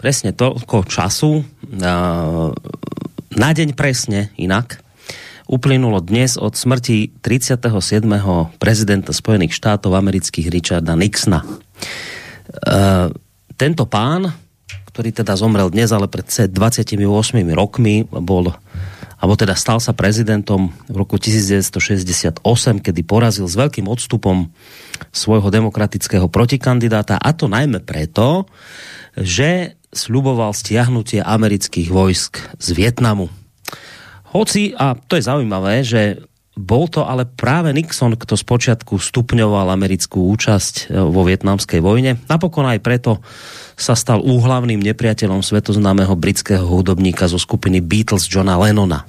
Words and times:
presne 0.00 0.32
toľko 0.32 0.88
času, 0.88 1.44
na 1.76 3.50
deň 3.52 3.76
presne 3.76 4.32
inak, 4.40 4.80
uplynulo 5.44 6.00
dnes 6.00 6.40
od 6.40 6.56
smrti 6.56 7.20
37. 7.20 7.68
prezidenta 8.56 9.12
Spojených 9.12 9.52
štátov 9.52 9.92
amerických 9.92 10.48
Richarda 10.48 10.96
Nixona. 10.96 11.44
Tento 13.60 13.84
pán, 13.84 14.32
ktorý 14.88 15.12
teda 15.12 15.36
zomrel 15.36 15.68
dnes, 15.68 15.92
ale 15.92 16.08
pred 16.08 16.24
28 16.24 16.96
rokmi, 17.52 18.08
bol 18.08 18.56
alebo 19.20 19.36
teda 19.36 19.52
stal 19.52 19.84
sa 19.84 19.92
prezidentom 19.92 20.72
v 20.88 20.96
roku 20.96 21.20
1968, 21.20 22.40
kedy 22.80 23.00
porazil 23.04 23.44
s 23.44 23.52
veľkým 23.52 23.84
odstupom 23.84 24.48
svojho 25.12 25.52
demokratického 25.52 26.24
protikandidáta 26.32 27.20
a 27.20 27.36
to 27.36 27.44
najmä 27.44 27.84
preto, 27.84 28.48
že 29.12 29.76
sľuboval 29.90 30.54
stiahnutie 30.54 31.22
amerických 31.22 31.90
vojsk 31.90 32.58
z 32.58 32.68
Vietnamu. 32.74 33.30
Hoci, 34.30 34.70
a 34.78 34.94
to 34.94 35.18
je 35.18 35.26
zaujímavé, 35.26 35.82
že 35.82 36.22
bol 36.54 36.86
to 36.86 37.06
ale 37.06 37.24
práve 37.26 37.72
Nixon, 37.72 38.14
kto 38.14 38.36
spočiatku 38.36 39.00
stupňoval 39.00 39.70
americkú 39.72 40.28
účasť 40.34 40.92
e, 40.92 40.98
vo 40.98 41.22
vietnamskej 41.24 41.80
vojne. 41.80 42.20
Napokon 42.28 42.68
aj 42.68 42.84
preto 42.84 43.24
sa 43.78 43.96
stal 43.96 44.20
úhlavným 44.20 44.82
nepriateľom 44.82 45.40
svetoznámeho 45.40 46.12
britského 46.18 46.62
hudobníka 46.62 47.30
zo 47.32 47.40
skupiny 47.40 47.80
Beatles 47.80 48.28
Johna 48.28 48.60
Lennona. 48.60 49.08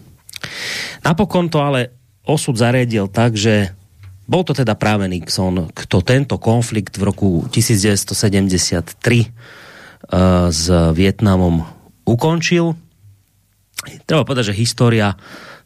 Napokon 1.03 1.51
to 1.51 1.59
ale 1.59 1.91
osud 2.23 2.55
zariadil 2.55 3.11
tak, 3.11 3.35
že 3.35 3.75
bol 4.31 4.47
to 4.47 4.55
teda 4.55 4.79
práve 4.79 5.11
Nixon, 5.11 5.73
kto 5.75 5.99
tento 6.05 6.39
konflikt 6.39 6.95
v 6.95 7.03
roku 7.03 7.29
1973 7.51 8.95
uh, 8.95 9.27
e, 9.27 9.60
s 10.51 10.67
Vietnamom 10.91 11.63
ukončil. 12.03 12.75
Treba 14.05 14.27
povedať, 14.27 14.51
že 14.51 14.59
história 14.61 15.15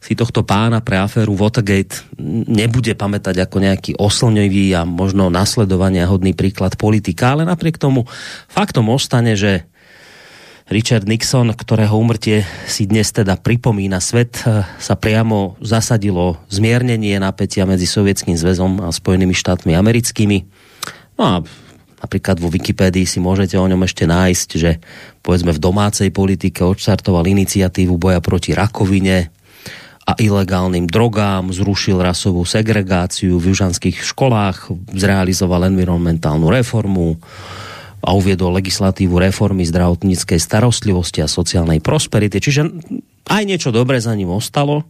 si 0.00 0.14
tohto 0.14 0.46
pána 0.46 0.80
pre 0.80 1.02
aféru 1.02 1.34
Watergate 1.34 2.06
nebude 2.46 2.94
pamätať 2.94 3.42
ako 3.42 3.56
nejaký 3.58 3.92
oslňový 3.98 4.78
a 4.78 4.86
možno 4.86 5.28
nasledovania 5.32 6.06
hodný 6.06 6.30
príklad 6.30 6.78
politika, 6.78 7.34
ale 7.34 7.42
napriek 7.42 7.80
tomu 7.80 8.06
faktom 8.46 8.86
ostane, 8.92 9.34
že 9.34 9.66
Richard 10.66 11.06
Nixon, 11.06 11.54
ktorého 11.54 11.94
umrtie 11.94 12.42
si 12.66 12.90
dnes 12.90 13.14
teda 13.14 13.38
pripomína 13.38 14.02
svet, 14.02 14.42
eh, 14.42 14.66
sa 14.66 14.94
priamo 14.98 15.54
zasadilo 15.62 16.42
zmiernenie 16.50 17.18
napätia 17.22 17.66
medzi 17.66 17.86
Sovietským 17.86 18.34
zväzom 18.34 18.82
a 18.82 18.90
Spojenými 18.90 19.30
štátmi 19.30 19.78
americkými. 19.78 20.38
No 21.18 21.22
a 21.22 21.34
napríklad 22.00 22.36
vo 22.38 22.52
Wikipédii 22.52 23.08
si 23.08 23.18
môžete 23.18 23.56
o 23.56 23.66
ňom 23.66 23.82
ešte 23.84 24.04
nájsť, 24.04 24.48
že 24.56 24.70
povedzme 25.24 25.52
v 25.52 25.62
domácej 25.62 26.08
politike 26.12 26.64
odštartoval 26.64 27.24
iniciatívu 27.26 27.96
boja 27.96 28.20
proti 28.20 28.52
rakovine 28.52 29.32
a 30.06 30.12
ilegálnym 30.14 30.86
drogám, 30.86 31.50
zrušil 31.50 31.98
rasovú 31.98 32.46
segregáciu 32.46 33.42
v 33.42 33.50
južanských 33.50 34.06
školách, 34.06 34.70
zrealizoval 34.94 35.66
environmentálnu 35.66 36.46
reformu, 36.46 37.18
a 38.06 38.14
uviedol 38.14 38.54
legislatívu 38.54 39.18
reformy 39.18 39.66
zdravotníckej 39.66 40.38
starostlivosti 40.38 41.26
a 41.26 41.28
sociálnej 41.28 41.82
prosperity. 41.82 42.38
Čiže 42.38 42.62
aj 43.26 43.42
niečo 43.42 43.74
dobré 43.74 43.98
za 43.98 44.14
ním 44.14 44.30
ostalo, 44.30 44.86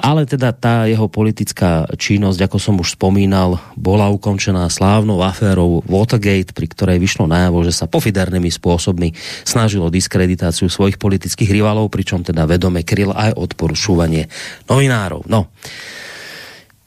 ale 0.00 0.24
teda 0.24 0.56
tá 0.56 0.88
jeho 0.88 1.06
politická 1.12 1.84
činnosť, 1.92 2.48
ako 2.48 2.56
som 2.56 2.74
už 2.80 2.96
spomínal, 2.96 3.60
bola 3.76 4.08
ukončená 4.08 4.66
slávnou 4.72 5.20
aférou 5.20 5.84
Watergate, 5.84 6.56
pri 6.56 6.66
ktorej 6.72 6.98
vyšlo 6.98 7.28
najavo, 7.28 7.60
že 7.60 7.76
sa 7.76 7.84
pofidernými 7.84 8.48
spôsobmi 8.48 9.12
snažilo 9.44 9.92
diskreditáciu 9.92 10.72
svojich 10.72 10.96
politických 10.96 11.52
rivalov, 11.52 11.92
pričom 11.92 12.24
teda 12.24 12.48
vedome 12.48 12.80
kryl 12.80 13.12
aj 13.12 13.36
odporušovanie 13.36 14.26
novinárov. 14.66 15.28
No, 15.28 15.52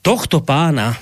tohto 0.01 0.41
pána 0.41 0.97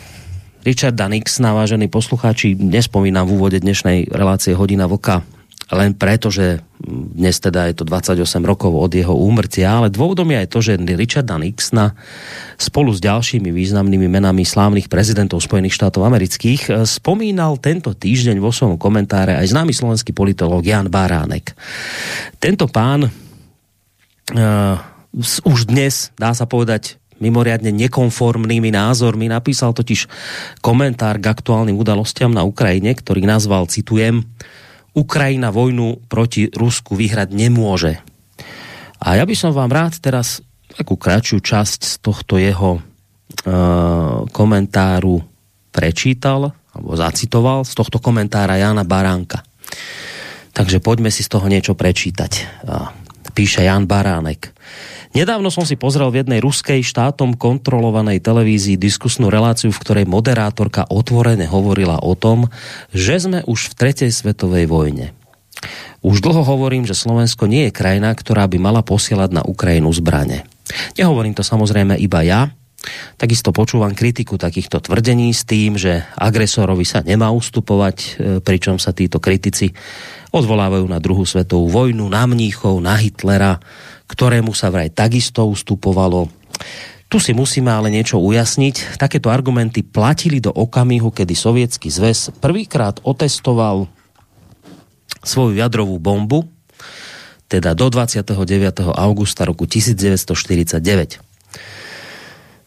Richarda 0.61 1.09
Nixona, 1.09 1.57
vážení 1.57 1.89
poslucháči, 1.89 2.53
nespomínam 2.53 3.25
v 3.25 3.33
úvode 3.39 3.57
dnešnej 3.57 4.13
relácie 4.13 4.53
Hodina 4.53 4.85
Vlka, 4.85 5.40
len 5.71 5.95
preto, 5.95 6.27
že 6.27 6.59
dnes 7.15 7.39
teda 7.39 7.71
je 7.71 7.79
to 7.79 7.87
28 7.87 8.19
rokov 8.43 8.75
od 8.75 8.91
jeho 8.91 9.15
úmrtia, 9.15 9.79
ale 9.79 9.87
dôvodom 9.87 10.27
je 10.27 10.37
aj 10.43 10.47
to, 10.51 10.59
že 10.59 10.75
Richarda 10.75 11.39
Nixona 11.39 11.95
spolu 12.59 12.91
s 12.91 12.99
ďalšími 12.99 13.47
významnými 13.47 14.11
menami 14.11 14.43
slávnych 14.43 14.91
prezidentov 14.91 15.39
Spojených 15.39 15.77
štátov 15.79 16.03
amerických 16.03 16.61
eh, 16.67 16.83
spomínal 16.83 17.55
tento 17.63 17.95
týždeň 17.95 18.43
vo 18.43 18.51
svojom 18.51 18.75
komentáre 18.75 19.39
aj 19.39 19.55
známy 19.55 19.71
slovenský 19.71 20.11
politológ 20.11 20.67
Jan 20.67 20.91
Baránek. 20.91 21.55
Tento 22.41 22.67
pán 22.67 23.07
uh, 23.07 24.75
už 25.43 25.71
dnes, 25.71 26.11
dá 26.19 26.35
sa 26.35 26.43
povedať, 26.43 26.99
mimoriadne 27.21 27.69
nekonformnými 27.69 28.73
názormi. 28.73 29.29
Napísal 29.29 29.77
totiž 29.77 30.09
komentár 30.59 31.21
k 31.21 31.29
aktuálnym 31.29 31.77
udalostiam 31.77 32.33
na 32.33 32.41
Ukrajine, 32.41 32.97
ktorý 32.97 33.23
nazval, 33.23 33.69
citujem, 33.69 34.25
Ukrajina 34.91 35.49
vojnu 35.53 36.03
proti 36.11 36.51
Rusku 36.51 36.99
vyhrať 36.99 37.29
nemôže. 37.31 38.03
A 39.01 39.17
ja 39.17 39.23
by 39.23 39.35
som 39.35 39.55
vám 39.55 39.71
rád 39.71 39.97
teraz 40.03 40.43
takú 40.71 40.99
kratšiu 40.99 41.39
časť 41.39 41.79
z 41.83 41.93
tohto 42.03 42.35
jeho 42.39 42.79
uh, 42.79 42.83
komentáru 44.29 45.23
prečítal, 45.71 46.51
alebo 46.75 46.91
zacitoval, 46.95 47.63
z 47.63 47.73
tohto 47.75 47.99
komentára 48.03 48.59
Jana 48.59 48.83
Baránka. 48.83 49.43
Takže 50.51 50.83
poďme 50.83 51.07
si 51.07 51.23
z 51.23 51.31
toho 51.31 51.47
niečo 51.47 51.79
prečítať. 51.79 52.31
Píše 53.31 53.63
Jan 53.63 53.87
Baránek. 53.87 54.51
Nedávno 55.11 55.51
som 55.51 55.67
si 55.67 55.75
pozrel 55.75 56.07
v 56.07 56.23
jednej 56.23 56.39
ruskej 56.39 56.79
štátom 56.87 57.35
kontrolovanej 57.35 58.23
televízii 58.23 58.79
diskusnú 58.79 59.27
reláciu, 59.27 59.67
v 59.67 59.81
ktorej 59.83 60.05
moderátorka 60.07 60.87
otvorene 60.87 61.51
hovorila 61.51 61.99
o 61.99 62.15
tom, 62.15 62.47
že 62.95 63.19
sme 63.19 63.43
už 63.43 63.75
v 63.75 63.77
tretej 63.77 64.11
svetovej 64.15 64.71
vojne. 64.71 65.11
Už 65.99 66.23
dlho 66.23 66.47
hovorím, 66.47 66.87
že 66.87 66.95
Slovensko 66.95 67.43
nie 67.45 67.67
je 67.67 67.75
krajina, 67.75 68.15
ktorá 68.15 68.47
by 68.47 68.55
mala 68.55 68.87
posielať 68.87 69.35
na 69.35 69.43
Ukrajinu 69.43 69.91
zbrane. 69.91 70.47
Nehovorím 70.95 71.35
to 71.35 71.43
samozrejme 71.43 71.99
iba 71.99 72.23
ja, 72.23 72.47
Takisto 73.13 73.53
počúvam 73.53 73.93
kritiku 73.93 74.41
takýchto 74.41 74.81
tvrdení 74.81 75.29
s 75.29 75.45
tým, 75.45 75.77
že 75.77 76.01
agresorovi 76.17 76.81
sa 76.81 77.05
nemá 77.05 77.29
ustupovať, 77.29 77.97
e, 78.01 78.09
pričom 78.41 78.81
sa 78.81 78.89
títo 78.89 79.21
kritici 79.21 79.69
odvolávajú 80.33 80.89
na 80.89 80.97
druhú 80.97 81.21
svetovú 81.21 81.69
vojnu, 81.69 82.09
na 82.09 82.25
mníchov, 82.25 82.81
na 82.81 82.97
Hitlera, 82.97 83.61
ktorému 84.11 84.51
sa 84.51 84.67
vraj 84.67 84.91
takisto 84.91 85.47
ustupovalo. 85.47 86.27
Tu 87.11 87.19
si 87.19 87.31
musíme 87.35 87.71
ale 87.71 87.91
niečo 87.91 88.19
ujasniť. 88.19 88.99
Takéto 88.99 89.27
argumenty 89.27 89.83
platili 89.83 90.39
do 90.39 90.51
okamihu, 90.51 91.11
kedy 91.11 91.35
Sovietský 91.35 91.91
zväz 91.91 92.31
prvýkrát 92.39 92.99
otestoval 93.03 93.87
svoju 95.23 95.59
jadrovú 95.59 95.99
bombu, 95.99 96.47
teda 97.51 97.75
do 97.75 97.91
29. 97.91 98.31
augusta 98.95 99.43
roku 99.43 99.67
1949. 99.67 101.19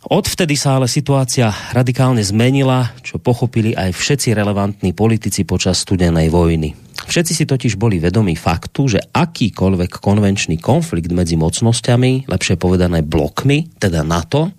Odvtedy 0.04 0.52
sa 0.52 0.76
ale 0.76 0.84
situácia 0.84 1.48
radikálne 1.72 2.20
zmenila, 2.20 2.92
čo 3.00 3.16
pochopili 3.16 3.72
aj 3.72 3.96
všetci 3.96 4.36
relevantní 4.36 4.92
politici 4.92 5.48
počas 5.48 5.80
studenej 5.80 6.28
vojny. 6.28 6.76
Všetci 7.08 7.32
si 7.32 7.44
totiž 7.48 7.80
boli 7.80 7.96
vedomí 7.96 8.36
faktu, 8.36 8.96
že 8.96 9.00
akýkoľvek 9.00 10.04
konvenčný 10.04 10.60
konflikt 10.60 11.08
medzi 11.08 11.40
mocnosťami, 11.40 12.28
lepšie 12.28 12.60
povedané 12.60 13.00
blokmi, 13.00 13.72
teda 13.80 14.04
NATO 14.04 14.52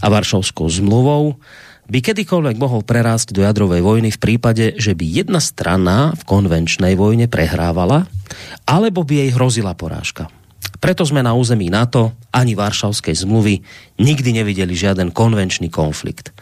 a 0.00 0.06
Varšovskou 0.08 0.64
zmluvou, 0.72 1.36
by 1.92 1.98
kedykoľvek 2.00 2.56
mohol 2.56 2.80
prerásť 2.80 3.36
do 3.36 3.44
jadrovej 3.44 3.84
vojny 3.84 4.08
v 4.08 4.22
prípade, 4.24 4.72
že 4.80 4.96
by 4.96 5.04
jedna 5.04 5.40
strana 5.44 6.16
v 6.16 6.22
konvenčnej 6.24 6.96
vojne 6.96 7.28
prehrávala, 7.28 8.08
alebo 8.64 9.04
by 9.04 9.28
jej 9.28 9.30
hrozila 9.36 9.76
porážka. 9.76 10.32
Preto 10.78 11.02
sme 11.04 11.20
na 11.20 11.36
území 11.36 11.68
NATO 11.68 12.14
ani 12.32 12.56
Varšavskej 12.56 13.26
zmluvy 13.26 13.60
nikdy 14.00 14.30
nevideli 14.36 14.72
žiaden 14.72 15.12
konvenčný 15.12 15.68
konflikt. 15.68 16.32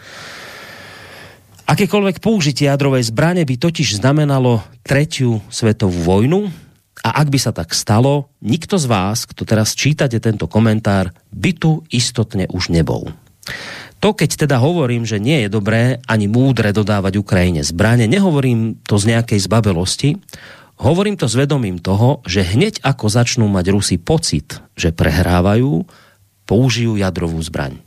Akékoľvek 1.71 2.19
použitie 2.19 2.67
jadrovej 2.67 3.07
zbrane 3.15 3.47
by 3.47 3.55
totiž 3.55 4.03
znamenalo 4.03 4.59
tretiu 4.83 5.39
svetovú 5.47 6.03
vojnu 6.03 6.51
a 7.01 7.09
ak 7.23 7.27
by 7.31 7.39
sa 7.39 7.55
tak 7.55 7.71
stalo, 7.71 8.29
nikto 8.43 8.75
z 8.75 8.85
vás, 8.91 9.23
kto 9.23 9.47
teraz 9.47 9.73
čítate 9.73 10.19
tento 10.19 10.51
komentár, 10.51 11.15
by 11.31 11.51
tu 11.55 11.81
istotne 11.89 12.45
už 12.51 12.75
nebol. 12.75 13.09
To, 14.01 14.17
keď 14.17 14.45
teda 14.45 14.57
hovorím, 14.57 15.05
že 15.05 15.21
nie 15.21 15.45
je 15.45 15.49
dobré 15.49 16.01
ani 16.09 16.25
múdre 16.25 16.73
dodávať 16.73 17.21
Ukrajine 17.21 17.61
zbrane, 17.61 18.09
nehovorím 18.09 18.81
to 18.85 18.97
z 18.97 19.13
nejakej 19.15 19.39
zbabelosti, 19.45 20.17
hovorím 20.81 21.15
to 21.15 21.29
s 21.29 21.37
vedomím 21.37 21.77
toho, 21.77 22.25
že 22.25 22.41
hneď 22.41 22.81
ako 22.81 23.05
začnú 23.07 23.45
mať 23.45 23.65
Rusi 23.69 23.97
pocit, 24.01 24.57
že 24.73 24.89
prehrávajú, 24.89 25.85
použijú 26.49 26.97
jadrovú 26.97 27.37
zbraň. 27.39 27.79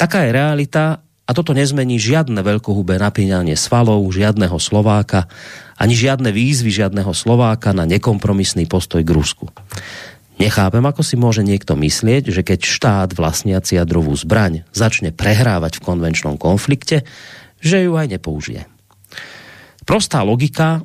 Taká 0.00 0.24
je 0.24 0.30
realita 0.32 1.04
a 1.28 1.30
toto 1.30 1.54
nezmení 1.54 2.00
žiadne 2.00 2.42
veľkohubé 2.42 2.98
napínanie 2.98 3.54
svalov, 3.54 4.02
žiadneho 4.10 4.58
Slováka, 4.58 5.30
ani 5.78 5.94
žiadne 5.94 6.34
výzvy 6.34 6.72
žiadneho 6.72 7.14
Slováka 7.14 7.70
na 7.70 7.86
nekompromisný 7.86 8.66
postoj 8.66 9.04
k 9.06 9.14
Rusku. 9.14 9.46
Nechápem, 10.40 10.80
ako 10.80 11.04
si 11.04 11.20
môže 11.20 11.44
niekto 11.44 11.76
myslieť, 11.76 12.32
že 12.32 12.42
keď 12.42 12.60
štát 12.64 13.10
vlastniaci 13.12 13.76
jadrovú 13.76 14.16
zbraň 14.16 14.64
začne 14.72 15.12
prehrávať 15.12 15.78
v 15.78 15.84
konvenčnom 15.84 16.40
konflikte, 16.40 17.04
že 17.60 17.84
ju 17.84 17.94
aj 17.94 18.16
nepoužije. 18.16 18.64
Prostá 19.84 20.24
logika, 20.24 20.82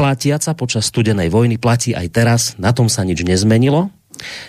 platiaca 0.00 0.56
počas 0.56 0.88
studenej 0.88 1.28
vojny, 1.28 1.60
platí 1.60 1.92
aj 1.92 2.08
teraz, 2.08 2.42
na 2.56 2.72
tom 2.72 2.88
sa 2.88 3.04
nič 3.04 3.20
nezmenilo. 3.20 3.92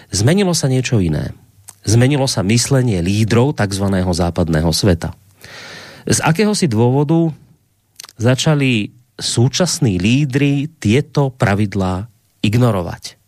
Zmenilo 0.07 0.55
sa 0.55 0.71
niečo 0.71 1.03
iné. 1.03 1.35
Zmenilo 1.83 2.23
sa 2.23 2.39
myslenie 2.47 3.03
lídrov 3.03 3.59
tzv. 3.59 3.83
západného 3.91 4.71
sveta. 4.71 5.11
Z 6.07 6.23
akéhosi 6.23 6.71
dôvodu 6.71 7.35
začali 8.15 8.95
súčasní 9.19 9.99
lídry 9.99 10.71
tieto 10.79 11.35
pravidlá 11.35 12.07
ignorovať. 12.39 13.19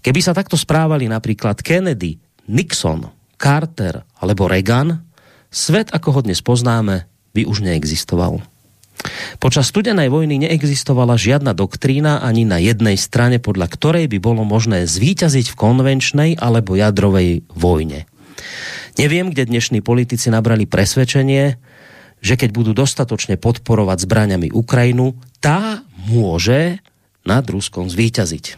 Keby 0.00 0.20
sa 0.24 0.32
takto 0.32 0.56
správali 0.56 1.04
napríklad 1.04 1.60
Kennedy, 1.60 2.16
Nixon, 2.48 3.12
Carter 3.36 4.08
alebo 4.24 4.48
Reagan, 4.48 5.04
svet, 5.52 5.92
ako 5.92 6.16
ho 6.16 6.20
dnes 6.24 6.40
poznáme, 6.40 7.04
by 7.36 7.44
už 7.44 7.60
neexistoval. 7.60 8.40
Počas 9.36 9.68
studenej 9.68 10.08
vojny 10.08 10.48
neexistovala 10.48 11.20
žiadna 11.20 11.52
doktrína 11.52 12.24
ani 12.24 12.48
na 12.48 12.56
jednej 12.56 12.96
strane, 12.96 13.36
podľa 13.38 13.68
ktorej 13.68 14.06
by 14.08 14.18
bolo 14.18 14.42
možné 14.42 14.88
zvíťaziť 14.88 15.52
v 15.52 15.58
konvenčnej 15.58 16.30
alebo 16.40 16.74
jadrovej 16.74 17.44
vojne. 17.52 18.08
Neviem, 18.96 19.28
kde 19.28 19.52
dnešní 19.52 19.84
politici 19.84 20.32
nabrali 20.32 20.64
presvedčenie, 20.64 21.60
že 22.24 22.34
keď 22.34 22.50
budú 22.56 22.72
dostatočne 22.72 23.36
podporovať 23.36 24.08
zbraňami 24.08 24.48
Ukrajinu, 24.56 25.20
tá 25.38 25.84
môže 26.08 26.80
nad 27.28 27.44
Ruskom 27.44 27.92
zvíťaziť. 27.92 28.56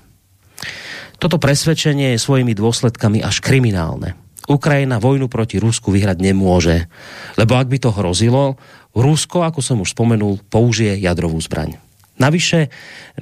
Toto 1.19 1.43
presvedčenie 1.43 2.14
je 2.14 2.23
svojimi 2.23 2.55
dôsledkami 2.55 3.19
až 3.26 3.43
kriminálne. 3.43 4.14
Ukrajina 4.49 4.96
vojnu 5.02 5.29
proti 5.29 5.61
Rusku 5.61 5.93
vyhrať 5.93 6.25
nemôže, 6.25 6.88
lebo 7.37 7.58
ak 7.58 7.69
by 7.69 7.79
to 7.82 7.91
hrozilo, 7.93 8.56
Rusko, 8.98 9.46
ako 9.46 9.62
som 9.62 9.78
už 9.78 9.94
spomenul, 9.94 10.42
použije 10.50 10.98
jadrovú 10.98 11.38
zbraň. 11.38 11.78
Navyše, 12.18 12.66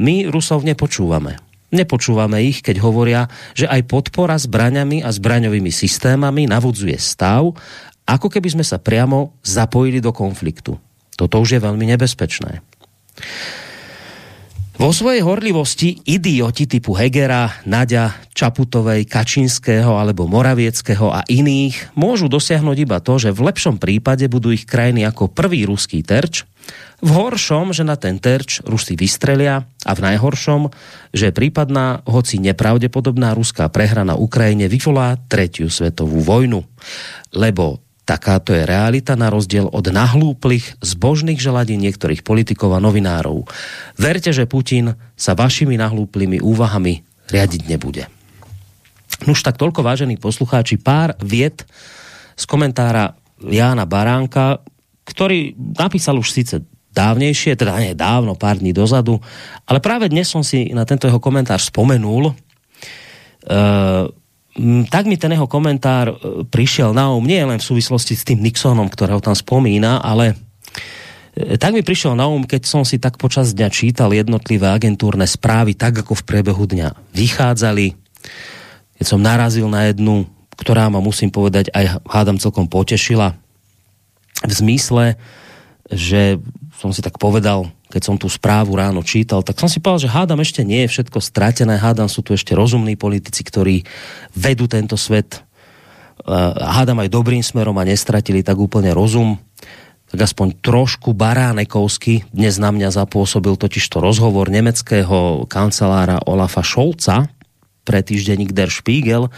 my 0.01 0.33
Rusov 0.33 0.65
nepočúvame. 0.65 1.37
Nepočúvame 1.69 2.41
ich, 2.49 2.65
keď 2.65 2.81
hovoria, 2.81 3.29
že 3.53 3.69
aj 3.69 3.85
podpora 3.85 4.41
zbraňami 4.41 5.05
a 5.05 5.13
zbraňovými 5.13 5.69
systémami 5.69 6.49
navodzuje 6.49 6.97
stav, 6.97 7.53
ako 8.07 8.27
keby 8.33 8.57
sme 8.57 8.65
sa 8.65 8.81
priamo 8.81 9.37
zapojili 9.45 10.01
do 10.01 10.15
konfliktu. 10.17 10.79
Toto 11.19 11.37
už 11.43 11.59
je 11.59 11.61
veľmi 11.61 11.85
nebezpečné. 11.93 12.65
Vo 14.77 14.93
svojej 14.93 15.25
horlivosti 15.25 16.05
idioti 16.05 16.69
typu 16.69 16.93
Hegera, 16.93 17.49
Nadia, 17.65 18.13
Čaputovej, 18.37 19.09
Kačinského 19.09 19.97
alebo 19.97 20.29
Moravieckého 20.29 21.17
a 21.17 21.25
iných 21.25 21.97
môžu 21.97 22.29
dosiahnuť 22.29 22.77
iba 22.85 23.01
to, 23.01 23.17
že 23.17 23.33
v 23.33 23.49
lepšom 23.49 23.81
prípade 23.81 24.29
budú 24.29 24.53
ich 24.53 24.69
krajiny 24.69 25.09
ako 25.09 25.33
prvý 25.33 25.65
ruský 25.65 26.05
terč, 26.05 26.45
v 27.01 27.11
horšom, 27.13 27.73
že 27.77 27.89
na 27.89 27.97
ten 27.97 28.21
terč 28.21 28.61
Rusi 28.65 28.97
vystrelia 28.97 29.65
a 29.85 29.93
v 29.97 30.01
najhoršom, 30.13 30.69
že 31.13 31.33
prípadná, 31.33 32.05
hoci 32.09 32.41
nepravdepodobná 32.41 33.33
ruská 33.37 33.69
prehra 33.69 34.05
na 34.05 34.17
Ukrajine 34.17 34.69
vyvolá 34.69 35.17
tretiu 35.29 35.73
svetovú 35.73 36.21
vojnu. 36.25 36.65
Lebo 37.37 37.86
Takáto 38.07 38.55
je 38.55 38.63
realita 38.63 39.19
na 39.19 39.27
rozdiel 39.35 39.67
od 39.67 39.83
nahlúplých, 39.91 40.79
zbožných 40.79 41.43
želadí 41.43 41.75
niektorých 41.75 42.23
politikov 42.23 42.79
a 42.79 42.81
novinárov. 42.81 43.43
Verte, 43.99 44.31
že 44.31 44.47
Putin 44.47 44.95
sa 45.19 45.35
vašimi 45.35 45.75
nahlúplými 45.75 46.39
úvahami 46.39 47.03
riadiť 47.27 47.67
nebude. 47.67 48.07
Nuž 49.27 49.43
tak 49.43 49.59
toľko, 49.59 49.83
vážení 49.83 50.23
poslucháči, 50.23 50.79
pár 50.79 51.19
viet 51.19 51.67
z 52.39 52.45
komentára 52.47 53.19
Jána 53.43 53.91
Baránka, 53.91 54.63
ktorý 55.03 55.59
napísal 55.59 56.23
už 56.23 56.31
síce 56.31 56.63
dávnejšie, 56.95 57.59
teda 57.59 57.75
nie 57.83 57.99
dávno, 57.99 58.39
pár 58.39 58.63
dní 58.63 58.71
dozadu, 58.71 59.19
ale 59.67 59.83
práve 59.83 60.07
dnes 60.09 60.31
som 60.31 60.47
si 60.47 60.71
na 60.71 60.87
tento 60.87 61.11
jeho 61.11 61.19
komentár 61.19 61.59
spomenul. 61.59 62.33
Uh, 63.47 64.09
tak 64.89 65.05
mi 65.05 65.21
ten 65.21 65.37
jeho 65.37 65.45
komentár 65.45 66.09
e, 66.09 66.15
prišiel 66.49 66.97
na 66.97 67.13
um, 67.13 67.21
nie 67.21 67.41
len 67.45 67.61
v 67.61 67.69
súvislosti 67.69 68.17
s 68.17 68.25
tým 68.25 68.41
Nixonom, 68.41 68.89
ktorého 68.89 69.21
tam 69.21 69.37
spomína, 69.37 70.01
ale 70.01 70.33
e, 71.37 71.61
tak 71.61 71.77
mi 71.77 71.85
prišiel 71.85 72.17
na 72.17 72.25
um, 72.25 72.41
keď 72.41 72.65
som 72.65 72.81
si 72.81 72.97
tak 72.97 73.21
počas 73.21 73.53
dňa 73.53 73.69
čítal 73.69 74.17
jednotlivé 74.17 74.73
agentúrne 74.73 75.29
správy, 75.29 75.77
tak 75.77 76.01
ako 76.01 76.17
v 76.17 76.27
priebehu 76.27 76.65
dňa 76.65 76.89
vychádzali. 77.13 77.93
Keď 78.97 79.07
som 79.07 79.21
narazil 79.21 79.69
na 79.69 79.93
jednu, 79.93 80.25
ktorá 80.57 80.89
ma 80.89 81.05
musím 81.05 81.29
povedať 81.29 81.69
aj 81.77 82.01
hádam 82.09 82.41
celkom 82.41 82.65
potešila. 82.65 83.37
V 84.41 84.53
zmysle, 84.53 85.21
že 85.93 86.41
som 86.81 86.97
si 86.97 87.05
tak 87.05 87.21
povedal, 87.21 87.69
keď 87.87 88.03
som 88.03 88.17
tú 88.19 88.27
správu 88.27 88.75
ráno 88.75 89.01
čítal, 89.07 89.47
tak 89.47 89.63
som 89.63 89.71
si 89.71 89.79
povedal, 89.79 90.11
že 90.11 90.15
hádam 90.15 90.43
ešte 90.43 90.67
nie 90.67 90.85
je 90.87 90.93
všetko 90.99 91.23
stratené, 91.23 91.79
hádam 91.79 92.11
sú 92.11 92.23
tu 92.27 92.35
ešte 92.35 92.53
rozumní 92.53 92.99
politici, 92.99 93.47
ktorí 93.47 93.87
vedú 94.35 94.67
tento 94.67 94.99
svet, 94.99 95.47
hádam 96.59 96.99
aj 97.05 97.13
dobrým 97.13 97.43
smerom 97.45 97.79
a 97.79 97.87
nestratili 97.87 98.43
tak 98.43 98.59
úplne 98.59 98.91
rozum, 98.91 99.39
tak 100.07 100.19
aspoň 100.23 100.63
trošku 100.63 101.15
baránekovsky 101.15 102.27
dnes 102.31 102.59
na 102.63 102.71
mňa 102.71 102.95
zapôsobil 102.95 103.59
totiž 103.59 103.83
to 103.91 103.99
rozhovor 103.99 104.51
nemeckého 104.51 105.47
kancelára 105.51 106.23
Olafa 106.27 106.63
Šolca 106.63 107.27
pre 107.87 108.03
týždenník 108.03 108.51
Der 108.51 108.71
Spiegel, 108.71 109.31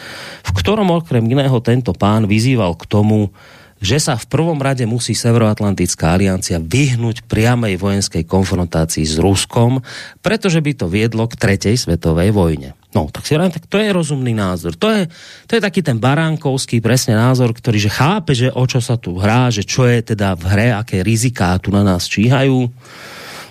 v 0.45 0.51
ktorom 0.57 0.89
okrem 0.93 1.25
iného 1.25 1.61
tento 1.61 1.93
pán 1.93 2.25
vyzýval 2.25 2.77
k 2.81 2.85
tomu, 2.89 3.33
že 3.79 4.03
sa 4.03 4.19
v 4.19 4.27
prvom 4.27 4.59
rade 4.59 4.83
musí 4.85 5.15
Severoatlantická 5.15 6.15
aliancia 6.15 6.59
vyhnúť 6.59 7.27
priamej 7.31 7.79
vojenskej 7.79 8.27
konfrontácii 8.27 9.07
s 9.07 9.17
Ruskom, 9.23 9.83
pretože 10.23 10.59
by 10.59 10.73
to 10.75 10.87
viedlo 10.91 11.31
k 11.31 11.39
tretej 11.39 11.79
svetovej 11.79 12.35
vojne. 12.35 12.75
No, 12.97 13.13
tak 13.13 13.29
si 13.29 13.37
tak 13.37 13.69
to 13.69 13.77
je 13.77 13.93
rozumný 13.93 14.33
názor. 14.33 14.73
To 14.81 14.89
je, 14.89 15.13
to 15.45 15.61
je 15.61 15.63
taký 15.63 15.85
ten 15.85 16.01
baránkovský 16.01 16.81
presne 16.81 17.21
názor, 17.21 17.53
ktorý 17.53 17.77
že 17.77 17.93
chápe, 17.93 18.33
že 18.33 18.49
o 18.49 18.65
čo 18.65 18.81
sa 18.81 18.97
tu 18.97 19.21
hrá, 19.21 19.53
že 19.53 19.61
čo 19.61 19.85
je 19.85 20.01
teda 20.01 20.33
v 20.35 20.45
hre, 20.49 20.69
aké 20.73 21.05
riziká 21.05 21.61
tu 21.61 21.69
na 21.69 21.85
nás 21.85 22.09
číhajú. 22.09 22.73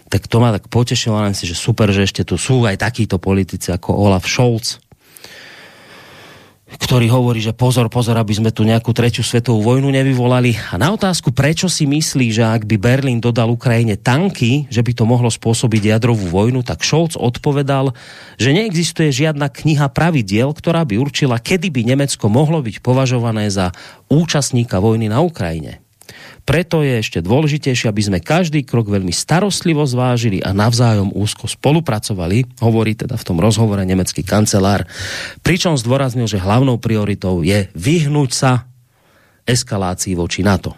Tak 0.10 0.26
to 0.26 0.42
ma 0.42 0.50
tak 0.56 0.66
potešilo, 0.74 1.22
len 1.22 1.38
si, 1.38 1.46
že 1.46 1.54
super, 1.54 1.92
že 1.94 2.10
ešte 2.10 2.26
tu 2.26 2.34
sú 2.40 2.66
aj 2.66 2.82
takíto 2.82 3.22
politici 3.22 3.70
ako 3.70 3.94
Olaf 3.94 4.26
Scholz, 4.26 4.82
ktorý 6.68 7.08
hovorí, 7.08 7.40
že 7.40 7.56
pozor, 7.56 7.88
pozor, 7.88 8.20
aby 8.20 8.36
sme 8.36 8.52
tu 8.52 8.68
nejakú 8.68 8.92
tretiu 8.92 9.24
svetovú 9.24 9.64
vojnu 9.64 9.88
nevyvolali. 9.88 10.60
A 10.72 10.76
na 10.76 10.92
otázku, 10.92 11.32
prečo 11.32 11.72
si 11.72 11.88
myslí, 11.88 12.36
že 12.36 12.44
ak 12.44 12.68
by 12.68 12.76
Berlín 12.76 13.24
dodal 13.24 13.56
Ukrajine 13.56 13.96
tanky, 13.96 14.68
že 14.68 14.84
by 14.84 14.92
to 14.92 15.08
mohlo 15.08 15.32
spôsobiť 15.32 15.96
jadrovú 15.96 16.28
vojnu, 16.28 16.68
tak 16.68 16.84
Scholz 16.84 17.16
odpovedal, 17.16 17.96
že 18.36 18.52
neexistuje 18.52 19.16
žiadna 19.16 19.48
kniha 19.48 19.88
pravidiel, 19.88 20.52
ktorá 20.52 20.84
by 20.84 21.00
určila, 21.00 21.40
kedy 21.40 21.72
by 21.72 21.82
Nemecko 21.88 22.28
mohlo 22.28 22.60
byť 22.60 22.84
považované 22.84 23.48
za 23.48 23.72
účastníka 24.12 24.84
vojny 24.84 25.08
na 25.08 25.24
Ukrajine. 25.24 25.87
Preto 26.48 26.80
je 26.80 27.04
ešte 27.04 27.20
dôležitejšie, 27.20 27.92
aby 27.92 28.02
sme 28.08 28.20
každý 28.24 28.64
krok 28.64 28.88
veľmi 28.88 29.12
starostlivo 29.12 29.84
zvážili 29.84 30.40
a 30.40 30.56
navzájom 30.56 31.12
úzko 31.12 31.44
spolupracovali, 31.52 32.48
hovorí 32.64 32.96
teda 32.96 33.20
v 33.20 33.28
tom 33.28 33.44
rozhovore 33.44 33.84
nemecký 33.84 34.24
kancelár, 34.24 34.88
pričom 35.44 35.76
zdôraznil, 35.76 36.24
že 36.24 36.40
hlavnou 36.40 36.80
prioritou 36.80 37.44
je 37.44 37.68
vyhnúť 37.76 38.32
sa 38.32 38.52
eskalácii 39.44 40.16
voči 40.16 40.40
NATO. 40.40 40.72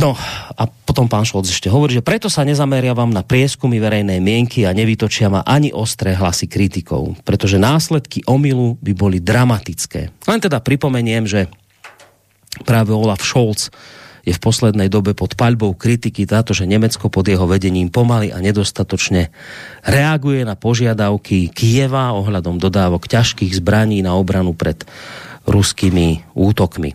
No 0.00 0.16
a 0.56 0.62
potom 0.64 1.10
pán 1.10 1.28
Šolc 1.28 1.50
ešte 1.50 1.68
hovorí, 1.68 1.98
že 1.98 2.06
preto 2.06 2.32
sa 2.32 2.46
nezameriavam 2.46 3.12
na 3.12 3.20
prieskumy 3.20 3.76
verejnej 3.76 4.22
mienky 4.22 4.64
a 4.64 4.72
nevytočia 4.72 5.28
ma 5.28 5.44
ani 5.44 5.74
ostré 5.74 6.16
hlasy 6.16 6.48
kritikov, 6.48 7.18
pretože 7.26 7.60
následky 7.60 8.24
omilu 8.24 8.80
by 8.80 8.92
boli 8.96 9.18
dramatické. 9.20 10.14
Len 10.24 10.40
teda 10.40 10.62
pripomeniem, 10.62 11.28
že 11.28 11.50
práve 12.66 12.90
Olaf 12.90 13.22
Scholz 13.22 13.70
je 14.20 14.36
v 14.36 14.42
poslednej 14.42 14.92
dobe 14.92 15.16
pod 15.16 15.32
paľbou 15.32 15.72
kritiky 15.72 16.28
táto, 16.28 16.52
že 16.52 16.68
Nemecko 16.68 17.08
pod 17.08 17.24
jeho 17.24 17.48
vedením 17.48 17.88
pomaly 17.88 18.30
a 18.30 18.38
nedostatočne 18.38 19.32
reaguje 19.84 20.44
na 20.44 20.60
požiadavky 20.60 21.48
Kieva 21.48 22.12
ohľadom 22.12 22.60
dodávok 22.60 23.08
ťažkých 23.08 23.56
zbraní 23.56 24.04
na 24.04 24.12
obranu 24.16 24.52
pred 24.52 24.84
ruskými 25.48 26.36
útokmi. 26.36 26.92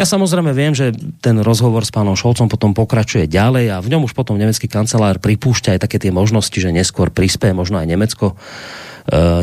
Ja 0.00 0.08
samozrejme 0.08 0.56
viem, 0.56 0.72
že 0.72 0.96
ten 1.20 1.36
rozhovor 1.44 1.84
s 1.84 1.92
pánom 1.92 2.16
Šolcom 2.16 2.48
potom 2.48 2.72
pokračuje 2.72 3.28
ďalej 3.28 3.68
a 3.68 3.84
v 3.84 3.90
ňom 3.92 4.08
už 4.08 4.16
potom 4.16 4.40
nemecký 4.40 4.64
kancelár 4.64 5.20
pripúšťa 5.20 5.76
aj 5.76 5.82
také 5.86 6.00
tie 6.00 6.08
možnosti, 6.08 6.56
že 6.56 6.72
neskôr 6.72 7.12
prispieje 7.12 7.52
možno 7.52 7.76
aj 7.78 7.86
Nemecko 7.92 8.32
e, 8.32 8.34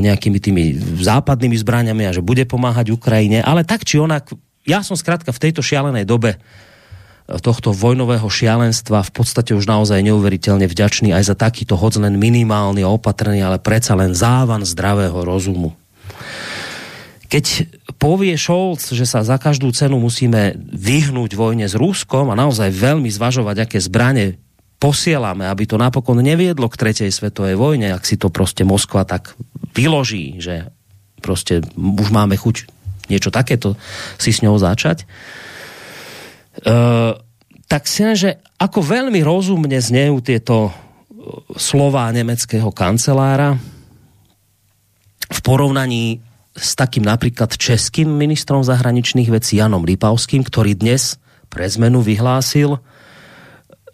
nejakými 0.01 0.39
tými 0.41 0.63
západnými 0.97 1.55
zbraniami 1.61 2.09
a 2.09 2.15
že 2.15 2.25
bude 2.25 2.41
pomáhať 2.49 2.89
Ukrajine, 2.89 3.45
ale 3.45 3.61
tak 3.61 3.85
či 3.85 4.01
onak, 4.01 4.33
ja 4.69 4.85
som 4.85 4.93
skrátka 4.93 5.33
v 5.33 5.41
tejto 5.41 5.65
šialenej 5.65 6.05
dobe 6.05 6.37
e, 6.37 6.39
tohto 7.41 7.73
vojnového 7.73 8.29
šialenstva 8.29 9.01
v 9.01 9.11
podstate 9.11 9.57
už 9.57 9.65
naozaj 9.65 10.05
neuveriteľne 10.05 10.69
vďačný 10.69 11.09
aj 11.17 11.33
za 11.33 11.35
takýto 11.35 11.73
hoď 11.73 12.05
len 12.05 12.21
minimálny 12.21 12.85
a 12.85 12.93
opatrný, 12.93 13.41
ale 13.41 13.57
predsa 13.57 13.97
len 13.97 14.13
závan 14.13 14.61
zdravého 14.61 15.25
rozumu. 15.25 15.73
Keď 17.29 17.45
povie 18.01 18.33
Scholz, 18.37 18.93
že 18.93 19.05
sa 19.05 19.21
za 19.21 19.37
každú 19.37 19.69
cenu 19.69 20.01
musíme 20.01 20.57
vyhnúť 20.73 21.37
vojne 21.37 21.69
s 21.69 21.77
Ruskom 21.77 22.33
a 22.33 22.39
naozaj 22.39 22.73
veľmi 22.73 23.09
zvažovať, 23.09 23.69
aké 23.69 23.77
zbranie 23.77 24.41
posielame, 24.81 25.45
aby 25.45 25.69
to 25.69 25.77
napokon 25.77 26.23
neviedlo 26.23 26.71
k 26.71 26.79
tretej 26.79 27.11
svetovej 27.13 27.59
vojne, 27.59 27.93
ak 27.93 28.07
si 28.07 28.15
to 28.17 28.33
proste 28.33 28.65
Moskva 28.65 29.05
tak 29.05 29.37
vyloží, 29.77 30.41
že 30.41 30.73
proste 31.21 31.61
už 31.77 32.09
máme 32.09 32.39
chuť 32.39 32.78
niečo 33.09 33.33
takéto 33.33 33.73
si 34.15 34.31
s 34.31 34.45
ňou 34.45 34.55
začať. 34.61 35.03
Uh, 36.63 37.17
tak 37.69 37.85
si 37.85 38.01
že 38.17 38.41
ako 38.57 38.81
veľmi 38.81 39.21
rozumne 39.21 39.77
znejú 39.77 40.21
tieto 40.25 40.73
slová 41.55 42.09
nemeckého 42.09 42.73
kancelára 42.73 43.57
v 45.29 45.39
porovnaní 45.45 46.25
s 46.57 46.73
takým 46.73 47.05
napríklad 47.05 47.55
českým 47.55 48.09
ministrom 48.09 48.65
zahraničných 48.65 49.29
vecí 49.29 49.61
Janom 49.61 49.85
Lipavským, 49.85 50.41
ktorý 50.43 50.75
dnes 50.75 51.21
pre 51.47 51.63
zmenu 51.69 52.01
vyhlásil 52.01 52.81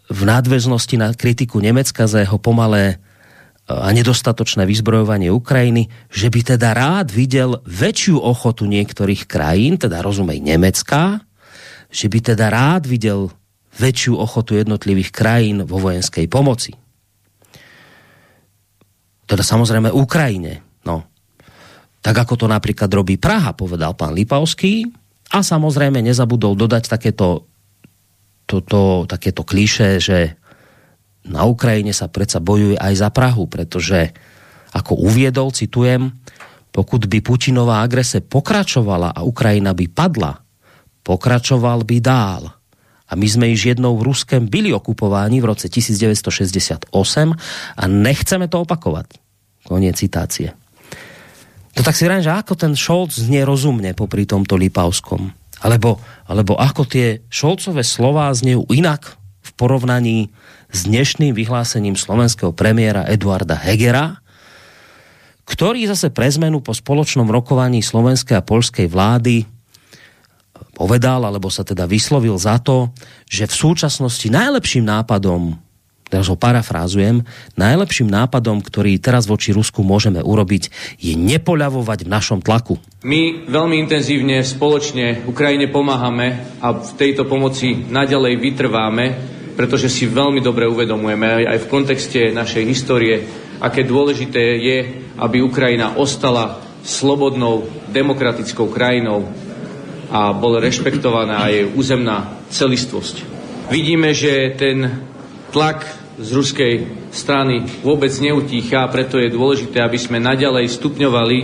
v 0.06 0.20
nadväznosti 0.22 0.96
na 0.96 1.12
kritiku 1.12 1.60
Nemecka 1.60 2.08
za 2.08 2.22
jeho 2.24 2.38
pomalé 2.40 2.84
e, 2.86 2.96
a 3.66 3.90
nedostatočné 3.90 4.62
vyzbrojovanie 4.62 5.26
Ukrajiny, 5.34 5.90
že 6.06 6.30
by 6.30 6.54
teda 6.54 6.70
rád 6.70 7.10
videl 7.10 7.58
väčšiu 7.66 8.22
ochotu 8.22 8.62
niektorých 8.62 9.26
krajín, 9.26 9.74
teda 9.74 10.06
rozumej 10.06 10.38
Nemecka, 10.38 11.26
že 11.90 12.06
by 12.06 12.18
teda 12.34 12.46
rád 12.46 12.86
videl 12.86 13.34
väčšiu 13.76 14.14
ochotu 14.14 14.54
jednotlivých 14.54 15.10
krajín 15.10 15.66
vo 15.66 15.82
vojenskej 15.82 16.30
pomoci. 16.30 16.78
Teda 19.26 19.42
samozrejme 19.42 19.90
Ukrajine. 19.90 20.62
No, 20.86 21.02
tak 21.98 22.14
ako 22.14 22.38
to 22.38 22.46
napríklad 22.46 22.86
robí 22.86 23.18
Praha, 23.18 23.50
povedal 23.50 23.98
pán 23.98 24.14
Lipavský. 24.14 24.86
A 25.34 25.42
samozrejme 25.42 25.98
nezabudol 26.06 26.54
dodať 26.54 26.86
takéto, 26.86 27.50
toto, 28.46 29.10
takéto 29.10 29.42
klíše, 29.42 29.98
že 29.98 30.38
na 31.26 31.42
Ukrajine 31.46 31.90
sa 31.90 32.06
predsa 32.06 32.38
bojuje 32.38 32.78
aj 32.78 32.94
za 32.94 33.08
Prahu, 33.10 33.50
pretože 33.50 34.14
ako 34.70 34.98
uviedol, 35.08 35.50
citujem, 35.50 36.14
pokud 36.70 37.08
by 37.08 37.18
Putinová 37.24 37.80
agrese 37.80 38.20
pokračovala 38.20 39.16
a 39.16 39.24
Ukrajina 39.24 39.72
by 39.72 39.86
padla, 39.88 40.36
pokračoval 41.00 41.88
by 41.88 41.96
dál. 42.02 42.52
A 43.06 43.14
my 43.14 43.26
sme 43.30 43.46
již 43.54 43.78
jednou 43.78 43.94
v 43.94 44.10
Ruskem 44.10 44.50
byli 44.50 44.74
okupováni 44.74 45.38
v 45.38 45.54
roce 45.54 45.70
1968 45.70 46.90
a 47.78 47.82
nechceme 47.86 48.50
to 48.50 48.66
opakovať. 48.66 49.14
Koniec 49.62 49.94
citácie. 49.98 50.50
To 51.78 51.84
tak 51.86 51.94
si 51.94 52.08
vrajím, 52.08 52.26
že 52.26 52.34
ako 52.34 52.54
ten 52.58 52.72
Scholz 52.74 53.20
znie 53.20 53.46
rozumne 53.46 53.94
popri 53.94 54.26
tomto 54.26 54.58
Lipavskom. 54.58 55.30
Alebo, 55.62 56.02
alebo 56.28 56.58
ako 56.58 56.84
tie 56.84 57.24
Šolcové 57.32 57.86
slová 57.86 58.28
zniejú 58.32 58.68
inak 58.74 59.16
porovnaní 59.56 60.30
s 60.70 60.84
dnešným 60.84 61.32
vyhlásením 61.32 61.96
slovenského 61.96 62.52
premiéra 62.52 63.08
Eduarda 63.08 63.56
Hegera, 63.56 64.20
ktorý 65.48 65.88
zase 65.88 66.12
pre 66.12 66.28
zmenu 66.28 66.60
po 66.60 66.76
spoločnom 66.76 67.26
rokovaní 67.30 67.80
slovenskej 67.80 68.36
a 68.38 68.46
polskej 68.46 68.86
vlády 68.90 69.48
povedal, 70.76 71.24
alebo 71.24 71.48
sa 71.48 71.64
teda 71.64 71.88
vyslovil 71.88 72.36
za 72.36 72.60
to, 72.60 72.92
že 73.24 73.48
v 73.48 73.54
súčasnosti 73.54 74.28
najlepším 74.28 74.84
nápadom 74.84 75.56
teraz 76.06 76.30
ho 76.30 76.38
parafrázujem, 76.38 77.26
najlepším 77.58 78.06
nápadom, 78.06 78.62
ktorý 78.62 78.94
teraz 79.02 79.26
voči 79.26 79.50
Rusku 79.50 79.82
môžeme 79.82 80.22
urobiť, 80.22 80.70
je 81.02 81.18
nepoľavovať 81.18 82.06
v 82.06 82.12
našom 82.12 82.38
tlaku. 82.38 82.78
My 83.02 83.42
veľmi 83.50 83.82
intenzívne 83.82 84.38
spoločne 84.46 85.26
Ukrajine 85.26 85.66
pomáhame 85.66 86.46
a 86.62 86.78
v 86.78 86.90
tejto 86.94 87.26
pomoci 87.26 87.74
naďalej 87.90 88.38
vytrváme, 88.38 89.04
pretože 89.56 89.88
si 89.88 90.04
veľmi 90.04 90.44
dobre 90.44 90.68
uvedomujeme 90.68 91.48
aj 91.48 91.64
v 91.64 91.70
kontexte 91.72 92.20
našej 92.30 92.64
histórie, 92.68 93.24
aké 93.58 93.82
dôležité 93.82 94.60
je, 94.60 94.78
aby 95.16 95.40
Ukrajina 95.40 95.96
ostala 95.96 96.60
slobodnou, 96.84 97.66
demokratickou 97.90 98.68
krajinou 98.68 99.26
a 100.12 100.30
bol 100.30 100.60
rešpektovaná 100.62 101.50
jej 101.50 101.66
územná 101.66 102.38
celistvosť. 102.52 103.26
Vidíme, 103.72 104.14
že 104.14 104.54
ten 104.54 104.86
tlak 105.50 105.82
z 106.16 106.28
ruskej 106.30 106.74
strany 107.10 107.66
vôbec 107.82 108.12
neutícha, 108.22 108.86
preto 108.86 109.18
je 109.18 109.32
dôležité, 109.32 109.82
aby 109.82 109.98
sme 109.98 110.22
naďalej 110.22 110.70
stupňovali 110.78 111.38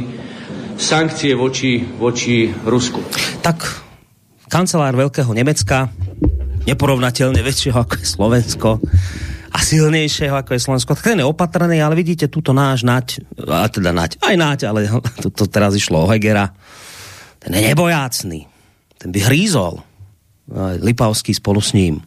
sankcie 0.78 1.34
voči, 1.34 1.82
voči 1.98 2.54
Rusku. 2.64 3.02
Tak 3.42 3.82
kancelár 4.46 4.94
Veľkého 4.94 5.32
Nemecka, 5.34 5.90
neporovnateľne 6.66 7.40
väčšieho 7.42 7.78
ako 7.78 7.94
je 7.98 8.06
Slovensko, 8.06 8.70
a 9.52 9.58
silnejšieho 9.60 10.32
ako 10.32 10.56
je 10.56 10.64
Slovensko. 10.64 10.96
Tak 10.96 11.12
ten 11.12 11.20
je 11.20 11.28
opatrný, 11.28 11.76
ale 11.84 11.92
vidíte, 11.92 12.32
tuto 12.32 12.56
náš 12.56 12.88
nať, 12.88 13.20
a 13.44 13.68
teda 13.68 13.92
nať, 13.92 14.16
aj 14.24 14.36
nať, 14.40 14.58
ale 14.64 14.88
to, 15.22 15.28
to 15.28 15.44
teraz 15.46 15.76
išlo 15.76 16.08
o 16.08 16.10
Hegera. 16.10 16.56
Ten 17.36 17.52
je 17.52 17.62
nebojácný. 17.68 18.48
Ten 18.96 19.10
by 19.12 19.20
hrízol. 19.28 19.84
Lipavský 20.80 21.36
spolu 21.36 21.60
s 21.60 21.76
ním. 21.76 22.00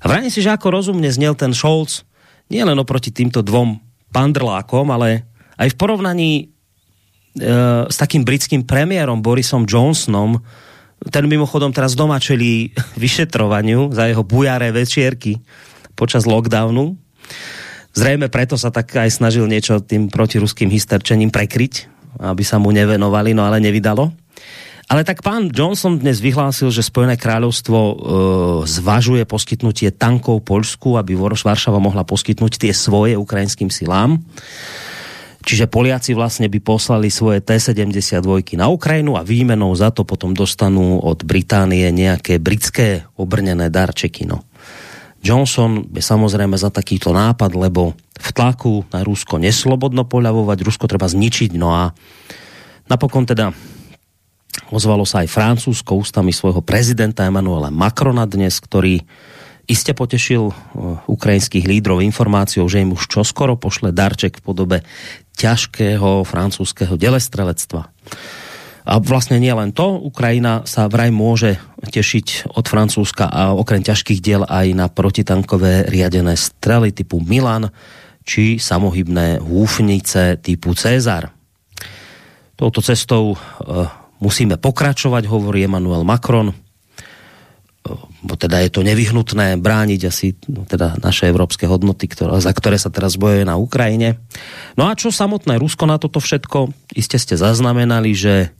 A 0.00 0.04
vrajím 0.06 0.30
si, 0.30 0.44
že 0.44 0.52
ako 0.52 0.80
rozumne 0.80 1.08
znel 1.08 1.32
ten 1.32 1.56
Scholz, 1.56 2.04
nie 2.52 2.60
len 2.60 2.76
oproti 2.76 3.08
týmto 3.08 3.40
dvom 3.40 3.80
pandrlákom, 4.12 4.92
ale 4.92 5.24
aj 5.56 5.72
v 5.72 5.78
porovnaní 5.80 6.30
e, 6.36 6.44
s 7.88 7.96
takým 7.96 8.20
britským 8.20 8.68
premiérom 8.68 9.24
Borisom 9.24 9.64
Johnsonom, 9.64 10.44
ten 11.08 11.24
mimochodom 11.28 11.72
teraz 11.72 11.96
doma 11.96 12.20
čelí 12.20 12.72
vyšetrovaniu 13.02 13.92
za 13.92 14.08
jeho 14.08 14.22
bujaré 14.24 14.70
večierky 14.70 15.40
počas 15.94 16.26
lockdownu. 16.26 16.96
Zrejme 17.94 18.26
preto 18.26 18.58
sa 18.58 18.74
tak 18.74 18.90
aj 18.90 19.06
snažil 19.06 19.46
niečo 19.46 19.78
tým 19.78 20.10
protiruským 20.10 20.66
hysterčením 20.66 21.30
prekryť, 21.30 21.86
aby 22.18 22.42
sa 22.42 22.58
mu 22.58 22.74
nevenovali, 22.74 23.30
no 23.38 23.46
ale 23.46 23.62
nevydalo. 23.62 24.10
Ale 24.84 25.00
tak 25.00 25.24
pán 25.24 25.48
Johnson 25.48 25.96
dnes 25.96 26.20
vyhlásil, 26.20 26.68
že 26.68 26.84
Spojené 26.84 27.16
kráľovstvo 27.16 27.78
e, 27.80 27.94
zvažuje 28.68 29.24
poskytnutie 29.24 29.88
tankov 29.96 30.44
Poľsku, 30.44 31.00
aby 31.00 31.16
Varšava 31.16 31.80
mohla 31.80 32.04
poskytnúť 32.04 32.60
tie 32.60 32.72
svoje 32.76 33.16
ukrajinským 33.16 33.72
silám. 33.72 34.20
Čiže 35.44 35.68
Poliaci 35.68 36.16
vlastne 36.16 36.48
by 36.48 36.58
poslali 36.64 37.12
svoje 37.12 37.44
T-72 37.44 38.56
na 38.56 38.72
Ukrajinu 38.72 39.20
a 39.20 39.22
výmenou 39.22 39.76
za 39.76 39.92
to 39.92 40.08
potom 40.08 40.32
dostanú 40.32 40.96
od 41.04 41.20
Británie 41.20 41.84
nejaké 41.92 42.40
britské 42.40 43.04
obrnené 43.20 43.68
darčeky. 43.68 44.24
No. 44.24 44.48
Johnson 45.20 45.84
je 45.92 46.00
samozrejme 46.00 46.56
za 46.56 46.72
takýto 46.72 47.12
nápad, 47.12 47.52
lebo 47.60 47.92
v 47.96 48.28
tlaku 48.32 48.88
na 48.88 49.04
Rusko 49.04 49.36
neslobodno 49.36 50.08
poľavovať, 50.08 50.64
Rusko 50.64 50.88
treba 50.88 51.08
zničiť, 51.08 51.56
no 51.60 51.72
a 51.76 51.92
napokon 52.88 53.28
teda 53.28 53.52
Ozvalo 54.70 55.02
sa 55.02 55.26
aj 55.26 55.28
Francúzsko 55.34 55.98
ústami 55.98 56.30
svojho 56.30 56.62
prezidenta 56.62 57.26
Emanuela 57.26 57.74
Macrona 57.74 58.24
dnes, 58.24 58.62
ktorý 58.62 59.02
iste 59.66 59.96
potešil 59.96 60.50
uh, 60.50 60.54
ukrajinských 61.08 61.64
lídrov 61.64 62.04
informáciou, 62.04 62.68
že 62.68 62.84
im 62.84 62.92
už 62.92 63.08
čoskoro 63.08 63.56
pošle 63.56 63.90
darček 63.90 64.40
v 64.40 64.44
podobe 64.44 64.78
ťažkého 65.34 66.22
francúzského 66.22 66.94
delestrelectva. 66.94 67.90
A 68.84 69.00
vlastne 69.00 69.40
nie 69.40 69.48
len 69.48 69.72
to, 69.72 69.96
Ukrajina 69.96 70.68
sa 70.68 70.92
vraj 70.92 71.08
môže 71.08 71.56
tešiť 71.80 72.52
od 72.52 72.68
Francúzska 72.68 73.32
a 73.32 73.56
okrem 73.56 73.80
ťažkých 73.80 74.20
diel 74.20 74.44
aj 74.44 74.66
na 74.76 74.92
protitankové 74.92 75.88
riadené 75.88 76.36
strely 76.36 76.92
typu 76.92 77.16
Milan 77.24 77.72
či 78.28 78.60
samohybné 78.60 79.40
húfnice 79.40 80.36
typu 80.44 80.76
Cezar. 80.76 81.32
Touto 82.60 82.84
cestou 82.84 83.34
uh, 83.34 83.88
musíme 84.20 84.60
pokračovať, 84.60 85.32
hovorí 85.32 85.64
Emmanuel 85.64 86.04
Macron. 86.04 86.52
Bo 88.24 88.34
teda 88.40 88.64
je 88.64 88.70
to 88.72 88.80
nevyhnutné 88.80 89.60
brániť 89.60 90.00
asi 90.08 90.32
no, 90.48 90.64
teda 90.64 90.96
naše 91.04 91.28
európske 91.28 91.68
hodnoty, 91.68 92.08
ktoré, 92.08 92.40
za 92.40 92.56
ktoré 92.56 92.80
sa 92.80 92.88
teraz 92.88 93.20
bojuje 93.20 93.44
na 93.44 93.60
Ukrajine. 93.60 94.16
No 94.80 94.88
a 94.88 94.96
čo 94.96 95.12
samotné 95.12 95.60
Rusko 95.60 95.84
na 95.84 96.00
toto 96.00 96.16
všetko? 96.16 96.72
Iste 96.96 97.20
ste 97.20 97.36
zaznamenali, 97.36 98.16
že 98.16 98.56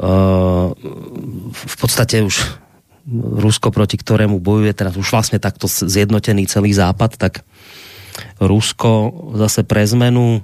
uh, 0.00 0.72
v 1.52 1.74
podstate 1.76 2.24
už 2.24 2.40
Rusko, 3.12 3.68
proti 3.72 4.00
ktorému 4.00 4.40
bojuje 4.40 4.72
teraz 4.72 4.96
už 4.96 5.08
vlastne 5.12 5.36
takto 5.40 5.68
zjednotený 5.68 6.48
celý 6.48 6.72
západ, 6.72 7.20
tak 7.20 7.44
Rusko 8.40 9.12
zase 9.36 9.64
pre 9.64 9.84
zmenu 9.84 10.40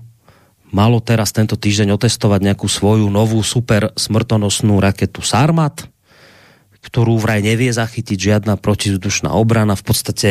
malo 0.72 0.98
teraz 1.00 1.32
tento 1.32 1.56
týždeň 1.56 1.96
otestovať 1.96 2.40
nejakú 2.52 2.68
svoju 2.68 3.08
novú 3.08 3.40
super 3.44 3.92
smrtonosnú 3.96 4.80
raketu 4.80 5.20
Sarmat, 5.20 5.88
ktorú 6.84 7.16
vraj 7.16 7.40
nevie 7.40 7.72
zachytiť 7.72 8.18
žiadna 8.20 8.60
protizdušná 8.60 9.32
obrana. 9.32 9.72
V 9.72 9.84
podstate 9.88 10.30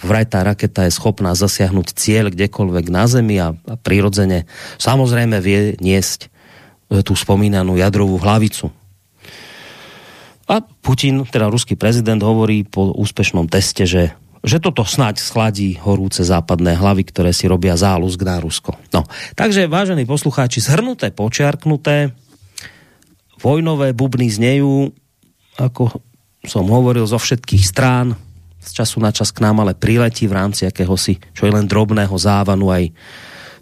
vraj 0.00 0.24
tá 0.24 0.40
raketa 0.40 0.88
je 0.88 0.96
schopná 0.96 1.36
zasiahnuť 1.36 1.92
cieľ 1.92 2.32
kdekoľvek 2.32 2.86
na 2.88 3.04
Zemi 3.04 3.36
a, 3.36 3.52
a 3.52 3.74
prirodzene 3.76 4.48
samozrejme 4.80 5.36
vie 5.44 5.76
niesť 5.76 6.26
e, 6.88 7.04
tú 7.04 7.12
spomínanú 7.12 7.76
jadrovú 7.76 8.16
hlavicu. 8.16 8.72
A 10.50 10.64
Putin, 10.64 11.22
teda 11.28 11.46
ruský 11.46 11.78
prezident, 11.78 12.18
hovorí 12.18 12.66
po 12.66 12.90
úspešnom 12.90 13.46
teste, 13.46 13.86
že, 13.86 14.10
že 14.42 14.58
toto 14.58 14.82
snáď 14.82 15.22
schladí 15.22 15.78
horúce 15.78 16.26
západné 16.26 16.74
hlavy, 16.74 17.06
ktoré 17.06 17.30
si 17.30 17.46
robia 17.46 17.78
zálusk 17.78 18.18
na 18.26 18.42
Rusko. 18.42 18.74
No, 18.90 19.06
takže, 19.38 19.70
vážení 19.70 20.02
poslucháči, 20.10 20.58
zhrnuté, 20.58 21.14
počiarknuté, 21.14 22.10
vojnové 23.38 23.94
bubny 23.94 24.26
znejú, 24.26 24.90
ako 25.60 25.92
som 26.48 26.64
hovoril, 26.64 27.04
zo 27.04 27.20
všetkých 27.20 27.64
strán, 27.64 28.16
z 28.60 28.70
času 28.80 29.00
na 29.00 29.12
čas 29.12 29.32
k 29.32 29.44
nám 29.44 29.60
ale 29.60 29.76
priletí 29.76 30.24
v 30.24 30.36
rámci 30.36 30.64
akéhosi, 30.64 31.20
čo 31.36 31.44
je 31.44 31.52
len 31.52 31.68
drobného 31.68 32.12
závanu 32.16 32.72
aj 32.72 32.92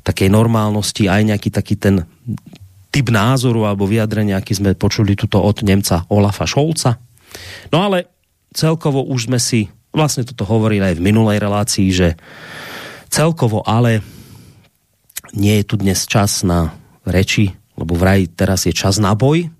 takej 0.06 0.30
normálnosti, 0.30 1.10
aj 1.10 1.22
nejaký 1.34 1.50
taký 1.50 1.74
ten 1.74 2.06
typ 2.88 3.10
názoru 3.10 3.66
alebo 3.66 3.84
vyjadrenia, 3.84 4.38
aký 4.38 4.56
sme 4.56 4.78
počuli 4.78 5.18
tuto 5.18 5.42
od 5.42 5.60
Nemca 5.62 6.06
Olafa 6.08 6.46
Šolca. 6.48 6.96
No 7.74 7.84
ale 7.84 8.08
celkovo 8.54 9.04
už 9.04 9.28
sme 9.28 9.38
si, 9.42 9.68
vlastne 9.92 10.24
toto 10.24 10.48
hovorili 10.48 10.82
aj 10.82 10.94
v 10.96 11.04
minulej 11.04 11.38
relácii, 11.42 11.88
že 11.92 12.08
celkovo 13.12 13.60
ale 13.66 14.00
nie 15.36 15.60
je 15.60 15.64
tu 15.68 15.74
dnes 15.76 15.98
čas 16.08 16.40
na 16.46 16.72
reči, 17.04 17.52
lebo 17.76 17.94
vraj 17.94 18.26
teraz 18.32 18.64
je 18.64 18.72
čas 18.72 18.96
na 18.96 19.12
boj, 19.12 19.52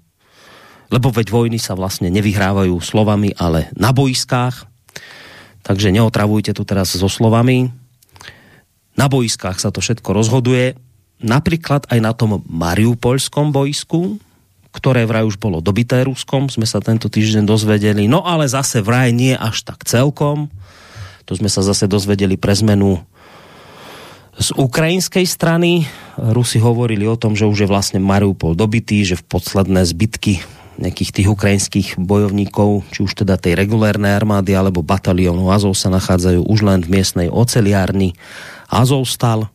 lebo 0.88 1.12
veď 1.12 1.28
vojny 1.28 1.58
sa 1.60 1.76
vlastne 1.76 2.08
nevyhrávajú 2.08 2.80
slovami, 2.80 3.36
ale 3.36 3.68
na 3.76 3.92
boiskách. 3.92 4.64
Takže 5.64 5.92
neotravujte 5.92 6.56
tu 6.56 6.64
teraz 6.64 6.96
so 6.96 7.08
slovami. 7.12 7.68
Na 8.96 9.06
boiskách 9.06 9.60
sa 9.60 9.68
to 9.68 9.84
všetko 9.84 10.16
rozhoduje. 10.16 10.74
Napríklad 11.20 11.86
aj 11.92 11.98
na 12.00 12.12
tom 12.16 12.40
Mariupolskom 12.48 13.52
boisku, 13.52 14.16
ktoré 14.72 15.04
vraj 15.04 15.26
už 15.28 15.36
bolo 15.36 15.60
dobité 15.60 16.00
Ruskom, 16.06 16.48
sme 16.48 16.64
sa 16.64 16.80
tento 16.80 17.10
týždeň 17.10 17.44
dozvedeli. 17.44 18.06
No 18.06 18.24
ale 18.24 18.48
zase 18.48 18.80
vraj 18.80 19.12
nie 19.12 19.36
až 19.36 19.66
tak 19.66 19.84
celkom. 19.84 20.48
To 21.28 21.32
sme 21.36 21.52
sa 21.52 21.60
zase 21.60 21.84
dozvedeli 21.84 22.40
pre 22.40 22.56
zmenu 22.56 23.02
z 24.38 24.54
ukrajinskej 24.54 25.26
strany. 25.26 25.84
Rusi 26.16 26.62
hovorili 26.62 27.04
o 27.04 27.18
tom, 27.18 27.34
že 27.34 27.44
už 27.44 27.66
je 27.66 27.68
vlastne 27.68 27.98
Mariupol 27.98 28.54
dobitý, 28.54 29.02
že 29.02 29.18
v 29.18 29.26
posledné 29.26 29.82
zbytky 29.84 30.40
nejakých 30.78 31.10
tých 31.10 31.28
ukrajinských 31.28 31.88
bojovníkov, 31.98 32.86
či 32.94 33.02
už 33.02 33.26
teda 33.26 33.34
tej 33.34 33.58
regulérnej 33.58 34.14
armády 34.14 34.54
alebo 34.54 34.86
bataliónu 34.86 35.50
Azov 35.50 35.74
sa 35.74 35.90
nachádzajú 35.90 36.46
už 36.46 36.60
len 36.62 36.80
v 36.86 36.98
miestnej 36.98 37.28
oceliárni 37.28 38.14
Azovstal. 38.70 39.50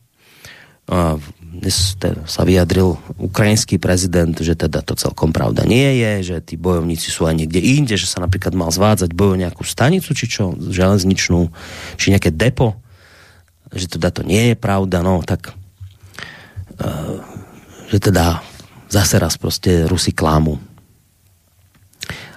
A 0.92 1.16
dnes 1.40 1.96
sa 2.28 2.42
vyjadril 2.44 3.00
ukrajinský 3.16 3.80
prezident, 3.80 4.36
že 4.36 4.58
teda 4.58 4.84
to 4.84 5.00
celkom 5.00 5.32
pravda 5.32 5.64
nie 5.64 6.04
je, 6.04 6.36
že 6.36 6.38
tí 6.44 6.60
bojovníci 6.60 7.08
sú 7.08 7.24
aj 7.24 7.40
niekde 7.40 7.62
inde, 7.64 7.96
že 7.96 8.10
sa 8.10 8.20
napríklad 8.20 8.52
mal 8.52 8.74
zvádzať 8.74 9.16
bojov 9.16 9.40
nejakú 9.40 9.64
stanicu, 9.64 10.12
či 10.12 10.26
čo, 10.28 10.58
železničnú, 10.60 11.54
či 11.96 12.12
nejaké 12.12 12.36
depo, 12.36 12.76
že 13.72 13.88
teda 13.88 14.12
to 14.12 14.28
nie 14.28 14.52
je 14.52 14.56
pravda, 14.60 15.06
no 15.06 15.24
tak 15.24 15.54
uh, 15.54 17.22
že 17.88 18.02
teda 18.02 18.42
zase 18.90 19.22
raz 19.22 19.38
proste 19.38 19.86
Rusi 19.86 20.12
klámu 20.12 20.73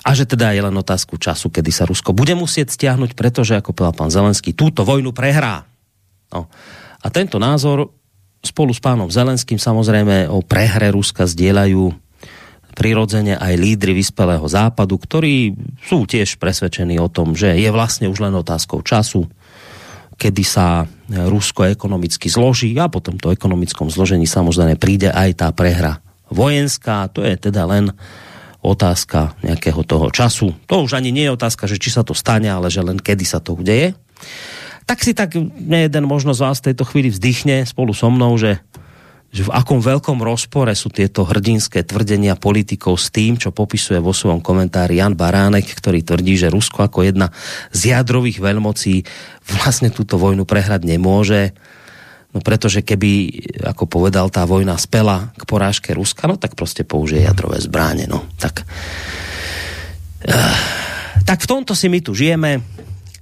a 0.06 0.14
že 0.14 0.22
teda 0.22 0.54
je 0.54 0.62
len 0.62 0.76
otázku 0.78 1.18
času, 1.18 1.50
kedy 1.50 1.74
sa 1.74 1.82
Rusko 1.82 2.14
bude 2.14 2.38
musieť 2.38 2.70
stiahnuť, 2.70 3.18
pretože, 3.18 3.58
ako 3.58 3.74
povedal 3.74 4.06
pán 4.06 4.14
Zelenský, 4.14 4.54
túto 4.54 4.86
vojnu 4.86 5.10
prehrá. 5.10 5.66
No. 6.30 6.46
A 7.02 7.06
tento 7.10 7.42
názor 7.42 7.90
spolu 8.38 8.70
s 8.70 8.78
pánom 8.78 9.10
Zelenským 9.10 9.58
samozrejme 9.58 10.30
o 10.30 10.46
prehre 10.46 10.94
Ruska 10.94 11.26
zdieľajú 11.26 11.90
prirodzene 12.76 13.34
aj 13.40 13.56
lídry 13.56 13.96
vyspelého 13.96 14.46
západu, 14.46 15.00
ktorí 15.00 15.56
sú 15.82 16.06
tiež 16.06 16.38
presvedčení 16.38 17.00
o 17.02 17.10
tom, 17.10 17.34
že 17.34 17.56
je 17.56 17.66
vlastne 17.74 18.06
už 18.06 18.20
len 18.20 18.36
otázkou 18.36 18.84
času, 18.86 19.26
kedy 20.20 20.44
sa 20.44 20.84
Rusko 21.10 21.66
ekonomicky 21.72 22.28
zloží 22.30 22.76
a 22.78 22.86
potom 22.92 23.16
to 23.16 23.32
ekonomickom 23.32 23.88
zložení 23.88 24.28
samozrejme 24.28 24.76
príde 24.76 25.08
aj 25.08 25.30
tá 25.40 25.48
prehra 25.56 26.04
vojenská. 26.28 27.08
To 27.16 27.24
je 27.24 27.34
teda 27.36 27.64
len 27.64 27.96
otázka 28.64 29.36
nejakého 29.44 29.82
toho 29.84 30.08
času. 30.10 30.54
To 30.66 30.84
už 30.84 30.96
ani 30.96 31.12
nie 31.12 31.28
je 31.28 31.36
otázka, 31.36 31.68
že 31.68 31.80
či 31.80 31.92
sa 31.92 32.02
to 32.02 32.16
stane, 32.16 32.48
ale 32.48 32.72
že 32.72 32.84
len 32.84 33.00
kedy 33.00 33.24
sa 33.24 33.38
to 33.38 33.56
udeje. 33.56 33.94
Tak 34.86 35.02
si 35.02 35.12
tak 35.18 35.34
jeden 35.58 36.04
možno 36.06 36.30
z 36.30 36.40
vás 36.46 36.62
v 36.62 36.72
tejto 36.72 36.86
chvíli 36.86 37.10
vzdychne 37.10 37.66
spolu 37.66 37.90
so 37.90 38.06
mnou, 38.06 38.38
že, 38.38 38.62
že 39.34 39.42
v 39.42 39.50
akom 39.50 39.82
veľkom 39.82 40.22
rozpore 40.22 40.70
sú 40.78 40.94
tieto 40.94 41.26
hrdinské 41.26 41.82
tvrdenia 41.82 42.38
politikov 42.38 42.94
s 42.94 43.10
tým, 43.10 43.34
čo 43.34 43.50
popisuje 43.50 43.98
vo 43.98 44.14
svojom 44.14 44.38
komentári 44.38 45.02
Jan 45.02 45.18
Baránek, 45.18 45.66
ktorý 45.66 46.06
tvrdí, 46.06 46.38
že 46.38 46.54
Rusko 46.54 46.86
ako 46.86 47.02
jedna 47.02 47.34
z 47.74 47.98
jadrových 47.98 48.38
veľmocí 48.38 49.02
vlastne 49.58 49.90
túto 49.90 50.22
vojnu 50.22 50.46
prehrať 50.46 50.86
nemôže 50.86 51.50
No 52.36 52.44
pretože 52.44 52.84
keby, 52.84 53.32
ako 53.64 53.88
povedal, 53.88 54.28
tá 54.28 54.44
vojna 54.44 54.76
spela 54.76 55.32
k 55.40 55.48
porážke 55.48 55.96
Ruska, 55.96 56.28
no 56.28 56.36
tak 56.36 56.52
proste 56.52 56.84
použije 56.84 57.24
jadrové 57.24 57.56
zbráne. 57.64 58.04
No 58.04 58.28
tak, 58.36 58.68
uh, 60.28 60.58
tak 61.24 61.40
v 61.40 61.48
tomto 61.48 61.72
si 61.72 61.88
my 61.88 62.04
tu 62.04 62.12
žijeme 62.12 62.75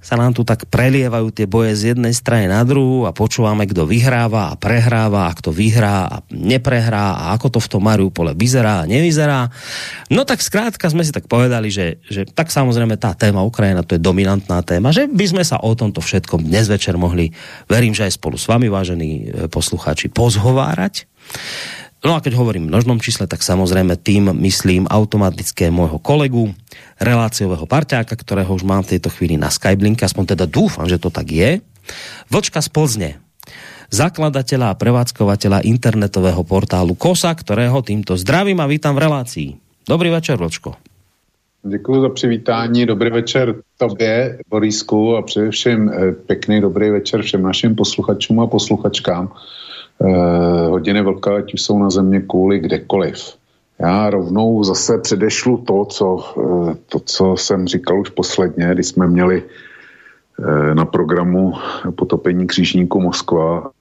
sa 0.05 0.21
nám 0.21 0.37
tu 0.37 0.45
tak 0.45 0.69
prelievajú 0.69 1.33
tie 1.33 1.49
boje 1.49 1.73
z 1.73 1.81
jednej 1.97 2.13
strany 2.13 2.45
na 2.45 2.61
druhú 2.61 3.09
a 3.09 3.11
počúvame, 3.11 3.65
kto 3.65 3.89
vyhráva 3.89 4.53
a 4.53 4.57
prehráva 4.59 5.25
a 5.25 5.33
kto 5.33 5.49
vyhrá 5.49 6.05
a 6.05 6.15
neprehrá 6.29 7.17
a 7.17 7.33
ako 7.33 7.57
to 7.57 7.59
v 7.65 7.71
tom 7.73 7.81
Mariupole 7.81 8.37
vyzerá 8.37 8.85
a 8.85 8.87
nevyzerá. 8.87 9.49
No 10.13 10.21
tak 10.21 10.45
skrátka 10.45 10.85
sme 10.93 11.01
si 11.01 11.09
tak 11.09 11.25
povedali, 11.25 11.73
že, 11.73 11.97
že 12.05 12.29
tak 12.29 12.53
samozrejme 12.53 13.01
tá 13.01 13.17
téma 13.17 13.41
Ukrajina 13.41 13.81
to 13.81 13.97
je 13.97 14.05
dominantná 14.05 14.61
téma, 14.61 14.93
že 14.93 15.09
by 15.09 15.25
sme 15.25 15.41
sa 15.41 15.57
o 15.57 15.73
tomto 15.73 16.05
všetkom 16.05 16.45
dnes 16.45 16.69
večer 16.69 17.01
mohli, 17.01 17.33
verím, 17.65 17.97
že 17.97 18.05
aj 18.05 18.21
spolu 18.21 18.37
s 18.37 18.45
vami, 18.45 18.69
vážení 18.69 19.09
e, 19.25 19.49
poslucháči, 19.49 20.13
pozhovárať. 20.13 21.09
No 22.05 22.13
a 22.13 22.21
keď 22.21 22.37
hovorím 22.37 22.69
v 22.69 22.77
množnom 22.77 23.01
čísle, 23.01 23.25
tak 23.25 23.41
samozrejme 23.41 23.97
tým 23.97 24.29
myslím 24.45 24.85
automatické 24.85 25.73
môjho 25.73 25.97
kolegu, 25.97 26.53
reláciového 27.01 27.65
parťáka, 27.65 28.13
ktorého 28.13 28.53
už 28.53 28.61
mám 28.61 28.85
v 28.85 28.93
tejto 28.93 29.09
chvíli 29.09 29.41
na 29.41 29.49
Skyblinke, 29.49 30.05
aspoň 30.05 30.37
teda 30.37 30.45
dúfam, 30.45 30.85
že 30.85 31.01
to 31.01 31.09
tak 31.09 31.33
je. 31.33 31.65
Vlčka 32.29 32.61
z 32.61 32.69
Plzne, 32.69 33.09
zakladateľa 33.89 34.69
a 34.69 34.77
prevádzkovateľa 34.77 35.65
internetového 35.65 36.45
portálu 36.45 36.93
KOSA, 36.93 37.33
ktorého 37.33 37.81
týmto 37.81 38.13
zdravím 38.21 38.61
a 38.61 38.69
vítam 38.69 38.93
v 38.93 39.09
relácii. 39.09 39.49
Dobrý 39.89 40.13
večer, 40.13 40.37
Vlčko. 40.37 40.77
Děkuji 41.65 42.01
za 42.01 42.09
přivítání, 42.09 42.85
dobrý 42.85 43.09
večer 43.09 43.55
tobě, 43.77 44.37
Borisku, 44.49 45.17
a 45.17 45.21
především 45.21 45.89
eh, 45.89 46.11
pěkný 46.11 46.61
dobrý 46.61 46.89
večer 46.89 47.21
všem 47.21 47.41
našim 47.41 47.75
posluchačům 47.75 48.39
a 48.39 48.47
posluchačkám 48.47 49.33
hodiny 50.69 51.01
vlka, 51.01 51.35
ať 51.35 51.53
už 51.53 51.61
jsou 51.61 51.79
na 51.79 51.89
země 51.89 52.21
kvůli 52.21 52.59
kdekoliv. 52.59 53.35
Já 53.79 54.09
rovnou 54.09 54.63
zase 54.63 54.97
předešlu 54.97 55.57
to, 55.57 55.85
co, 55.85 56.07
eh, 56.37 56.75
to, 56.89 56.99
co 56.99 57.35
jsem 57.37 57.67
říkal 57.67 57.99
už 57.99 58.09
posledně, 58.09 58.69
když 58.73 58.87
jsme 58.87 59.07
měli 59.07 59.43
eh, 59.43 60.75
na 60.75 60.85
programu 60.85 61.53
potopení 61.95 62.47
křížníku 62.47 63.01
Moskva. 63.01 63.71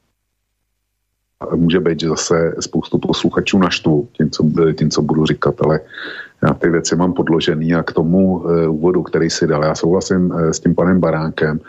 Může 1.55 1.81
být, 1.81 2.01
že 2.01 2.09
zase 2.09 2.55
spoustu 2.61 2.99
posluchačů 2.99 3.59
naštvu 3.59 4.09
tím, 4.13 4.31
co, 4.31 4.45
tím, 4.79 4.91
co 4.91 5.03
budu 5.03 5.27
říkat, 5.27 5.55
ale 5.63 5.81
já 6.43 6.55
ty 6.55 6.71
věci 6.71 6.97
mám 6.97 7.13
podložený 7.13 7.75
a 7.75 7.83
k 7.83 7.93
tomu 7.93 8.37
uh, 8.37 8.51
úvodu, 8.69 9.03
který 9.03 9.31
si 9.31 9.47
dal, 9.47 9.65
já 9.65 9.75
souhlasím 9.75 10.31
uh, 10.31 10.51
s 10.51 10.61
tím 10.61 10.75
panem 10.75 11.01
Baránkem, 11.01 11.61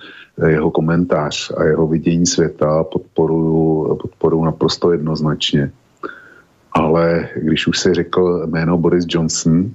jeho 0.47 0.71
komentář 0.71 1.51
a 1.57 1.63
jeho 1.63 1.87
vidění 1.87 2.25
světa 2.25 2.83
podporuju, 2.83 3.95
podporuju 4.01 4.45
naprosto 4.45 4.91
jednoznačně. 4.91 5.71
Ale 6.71 7.29
když 7.35 7.67
už 7.67 7.79
si 7.79 7.93
řekl 7.93 8.43
jméno 8.45 8.77
Boris 8.77 9.05
Johnson, 9.09 9.71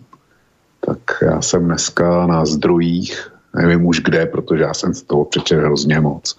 tak 0.81 0.98
já 1.22 1.42
jsem 1.42 1.64
dneska 1.64 2.26
na 2.26 2.44
zdrojích 2.44 3.31
nevím 3.55 3.87
už 3.87 4.00
kde, 4.00 4.26
protože 4.26 4.62
já 4.62 4.74
jsem 4.74 4.94
z 4.94 5.03
toho 5.03 5.24
přečetl 5.24 5.61
hrozně 5.61 6.00
moc 6.00 6.38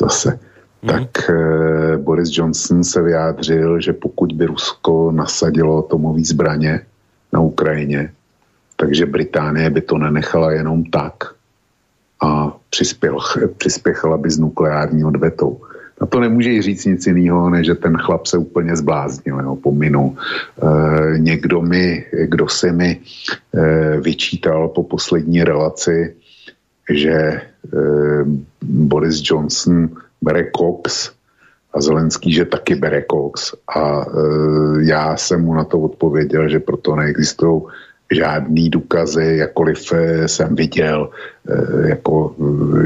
zase, 0.00 0.38
mm. 0.82 0.88
tak 0.88 1.30
eh, 1.30 1.96
Boris 1.96 2.28
Johnson 2.32 2.84
se 2.84 3.02
vyjádřil, 3.02 3.80
že 3.80 3.92
pokud 3.92 4.32
by 4.32 4.46
Rusko 4.46 5.12
nasadilo 5.12 5.78
atomové 5.78 6.24
zbraně 6.24 6.80
na 7.32 7.40
Ukrajině, 7.40 8.12
takže 8.76 9.06
Británie 9.06 9.70
by 9.70 9.80
to 9.80 9.98
nenechala 9.98 10.52
jenom 10.52 10.84
tak 10.84 11.14
a 12.22 12.56
přispěl, 12.70 13.18
přispěchala 13.56 14.16
by 14.16 14.30
z 14.30 14.38
nukleární 14.38 15.04
odvetou. 15.04 15.60
A 16.00 16.06
to 16.06 16.20
nemůže 16.20 16.62
říct 16.62 16.84
nic 16.84 17.06
jiného, 17.06 17.50
než 17.50 17.66
že 17.66 17.74
ten 17.74 17.96
chlap 17.96 18.26
se 18.26 18.38
úplně 18.38 18.76
zbláznil, 18.76 19.40
jo, 19.40 19.56
pominu. 19.56 20.16
E, 20.16 21.18
někdo 21.18 21.62
mi, 21.62 22.04
kdo 22.26 22.48
se 22.48 22.72
mi 22.72 23.00
e, 23.54 24.00
vyčítal 24.00 24.68
po 24.68 24.82
poslední 24.82 25.44
relaci, 25.44 26.14
že 26.90 27.12
e, 27.12 27.40
Boris 28.62 29.22
Johnson 29.24 29.88
bere 30.22 30.50
Cox 30.56 31.10
a 31.74 31.80
Zelenský, 31.80 32.32
že 32.32 32.44
taky 32.44 32.74
bere 32.74 33.04
Cox. 33.10 33.54
A 33.76 34.04
e, 34.04 34.08
já 34.84 35.16
jsem 35.16 35.44
mu 35.44 35.54
na 35.54 35.64
to 35.64 35.80
odpověděl, 35.80 36.48
že 36.48 36.60
proto 36.60 36.96
neexistují 36.96 37.62
žádný 38.12 38.70
důkazy, 38.70 39.36
jakkoliv 39.36 39.92
jsem 40.26 40.56
viděl, 40.56 41.10
e, 41.48 41.88
jako, 41.88 42.34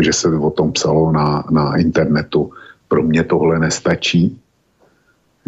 že 0.01 0.13
se 0.13 0.29
o 0.29 0.51
tom 0.51 0.73
psalo 0.73 1.13
na, 1.13 1.45
na 1.51 1.77
internetu, 1.77 2.51
pro 2.89 3.03
mě 3.03 3.25
tohle 3.25 3.59
nestačí. 3.59 4.39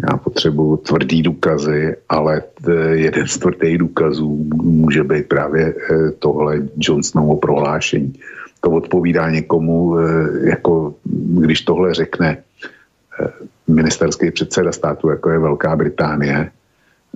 Já 0.09 0.17
potřebuju 0.17 0.77
tvrdý 0.77 1.23
důkazy, 1.23 1.95
ale 2.09 2.43
jeden 2.91 3.27
z 3.27 3.37
tvrdých 3.37 3.77
důkazů 3.77 4.47
může 4.63 5.03
být 5.03 5.27
právě 5.27 5.73
tohle 6.19 6.61
Johnsonovo 6.79 7.35
prohlášení. 7.35 8.13
To 8.61 8.71
odpovídá 8.71 9.29
někomu, 9.29 9.99
eh, 9.99 10.49
jako 10.49 10.93
když 11.39 11.61
tohle 11.61 11.93
řekne 11.93 12.37
ministerský 13.67 14.31
předseda 14.31 14.71
státu, 14.71 15.09
jako 15.09 15.29
je 15.29 15.39
Velká 15.39 15.75
Británie, 15.75 16.51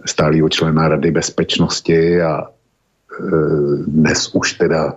stálýho 0.05 0.49
člena 0.49 0.87
Rady 0.87 1.11
bezpečnosti 1.11 2.21
a 2.21 2.47
dnes 3.87 4.35
už 4.35 4.53
teda 4.53 4.95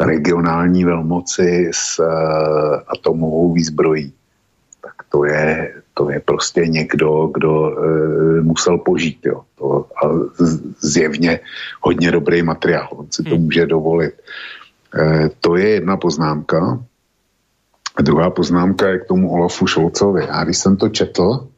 regionální 0.00 0.84
velmoci 0.84 1.70
s 1.74 2.00
atomovou 2.88 3.52
výzbrojí 3.52 4.12
tak 4.84 5.08
to 5.08 5.24
je, 5.24 5.72
to 5.94 6.10
je 6.10 6.20
prostě 6.20 6.66
někdo, 6.66 7.30
kdo 7.34 7.72
e, 7.72 8.40
musel 8.40 8.78
požít. 8.78 9.18
Jo. 9.26 9.40
To, 9.58 9.86
a 10.04 10.08
zjevně 10.80 11.40
hodně 11.80 12.10
dobrý 12.10 12.42
materiál, 12.42 12.88
on 12.90 13.06
si 13.10 13.22
to 13.22 13.34
hmm. 13.34 13.44
může 13.44 13.66
dovolit. 13.66 14.14
E, 14.98 15.30
to 15.40 15.56
je 15.56 15.68
jedna 15.68 15.96
poznámka. 15.96 16.84
A 17.94 18.02
druhá 18.02 18.30
poznámka 18.30 18.88
je 18.88 18.98
k 18.98 19.06
tomu 19.06 19.32
Olafu 19.32 19.66
Šolcovi. 19.66 20.28
A 20.28 20.44
když 20.44 20.58
jsem 20.58 20.76
to 20.76 20.88
četl, 20.88 21.48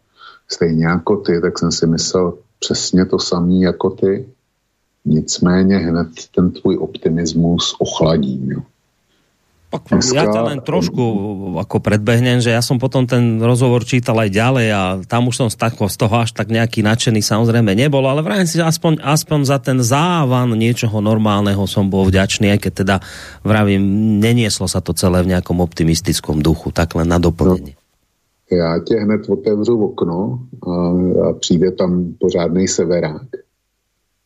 stejně 0.48 0.86
jako 0.86 1.16
ty, 1.16 1.40
tak 1.40 1.58
jsem 1.58 1.72
si 1.72 1.86
myslel 1.86 2.38
přesně 2.58 3.06
to 3.06 3.18
samé 3.18 3.54
jako 3.54 3.90
ty. 3.90 4.28
Nicméně 5.04 5.76
hned 5.76 6.08
ten 6.34 6.50
tvůj 6.50 6.78
optimismus 6.78 7.76
ochladím. 7.78 8.50
Jo. 8.50 8.60
Dneska... 9.84 10.16
Ja 10.16 10.24
ťa 10.24 10.42
len 10.48 10.58
trošku 10.64 11.02
ako 11.60 11.76
predbehnem, 11.84 12.40
že 12.40 12.54
ja 12.54 12.64
som 12.64 12.80
potom 12.80 13.04
ten 13.04 13.42
rozhovor 13.42 13.84
čítal 13.84 14.16
aj 14.20 14.30
ďalej 14.32 14.66
a 14.72 14.82
tam 15.04 15.28
už 15.28 15.34
som 15.44 15.48
z, 15.52 15.56
tako, 15.60 15.92
z 15.92 15.96
toho 16.00 16.14
až 16.22 16.32
tak 16.32 16.48
nejaký 16.48 16.80
nadšený 16.80 17.20
samozrejme 17.20 17.76
nebol, 17.76 18.04
ale 18.08 18.24
vrajím 18.24 18.48
si, 18.48 18.56
aspoň, 18.62 19.04
aspoň 19.04 19.40
za 19.44 19.58
ten 19.60 19.78
závan 19.82 20.56
niečoho 20.56 20.98
normálneho 21.04 21.64
som 21.68 21.90
bol 21.92 22.08
vďačný, 22.08 22.54
aj 22.56 22.60
keď 22.64 22.72
teda 22.72 22.96
vravím, 23.44 23.82
nenieslo 24.22 24.64
sa 24.70 24.80
to 24.80 24.96
celé 24.96 25.20
v 25.20 25.36
nejakom 25.36 25.60
optimistickom 25.60 26.40
duchu, 26.40 26.72
tak 26.72 26.96
len 26.96 27.08
na 27.08 27.20
doplnenie. 27.20 27.76
No. 27.76 27.84
Já 28.52 28.78
tě 28.78 28.94
hned 28.94 29.28
otevřu 29.28 29.84
okno 29.84 30.40
a, 30.68 30.72
a 31.28 31.32
přijde 31.32 31.72
tam 31.72 32.14
pořádný 32.20 32.68
severák. 32.68 33.26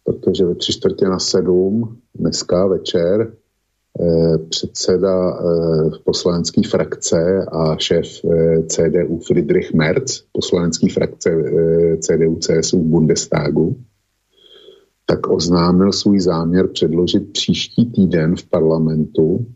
Protože 0.04 0.44
ve 0.44 0.54
tři 0.54 0.72
čtvrtě 0.72 1.04
na 1.04 1.18
sedm 1.18 1.96
dneska 2.14 2.66
večer 2.66 3.32
předseda 4.48 5.30
eh, 5.30 5.90
poslanecké 6.04 6.60
frakce 6.68 7.46
a 7.52 7.76
šéf 7.78 8.06
eh, 8.24 8.62
CDU 8.62 9.18
Friedrich 9.18 9.74
Merz, 9.74 10.24
poslanecké 10.32 10.88
frakce 10.88 11.30
CDU 12.00 12.38
CSU 12.38 12.78
v 12.82 12.86
Bundestagu, 12.86 13.76
tak 15.06 15.30
oznámil 15.30 15.92
svůj 15.92 16.20
záměr 16.20 16.68
předložit 16.68 17.32
příští 17.32 17.86
týden 17.86 18.36
v 18.36 18.48
parlamentu, 18.48 19.46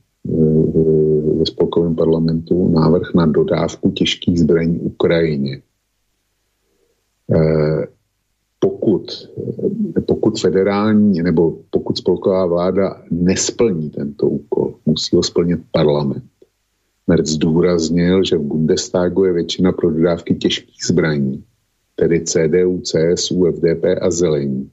ve 1.38 1.46
spolkovém 1.46 1.94
parlamentu, 1.94 2.68
návrh 2.68 3.14
na 3.14 3.26
dodávku 3.26 3.90
těžkých 3.90 4.40
zbraní 4.40 4.80
Ukrajině 4.80 5.62
pokud, 8.64 9.28
pokud 10.06 10.40
federální 10.40 11.22
nebo 11.22 11.58
pokud 11.70 11.98
spolková 11.98 12.46
vláda 12.46 13.02
nesplní 13.10 13.90
tento 13.90 14.26
úkol, 14.26 14.74
musí 14.86 15.16
ho 15.16 15.22
splnit 15.22 15.60
parlament. 15.72 16.24
Merc 17.06 17.28
zdůraznil, 17.28 18.24
že 18.24 18.36
v 18.36 18.42
Bundestagu 18.42 19.24
je 19.24 19.32
většina 19.32 19.72
pro 19.72 19.90
dodávky 19.90 20.34
těžkých 20.34 20.84
zbraní, 20.84 21.44
tedy 21.96 22.24
CDU, 22.24 22.80
CSU, 22.80 23.52
FDP 23.52 23.84
a 24.00 24.10
Zelení. 24.10 24.70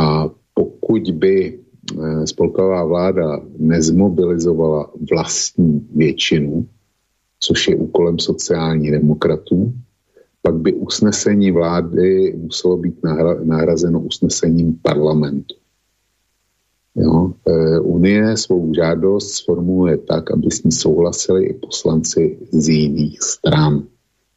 A 0.00 0.30
pokud 0.54 1.10
by 1.10 1.58
eh, 1.58 2.26
spolková 2.26 2.84
vláda 2.84 3.40
nezmobilizovala 3.58 4.90
vlastní 5.12 5.88
většinu, 5.94 6.66
což 7.40 7.68
je 7.68 7.76
úkolem 7.76 8.18
sociální 8.18 8.90
demokratů, 8.90 9.72
pak 10.42 10.54
by 10.54 10.72
usnesení 10.72 11.50
vlády 11.50 12.34
muselo 12.36 12.76
být 12.76 12.94
nahrazeno 13.44 14.00
usnesením 14.00 14.78
parlamentu. 14.82 15.54
Jo? 16.94 17.32
E, 17.46 17.80
Unie 17.80 18.36
svou 18.36 18.74
žádost 18.74 19.30
sformuluje 19.30 19.98
tak, 19.98 20.30
aby 20.30 20.50
s 20.50 20.64
ní 20.64 20.72
souhlasili 20.72 21.46
i 21.46 21.54
poslanci 21.54 22.38
z 22.52 22.68
jiných 22.68 23.22
stran. 23.22 23.82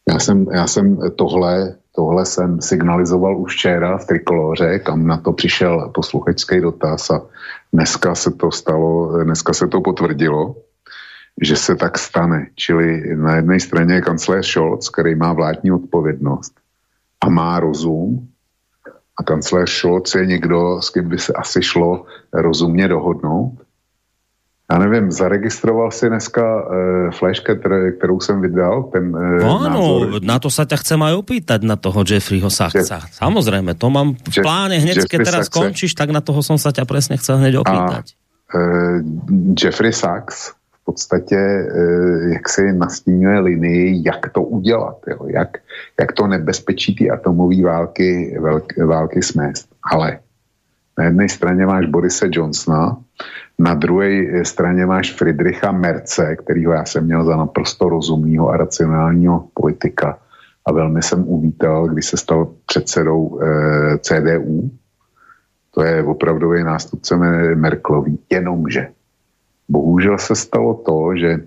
Já 0.10 0.20
jsem, 0.20 0.48
já 0.54 0.68
jsem 0.68 0.98
tohle, 1.16 1.76
tohle 1.96 2.26
jsem 2.26 2.62
signalizoval 2.62 3.42
už 3.42 3.56
včera 3.56 3.98
v 3.98 4.08
Trikoloře, 4.08 4.80
kam 4.80 5.08
na 5.08 5.18
to 5.18 5.34
přišel 5.34 5.92
posluchačský 5.96 6.62
dotaz 6.62 7.10
a 7.10 7.22
dneska 7.74 8.16
se 8.16 8.32
to 8.32 8.52
stalo, 8.52 9.24
dneska 9.24 9.54
se 9.54 9.68
to 9.68 9.82
potvrdilo 9.82 10.56
že 11.42 11.56
se 11.56 11.76
tak 11.76 12.00
stane. 12.00 12.48
Čili 12.56 13.16
na 13.16 13.36
jedné 13.36 13.60
straně 13.60 13.94
je 13.94 14.02
kancléř 14.02 14.48
Scholz, 14.48 14.90
který 14.90 15.16
má 15.16 15.34
vládní 15.34 15.72
odpovědnost 15.72 16.54
a 17.22 17.30
má 17.30 17.60
rozum, 17.60 18.28
a 19.20 19.24
kancléř 19.24 19.70
Scholz 19.70 20.16
je 20.16 20.26
někdo, 20.26 20.82
s 20.82 20.90
kým 20.90 21.10
by 21.10 21.18
se 21.20 21.34
asi 21.34 21.64
šlo 21.64 22.06
rozumně 22.34 22.88
dohodnout. 22.88 23.54
Já 24.72 24.78
nevím, 24.78 25.12
zaregistroval 25.12 25.92
si 25.92 26.10
dneska 26.10 26.42
uh, 26.42 27.12
flashka, 27.12 27.56
kterou 27.98 28.20
jsem 28.20 28.42
vydal, 28.42 28.84
ten 28.84 29.16
uh, 29.16 29.38
no, 29.38 29.70
názor. 29.70 30.24
na 30.26 30.42
to 30.42 30.50
sa 30.50 30.66
ťa 30.66 30.82
chcem 30.82 30.98
aj 31.06 31.14
opýtať, 31.22 31.62
na 31.62 31.78
toho 31.78 32.02
Jeffreyho 32.02 32.50
Sachsa. 32.50 32.98
Je, 33.06 33.14
Samozrejme, 33.14 33.78
to 33.78 33.94
mám 33.94 34.18
v 34.18 34.42
pláne 34.42 34.82
hneď, 34.82 35.06
keď 35.06 35.20
teraz 35.22 35.46
Sachse. 35.46 35.54
skončíš, 35.54 35.94
tak 35.94 36.10
na 36.10 36.18
toho 36.18 36.42
som 36.42 36.58
sa 36.58 36.74
ťa 36.74 36.82
presne 36.90 37.14
chcel 37.22 37.46
hneď 37.46 37.62
opýtať. 37.62 38.18
A, 38.50 38.58
uh, 38.58 39.06
Jeffrey 39.54 39.94
Sachs 39.94 40.55
podstatě 40.86 41.36
eh, 41.36 42.34
jak 42.34 42.50
se 42.50 42.74
nastínuje 42.74 43.40
linii, 43.40 44.02
jak 44.06 44.30
to 44.30 44.42
udělat, 44.42 44.98
jo? 45.08 45.28
Jak, 45.28 45.58
jak 46.00 46.12
to 46.12 46.28
nebezpečí 46.28 46.96
ty 46.96 47.10
atomové 47.10 47.62
války, 47.64 48.38
války 48.86 49.24
smést. 49.24 49.70
Ale 49.92 50.20
na 50.98 51.06
jedné 51.06 51.30
straně 51.30 51.66
máš 51.66 51.86
Borise 51.86 52.28
Johnsona, 52.32 52.98
na 53.60 53.74
druhé 53.74 54.46
straně 54.46 54.86
máš 54.86 55.14
Friedricha 55.14 55.72
Merce, 55.72 56.36
kterýho 56.36 56.74
já 56.74 56.86
jsem 56.86 57.06
měl 57.06 57.26
za 57.26 57.36
naprosto 57.38 57.90
rozumného 57.90 58.50
a 58.50 58.58
racionálního 58.58 59.48
politika. 59.54 60.20
A 60.66 60.72
velmi 60.72 61.04
jsem 61.04 61.28
uvítal, 61.28 61.88
když 61.88 62.06
se 62.06 62.18
stal 62.18 62.48
předsedou 62.66 63.40
eh, 63.42 63.98
CDU. 63.98 64.72
To 65.72 65.84
je 65.84 66.04
opravdový 66.04 66.64
nástupce 66.64 67.16
Merklový. 67.56 68.20
Jenomže 68.30 68.88
Bohužel 69.70 70.18
se 70.18 70.36
stalo 70.36 70.74
to, 70.74 71.16
že 71.16 71.40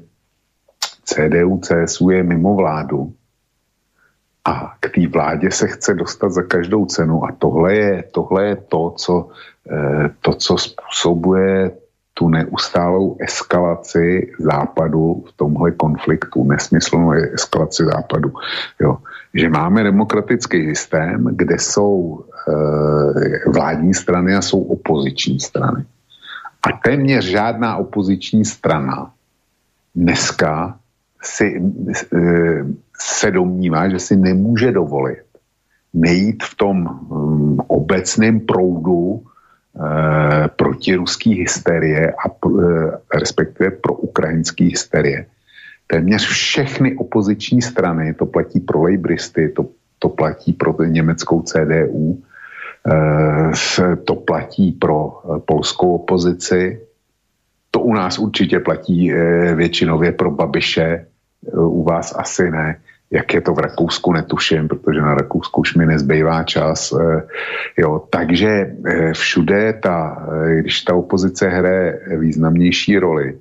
CDU, 1.05 1.61
CSU 1.61 2.11
je 2.11 2.23
mimo 2.23 2.55
vládu 2.55 3.13
a 4.45 4.75
k 4.81 4.91
té 4.95 5.09
vládě 5.09 5.51
se 5.51 5.67
chce 5.67 5.95
dostat 5.95 6.33
za 6.33 6.43
každou 6.43 6.87
cenu 6.87 7.25
a 7.25 7.33
tohle 7.39 7.75
je, 7.75 8.05
tohle 8.13 8.47
je 8.47 8.57
to, 8.57 8.91
co, 8.97 9.29
eh, 9.71 10.11
to, 10.21 10.35
co 10.35 10.59
způsobuje 10.59 11.71
tu 12.19 12.29
neustálou 12.29 13.17
eskalaci 13.21 14.35
západu 14.39 15.25
v 15.29 15.33
tomhle 15.37 15.71
konfliktu, 15.71 16.45
nesmyslnou 16.45 17.13
eskalaci 17.13 17.85
západu. 17.85 18.33
Jo. 18.81 18.99
Že 19.35 19.49
máme 19.49 19.83
demokratický 19.83 20.75
systém, 20.75 21.31
kde 21.31 21.59
jsou 21.59 22.25
e, 22.49 23.51
vládní 23.51 23.95
strany 23.95 24.35
a 24.35 24.43
jsou 24.43 24.63
opoziční 24.63 25.41
strany. 25.41 25.85
A 26.69 26.73
téměř 26.85 27.25
žádná 27.25 27.77
opoziční 27.77 28.45
strana 28.45 29.13
dneska 29.95 30.79
si, 31.23 31.63
eh, 32.15 32.65
se 32.99 33.31
domnívá, 33.31 33.89
že 33.89 33.99
si 33.99 34.17
nemůže 34.17 34.73
dovolit 34.73 35.29
nejít 35.95 36.43
v 36.43 36.55
tom 36.55 36.87
um, 36.87 37.61
obecném 37.67 38.41
proudu 38.41 39.23
e, 39.23 40.49
protiruský 40.49 41.35
hysterie 41.35 42.13
a 42.13 42.29
e, 42.29 43.19
respektive 43.19 43.71
pro 43.71 43.95
ukrajinský 43.95 44.65
hysterie. 44.65 45.27
Téměř 45.87 46.27
všechny 46.27 46.97
opoziční 46.97 47.63
strany, 47.63 48.15
to 48.15 48.27
platí 48.27 48.61
pro 48.61 48.83
lejbristy, 48.83 49.49
to, 49.49 49.67
to 49.99 50.09
platí 50.09 50.53
pro 50.53 50.77
německou 50.85 51.43
CDU, 51.43 52.23
e, 52.89 53.97
to 53.97 54.15
platí 54.15 54.73
pro 54.73 55.23
polskou 55.47 55.95
opozici, 55.95 56.81
to 57.71 57.81
u 57.81 57.95
nás 57.95 58.19
určitě 58.19 58.61
platí 58.61 59.13
e, 59.13 59.55
většinově 59.55 60.13
pro 60.13 60.31
Babiše, 60.31 60.83
e, 60.83 61.07
u 61.53 61.83
vás 61.83 62.15
asi 62.19 62.51
ne 62.51 62.81
jak 63.11 63.35
je 63.35 63.41
to 63.41 63.55
v 63.55 63.59
Rakousku, 63.59 64.13
netuším, 64.13 64.69
protože 64.69 65.01
na 65.01 65.15
Rakousku 65.15 65.61
už 65.61 65.75
mi 65.75 65.87
nezbývá 65.87 66.43
čas. 66.43 66.93
Eh, 66.93 67.23
jo, 67.77 68.05
takže 68.11 68.49
eh, 68.87 69.13
všude, 69.13 69.73
ta, 69.73 70.27
eh, 70.33 70.61
když 70.61 70.83
ta 70.83 70.95
opozice 70.95 71.49
hraje 71.49 72.01
významnější 72.19 72.99
roli, 72.99 73.39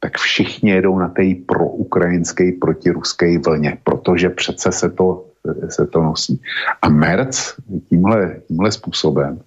tak 0.00 0.18
všichni 0.18 0.70
jedou 0.70 0.98
na 0.98 1.08
té 1.08 1.22
proukrajinské, 1.46 2.52
protiruské 2.60 3.38
vlně, 3.38 3.78
protože 3.84 4.30
přece 4.30 4.72
se 4.72 4.90
to, 4.90 5.24
se 5.68 5.86
to 5.86 6.02
nosí. 6.02 6.40
A 6.82 6.88
Merc 6.88 7.54
tímhle, 7.88 8.36
tímhle 8.48 8.72
způsobem 8.72 9.40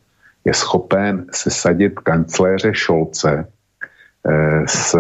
je 0.46 0.54
schopen 0.54 1.26
sesadit 1.32 2.00
kancléře 2.00 2.74
Šolce 2.74 3.48
s, 4.66 4.96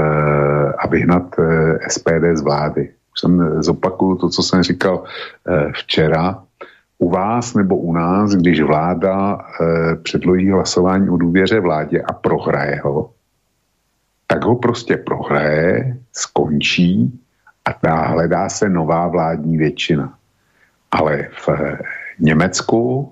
a 0.77 0.87
vyhnat 0.87 1.35
SPD 1.87 2.23
z 2.33 2.41
vlády 2.41 2.93
jsem 3.17 3.63
zopakuju 3.63 4.15
to, 4.15 4.29
co 4.29 4.43
jsem 4.43 4.63
říkal 4.63 5.03
eh, 5.03 5.71
včera. 5.73 6.43
U 6.97 7.09
vás 7.09 7.53
nebo 7.53 7.77
u 7.77 7.93
nás, 7.93 8.31
když 8.31 8.61
vláda 8.61 9.37
eh, 9.37 9.95
předloží 9.95 10.51
hlasování 10.51 11.09
o 11.09 11.17
důvěře 11.17 11.59
vládě 11.59 12.01
a 12.01 12.13
prohraje 12.13 12.81
ho, 12.83 13.11
tak 14.27 14.43
ho 14.43 14.55
prostě 14.55 14.97
prohraje, 14.97 15.97
skončí 16.13 17.19
a 17.65 18.05
hledá 18.05 18.49
se 18.49 18.69
nová 18.69 19.07
vládní 19.07 19.57
většina. 19.57 20.17
Ale 20.95 21.27
v 21.31 21.49
eh, 21.49 21.77
Německu 22.19 23.11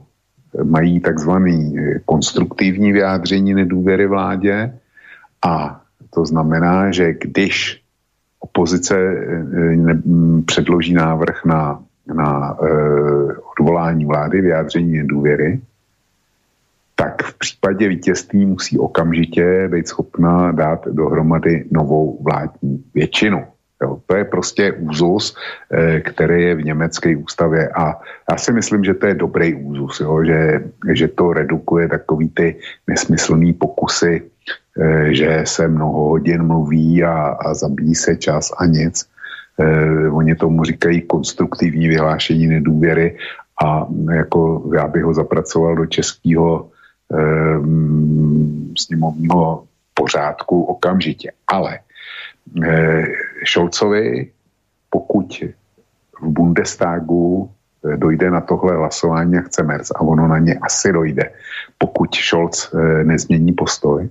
mají 0.64 1.00
takzvaný 1.00 1.76
konstruktivní 2.06 2.92
vyjádření 2.92 3.54
nedůvěry 3.54 4.08
vládě 4.08 4.74
a 5.46 5.82
to 6.10 6.26
znamená, 6.26 6.92
že 6.92 7.14
když 7.14 7.84
opozice 8.40 8.96
eh, 8.96 9.76
předloží 10.46 10.94
návrh 10.94 11.46
na, 11.46 11.84
na 12.14 12.58
eh, 12.64 12.68
odvolání 13.60 14.06
vlády, 14.06 14.42
vyjádření 14.42 14.98
nedůvěry, 14.98 15.62
tak 16.96 17.24
v 17.24 17.38
případě 17.38 17.88
vítězství 17.88 18.46
musí 18.46 18.80
okamžitě 18.80 19.68
být 19.72 19.88
schopna 19.88 20.52
dát 20.52 20.88
dohromady 20.88 21.66
novou 21.72 22.24
vládní 22.24 22.84
většinu. 22.94 23.44
Jo, 23.82 24.00
to 24.06 24.16
je 24.16 24.26
prostě 24.26 24.72
úzus, 24.72 25.36
eh, 25.72 26.00
který 26.00 26.44
je 26.44 26.56
v 26.56 26.66
německé 26.66 27.18
ústavě 27.18 27.70
a 27.70 28.00
já 28.32 28.38
si 28.38 28.52
myslím, 28.54 28.84
že 28.84 28.94
to 28.94 29.08
je 29.08 29.14
dobrý 29.14 29.56
úzus, 29.56 30.00
jo, 30.00 30.24
že, 30.24 30.64
že 30.94 31.08
to 31.08 31.34
redukuje 31.34 31.88
takový 31.90 32.30
ty 32.30 32.56
nesmyslný 32.88 33.54
pokusy 33.54 34.34
Eh, 34.74 35.14
že 35.14 35.42
se 35.46 35.68
mnoho 35.68 36.10
hodin 36.10 36.44
mluví 36.44 37.04
a, 37.04 37.14
a 37.14 37.54
zabíjí 37.54 37.96
se 37.96 38.16
čas 38.16 38.52
a 38.58 38.66
nic. 38.66 39.06
Eh, 39.60 40.10
oni 40.10 40.36
tomu 40.36 40.64
říkají 40.64 41.02
konstruktivní 41.02 41.88
vyhlášení 41.88 42.48
nedůvěry 42.48 43.18
a 43.64 43.88
jako 44.14 44.72
já 44.76 44.88
bych 44.88 45.04
ho 45.04 45.14
zapracoval 45.14 45.76
do 45.76 45.86
českého 45.86 46.70
eh, 47.14 47.60
sněmovního 48.78 49.64
pořádku 49.94 50.64
okamžitě. 50.64 51.32
Ale 51.48 51.80
Šolcovi, 53.44 54.32
pokud 54.90 55.44
v 56.22 56.28
Bundestagu 56.28 57.52
eh, 57.86 57.98
dojde 57.98 58.32
na 58.32 58.42
tohle 58.42 58.76
hlasování 58.76 59.38
a 59.38 59.42
chce 59.42 59.64
Merz 59.64 59.92
a 59.92 60.02
ono 60.02 60.28
na 60.28 60.38
ně 60.38 60.56
asi 60.62 60.92
dojde, 60.92 61.32
pokud 61.78 62.16
Scholz 62.16 62.74
eh, 62.74 63.04
nezmění 63.04 63.54
postoj, 63.54 64.10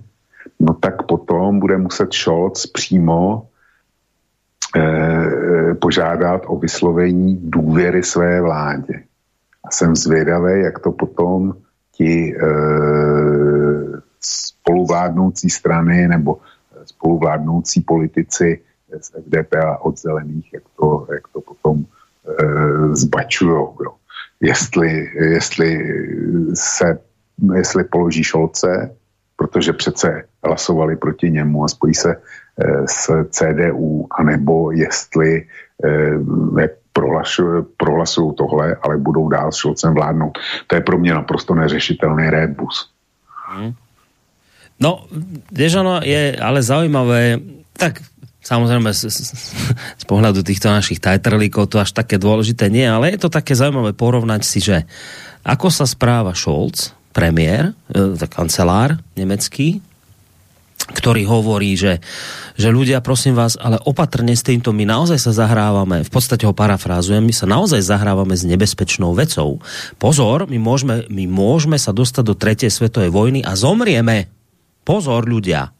no 0.59 0.73
tak 0.73 1.03
potom 1.03 1.59
bude 1.59 1.77
muset 1.77 2.13
Scholz 2.13 2.67
přímo 2.67 3.47
eh, 4.75 5.73
požádat 5.73 6.41
o 6.45 6.57
vyslovení 6.57 7.39
důvěry 7.43 8.03
své 8.03 8.41
vládě. 8.41 9.03
A 9.63 9.71
jsem 9.71 9.95
zvědavý, 9.95 10.61
jak 10.61 10.79
to 10.79 10.91
potom 10.91 11.53
ti 11.91 12.35
eh, 12.35 12.43
spoluvládnoucí 14.19 15.49
strany 15.49 16.07
nebo 16.07 16.37
spoluvládnoucí 16.85 17.81
politici 17.81 18.61
z 18.99 19.11
FDP 19.25 19.55
a 19.55 19.77
od 19.77 19.99
zelených, 19.99 20.53
jak 20.53 20.63
to, 20.79 21.07
jak 21.13 21.27
to 21.27 21.41
potom 21.41 21.85
eh, 21.85 22.95
zbačujou. 22.95 23.77
Jo. 23.83 23.91
Jestli, 24.41 25.09
jestli 25.15 25.69
se 26.53 26.99
jestli 27.55 27.83
položí 27.83 28.23
šolce, 28.23 28.95
protože 29.35 29.73
přece 29.73 30.23
hlasovali 30.43 30.95
proti 30.95 31.31
němu 31.31 31.63
a 31.63 31.67
spojí 31.67 31.93
se 31.93 32.15
eh, 32.15 32.87
s 32.87 33.25
CDU, 33.29 34.07
anebo 34.19 34.71
jestli 34.71 35.47
eh, 35.85 36.69
prohlasují 37.77 38.35
tohle, 38.35 38.75
ale 38.81 38.97
budou 38.97 39.29
dál 39.29 39.51
s 39.51 39.55
Šolcem 39.55 39.93
vládnout. 39.93 40.37
To 40.67 40.75
je 40.75 40.81
pro 40.81 40.97
mě 40.97 41.13
naprosto 41.13 41.55
neřešitelný 41.55 42.29
rebus. 42.29 42.91
Hmm. 43.47 43.73
No, 44.81 45.05
ono 45.53 46.01
je 46.01 46.33
ale 46.37 46.59
zaujímavé, 46.65 47.39
tak 47.77 48.01
samozrejme 48.43 48.91
z, 48.91 49.07
z, 49.07 49.19
z 50.01 50.03
pohľadu 50.05 50.43
týchto 50.43 50.67
našich 50.67 50.99
tajtrlíkov 50.99 51.71
to 51.71 51.79
až 51.79 51.95
také 51.95 52.19
dôležité 52.19 52.67
nie, 52.67 52.83
ale 52.83 53.13
je 53.15 53.19
to 53.23 53.29
také 53.31 53.55
zaujímavé 53.55 53.95
porovnať 53.95 54.41
si, 54.43 54.59
že 54.59 54.83
ako 55.43 55.67
sa 55.71 55.87
správa 55.87 56.35
Scholz, 56.35 56.95
premiér, 57.15 57.71
e, 57.93 58.27
kancelár 58.27 58.99
nemecký, 59.13 59.79
ktorý 60.91 61.23
hovorí, 61.23 61.79
že, 61.79 62.03
že 62.59 62.67
ľudia, 62.67 62.99
prosím 62.99 63.39
vás, 63.39 63.55
ale 63.55 63.79
opatrne 63.87 64.35
s 64.35 64.43
týmto 64.43 64.75
my 64.75 64.83
naozaj 64.83 65.15
sa 65.15 65.31
zahrávame, 65.31 66.03
v 66.03 66.11
podstate 66.11 66.43
ho 66.43 66.51
parafrázujem, 66.51 67.23
my 67.23 67.31
sa 67.31 67.47
naozaj 67.47 67.79
zahrávame 67.79 68.35
s 68.35 68.43
nebezpečnou 68.43 69.15
vecou. 69.15 69.63
Pozor, 69.95 70.51
my 70.51 70.59
môžeme, 70.59 71.07
my 71.07 71.23
môžeme 71.29 71.79
sa 71.79 71.95
dostať 71.95 72.23
do 72.27 72.35
tretej 72.35 72.67
svetovej 72.67 73.15
vojny 73.15 73.39
a 73.47 73.55
zomrieme. 73.55 74.27
Pozor, 74.83 75.25
ľudia. 75.25 75.71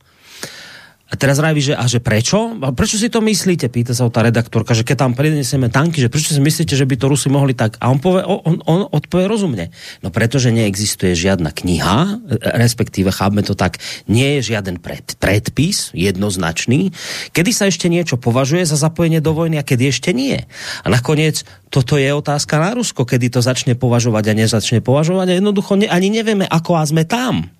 A 1.13 1.19
teraz 1.19 1.37
vraví, 1.37 1.61
že, 1.61 1.77
a 1.77 1.85
že 1.85 2.01
prečo? 2.01 2.57
A 2.57 2.73
prečo 2.73 2.97
si 2.97 3.05
to 3.05 3.21
myslíte? 3.21 3.69
Pýta 3.69 3.93
sa 3.93 4.09
o 4.09 4.09
tá 4.09 4.25
redaktorka, 4.25 4.73
že 4.73 4.81
keď 4.81 5.05
tam 5.05 5.11
prinesieme 5.13 5.69
tanky, 5.69 6.01
že 6.01 6.09
prečo 6.09 6.33
si 6.33 6.41
myslíte, 6.41 6.73
že 6.73 6.89
by 6.89 6.97
to 6.97 7.05
Rusi 7.05 7.29
mohli 7.29 7.53
tak? 7.53 7.77
A 7.77 7.93
on, 7.93 8.01
povie, 8.01 8.25
on, 8.25 8.65
on 8.65 8.89
odpovie 8.89 9.29
rozumne. 9.29 9.69
No 10.01 10.09
pretože 10.09 10.49
neexistuje 10.49 11.13
žiadna 11.13 11.53
kniha, 11.53 12.17
respektíve 12.57 13.13
chápme 13.13 13.45
to 13.45 13.53
tak, 13.53 13.77
nie 14.09 14.41
je 14.41 14.57
žiaden 14.57 14.81
pred, 14.81 15.05
predpis 15.21 15.93
jednoznačný, 15.93 16.89
kedy 17.29 17.51
sa 17.53 17.69
ešte 17.69 17.93
niečo 17.93 18.17
považuje 18.17 18.65
za 18.65 18.81
zapojenie 18.81 19.21
do 19.21 19.37
vojny 19.37 19.61
a 19.61 19.67
kedy 19.67 19.93
ešte 19.93 20.17
nie. 20.17 20.41
A 20.81 20.87
nakoniec 20.89 21.45
toto 21.69 21.93
je 21.93 22.09
otázka 22.09 22.57
na 22.57 22.73
Rusko, 22.73 23.05
kedy 23.05 23.37
to 23.37 23.45
začne 23.45 23.77
považovať 23.77 24.33
a 24.33 24.37
nezačne 24.41 24.81
považovať 24.81 25.29
a 25.29 25.37
jednoducho 25.37 25.77
ne, 25.77 25.85
ani 25.85 26.09
nevieme, 26.09 26.49
ako 26.49 26.81
a 26.81 26.89
sme 26.89 27.05
tam. 27.05 27.53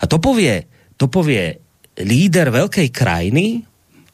A 0.00 0.04
to 0.04 0.20
povie, 0.20 0.66
to 0.96 1.06
povie 1.06 1.60
líder 1.96 2.52
veľkej 2.52 2.88
krajiny, 2.92 3.64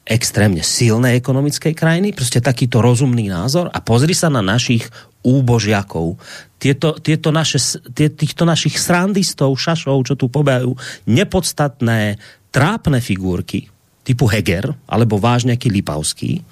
extrémne 0.03 0.67
silnej 0.67 1.23
ekonomickej 1.23 1.75
krajiny, 1.79 2.11
proste 2.11 2.43
takýto 2.43 2.83
rozumný 2.83 3.31
názor 3.31 3.71
a 3.71 3.79
pozri 3.79 4.19
sa 4.19 4.27
na 4.27 4.43
našich 4.43 4.83
úbožiakov. 5.23 6.19
Tieto, 6.59 6.99
tieto 6.99 7.31
naše, 7.31 7.63
tie, 7.95 8.11
týchto 8.11 8.43
našich 8.43 8.79
srandistov, 8.83 9.55
šašov, 9.55 10.03
čo 10.03 10.15
tu 10.19 10.27
pobehajú, 10.27 10.75
nepodstatné, 11.07 12.19
trápne 12.51 12.99
figurky 12.99 13.71
typu 14.03 14.27
Heger, 14.27 14.75
alebo 14.91 15.23
váž 15.23 15.47
nejaký 15.47 15.71
Lipavský, 15.71 16.43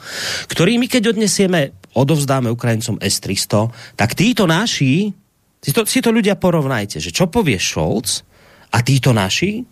ktorý 0.46 0.79
keď 0.87 1.18
odnesieme, 1.18 1.74
odovzdáme 1.98 2.46
Ukrajincom 2.46 3.03
S-300, 3.03 3.98
tak 3.98 4.14
títo 4.14 4.46
naši, 4.46 5.11
si 5.59 5.70
to, 5.74 5.83
si 5.83 5.98
to 5.98 6.14
ľudia 6.14 6.38
porovnajte, 6.38 7.03
že 7.03 7.11
čo 7.11 7.26
povie 7.26 7.59
Scholz, 7.59 8.22
a 8.70 8.78
títo 8.87 9.11
naši? 9.11 9.66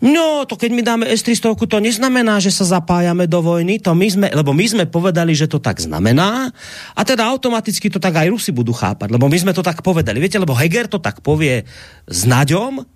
No, 0.00 0.48
to 0.48 0.56
keď 0.56 0.70
my 0.72 0.82
dáme 0.82 1.04
S-300, 1.04 1.52
to 1.52 1.78
neznamená, 1.84 2.40
že 2.40 2.48
sa 2.48 2.64
zapájame 2.64 3.28
do 3.28 3.44
vojny, 3.44 3.76
to 3.76 3.92
my 3.92 4.08
sme, 4.08 4.26
lebo 4.32 4.56
my 4.56 4.64
sme 4.64 4.84
povedali, 4.88 5.36
že 5.36 5.44
to 5.44 5.60
tak 5.60 5.84
znamená 5.84 6.48
a 6.96 7.00
teda 7.04 7.28
automaticky 7.28 7.92
to 7.92 8.00
tak 8.00 8.16
aj 8.16 8.32
Rusi 8.32 8.50
budú 8.50 8.72
chápať, 8.72 9.12
lebo 9.12 9.28
my 9.28 9.36
sme 9.36 9.52
to 9.52 9.60
tak 9.60 9.84
povedali. 9.84 10.16
Viete, 10.16 10.40
lebo 10.40 10.56
Heger 10.56 10.88
to 10.88 10.96
tak 10.96 11.20
povie 11.20 11.68
s 12.08 12.20
Naďom, 12.24 12.88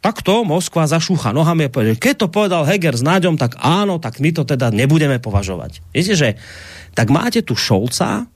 takto 0.00 0.44
Moskva 0.44 0.88
zašúcha 0.88 1.32
nohami 1.36 1.68
a 1.68 1.72
povie, 1.72 2.00
keď 2.00 2.24
to 2.24 2.32
povedal 2.32 2.64
Heger 2.64 2.96
s 2.96 3.04
Náďom, 3.04 3.36
tak 3.36 3.60
áno, 3.60 4.00
tak 4.00 4.24
my 4.24 4.32
to 4.32 4.48
teda 4.48 4.72
nebudeme 4.72 5.20
považovať. 5.20 5.84
Viete, 5.92 6.16
že 6.16 6.28
tak 6.96 7.12
máte 7.12 7.44
tu 7.44 7.56
Šolca, 7.56 8.28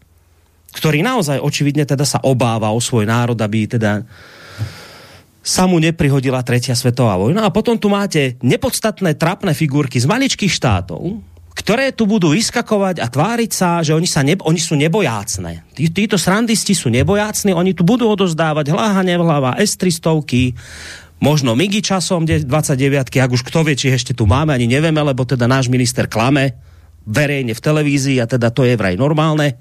ktorý 0.72 1.00
naozaj 1.00 1.40
očividne 1.40 1.88
teda 1.88 2.04
sa 2.04 2.20
obáva 2.20 2.72
o 2.72 2.80
svoj 2.80 3.08
národ, 3.08 3.36
aby 3.40 3.64
teda 3.64 4.04
sa 5.48 5.64
mu 5.64 5.80
neprihodila 5.80 6.44
tretia 6.44 6.76
svetová 6.76 7.16
vojna. 7.16 7.48
A 7.48 7.54
potom 7.54 7.80
tu 7.80 7.88
máte 7.88 8.36
nepodstatné 8.44 9.16
trapné 9.16 9.56
figurky 9.56 9.96
z 9.96 10.04
maličkých 10.04 10.52
štátov, 10.52 11.24
ktoré 11.56 11.96
tu 11.96 12.04
budú 12.04 12.36
vyskakovať 12.36 13.00
a 13.00 13.08
tváriť 13.08 13.50
sa, 13.50 13.80
že 13.80 13.96
oni, 13.96 14.04
sa 14.04 14.20
ne, 14.20 14.36
oni 14.36 14.60
sú 14.60 14.76
nebojácne. 14.76 15.64
Tí, 15.72 15.88
títo 15.88 16.20
srandisti 16.20 16.76
sú 16.76 16.92
nebojácni, 16.92 17.56
oni 17.56 17.72
tu 17.72 17.80
budú 17.80 18.12
odozdávať 18.12 18.76
hláha, 18.76 19.00
nevláva, 19.00 19.56
S-300, 19.56 20.52
možno 21.18 21.56
MIGI 21.56 21.80
časom 21.80 22.28
29, 22.28 23.08
ak 23.08 23.30
už 23.32 23.42
kto 23.42 23.64
vie, 23.64 23.74
či 23.74 23.90
ešte 23.90 24.12
tu 24.12 24.28
máme, 24.28 24.52
ani 24.52 24.68
nevieme, 24.68 25.00
lebo 25.00 25.24
teda 25.24 25.48
náš 25.48 25.72
minister 25.72 26.06
klame 26.06 26.60
verejne 27.08 27.56
v 27.56 27.64
televízii 27.64 28.20
a 28.20 28.28
teda 28.28 28.52
to 28.52 28.68
je 28.68 28.76
vraj 28.76 28.94
normálne. 29.00 29.56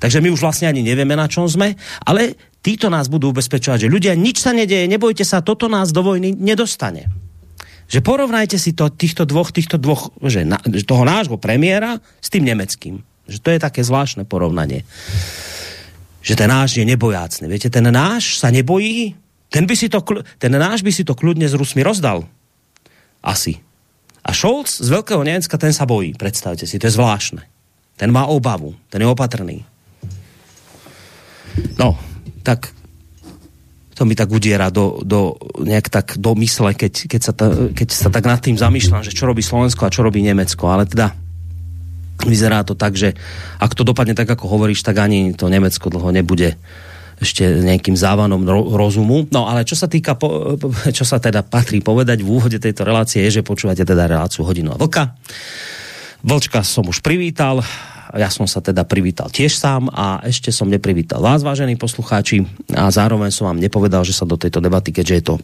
Takže 0.00 0.24
my 0.24 0.32
už 0.32 0.40
vlastne 0.40 0.72
ani 0.72 0.80
nevieme, 0.80 1.12
na 1.12 1.28
čom 1.28 1.44
sme, 1.44 1.76
ale 2.08 2.55
títo 2.66 2.90
nás 2.90 3.06
budú 3.06 3.30
ubezpečovať, 3.30 3.86
že 3.86 3.92
ľudia, 3.92 4.18
nič 4.18 4.42
sa 4.42 4.50
nedeje, 4.50 4.90
nebojte 4.90 5.22
sa, 5.22 5.46
toto 5.46 5.70
nás 5.70 5.94
do 5.94 6.02
vojny 6.02 6.34
nedostane 6.34 7.06
že 7.86 8.02
porovnajte 8.02 8.58
si 8.58 8.74
to, 8.74 8.90
týchto 8.90 9.22
dvoch, 9.22 9.54
týchto 9.54 9.78
dvoch, 9.78 10.10
že 10.18 10.42
na, 10.42 10.58
toho 10.58 11.06
nášho 11.06 11.38
premiéra 11.38 12.02
s 12.18 12.28
tým 12.28 12.42
nemeckým. 12.42 12.98
Že 13.30 13.38
to 13.42 13.48
je 13.54 13.58
také 13.62 13.80
zvláštne 13.86 14.26
porovnanie. 14.26 14.82
Že 16.22 16.34
ten 16.34 16.50
náš 16.50 16.74
je 16.74 16.84
nebojácný. 16.86 17.46
Viete, 17.46 17.70
ten 17.70 17.86
náš 17.86 18.42
sa 18.42 18.50
nebojí, 18.50 19.14
ten, 19.50 19.62
by 19.70 19.74
si 19.78 19.86
to, 19.86 20.02
ten 20.42 20.50
náš 20.50 20.82
by 20.82 20.90
si 20.90 21.06
to 21.06 21.14
kľudne 21.14 21.46
s 21.46 21.54
Rusmi 21.54 21.86
rozdal. 21.86 22.26
Asi. 23.22 23.62
A 24.26 24.34
Scholz 24.34 24.82
z 24.82 24.90
Veľkého 24.90 25.22
Nemecka, 25.22 25.54
ten 25.54 25.70
sa 25.70 25.86
bojí, 25.86 26.18
predstavte 26.18 26.66
si, 26.66 26.82
to 26.82 26.90
je 26.90 26.98
zvláštne. 26.98 27.46
Ten 27.94 28.10
má 28.10 28.26
obavu, 28.26 28.74
ten 28.90 28.98
je 28.98 29.06
opatrný. 29.06 29.62
No, 31.78 31.94
tak 32.46 32.70
to 33.96 34.04
mi 34.04 34.14
tak 34.14 34.28
udiera 34.30 34.68
do, 34.68 35.00
do, 35.02 35.40
nejak 35.58 35.88
tak 35.88 36.20
do 36.20 36.36
mysle, 36.38 36.76
keď, 36.76 37.08
keď, 37.08 37.20
sa 37.24 37.32
ta, 37.32 37.48
keď 37.50 37.88
sa 37.90 38.08
tak 38.12 38.28
nad 38.28 38.38
tým 38.38 38.54
zamýšľam, 38.54 39.02
že 39.02 39.16
čo 39.16 39.24
robí 39.24 39.40
Slovensko 39.40 39.88
a 39.88 39.92
čo 39.92 40.04
robí 40.04 40.20
Nemecko. 40.20 40.68
Ale 40.68 40.84
teda 40.84 41.16
vyzerá 42.22 42.60
to 42.62 42.76
tak, 42.76 42.92
že 42.92 43.16
ak 43.56 43.72
to 43.72 43.88
dopadne 43.88 44.12
tak, 44.12 44.28
ako 44.28 44.52
hovoríš, 44.52 44.84
tak 44.84 45.00
ani 45.00 45.32
to 45.32 45.48
Nemecko 45.48 45.88
dlho 45.88 46.12
nebude 46.12 46.60
ešte 47.16 47.48
nejakým 47.48 47.96
závanom 47.96 48.44
rozumu. 48.76 49.24
No 49.32 49.48
ale 49.48 49.64
čo 49.64 49.72
sa 49.72 49.88
týka, 49.88 50.20
čo 50.96 51.04
sa 51.08 51.16
teda 51.16 51.40
patrí 51.40 51.80
povedať 51.80 52.20
v 52.20 52.28
úvode 52.36 52.60
tejto 52.60 52.84
relácie 52.84 53.24
je, 53.24 53.40
že 53.40 53.48
počúvate 53.48 53.80
teda 53.80 54.04
reláciu 54.04 54.44
Hodinu 54.44 54.76
a 54.76 54.80
vlka. 54.80 55.16
Vlčka 56.26 56.66
som 56.66 56.82
už 56.90 57.06
privítal, 57.06 57.62
ja 58.10 58.26
som 58.34 58.50
sa 58.50 58.58
teda 58.58 58.82
privítal 58.82 59.30
tiež 59.30 59.54
sám 59.54 59.86
a 59.94 60.18
ešte 60.26 60.50
som 60.50 60.66
neprivítal 60.66 61.22
vás, 61.22 61.46
vážení 61.46 61.78
poslucháči, 61.78 62.42
a 62.74 62.90
zároveň 62.90 63.30
som 63.30 63.46
vám 63.46 63.62
nepovedal, 63.62 64.02
že 64.02 64.10
sa 64.10 64.26
do 64.26 64.34
tejto 64.34 64.58
debaty, 64.58 64.90
keďže 64.90 65.14
je 65.14 65.22
to 65.22 65.34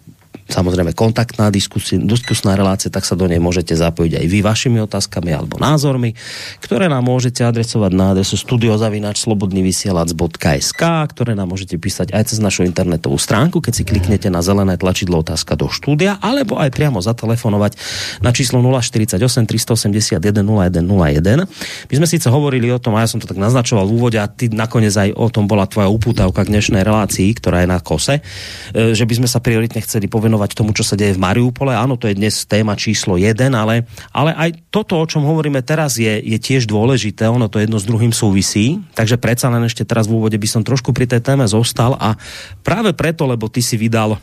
samozrejme 0.51 0.93
kontaktná 0.93 1.51
diskusia, 1.51 1.99
diskusná 1.99 2.55
relácia, 2.55 2.91
tak 2.91 3.05
sa 3.09 3.17
do 3.19 3.27
nej 3.27 3.43
môžete 3.43 3.75
zapojiť 3.75 4.23
aj 4.23 4.27
vy 4.29 4.43
vašimi 4.45 4.79
otázkami 4.85 5.33
alebo 5.33 5.59
názormi, 5.59 6.15
ktoré 6.61 6.93
nám 6.93 7.09
môžete 7.09 7.43
adresovať 7.43 7.93
na 7.97 8.13
adresu 8.13 8.37
studiozavinačslobodnyvysielac.sk, 8.37 10.83
ktoré 11.11 11.33
nám 11.33 11.49
môžete 11.51 11.81
písať 11.81 12.13
aj 12.13 12.29
cez 12.31 12.39
našu 12.39 12.63
internetovú 12.69 13.19
stránku, 13.19 13.65
keď 13.65 13.73
si 13.73 13.89
kliknete 13.89 14.29
na 14.29 14.45
zelené 14.45 14.77
tlačidlo 14.77 15.25
otázka 15.25 15.57
do 15.57 15.73
štúdia, 15.73 16.21
alebo 16.21 16.61
aj 16.61 16.69
priamo 16.71 17.01
zatelefonovať 17.01 17.73
na 18.21 18.37
číslo 18.37 18.61
048 18.61 19.17
381 19.17 20.21
0101. 20.21 21.49
My 21.89 21.95
sme 21.97 22.07
síce 22.07 22.29
hovorili 22.29 22.69
o 22.69 22.77
tom, 22.79 22.93
a 22.95 23.01
ja 23.03 23.09
som 23.09 23.19
to 23.19 23.27
tak 23.27 23.41
naznačoval 23.41 23.89
v 23.89 23.93
úvode, 23.97 24.21
a 24.21 24.29
ty 24.29 24.53
nakoniec 24.53 24.93
aj 24.93 25.17
o 25.17 25.33
tom 25.33 25.49
bola 25.49 25.65
tvoja 25.65 25.89
upútavka 25.89 26.45
k 26.45 26.53
dnešnej 26.53 26.85
relácii, 26.85 27.33
ktorá 27.41 27.65
je 27.65 27.73
na 27.73 27.81
kose, 27.81 28.21
e, 28.21 28.93
že 28.93 29.09
by 29.09 29.15
sme 29.23 29.31
sa 29.31 29.39
prioritne 29.41 29.81
chceli 29.81 30.11
povenovať 30.11 30.32
venovať 30.33 30.57
tomu, 30.57 30.73
čo 30.73 30.81
sa 30.81 30.97
deje 30.97 31.13
v 31.13 31.21
Mariupole. 31.21 31.77
Áno, 31.77 32.01
to 32.01 32.09
je 32.09 32.17
dnes 32.17 32.33
téma 32.49 32.73
číslo 32.73 33.21
1, 33.21 33.37
ale, 33.53 33.85
ale 34.17 34.33
aj 34.33 34.73
toto, 34.73 34.97
o 34.97 35.05
čom 35.05 35.29
hovoríme 35.29 35.61
teraz, 35.61 36.01
je, 36.01 36.09
je 36.09 36.41
tiež 36.41 36.65
dôležité. 36.65 37.29
Ono 37.29 37.53
to 37.53 37.61
jedno 37.61 37.77
s 37.77 37.85
druhým 37.85 38.17
súvisí. 38.17 38.81
Takže 38.97 39.21
predsa 39.21 39.53
len 39.53 39.69
ešte 39.69 39.85
teraz 39.85 40.09
v 40.09 40.17
úvode 40.17 40.41
by 40.41 40.49
som 40.49 40.65
trošku 40.65 40.97
pri 40.97 41.05
tej 41.05 41.21
téme 41.21 41.45
zostal 41.45 42.01
a 42.01 42.17
práve 42.65 42.97
preto, 42.97 43.29
lebo 43.29 43.53
ty 43.53 43.61
si 43.61 43.77
vydal 43.77 44.17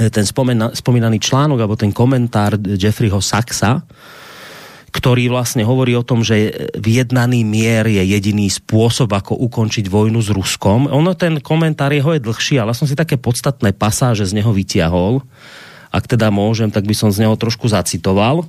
eh, 0.00 0.08
ten 0.08 0.24
spomínaný 0.72 1.20
článok 1.20 1.60
alebo 1.60 1.76
ten 1.76 1.92
komentár 1.92 2.56
Jeffreyho 2.56 3.20
Saxa, 3.20 3.84
ktorý 4.94 5.26
vlastne 5.26 5.66
hovorí 5.66 5.98
o 5.98 6.06
tom, 6.06 6.22
že 6.22 6.70
vyjednaný 6.78 7.42
mier 7.42 7.82
je 7.90 7.98
jediný 8.14 8.46
spôsob, 8.46 9.10
ako 9.10 9.34
ukončiť 9.50 9.90
vojnu 9.90 10.22
s 10.22 10.30
Ruskom. 10.30 10.86
Ono 10.86 11.18
ten 11.18 11.42
komentár 11.42 11.90
jeho 11.90 12.14
je 12.14 12.22
dlhší, 12.22 12.62
ale 12.62 12.78
som 12.78 12.86
si 12.86 12.94
také 12.94 13.18
podstatné 13.18 13.74
pasáže 13.74 14.22
z 14.22 14.38
neho 14.38 14.54
vytiahol. 14.54 15.26
Ak 15.90 16.06
teda 16.06 16.30
môžem, 16.30 16.70
tak 16.70 16.86
by 16.86 16.94
som 16.94 17.10
z 17.10 17.26
neho 17.26 17.34
trošku 17.34 17.66
zacitoval 17.66 18.46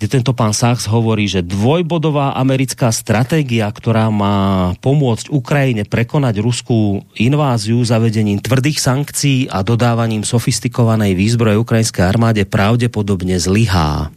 kde 0.00 0.16
tento 0.16 0.32
pán 0.32 0.56
Sachs 0.56 0.88
hovorí, 0.88 1.28
že 1.28 1.44
dvojbodová 1.44 2.32
americká 2.32 2.88
stratégia, 2.88 3.68
ktorá 3.68 4.08
má 4.08 4.72
pomôcť 4.80 5.28
Ukrajine 5.28 5.84
prekonať 5.84 6.40
ruskú 6.40 7.04
inváziu 7.20 7.84
zavedením 7.84 8.40
tvrdých 8.40 8.80
sankcií 8.80 9.52
a 9.52 9.60
dodávaním 9.60 10.24
sofistikovanej 10.24 11.12
výzbroje 11.12 11.60
ukrajinskej 11.60 12.00
armáde 12.00 12.48
pravdepodobne 12.48 13.36
zlyhá. 13.36 14.08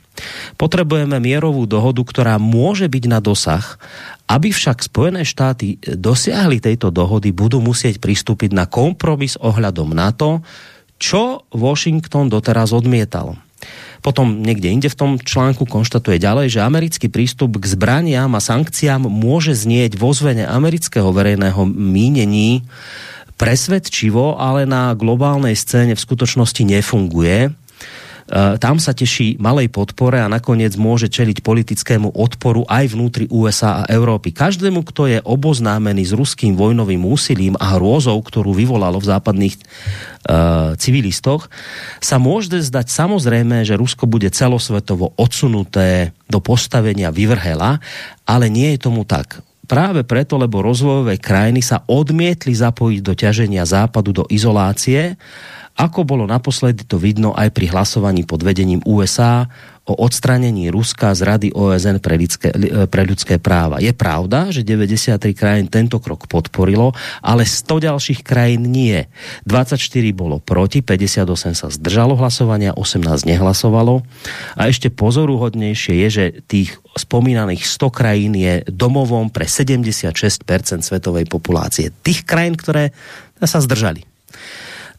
Potrebujeme 0.55 1.17
mierovú 1.17 1.65
dohodu, 1.65 2.01
ktorá 2.05 2.35
môže 2.37 2.85
byť 2.85 3.03
na 3.09 3.19
dosah. 3.19 3.65
Aby 4.29 4.53
však 4.53 4.85
Spojené 4.85 5.25
štáty 5.25 5.81
dosiahli 5.83 6.61
tejto 6.61 6.93
dohody, 6.93 7.33
budú 7.33 7.59
musieť 7.59 7.97
pristúpiť 7.99 8.53
na 8.53 8.69
kompromis 8.69 9.35
ohľadom 9.41 9.91
na 9.91 10.13
to, 10.13 10.45
čo 11.01 11.43
Washington 11.51 12.31
doteraz 12.31 12.71
odmietal. 12.71 13.35
Potom 14.03 14.43
niekde 14.43 14.67
inde 14.67 14.89
v 14.91 14.99
tom 14.99 15.11
článku 15.15 15.63
konštatuje 15.63 16.19
ďalej, 16.19 16.51
že 16.51 16.59
americký 16.59 17.07
prístup 17.07 17.55
k 17.55 17.71
zbraniam 17.71 18.35
a 18.35 18.43
sankciám 18.43 19.07
môže 19.07 19.55
znieť 19.55 19.95
vo 19.95 20.11
zvene 20.11 20.43
amerického 20.43 21.07
verejného 21.15 21.63
mínení 21.67 22.67
presvedčivo, 23.39 24.35
ale 24.35 24.67
na 24.67 24.91
globálnej 24.91 25.55
scéne 25.55 25.95
v 25.95 26.03
skutočnosti 26.03 26.63
nefunguje 26.67 27.55
tam 28.31 28.79
sa 28.79 28.95
teší 28.95 29.35
malej 29.35 29.67
podpore 29.67 30.15
a 30.23 30.31
nakoniec 30.31 30.79
môže 30.79 31.11
čeliť 31.11 31.43
politickému 31.43 32.15
odporu 32.15 32.63
aj 32.71 32.95
vnútri 32.95 33.25
USA 33.27 33.83
a 33.83 33.87
Európy. 33.91 34.31
Každému, 34.31 34.87
kto 34.87 35.11
je 35.11 35.19
oboznámený 35.19 36.07
s 36.07 36.15
ruským 36.15 36.55
vojnovým 36.55 37.03
úsilím 37.03 37.59
a 37.59 37.75
hrôzou, 37.75 38.15
ktorú 38.23 38.55
vyvolalo 38.55 39.03
v 39.03 39.09
západných 39.11 39.55
uh, 39.59 40.73
civilistoch, 40.79 41.51
sa 41.99 42.15
môže 42.15 42.63
zdať 42.63 42.87
samozrejme, 42.87 43.67
že 43.67 43.75
Rusko 43.75 44.07
bude 44.07 44.31
celosvetovo 44.31 45.11
odsunuté 45.19 46.15
do 46.31 46.39
postavenia 46.39 47.11
vyvrhela, 47.11 47.83
ale 48.23 48.47
nie 48.47 48.71
je 48.75 48.83
tomu 48.87 49.03
tak 49.03 49.43
práve 49.63 50.03
preto, 50.03 50.35
lebo 50.35 50.61
rozvojové 50.61 51.17
krajiny 51.17 51.63
sa 51.63 51.81
odmietli 51.87 52.51
zapojiť 52.53 53.01
do 53.01 53.13
ťaženia 53.15 53.63
západu 53.63 54.11
do 54.11 54.23
izolácie 54.27 55.15
ako 55.73 56.05
bolo 56.05 56.29
naposledy 56.29 56.85
to 56.85 57.01
vidno 57.01 57.33
aj 57.33 57.49
pri 57.49 57.73
hlasovaní 57.73 58.21
pod 58.29 58.45
vedením 58.45 58.85
USA 58.85 59.49
o 59.83 59.99
odstranení 59.99 60.71
Ruska 60.71 61.11
z 61.11 61.27
Rady 61.27 61.49
OSN 61.51 61.99
pre 61.99 62.15
ľudské, 62.15 62.55
pre 62.87 63.03
ľudské 63.03 63.35
práva. 63.35 63.83
Je 63.83 63.91
pravda, 63.91 64.47
že 64.47 64.63
93 64.63 65.19
krajín 65.35 65.67
tento 65.67 65.99
krok 65.99 66.23
podporilo, 66.31 66.95
ale 67.19 67.43
100 67.43 67.91
ďalších 67.91 68.23
krajín 68.23 68.71
nie. 68.71 69.11
24 69.43 69.75
bolo 70.15 70.39
proti, 70.39 70.79
58 70.79 71.27
sa 71.51 71.67
zdržalo 71.67 72.15
hlasovania, 72.15 72.71
18 72.79 73.27
nehlasovalo. 73.27 74.07
A 74.55 74.71
ešte 74.71 74.87
pozoruhodnejšie 74.87 75.99
je, 76.05 76.07
že 76.07 76.25
tých 76.47 76.79
spomínaných 76.95 77.67
100 77.67 77.91
krajín 77.91 78.33
je 78.39 78.63
domovom 78.71 79.27
pre 79.35 79.51
76% 79.51 80.47
svetovej 80.79 81.27
populácie. 81.27 81.91
Tých 81.91 82.23
krajín, 82.23 82.55
ktoré 82.55 82.95
sa 83.43 83.59
zdržali. 83.59 84.07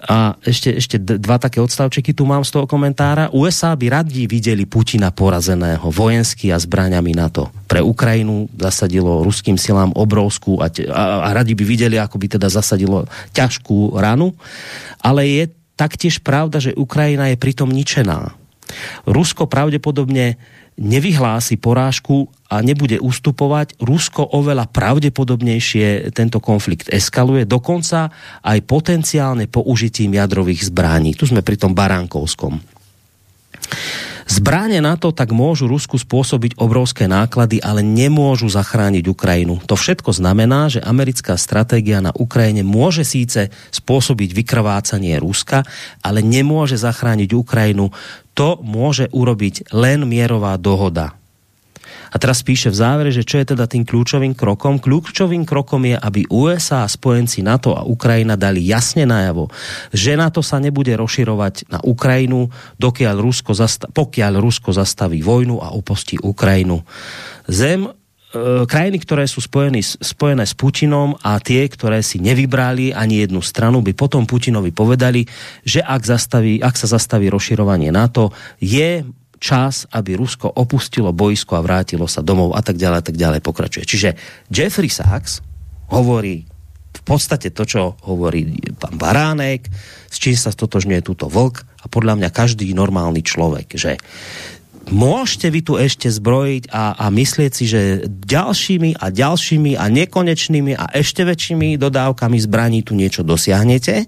A 0.04 0.36
ešte, 0.44 0.68
ešte 0.68 1.00
dva 1.00 1.40
také 1.40 1.64
odstavčeky 1.64 2.12
tu 2.12 2.28
mám 2.28 2.44
z 2.44 2.52
toho 2.52 2.68
komentára. 2.68 3.32
USA 3.32 3.72
by 3.72 3.88
radi 3.88 4.28
videli 4.28 4.68
Putina 4.68 5.08
porazeného 5.08 5.88
vojensky 5.88 6.52
a 6.52 6.60
zbraňami 6.60 7.16
na 7.16 7.32
to. 7.32 7.48
Pre 7.64 7.80
Ukrajinu 7.80 8.52
zasadilo 8.52 9.24
ruským 9.24 9.56
silám 9.56 9.96
obrovskú 9.96 10.60
a, 10.60 10.68
a, 10.68 11.04
a 11.24 11.28
radi 11.32 11.56
by 11.56 11.64
videli, 11.64 11.96
ako 11.96 12.20
by 12.20 12.36
teda 12.36 12.52
zasadilo 12.52 13.08
ťažkú 13.32 13.96
ranu. 13.96 14.36
Ale 15.00 15.24
je 15.24 15.44
taktiež 15.72 16.20
pravda, 16.20 16.60
že 16.60 16.76
Ukrajina 16.76 17.32
je 17.32 17.40
pritom 17.40 17.72
ničená. 17.72 18.36
Rusko 19.08 19.48
pravdepodobne 19.48 20.36
nevyhlási 20.78 21.58
porážku 21.58 22.30
a 22.50 22.58
nebude 22.62 22.98
ustupovať, 22.98 23.78
Rusko 23.78 24.34
oveľa 24.34 24.70
pravdepodobnejšie 24.70 26.10
tento 26.10 26.38
konflikt 26.42 26.90
eskaluje, 26.90 27.46
dokonca 27.46 28.10
aj 28.42 28.58
potenciálne 28.66 29.46
použitím 29.46 30.18
jadrových 30.18 30.70
zbraní. 30.70 31.14
Tu 31.14 31.30
sme 31.30 31.46
pri 31.46 31.56
tom 31.58 31.72
Baránkovskom. 31.74 32.58
Zbráne 34.24 34.80
na 34.80 34.96
to 34.96 35.12
tak 35.12 35.36
môžu 35.36 35.68
Rusku 35.68 36.00
spôsobiť 36.00 36.56
obrovské 36.56 37.04
náklady, 37.04 37.60
ale 37.60 37.84
nemôžu 37.84 38.48
zachrániť 38.48 39.04
Ukrajinu. 39.04 39.60
To 39.68 39.76
všetko 39.76 40.16
znamená, 40.16 40.72
že 40.72 40.80
americká 40.80 41.36
stratégia 41.36 42.00
na 42.00 42.12
Ukrajine 42.16 42.64
môže 42.64 43.04
síce 43.04 43.52
spôsobiť 43.72 44.30
vykrvácanie 44.32 45.20
Ruska, 45.20 45.66
ale 46.00 46.24
nemôže 46.24 46.80
zachrániť 46.80 47.30
Ukrajinu. 47.36 47.92
To 48.32 48.56
môže 48.64 49.12
urobiť 49.12 49.70
len 49.76 50.08
mierová 50.08 50.56
dohoda 50.56 51.16
a 52.14 52.16
teraz 52.22 52.46
píše 52.46 52.70
v 52.70 52.78
závere, 52.78 53.10
že 53.10 53.26
čo 53.26 53.42
je 53.42 53.50
teda 53.58 53.66
tým 53.66 53.82
kľúčovým 53.82 54.38
krokom? 54.38 54.78
Kľúčovým 54.78 55.42
krokom 55.42 55.82
je, 55.82 55.98
aby 55.98 56.22
USA 56.30 56.86
a 56.86 56.88
spojenci 56.88 57.42
NATO 57.42 57.74
a 57.74 57.82
Ukrajina 57.82 58.38
dali 58.38 58.62
jasne 58.62 59.02
najavo, 59.02 59.50
že 59.90 60.14
NATO 60.14 60.38
sa 60.38 60.62
nebude 60.62 60.94
rozširovať 60.94 61.74
na 61.74 61.82
Ukrajinu, 61.82 62.54
dokiaľ 62.78 63.18
Rusko 63.18 63.58
zasta- 63.58 63.90
pokiaľ 63.90 64.38
Rusko 64.38 64.70
zastaví 64.70 65.26
vojnu 65.26 65.58
a 65.58 65.74
opustí 65.74 66.14
Ukrajinu. 66.22 66.86
Zem 67.50 67.90
e, 67.90 68.62
krajiny, 68.62 69.02
ktoré 69.02 69.26
sú 69.26 69.42
spojené, 69.42 69.82
spojené 69.82 70.46
s 70.46 70.54
Putinom 70.54 71.18
a 71.18 71.42
tie, 71.42 71.66
ktoré 71.66 71.98
si 72.06 72.22
nevybrali 72.22 72.94
ani 72.94 73.26
jednu 73.26 73.42
stranu, 73.42 73.82
by 73.82 73.90
potom 73.90 74.22
Putinovi 74.22 74.70
povedali, 74.70 75.26
že 75.66 75.82
ak, 75.82 76.06
zastaví, 76.06 76.62
ak 76.62 76.78
sa 76.78 76.86
zastaví 76.86 77.26
rozširovanie 77.26 77.90
NATO, 77.90 78.30
je 78.62 79.02
čas, 79.44 79.84
aby 79.92 80.16
Rusko 80.16 80.48
opustilo 80.48 81.12
boisko 81.12 81.60
a 81.60 81.64
vrátilo 81.64 82.08
sa 82.08 82.24
domov 82.24 82.56
a 82.56 82.64
tak 82.64 82.80
ďalej 82.80 82.98
a 83.00 83.04
tak 83.04 83.16
ďalej 83.20 83.40
pokračuje. 83.44 83.84
Čiže 83.84 84.10
Jeffrey 84.48 84.88
Sachs 84.88 85.44
hovorí 85.92 86.48
v 86.94 87.02
podstate 87.04 87.52
to, 87.52 87.68
čo 87.68 88.00
hovorí 88.08 88.48
pán 88.80 88.96
Baránek, 88.96 89.68
s 90.08 90.16
čím 90.16 90.32
sa 90.32 90.48
stotožňuje 90.48 91.04
túto 91.04 91.28
vlk 91.28 91.84
a 91.84 91.86
podľa 91.92 92.16
mňa 92.16 92.30
každý 92.32 92.72
normálny 92.72 93.20
človek, 93.20 93.76
že 93.76 94.00
môžete 94.90 95.46
vy 95.48 95.60
tu 95.64 95.72
ešte 95.80 96.10
zbrojiť 96.10 96.68
a, 96.68 96.96
a 96.96 97.06
myslieť 97.08 97.52
si, 97.52 97.64
že 97.64 97.80
ďalšími 98.08 99.00
a 99.00 99.06
ďalšími 99.08 99.78
a 99.78 99.84
nekonečnými 99.88 100.72
a 100.76 100.84
ešte 100.92 101.24
väčšími 101.24 101.80
dodávkami 101.80 102.36
zbraní 102.40 102.84
tu 102.84 102.92
niečo 102.92 103.24
dosiahnete, 103.24 104.04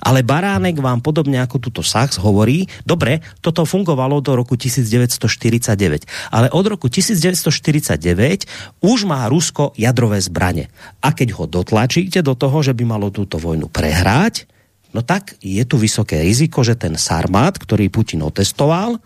ale 0.00 0.24
Baránek 0.24 0.80
vám 0.80 1.00
podobne 1.00 1.40
ako 1.40 1.56
tuto 1.60 1.82
Sachs 1.84 2.20
hovorí, 2.20 2.68
dobre, 2.84 3.24
toto 3.40 3.64
fungovalo 3.64 4.20
do 4.20 4.36
roku 4.36 4.56
1949, 4.56 6.32
ale 6.32 6.46
od 6.52 6.64
roku 6.68 6.88
1949 6.88 8.80
už 8.84 8.98
má 9.08 9.24
Rusko 9.28 9.72
jadrové 9.76 10.20
zbranie. 10.20 10.72
A 11.04 11.12
keď 11.12 11.28
ho 11.36 11.44
dotlačíte 11.48 12.20
do 12.24 12.36
toho, 12.36 12.60
že 12.64 12.76
by 12.76 12.84
malo 12.84 13.12
túto 13.12 13.36
vojnu 13.36 13.68
prehrať, 13.68 14.48
no 14.96 15.04
tak 15.04 15.38
je 15.40 15.62
tu 15.64 15.78
vysoké 15.78 16.20
riziko, 16.24 16.64
že 16.66 16.76
ten 16.76 16.96
Sarmat, 16.98 17.60
ktorý 17.60 17.92
Putin 17.92 18.26
otestoval, 18.26 18.98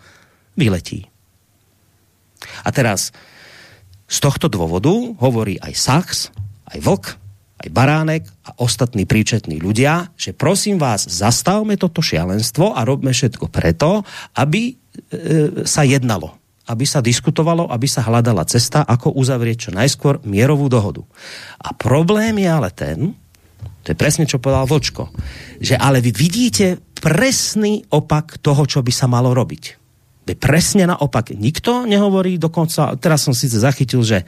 vyletí. 0.55 1.07
A 2.63 2.69
teraz 2.71 3.11
z 4.05 4.17
tohto 4.21 4.51
dôvodu 4.51 4.91
hovorí 5.17 5.57
aj 5.61 5.73
Sachs, 5.73 6.19
aj 6.69 6.79
Vlk, 6.81 7.05
aj 7.65 7.69
Baránek 7.71 8.23
a 8.45 8.53
ostatní 8.61 9.07
príčetní 9.07 9.57
ľudia, 9.57 10.13
že 10.19 10.35
prosím 10.35 10.77
vás, 10.77 11.07
zastavme 11.07 11.79
toto 11.79 12.03
šialenstvo 12.03 12.75
a 12.75 12.83
robme 12.83 13.15
všetko 13.15 13.49
preto, 13.49 14.03
aby 14.37 14.71
e, 14.71 14.73
sa 15.65 15.83
jednalo 15.85 16.37
aby 16.65 16.81
sa 16.81 16.97
diskutovalo, 16.97 17.69
aby 17.69 17.85
sa 17.85 18.01
hľadala 18.01 18.41
cesta, 18.49 18.81
ako 18.89 19.13
uzavrieť 19.21 19.69
čo 19.69 19.71
najskôr 19.77 20.25
mierovú 20.25 20.65
dohodu. 20.65 21.05
A 21.61 21.77
problém 21.77 22.41
je 22.41 22.49
ale 22.49 22.73
ten, 22.73 23.13
to 23.85 23.93
je 23.93 23.97
presne, 23.97 24.25
čo 24.25 24.41
povedal 24.41 24.65
Vočko, 24.65 25.13
že 25.61 25.77
ale 25.77 26.01
vy 26.01 26.09
vidíte 26.09 26.81
presný 26.97 27.85
opak 27.93 28.41
toho, 28.41 28.65
čo 28.65 28.81
by 28.81 28.89
sa 28.89 29.05
malo 29.05 29.29
robiť 29.37 29.84
presne 30.33 30.89
naopak. 30.89 31.37
Nikto 31.37 31.85
nehovorí 31.85 32.41
dokonca, 32.41 32.97
teraz 32.97 33.21
som 33.21 33.37
síce 33.37 33.61
zachytil, 33.61 34.01
že 34.01 34.25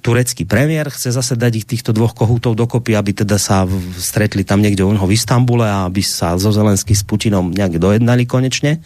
turecký 0.00 0.46
premiér 0.46 0.90
chce 0.90 1.10
zase 1.10 1.34
dať 1.34 1.52
ich 1.62 1.66
týchto 1.66 1.90
dvoch 1.90 2.14
kohútov 2.14 2.54
dokopy, 2.54 2.94
aby 2.94 3.12
teda 3.12 3.36
sa 3.36 3.66
stretli 3.98 4.46
tam 4.46 4.62
niekde 4.62 4.86
u 4.86 4.90
v 4.94 5.14
Istambule 5.14 5.66
a 5.66 5.86
aby 5.86 6.02
sa 6.02 6.38
zo 6.38 6.54
Zelensky 6.54 6.94
s 6.94 7.02
Putinom 7.02 7.50
nejak 7.50 7.78
dojednali 7.78 8.24
konečne. 8.24 8.82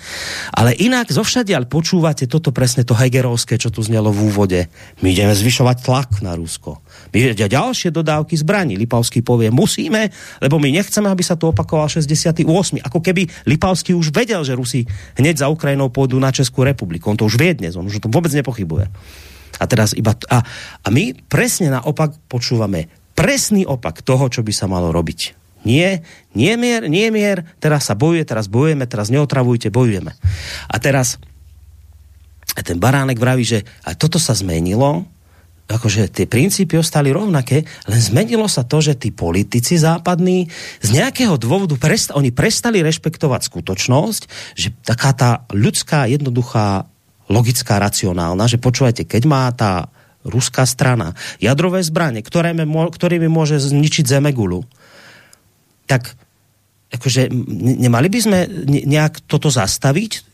Ale 0.53 0.73
inak 0.77 1.13
zo 1.13 1.25
všadiaľ 1.25 1.69
počúvate 1.69 2.25
toto 2.29 2.51
presne 2.51 2.85
to 2.85 2.97
Hegerovské, 2.97 3.61
čo 3.61 3.69
tu 3.69 3.85
znelo 3.85 4.13
v 4.13 4.33
úvode. 4.33 4.61
My 5.05 5.13
ideme 5.13 5.37
zvyšovať 5.37 5.77
tlak 5.85 6.11
na 6.25 6.37
Rusko. 6.37 6.81
My 7.13 7.37
ďalšie 7.37 7.93
dodávky 7.93 8.41
zbraní. 8.41 8.81
Lipavský 8.81 9.21
povie, 9.21 9.53
musíme, 9.53 10.09
lebo 10.41 10.57
my 10.57 10.73
nechceme, 10.73 11.13
aby 11.13 11.21
sa 11.21 11.37
tu 11.37 11.53
opakoval 11.53 11.93
68. 11.93 12.45
Ako 12.81 12.99
keby 13.05 13.29
Lipavský 13.45 13.93
už 13.93 14.17
vedel, 14.17 14.41
že 14.49 14.57
Rusi 14.57 14.89
hneď 15.21 15.45
za 15.45 15.53
Ukrajinou 15.53 15.93
pôjdu 15.93 16.17
na 16.17 16.33
Českú 16.33 16.65
republiku. 16.65 17.13
On 17.13 17.19
to 17.21 17.29
už 17.29 17.37
vie 17.37 17.53
dnes, 17.53 17.77
on 17.77 17.85
už 17.85 18.01
to 18.01 18.09
vôbec 18.09 18.33
nepochybuje. 18.33 18.89
A 19.61 19.65
teraz 19.69 19.93
iba... 19.93 20.17
A, 20.33 20.41
a 20.81 20.89
my 20.89 21.13
presne 21.29 21.69
naopak 21.69 22.17
počúvame 22.33 22.89
presný 23.13 23.69
opak 23.69 24.01
toho, 24.01 24.33
čo 24.33 24.41
by 24.41 24.53
sa 24.57 24.65
malo 24.65 24.89
robiť. 24.89 25.37
Nie, 25.63 26.03
nie 26.35 26.57
mier, 26.59 26.91
nie 26.91 27.13
mier, 27.15 27.47
teraz 27.63 27.87
sa 27.87 27.95
bojuje, 27.95 28.27
teraz 28.27 28.51
bojujeme, 28.51 28.83
teraz 28.89 29.13
neotravujte, 29.15 29.71
bojujeme. 29.71 30.11
A 30.67 30.77
teraz 30.83 31.23
ten 32.67 32.83
baránek 32.83 33.21
vraví, 33.21 33.47
že 33.47 33.65
a 33.87 33.95
toto 33.95 34.19
sa 34.19 34.35
zmenilo, 34.35 35.07
akože 35.71 36.11
tie 36.11 36.27
princípy 36.27 36.77
ostali 36.77 37.15
rovnaké, 37.15 37.65
len 37.89 38.01
zmenilo 38.03 38.51
sa 38.51 38.67
to, 38.67 38.83
že 38.83 38.99
tí 38.99 39.15
politici 39.15 39.79
západní 39.79 40.51
z 40.83 40.89
nejakého 40.93 41.39
dôvodu 41.39 41.79
presta- 41.79 42.19
oni 42.19 42.35
prestali 42.35 42.83
rešpektovať 42.83 43.41
skutočnosť, 43.47 44.23
že 44.59 44.75
taká 44.83 45.11
tá 45.15 45.31
ľudská, 45.55 46.11
jednoduchá, 46.11 46.91
logická, 47.31 47.79
racionálna, 47.81 48.45
že 48.51 48.61
počúvajte, 48.61 49.07
keď 49.09 49.23
má 49.25 49.49
tá 49.55 49.89
ruská 50.23 50.67
strana 50.67 51.15
jadrové 51.43 51.83
zbranie, 51.83 52.23
ktorými, 52.23 52.67
ktorými 52.67 53.27
môže 53.27 53.59
zničiť 53.59 54.07
Zemegulu, 54.07 54.63
tak 55.87 56.15
akože 56.93 57.33
nemali 57.83 58.07
by 58.13 58.19
sme 58.21 58.39
nejak 58.69 59.25
toto 59.25 59.49
zastaviť, 59.49 60.32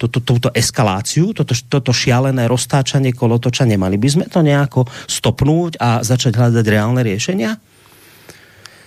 toto, 0.00 0.24
túto 0.24 0.48
eskaláciu, 0.56 1.36
toto, 1.36 1.52
toto 1.68 1.92
šialené 1.92 2.48
roztáčanie 2.48 3.12
kolotoča, 3.12 3.68
nemali 3.68 4.00
by 4.00 4.08
sme 4.08 4.26
to 4.32 4.40
nejako 4.40 4.88
stopnúť 5.04 5.76
a 5.76 6.00
začať 6.00 6.40
hľadať 6.40 6.64
reálne 6.64 7.04
riešenia? 7.04 7.52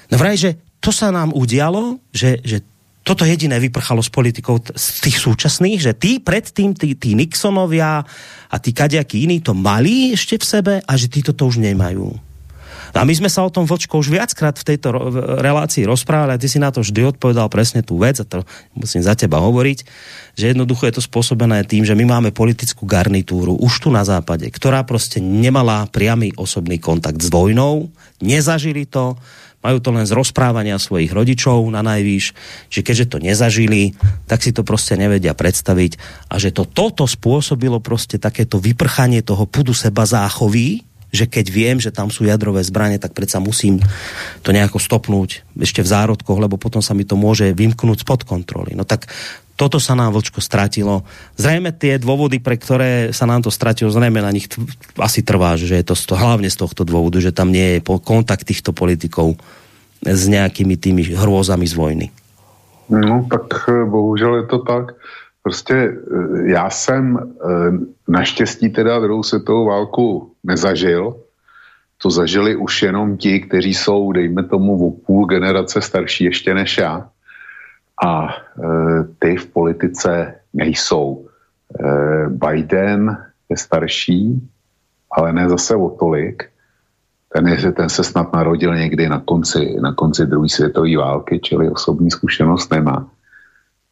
No 0.09 0.15
vraj, 0.17 0.41
že 0.41 0.57
to 0.81 0.89
sa 0.89 1.13
nám 1.13 1.29
udialo, 1.37 2.01
že, 2.09 2.41
že 2.41 2.65
toto 3.03 3.27
jediné 3.27 3.59
vyprchalo 3.59 3.99
z 3.99 4.09
politikov 4.09 4.63
z 4.73 4.85
tých 5.03 5.17
súčasných, 5.19 5.79
že 5.79 5.93
tí 5.93 6.23
predtým, 6.23 6.71
tí, 6.73 6.95
tí 6.95 7.13
Nixonovia 7.13 8.01
a 8.47 8.55
tí 8.63 8.71
kaďakí 8.71 9.27
iní 9.27 9.43
to 9.43 9.51
mali 9.51 10.15
ešte 10.15 10.39
v 10.39 10.45
sebe 10.47 10.73
a 10.81 10.91
že 10.95 11.11
títo 11.11 11.35
to 11.35 11.51
už 11.51 11.59
nemajú. 11.59 12.32
A 12.93 13.01
my 13.09 13.13
sme 13.17 13.25
sa 13.25 13.41
o 13.41 13.49
tom, 13.49 13.65
Vočko, 13.65 13.97
už 13.97 14.13
viackrát 14.13 14.53
v 14.53 14.67
tejto 14.73 14.93
relácii 15.41 15.81
rozprávali 15.89 16.37
a 16.37 16.41
ty 16.41 16.45
si 16.45 16.61
na 16.61 16.69
to 16.69 16.85
vždy 16.85 17.09
odpovedal 17.09 17.49
presne 17.49 17.81
tú 17.81 17.97
vec 17.97 18.21
a 18.21 18.25
to 18.25 18.45
musím 18.77 19.01
za 19.01 19.17
teba 19.17 19.41
hovoriť, 19.41 19.79
že 20.37 20.53
jednoducho 20.53 20.85
je 20.85 21.01
to 21.01 21.03
spôsobené 21.03 21.65
tým, 21.65 21.89
že 21.89 21.97
my 21.97 22.05
máme 22.05 22.29
politickú 22.29 22.85
garnitúru 22.85 23.57
už 23.57 23.83
tu 23.83 23.89
na 23.89 24.05
západe, 24.05 24.45
ktorá 24.45 24.85
proste 24.85 25.17
nemala 25.17 25.89
priamy 25.89 26.37
osobný 26.37 26.77
kontakt 26.77 27.17
s 27.17 27.33
vojnou, 27.33 27.89
nezažili 28.21 28.85
to, 28.85 29.17
majú 29.65 29.79
to 29.79 29.89
len 29.95 30.05
z 30.05 30.13
rozprávania 30.13 30.77
svojich 30.77 31.09
rodičov 31.09 31.65
na 31.73 31.81
najvýš, 31.81 32.35
že 32.67 32.85
keďže 32.85 33.09
to 33.09 33.17
nezažili, 33.23 33.97
tak 34.29 34.45
si 34.45 34.53
to 34.53 34.61
proste 34.61 34.99
nevedia 34.99 35.33
predstaviť 35.33 35.97
a 36.29 36.37
že 36.37 36.53
to 36.53 36.67
toto 36.67 37.09
spôsobilo 37.09 37.81
proste 37.81 38.21
takéto 38.21 38.61
vyprchanie 38.61 39.23
toho 39.25 39.47
pudu 39.49 39.71
seba 39.73 40.05
záchovy, 40.05 40.92
že 41.13 41.29
keď 41.29 41.45
viem, 41.53 41.77
že 41.77 41.93
tam 41.93 42.09
sú 42.09 42.25
jadrové 42.25 42.65
zbranie, 42.65 42.97
tak 42.97 43.13
predsa 43.13 43.37
musím 43.37 43.77
to 44.41 44.49
nejako 44.49 44.81
stopnúť 44.81 45.45
ešte 45.61 45.85
v 45.85 45.91
zárodkoch, 45.93 46.41
lebo 46.41 46.57
potom 46.57 46.81
sa 46.81 46.97
mi 46.97 47.05
to 47.05 47.13
môže 47.13 47.53
vymknúť 47.53 48.01
spod 48.01 48.25
kontroly. 48.25 48.73
No 48.73 48.81
tak 48.81 49.05
toto 49.53 49.77
sa 49.77 49.93
nám 49.93 50.17
vlčko 50.17 50.41
stratilo. 50.41 51.05
Zrejme 51.37 51.69
tie 51.77 52.01
dôvody, 52.01 52.41
pre 52.41 52.57
ktoré 52.57 53.13
sa 53.13 53.29
nám 53.29 53.45
to 53.45 53.53
stratilo, 53.53 53.93
zrejme 53.93 54.17
na 54.17 54.33
nich 54.33 54.49
asi 54.97 55.21
trvá, 55.21 55.53
že 55.53 55.77
je 55.77 55.85
to 55.85 55.93
z 55.93 56.03
to, 56.09 56.13
hlavne 56.17 56.49
z 56.49 56.57
tohto 56.57 56.81
dôvodu, 56.81 57.21
že 57.21 57.29
tam 57.29 57.53
nie 57.53 57.77
je 57.77 57.85
kontakt 58.01 58.49
týchto 58.49 58.73
politikov 58.73 59.37
s 60.01 60.23
nejakými 60.25 60.75
tými 60.75 61.13
hrôzami 61.13 61.69
z 61.69 61.73
vojny. 61.77 62.07
No 62.89 63.23
tak 63.29 63.69
eh, 63.69 63.85
bohužel 63.85 64.43
je 64.43 64.45
to 64.49 64.59
tak. 64.65 64.97
Prostě 65.43 65.75
eh, 65.75 66.51
já 66.51 66.69
jsem 66.69 67.17
eh, 67.19 67.47
naštěstí 68.07 68.69
teda 68.69 68.99
druhou 68.99 69.23
světovou 69.23 69.65
válku 69.65 70.31
nezažil. 70.43 71.15
To 71.97 72.09
zažili 72.11 72.55
už 72.55 72.81
jenom 72.81 73.17
ti, 73.17 73.39
kteří 73.39 73.73
jsou, 73.73 74.11
dejme 74.11 74.43
tomu, 74.43 74.87
o 74.87 74.91
půl 74.91 75.25
generace 75.25 75.81
starší 75.81 76.23
ještě 76.23 76.53
než 76.53 76.77
já. 76.77 77.09
A 78.03 78.27
e, 78.27 78.33
ty 79.19 79.35
v 79.35 79.45
politice 79.45 80.35
nejsou. 80.53 81.27
Biden 82.27 83.17
je 83.49 83.57
starší 83.57 84.41
ale 85.13 85.33
ne 85.33 85.49
zase 85.49 85.75
o 85.75 85.89
tolik. 85.89 86.49
Ten, 87.33 87.47
je, 87.47 87.71
ten 87.71 87.89
se 87.89 88.03
snad 88.03 88.33
narodil 88.33 88.75
někdy 88.75 89.09
na 89.09 89.19
konci, 89.19 89.77
na 89.81 89.93
konci 89.93 90.25
druhé 90.25 90.49
světové 90.49 90.97
války, 90.97 91.39
čili 91.39 91.69
osobní 91.69 92.11
zkušenost 92.11 92.71
nemá. 92.71 93.07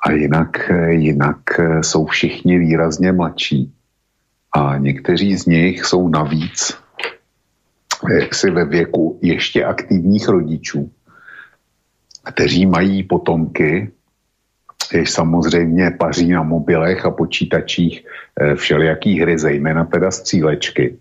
A 0.01 0.11
jinak, 0.11 0.71
jinak 0.89 1.39
jsou 1.81 2.05
všichni 2.05 2.59
výrazně 2.59 3.11
mladší. 3.11 3.73
A 4.55 4.77
někteří 4.77 5.37
z 5.37 5.45
nich 5.45 5.85
jsou 5.85 6.09
navíc 6.09 6.81
jaksi 8.09 8.51
ve 8.51 8.65
věku 8.65 9.19
ještě 9.21 9.65
aktivních 9.65 10.27
rodičů, 10.27 10.91
kteří 12.23 12.65
mají 12.65 13.03
potomky, 13.03 13.91
jež 14.93 15.11
samozřejmě 15.11 15.91
paří 15.91 16.29
na 16.29 16.43
mobilech 16.43 17.05
a 17.05 17.11
počítačích 17.11 18.05
eh, 18.41 18.55
všelijaký 18.55 19.19
hry, 19.19 19.39
zejména 19.39 19.85
teda 19.85 20.11
střílečky. 20.11 20.97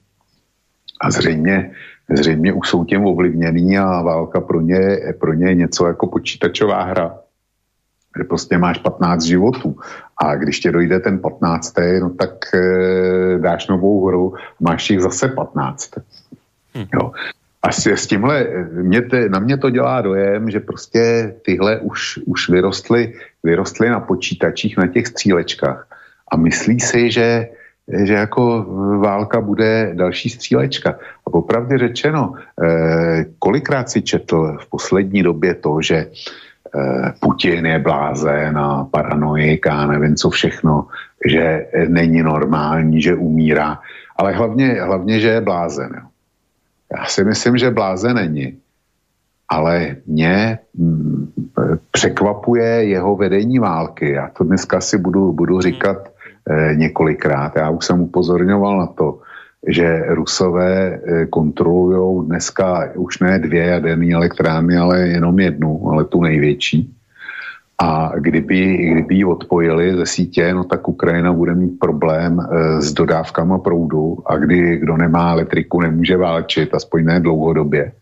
A 1.01 1.11
zřejmě, 1.11 1.71
zřejmě 2.11 2.53
už 2.53 2.69
jsou 2.69 2.85
těm 2.85 3.07
ovlivněný 3.07 3.79
a 3.79 4.03
válka 4.03 4.41
pro 4.41 4.61
ně, 4.61 4.99
pro 5.21 5.33
ně 5.35 5.49
je 5.49 5.55
něco 5.55 5.87
jako 5.87 6.07
počítačová 6.07 6.83
hra, 6.83 7.19
kde 8.15 8.25
prostě 8.25 8.59
máš 8.59 8.79
15 8.79 9.23
životů. 9.23 9.77
A 10.17 10.37
když 10.37 10.61
tě 10.61 10.73
dojde 10.73 11.01
ten 11.01 11.19
15. 11.19 11.75
no 12.01 12.11
tak 12.11 12.55
e, 12.55 13.39
dáš 13.39 13.69
novou 13.69 14.07
hru, 14.07 14.35
máš 14.61 14.91
jich 14.91 15.01
zase 15.01 15.29
15. 15.29 15.91
Hm. 16.75 16.87
Jo. 16.95 17.13
A 17.63 17.73
s, 17.73 17.87
s 17.87 18.07
tímhle, 18.07 18.47
mě 18.73 19.03
te, 19.03 19.29
na 19.29 19.39
mě 19.39 19.57
to 19.57 19.71
dělá 19.71 20.01
dojem, 20.01 20.51
že 20.51 20.61
prostě 20.61 21.35
tyhle 21.45 21.79
už, 21.79 22.19
už 22.27 22.49
vyrostly, 22.49 23.15
vyrostly 23.43 23.91
na 23.91 24.01
počítačích, 24.01 24.77
na 24.77 24.87
těch 24.87 25.07
střílečkách. 25.07 25.87
A 26.33 26.37
myslí 26.37 26.81
si, 26.81 27.11
že, 27.11 27.49
že 28.05 28.15
jako 28.15 28.65
válka 29.01 29.41
bude 29.41 29.91
další 29.95 30.29
střílečka. 30.29 30.99
A 31.27 31.31
popravdě 31.31 31.79
řečeno, 31.79 32.35
eh, 32.65 33.25
kolikrát 33.39 33.91
si 33.91 34.03
četl 34.03 34.59
v 34.61 34.67
poslední 34.71 35.23
době 35.23 35.55
to, 35.55 35.83
že 35.83 35.97
eh, 35.97 36.11
Putin 37.21 37.67
je 37.67 37.79
blázen 37.79 38.59
a 38.59 38.85
paranoik 38.91 39.67
a 39.67 39.87
nevím 39.87 40.17
co 40.17 40.31
všechno, 40.31 40.87
že 41.27 41.67
není 41.89 42.23
normální, 42.23 43.03
že 43.03 43.15
umírá, 43.15 43.79
ale 44.17 44.33
hlavně, 44.33 44.83
hlavně 44.83 45.21
že 45.21 45.29
je 45.29 45.41
blázen. 45.41 45.91
Jo. 45.95 46.07
Já 46.99 47.05
si 47.05 47.25
myslím, 47.25 47.57
že 47.57 47.71
bláze 47.71 48.15
není. 48.15 48.59
Ale 49.49 49.97
mě 50.07 50.59
mm, 50.75 51.33
překvapuje 51.91 52.85
jeho 52.85 53.17
vedení 53.17 53.59
války. 53.59 54.11
Já 54.11 54.29
to 54.29 54.45
dneska 54.45 54.81
si 54.81 54.99
budu, 54.99 55.33
budu 55.33 55.61
říkat 55.61 56.09
eh, 56.51 56.75
několikrát. 56.75 57.57
Já 57.57 57.71
už 57.71 57.85
jsem 57.85 58.01
upozorňoval 58.01 58.79
na 58.79 58.87
to, 58.87 59.19
že 59.69 60.05
Rusové 60.09 61.01
eh, 61.05 61.27
kontrolují 61.27 62.27
dneska 62.27 62.89
už 62.95 63.19
ne 63.19 63.39
dvě 63.39 63.65
jaderné 63.65 64.15
elektrárny, 64.15 64.77
ale 64.77 65.09
jenom 65.09 65.39
jednu, 65.39 65.91
ale 65.93 66.05
tu 66.05 66.23
největší. 66.23 66.95
A 67.83 68.13
kdyby, 68.19 68.77
kdyby 68.77 69.15
ji 69.15 69.25
odpojili 69.25 69.97
ze 69.97 70.07
sítě, 70.07 70.55
no 70.55 70.65
tak 70.65 70.89
Ukrajina 70.89 71.33
bude 71.33 71.55
mít 71.55 71.79
problém 71.79 72.41
e, 72.41 72.83
s 72.83 72.93
dodávkama 72.93 73.59
proudu 73.59 74.19
a 74.27 74.37
kdy 74.37 74.77
kdo 74.77 74.97
nemá 74.97 75.33
elektriku, 75.33 75.81
nemůže 75.81 76.17
válčit, 76.17 76.75
aspoň 76.75 77.05
ne 77.05 77.21
dlouhodobě. 77.21 77.93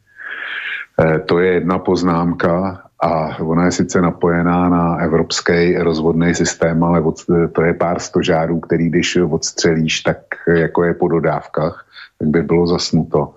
E, 1.01 1.19
to 1.19 1.39
je 1.39 1.53
jedna 1.53 1.79
poznámka 1.79 2.83
a 3.03 3.39
ona 3.41 3.65
je 3.65 3.73
sice 3.73 4.01
napojená 4.01 4.69
na 4.69 4.97
evropský 4.97 5.77
rozvodný 5.79 6.35
systém, 6.35 6.85
ale 6.85 7.01
od, 7.01 7.17
to 7.53 7.63
je 7.63 7.75
pár 7.75 7.99
stožárů, 7.99 8.61
který 8.61 8.89
když 8.89 9.17
odstřelíš, 9.17 10.01
tak 10.01 10.19
jako 10.49 10.85
je 10.85 10.95
po 10.95 11.09
dodávkách, 11.09 11.87
tak 12.19 12.29
by 12.29 12.43
bylo 12.43 12.67
zasnuto. 12.67 13.35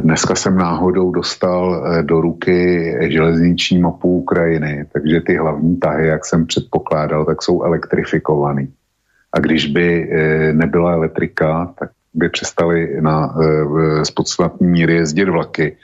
Dneska 0.00 0.34
jsem 0.34 0.56
náhodou 0.56 1.10
dostal 1.10 1.84
eh, 1.86 2.02
do 2.02 2.20
ruky 2.20 2.96
železniční 3.00 3.78
mapu 3.78 4.08
Ukrajiny, 4.18 4.86
takže 4.92 5.20
ty 5.20 5.36
hlavní 5.36 5.76
tahy, 5.76 6.06
jak 6.06 6.24
jsem 6.24 6.46
předpokládal, 6.46 7.24
tak 7.24 7.42
jsou 7.42 7.62
elektrifikovaný. 7.62 8.72
A 9.32 9.38
když 9.38 9.66
by 9.66 10.10
eh, 10.10 10.52
nebyla 10.52 10.92
elektrika, 10.92 11.74
tak 11.78 11.90
by 12.14 12.28
přestali 12.28 13.00
na 13.00 13.34
z 14.02 14.10
eh, 14.10 14.14
podstatní 14.16 14.66
míry 14.66 14.94
jezdit 14.94 15.28
vlaky, 15.28 15.76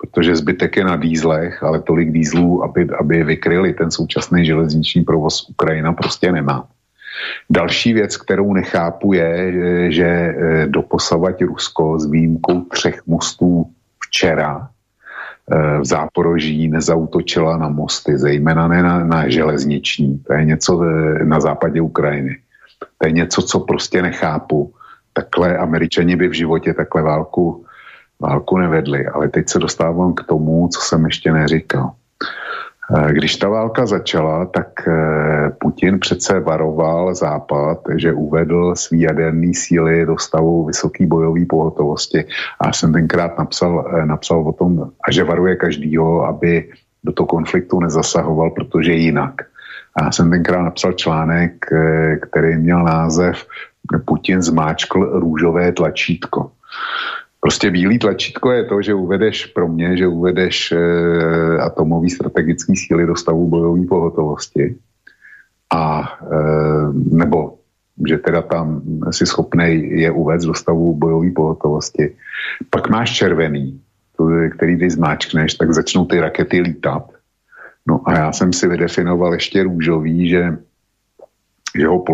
protože 0.00 0.36
zbytek 0.36 0.76
je 0.76 0.84
na 0.84 0.96
dýzlech, 0.96 1.62
ale 1.62 1.80
tolik 1.80 2.12
dýzlů, 2.12 2.64
aby, 2.64 2.88
aby 3.00 3.24
vykryli 3.24 3.74
ten 3.74 3.90
současný 3.90 4.44
železniční 4.44 5.04
provoz 5.04 5.48
Ukrajina 5.50 5.92
prostě 5.92 6.32
nemá. 6.32 6.68
Další 7.50 7.92
věc, 7.92 8.16
kterou 8.16 8.52
nechápu, 8.54 9.12
je, 9.12 9.52
že 9.92 10.06
eh, 10.06 10.66
doposavať 10.66 11.44
Rusko 11.44 11.98
s 11.98 12.10
výjimkou 12.10 12.60
třech 12.60 13.06
mostů 13.06 13.66
včera 14.04 14.68
eh, 15.52 15.78
v 15.78 15.84
Záporoží 15.84 16.68
nezautočila 16.68 17.56
na 17.56 17.68
mosty, 17.68 18.18
zejména 18.18 18.68
ne 18.68 18.82
na, 18.82 19.04
na 19.04 19.28
železniční. 19.28 20.18
To 20.18 20.32
je 20.32 20.44
něco 20.44 20.82
eh, 20.82 21.24
na 21.24 21.40
západě 21.40 21.80
Ukrajiny. 21.80 22.36
To 22.98 23.06
je 23.06 23.12
něco, 23.12 23.42
co 23.42 23.60
prostě 23.60 24.02
nechápu. 24.02 24.72
Takhle 25.12 25.56
američani 25.56 26.16
by 26.16 26.28
v 26.28 26.32
životě 26.32 26.74
takhle 26.74 27.02
válku, 27.02 27.64
válku 28.20 28.58
nevedli. 28.58 29.06
Ale 29.06 29.28
teď 29.28 29.48
se 29.48 29.58
dostávám 29.58 30.14
k 30.14 30.24
tomu, 30.24 30.68
co 30.68 30.80
jsem 30.80 31.04
ještě 31.04 31.32
neříkal. 31.32 31.92
Eh, 32.96 33.12
když 33.12 33.36
ta 33.36 33.48
válka 33.48 33.86
začala, 33.86 34.46
tak 34.46 34.88
eh, 34.88 35.50
Putin 35.58 36.00
přece 36.00 36.40
varoval 36.40 37.14
Západ, 37.14 37.78
že 37.96 38.12
uvedl 38.12 38.74
svý 38.76 39.00
jaderný 39.00 39.54
síly 39.54 40.06
do 40.06 40.18
stavu 40.18 40.64
vysoké 40.64 41.06
bojové 41.06 41.46
pohotovosti. 41.48 42.24
A 42.60 42.66
já 42.66 42.72
jsem 42.72 42.92
tenkrát 42.92 43.38
napsal, 43.38 43.90
eh, 43.94 44.06
napsal 44.06 44.48
o 44.48 44.52
tom, 44.52 44.90
a 45.04 45.12
že 45.12 45.24
varuje 45.24 45.56
každýho, 45.56 46.26
aby 46.26 46.68
do 47.04 47.12
toho 47.12 47.26
konfliktu 47.26 47.80
nezasahoval, 47.80 48.50
protože 48.50 48.92
jinak. 48.92 49.34
A 49.96 50.04
já 50.04 50.12
jsem 50.12 50.30
tenkrát 50.30 50.62
napsal 50.62 50.92
článek, 50.92 51.66
který 52.22 52.56
měl 52.56 52.84
název 52.84 53.46
Putin 54.04 54.42
zmáčkl 54.42 55.20
růžové 55.20 55.72
tlačítko. 55.72 56.50
Prostě 57.40 57.70
bílý 57.70 57.98
tlačítko 57.98 58.52
je 58.52 58.64
to, 58.64 58.82
že 58.82 58.94
uvedeš 58.94 59.46
pro 59.46 59.68
mě, 59.68 59.96
že 59.96 60.06
uvedeš 60.06 60.72
e, 60.72 60.78
atomový 61.58 62.10
strategický 62.10 62.76
síly 62.76 63.06
do 63.06 63.16
stavu 63.16 63.48
bojové 63.48 63.86
pohotovosti 63.86 64.76
a 65.72 66.02
e, 66.22 66.36
nebo 66.92 67.60
že 68.08 68.18
teda 68.18 68.42
tam 68.42 68.82
si 69.10 69.26
schopný 69.26 70.00
je 70.00 70.10
uvést 70.10 70.44
do 70.44 70.54
stavu 70.54 70.96
bojové 70.96 71.30
pohotovosti. 71.30 72.16
Pak 72.70 72.88
máš 72.88 73.12
červený, 73.12 73.80
který 74.56 74.76
když 74.76 74.92
zmáčkneš, 74.92 75.54
tak 75.54 75.72
začnou 75.72 76.04
ty 76.04 76.20
rakety 76.20 76.60
lítat. 76.60 77.12
No 77.88 78.00
a 78.08 78.12
já 78.12 78.32
jsem 78.32 78.52
si 78.52 78.68
vydefinoval 78.68 79.34
ještě 79.34 79.62
růžový, 79.62 80.28
že, 80.28 80.56
že 81.78 81.86
ho. 81.86 82.04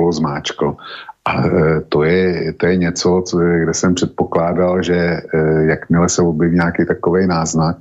A 1.27 1.47
e, 1.47 1.81
to 1.89 2.05
je, 2.05 2.53
to 2.53 2.67
je 2.67 2.77
něco, 2.77 3.23
co, 3.27 3.39
kde 3.39 3.75
jsem 3.75 3.95
předpokládal, 3.95 4.83
že 4.83 4.95
e, 4.95 5.21
jakmile 5.67 6.09
se 6.09 6.23
objeví 6.23 6.55
nějaký 6.55 6.87
takový 6.87 7.27
náznak, 7.27 7.77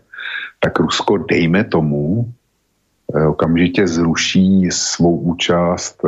tak 0.60 0.80
Rusko, 0.80 1.18
dejme 1.18 1.64
tomu, 1.64 2.26
e, 3.14 3.26
okamžitě 3.26 3.88
zruší 3.88 4.72
svou 4.72 5.18
účast 5.18 6.02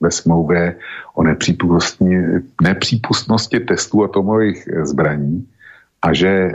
ve 0.00 0.10
smlouvě 0.10 0.76
o 1.14 1.22
nepřípustnosti 2.62 3.60
testů 3.60 4.04
atomových 4.04 4.68
zbraní 4.82 5.48
a 6.02 6.12
že 6.12 6.52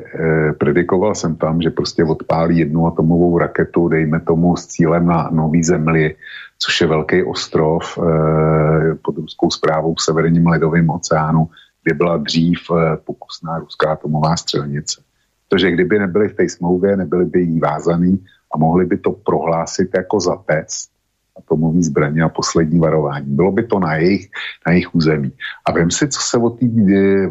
predikoval 0.57 1.15
jsem 1.15 1.35
tam, 1.35 1.61
že 1.61 1.69
prostě 1.69 2.03
odpálí 2.03 2.57
jednu 2.57 2.87
atomovou 2.87 3.37
raketu, 3.37 3.87
dejme 3.87 4.19
tomu 4.19 4.57
s 4.57 4.67
cílem 4.67 5.05
na 5.05 5.29
nový 5.31 5.63
zemli, 5.63 6.15
což 6.59 6.81
je 6.81 6.87
velký 6.87 7.23
ostrov 7.23 7.97
eh, 7.97 8.95
pod 8.95 9.17
ruskou 9.17 9.49
zprávou 9.49 9.95
v 9.95 10.01
severním 10.01 10.47
ledovém 10.47 10.89
oceánu, 10.89 11.49
kde 11.83 11.93
byla 11.93 12.17
dřív 12.17 12.59
eh, 12.71 12.97
pokusná 12.97 13.59
ruská 13.59 13.91
atomová 13.91 14.37
střelnice. 14.37 15.01
Protože 15.49 15.71
kdyby 15.71 15.99
nebyly 15.99 16.29
v 16.29 16.35
té 16.35 16.49
smlouvě, 16.49 16.97
nebyly 16.97 17.25
by 17.25 17.41
jí 17.41 17.59
vázaný 17.59 18.25
a 18.53 18.57
mohli 18.57 18.85
by 18.85 18.97
to 18.97 19.11
prohlásit 19.11 19.89
jako 19.95 20.19
za 20.19 20.35
test 20.35 20.91
atomový 21.37 21.83
zbraně 21.83 22.23
a 22.23 22.29
poslední 22.29 22.79
varování. 22.79 23.25
Bylo 23.35 23.51
by 23.51 23.63
to 23.63 23.79
na 23.79 23.95
jejich, 23.95 24.29
na 24.67 24.71
jejich 24.71 24.95
území. 24.95 25.31
A 25.65 25.71
vím 25.71 25.91
si, 25.91 26.07
co 26.07 26.19
se 26.21 26.37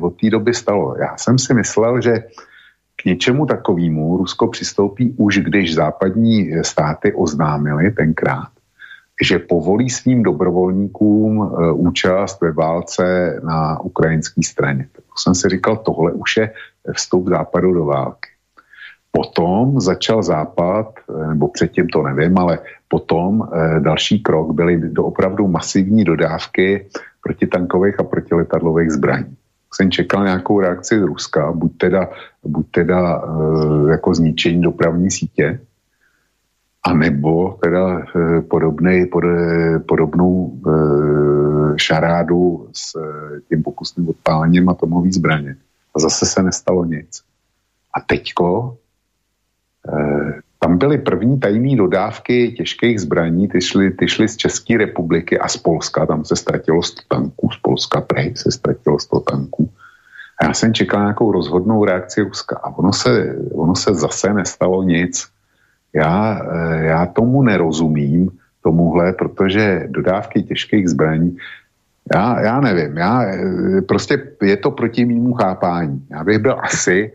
od 0.01 0.17
té 0.21 0.31
doby 0.31 0.55
stalo. 0.55 0.97
Já 0.99 1.17
jsem 1.17 1.39
si 1.39 1.55
myslel, 1.55 2.01
že 2.01 2.25
k 2.97 3.05
něčemu 3.05 3.47
takovému 3.47 4.17
Rusko 4.17 4.49
přistoupí 4.49 5.15
už, 5.17 5.39
když 5.39 5.75
západní 5.75 6.65
státy 6.65 7.13
oznámili 7.15 7.91
tenkrát, 7.91 8.58
že 9.23 9.39
povolí 9.39 9.91
svým 9.91 10.23
dobrovolníkům 10.23 11.43
e, 11.43 11.73
účast 11.73 12.41
ve 12.41 12.53
válce 12.53 13.41
na 13.45 13.81
ukrajinské 13.81 14.43
straně. 14.43 14.89
Tak 14.93 15.05
jsem 15.19 15.35
si 15.35 15.49
říkal, 15.49 15.77
tohle 15.77 16.13
už 16.13 16.37
je 16.37 16.53
vstup 16.93 17.29
západu 17.29 17.73
do 17.73 17.85
války. 17.85 18.31
Potom 19.11 19.81
začal 19.81 20.23
západ, 20.23 20.95
e, 21.09 21.29
nebo 21.29 21.49
předtím 21.49 21.89
to 21.89 22.03
nevím, 22.03 22.39
ale 22.39 22.59
potom 22.89 23.43
e, 23.43 23.81
další 23.81 24.23
krok 24.23 24.53
byly 24.53 24.93
opravdu 24.99 25.49
masivní 25.49 26.05
dodávky 26.05 26.87
protitankových 27.23 28.01
a 28.01 28.05
protiletadlových 28.05 28.91
zbraní. 28.91 29.37
jsem 29.75 29.91
čekal 29.91 30.25
nějakou 30.25 30.61
reakci 30.61 30.99
z 30.99 31.03
Ruska, 31.03 31.53
buď 31.53 31.73
teda, 31.79 32.09
buď 32.45 32.67
teda 32.71 33.23
jako 33.91 34.15
zničení 34.15 34.63
dopravní 34.63 35.11
sítě, 35.11 35.61
a 36.89 36.93
nebo 36.95 37.59
teda 37.63 38.01
e, 38.01 38.41
podobnej, 38.41 39.07
pod, 39.07 39.25
podobnou 39.89 40.53
e, 40.57 40.71
šarádu 41.79 42.69
s 42.73 42.97
e, 42.97 43.41
tím 43.49 43.63
pokusným 43.63 44.09
odpálením 44.09 44.69
atomové 44.69 45.13
zbraně. 45.13 45.57
A 45.95 45.99
zase 45.99 46.27
se 46.27 46.43
nestalo 46.43 46.85
nic. 46.85 47.23
A 47.95 48.01
teďko 48.01 48.77
e, 49.89 50.41
tam 50.59 50.79
byly 50.79 50.99
první 50.99 51.41
tajné 51.41 51.77
dodávky 51.77 52.53
těžkých 52.53 53.01
zbraní, 53.01 53.49
ty 53.49 53.61
šly, 53.61 53.91
ty 53.91 54.09
šly 54.09 54.29
z 54.29 54.37
České 54.37 54.79
republiky 54.79 55.39
a 55.39 55.49
z 55.49 55.57
Polska, 55.57 56.07
tam 56.07 56.25
se 56.25 56.37
ztratilo 56.37 56.83
100 56.83 57.03
tanků, 57.09 57.51
z 57.51 57.59
Polska 57.63 58.01
prej 58.01 58.37
se 58.37 58.53
ztratilo 58.53 58.99
100 58.99 59.21
tanků. 59.21 59.71
A 60.41 60.45
já 60.45 60.55
jsem 60.55 60.75
čekal 60.75 61.01
nějakou 61.01 61.33
rozhodnou 61.33 61.85
reakci 61.85 62.23
Ruska 62.23 62.61
a 62.63 62.79
ono 62.79 62.93
se, 62.93 63.37
ono 63.53 63.75
se 63.75 63.95
zase 63.95 64.35
nestalo 64.35 64.83
nic. 64.83 65.29
Já, 65.95 66.41
eh, 66.41 66.85
já 66.85 67.07
tomu 67.07 67.43
nerozumím, 67.43 68.31
tomuhle, 68.63 69.13
protože 69.13 69.87
dodávky 69.89 70.43
těžkých 70.43 70.89
zbraní, 70.89 71.37
já, 72.15 72.41
já 72.41 72.61
nevím, 72.61 72.97
já, 72.97 73.25
eh, 73.25 73.83
prostě 73.83 74.23
je 74.43 74.57
to 74.57 74.71
proti 74.71 75.05
mýmu 75.05 75.33
chápání. 75.33 76.07
Já 76.11 76.25
bych 76.25 76.39
byl 76.39 76.57
asi 76.63 77.13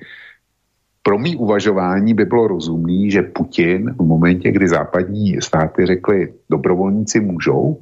pro 1.04 1.20
mý 1.20 1.36
uvažování 1.36 2.14
by 2.14 2.26
bylo 2.26 2.48
rozumný, 2.48 3.12
že 3.12 3.22
Putin 3.22 3.96
v 4.00 4.02
momentě, 4.02 4.52
kdy 4.52 4.68
západní 4.68 5.42
státy 5.42 5.86
řekli, 5.86 6.34
dobrovolníci 6.50 7.20
můžou, 7.20 7.82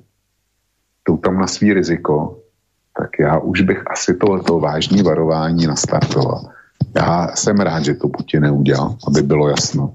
jdou 1.07 1.17
tam 1.17 1.37
na 1.37 1.47
svý 1.47 1.73
riziko, 1.73 2.39
tak 2.97 3.09
já 3.19 3.37
už 3.37 3.61
bych 3.61 3.91
asi 3.91 4.15
tohleto 4.15 4.59
vážní 4.59 5.03
varování 5.03 5.67
nastartoval. 5.67 6.49
Já 6.95 7.27
jsem 7.35 7.57
rád, 7.57 7.83
že 7.83 7.93
to 7.93 8.09
Putin 8.09 8.41
neudělal, 8.41 8.95
aby 9.07 9.21
bylo 9.21 9.49
jasno. 9.49 9.93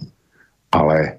Ale 0.73 1.13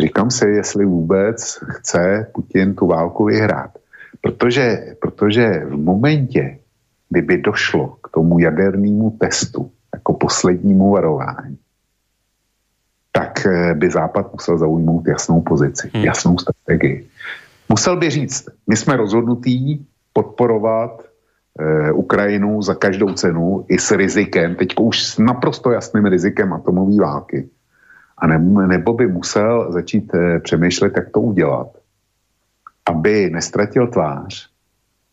říkám 0.00 0.30
si, 0.30 0.48
jestli 0.48 0.84
vůbec 0.84 1.58
chce 1.68 2.30
Putin 2.34 2.74
tu 2.74 2.86
válku 2.86 3.24
vyhrát. 3.24 3.70
Protože, 4.20 4.96
protože 5.00 5.62
v 5.64 5.76
momentě, 5.76 6.58
kdyby 7.08 7.38
došlo 7.38 7.96
k 8.02 8.08
tomu 8.08 8.38
jadernému 8.38 9.10
testu, 9.10 9.70
jako 9.94 10.12
poslednímu 10.12 10.90
varování, 10.90 11.58
tak 13.12 13.46
eh, 13.46 13.74
by 13.74 13.90
Západ 13.90 14.32
musel 14.32 14.58
zaujmout 14.58 15.08
jasnou 15.08 15.40
pozici, 15.40 15.90
hmm. 15.94 16.04
jasnou 16.04 16.38
strategii. 16.38 17.08
Musel 17.68 17.96
by 17.96 18.10
říct, 18.10 18.48
my 18.66 18.76
jsme 18.76 18.96
rozhodnutí 18.96 19.86
podporovat 20.12 21.02
e, 21.58 21.92
Ukrajinu 21.92 22.62
za 22.62 22.74
každou 22.74 23.12
cenu 23.12 23.64
i 23.68 23.78
s 23.78 23.90
rizikem, 23.90 24.54
teď 24.54 24.68
už 24.80 25.02
s 25.02 25.18
naprosto 25.18 25.70
jasným 25.70 26.06
rizikem 26.06 26.52
atomové 26.52 26.96
války. 27.00 27.48
A 28.18 28.26
ne, 28.26 28.38
nebo 28.66 28.92
by 28.92 29.06
musel 29.06 29.72
začít 29.72 30.14
e, 30.14 30.40
přemýšlet, 30.40 30.92
jak 30.96 31.10
to 31.10 31.20
udělat, 31.20 31.68
aby 32.86 33.30
nestratil 33.30 33.86
tvář 33.86 34.48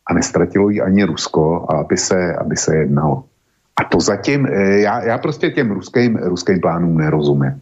a 0.06 0.14
nestratilo 0.14 0.70
ji 0.70 0.80
ani 0.80 1.04
Rusko 1.04 1.66
a 1.68 1.80
aby 1.80 1.96
se, 1.96 2.34
aby 2.36 2.56
se 2.56 2.76
jednalo. 2.76 3.24
A 3.76 3.84
to 3.84 4.00
zatím, 4.00 4.46
e, 4.46 4.80
já, 4.80 5.02
já 5.02 5.18
prostě 5.18 5.50
těm 5.50 5.70
ruským, 5.70 6.16
ruským 6.16 6.60
plánům 6.60 6.98
nerozumím. 6.98 7.60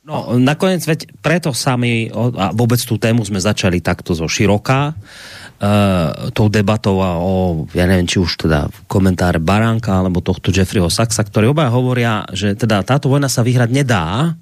No, 0.00 0.32
nakoniec, 0.40 0.80
veď 0.88 1.12
preto 1.20 1.52
sami, 1.52 2.08
a 2.16 2.56
vôbec 2.56 2.80
tú 2.88 2.96
tému 2.96 3.20
sme 3.20 3.36
začali 3.36 3.84
takto 3.84 4.16
zo 4.16 4.24
široká, 4.24 4.96
uh, 5.60 6.32
tou 6.32 6.48
debatou 6.48 7.04
a 7.04 7.20
o, 7.20 7.64
ja 7.76 7.84
neviem, 7.84 8.08
či 8.08 8.16
už 8.18 8.48
teda 8.48 8.66
komentáre 8.88 9.38
Baránka 9.38 10.00
alebo 10.00 10.24
tohto 10.24 10.48
Jeffreyho 10.48 10.88
Saxa, 10.88 11.22
ktorí 11.22 11.52
obaja 11.52 11.70
hovoria, 11.70 12.24
že 12.32 12.56
teda 12.56 12.80
táto 12.82 13.12
vojna 13.12 13.28
sa 13.28 13.44
vyhrať 13.44 13.70
nedá, 13.70 14.34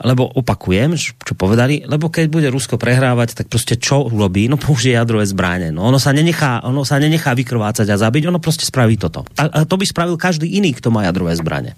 lebo 0.00 0.24
opakujem, 0.24 0.96
čo 0.96 1.32
povedali, 1.36 1.84
lebo 1.84 2.08
keď 2.08 2.32
bude 2.32 2.48
Rusko 2.48 2.80
prehrávať, 2.80 3.36
tak 3.36 3.52
proste 3.52 3.76
čo 3.76 4.08
urobí? 4.08 4.48
No 4.48 4.56
použije 4.56 4.96
jadrové 4.96 5.28
zbranie. 5.28 5.68
No 5.68 5.84
ono 5.84 6.00
sa 6.00 6.16
nenechá, 6.16 6.64
ono 6.64 6.88
sa 6.88 6.96
nenechá 6.96 7.36
vykrvácať 7.36 7.84
a 7.84 8.00
zabiť, 8.00 8.32
ono 8.32 8.40
proste 8.40 8.64
spraví 8.64 8.96
toto. 8.96 9.28
A, 9.36 9.64
a 9.64 9.68
to 9.68 9.76
by 9.76 9.84
spravil 9.84 10.16
každý 10.16 10.56
iný, 10.56 10.72
kto 10.72 10.88
má 10.88 11.04
jadrové 11.04 11.36
zbranie. 11.36 11.76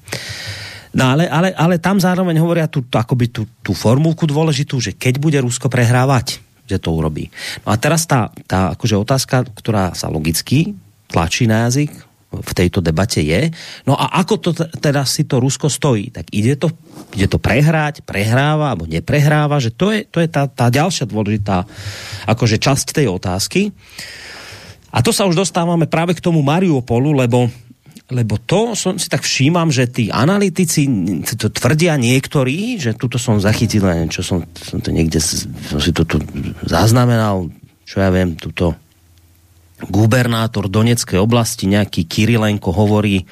No 0.93 1.09
ale, 1.17 1.25
ale, 1.27 1.51
ale 1.57 1.81
tam 1.81 1.99
zároveň 1.99 2.37
hovoria 2.39 2.69
tú, 2.69 2.85
akoby 2.85 3.33
tú, 3.33 3.43
tú 3.65 3.73
formulku 3.73 4.29
dôležitú, 4.29 4.77
že 4.79 4.93
keď 4.93 5.19
bude 5.19 5.39
Rusko 5.41 5.67
prehrávať, 5.73 6.52
že 6.67 6.79
to 6.79 6.95
urobí. 6.95 7.29
No 7.67 7.75
a 7.75 7.77
teraz 7.77 8.07
tá, 8.07 8.31
tá 8.47 8.73
akože 8.75 8.97
otázka, 8.97 9.45
ktorá 9.57 9.93
sa 9.93 10.09
logicky 10.09 10.75
tlačí 11.13 11.45
na 11.45 11.69
jazyk, 11.69 11.93
v 12.33 12.53
tejto 12.57 12.81
debate 12.81 13.21
je. 13.21 13.53
No 13.85 13.93
a 13.93 14.09
ako 14.25 14.35
to 14.41 14.51
teda 14.57 15.05
si 15.05 15.29
to 15.29 15.37
Rusko 15.37 15.69
stojí? 15.69 16.09
Tak 16.09 16.33
ide 16.33 16.57
to, 16.57 16.73
ide 17.13 17.29
to 17.29 17.37
prehrať, 17.37 18.01
prehráva 18.01 18.73
alebo 18.73 18.89
neprehráva, 18.89 19.61
že 19.61 19.69
to 19.69 19.93
je, 19.93 20.09
to 20.09 20.25
je 20.25 20.29
tá, 20.33 20.49
tá 20.49 20.73
ďalšia 20.73 21.05
dôležitá 21.05 21.69
akože 22.25 22.57
časť 22.57 22.97
tej 22.97 23.13
otázky. 23.13 23.69
A 24.93 25.05
to 25.05 25.13
sa 25.13 25.29
už 25.29 25.37
dostávame 25.37 25.85
práve 25.85 26.17
k 26.17 26.25
tomu 26.25 26.41
Mariupolu, 26.41 27.13
lebo 27.13 27.53
lebo 28.11 28.37
to 28.43 28.75
som 28.75 28.99
si 28.99 29.07
tak 29.07 29.23
všímam, 29.23 29.71
že 29.71 29.87
tí 29.87 30.11
analytici 30.11 30.85
to 31.23 31.49
tvrdia 31.49 31.95
niektorí, 31.95 32.77
že 32.77 32.99
tuto 32.99 33.17
som 33.17 33.39
zachytil, 33.39 33.87
čo 34.11 34.27
som, 34.27 34.43
som 34.59 34.83
to 34.83 34.91
niekde 34.91 35.23
som 35.23 35.79
si 35.79 35.95
to 35.95 36.03
tu 36.03 36.19
zaznamenal, 36.67 37.49
čo 37.87 38.03
ja 38.03 38.11
viem, 38.11 38.35
tuto 38.35 38.75
gubernátor 39.87 40.71
Doneckej 40.71 41.19
oblasti, 41.19 41.67
nejaký 41.67 42.07
Kirilenko 42.07 42.71
hovorí, 42.71 43.27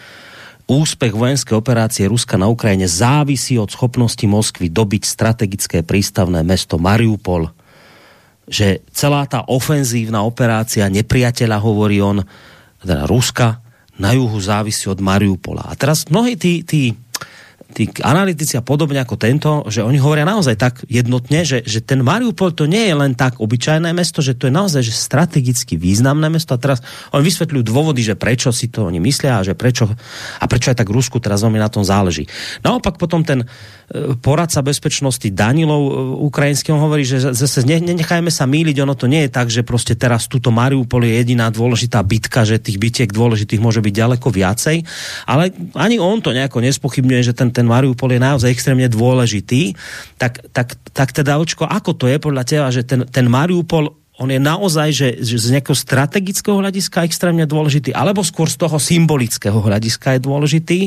úspech 0.70 1.14
vojenskej 1.14 1.58
operácie 1.58 2.06
Ruska 2.06 2.38
na 2.38 2.46
Ukrajine 2.46 2.86
závisí 2.86 3.58
od 3.58 3.70
schopnosti 3.74 4.22
Moskvy 4.22 4.70
dobiť 4.70 5.02
strategické 5.02 5.82
prístavné 5.82 6.46
mesto 6.46 6.78
Mariupol. 6.78 7.50
Že 8.46 8.82
celá 8.90 9.26
tá 9.26 9.46
ofenzívna 9.46 10.22
operácia 10.22 10.86
nepriateľa, 10.86 11.58
hovorí 11.58 11.98
on, 12.02 12.22
teda 12.82 13.06
Ruska, 13.06 13.62
na 14.00 14.16
juhu 14.16 14.40
závisí 14.40 14.88
od 14.88 15.04
Mariupola. 15.04 15.68
A 15.68 15.76
teraz 15.76 16.08
mnohí 16.08 16.40
tí, 16.40 16.64
tí 16.64 16.96
tí 17.70 17.88
analytici 18.02 18.58
a 18.58 18.62
podobne 18.66 18.98
ako 19.00 19.16
tento, 19.16 19.50
že 19.70 19.86
oni 19.86 19.96
hovoria 20.02 20.26
naozaj 20.26 20.54
tak 20.58 20.74
jednotne, 20.90 21.46
že, 21.46 21.62
že 21.62 21.80
ten 21.80 22.02
Mariupol 22.02 22.50
to 22.52 22.66
nie 22.66 22.90
je 22.90 22.94
len 22.94 23.14
tak 23.14 23.38
obyčajné 23.38 23.94
mesto, 23.94 24.20
že 24.20 24.34
to 24.34 24.50
je 24.50 24.54
naozaj 24.54 24.82
že 24.82 24.92
strategicky 24.92 25.78
významné 25.78 26.26
mesto. 26.28 26.52
A 26.52 26.60
teraz 26.60 26.82
oni 27.14 27.22
vysvetľujú 27.22 27.62
dôvody, 27.62 28.02
že 28.02 28.18
prečo 28.18 28.50
si 28.50 28.68
to 28.68 28.90
oni 28.90 28.98
myslia 28.98 29.40
a 29.40 29.46
že 29.46 29.54
prečo, 29.54 29.86
a 30.38 30.44
prečo 30.50 30.74
aj 30.74 30.82
tak 30.82 30.90
Rusku 30.90 31.22
teraz 31.22 31.46
veľmi 31.46 31.62
na 31.62 31.70
tom 31.70 31.86
záleží. 31.86 32.26
Naopak 32.66 32.98
potom 32.98 33.22
ten 33.22 33.46
e, 33.46 34.16
poradca 34.18 34.60
bezpečnosti 34.66 35.30
Danilov 35.30 35.82
e, 35.86 35.92
ukrajinský, 36.26 36.74
on 36.74 36.82
hovorí, 36.82 37.06
že 37.06 37.32
zase 37.32 37.62
nenechajme 37.62 38.28
sa 38.28 38.44
míliť, 38.50 38.76
ono 38.82 38.98
to 38.98 39.06
nie 39.06 39.26
je 39.26 39.30
tak, 39.30 39.46
že 39.48 39.62
proste 39.62 39.94
teraz 39.94 40.26
túto 40.26 40.50
Mariupol 40.50 41.06
je 41.06 41.22
jediná 41.22 41.48
dôležitá 41.54 42.02
bitka, 42.02 42.42
že 42.42 42.58
tých 42.58 42.82
bitiek 42.82 43.10
dôležitých 43.10 43.62
môže 43.62 43.78
byť 43.78 43.94
ďaleko 43.94 44.28
viacej, 44.28 44.76
ale 45.30 45.54
ani 45.78 46.02
on 46.02 46.18
to 46.18 46.34
nejako 46.34 46.58
nespochybňuje, 46.64 47.22
že 47.22 47.34
ten, 47.36 47.54
ten 47.60 47.68
Mariupol 47.68 48.16
je 48.16 48.24
naozaj 48.24 48.48
extrémne 48.48 48.88
dôležitý, 48.88 49.76
tak, 50.16 50.40
tak, 50.56 50.80
tak 50.96 51.12
teda 51.12 51.36
očko, 51.36 51.68
ako 51.68 51.92
to 51.92 52.08
je 52.08 52.16
podľa 52.16 52.44
teba, 52.48 52.72
že 52.72 52.88
ten, 52.88 53.04
ten 53.04 53.28
Mariupol 53.28 53.92
on 54.20 54.28
je 54.28 54.36
naozaj, 54.36 54.88
že, 54.92 55.08
že 55.24 55.40
z 55.40 55.56
nejakého 55.56 55.72
strategického 55.72 56.60
hľadiska 56.60 57.08
extrémne 57.08 57.48
dôležitý, 57.48 57.96
alebo 57.96 58.20
skôr 58.20 58.52
z 58.52 58.60
toho 58.60 58.76
symbolického 58.76 59.56
hľadiska 59.56 60.20
je 60.20 60.20
dôležitý. 60.20 60.80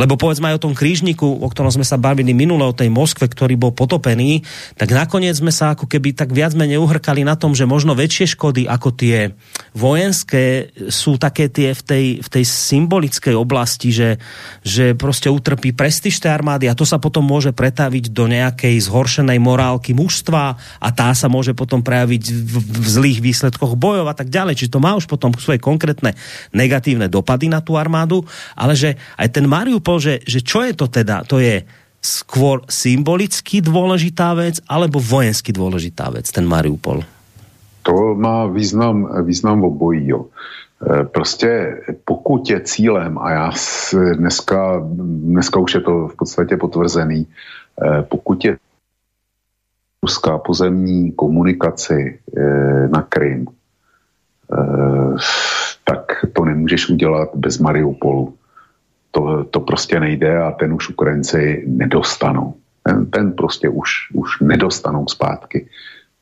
Lebo 0.00 0.16
povedzme 0.16 0.48
aj 0.48 0.56
o 0.56 0.64
tom 0.64 0.72
krížniku, 0.72 1.28
o 1.28 1.46
ktorom 1.52 1.68
sme 1.68 1.84
sa 1.84 2.00
bavili 2.00 2.32
minule, 2.32 2.64
o 2.64 2.72
tej 2.72 2.88
Moskve, 2.88 3.28
ktorý 3.28 3.60
bol 3.60 3.76
potopený, 3.76 4.40
tak 4.80 4.96
nakoniec 4.96 5.36
sme 5.36 5.52
sa 5.52 5.76
ako 5.76 5.84
keby 5.84 6.16
tak 6.16 6.32
viac 6.32 6.56
menej 6.56 6.80
uhrkali 6.80 7.28
na 7.28 7.36
tom, 7.36 7.52
že 7.52 7.68
možno 7.68 7.92
väčšie 7.92 8.32
škody 8.32 8.64
ako 8.64 8.88
tie 8.96 9.36
vojenské 9.76 10.72
sú 10.88 11.20
také 11.20 11.52
tie 11.52 11.76
v 11.76 11.82
tej, 11.84 12.04
v 12.24 12.28
tej 12.40 12.44
symbolickej 12.48 13.36
oblasti, 13.36 13.92
že, 13.92 14.16
že 14.64 14.96
proste 14.96 15.28
utrpí 15.28 15.76
prestíž 15.76 16.24
tej 16.24 16.32
armády 16.32 16.72
a 16.72 16.78
to 16.78 16.88
sa 16.88 16.96
potom 16.96 17.20
môže 17.20 17.52
pretaviť 17.52 18.16
do 18.16 18.24
nejakej 18.32 18.80
zhoršenej 18.80 19.36
morálky 19.36 19.92
mužstva 19.92 20.56
a 20.56 20.88
tá 20.88 21.12
sa 21.12 21.28
môže 21.28 21.52
potom 21.52 21.84
prejaviť 21.84 22.45
v, 22.46 22.86
zlých 22.86 23.18
výsledkoch 23.18 23.74
bojov 23.74 24.06
a 24.06 24.14
tak 24.14 24.30
ďalej. 24.30 24.62
Čiže 24.62 24.78
to 24.78 24.80
má 24.80 24.94
už 24.94 25.10
potom 25.10 25.34
svoje 25.34 25.58
konkrétne 25.58 26.14
negatívne 26.54 27.10
dopady 27.10 27.50
na 27.50 27.58
tú 27.58 27.74
armádu, 27.74 28.22
ale 28.54 28.78
že 28.78 28.94
aj 29.18 29.34
ten 29.34 29.50
Mariupol, 29.50 29.98
že, 29.98 30.22
že 30.22 30.40
čo 30.46 30.62
je 30.62 30.72
to 30.78 30.86
teda? 30.86 31.26
To 31.26 31.42
je 31.42 31.66
skôr 32.06 32.62
symbolicky 32.70 33.58
dôležitá 33.58 34.30
vec 34.38 34.62
alebo 34.70 35.02
vojensky 35.02 35.50
dôležitá 35.50 36.06
vec, 36.14 36.30
ten 36.30 36.46
Mariupol? 36.46 37.02
To 37.82 38.14
má 38.14 38.46
význam, 38.46 39.06
význam 39.26 39.62
obojího. 39.62 40.26
E, 40.26 41.04
prostě 41.04 41.78
pokud 42.04 42.50
je 42.50 42.60
cílem, 42.60 43.18
a 43.18 43.30
já 43.30 43.50
dneska, 44.14 44.82
dneska 45.26 45.60
už 45.60 45.74
je 45.74 45.80
to 45.80 46.08
v 46.08 46.16
podstatě 46.16 46.56
potvrzený, 46.56 47.26
e, 47.26 48.02
pokud 48.02 48.44
je 48.44 48.56
ruská 50.06 50.38
pozemní 50.38 51.12
komunikaci 51.12 51.98
eh, 52.14 52.88
na 52.88 53.02
Krym 53.02 53.50
tak 55.84 56.24
to 56.32 56.44
nemůžeš 56.44 56.88
udělat 56.88 57.28
bez 57.34 57.58
Mariupolu. 57.58 58.34
To, 59.10 59.44
to 59.44 59.60
prostě 59.60 60.00
nejde 60.00 60.38
a 60.38 60.50
ten 60.50 60.72
už 60.72 60.88
Ukrajinci 60.88 61.64
nedostanou. 61.66 62.54
Ten, 62.82 63.06
ten 63.06 63.32
prostě 63.32 63.68
už, 63.68 63.90
už 64.14 64.40
nedostanou 64.40 65.06
zpátky. 65.08 65.66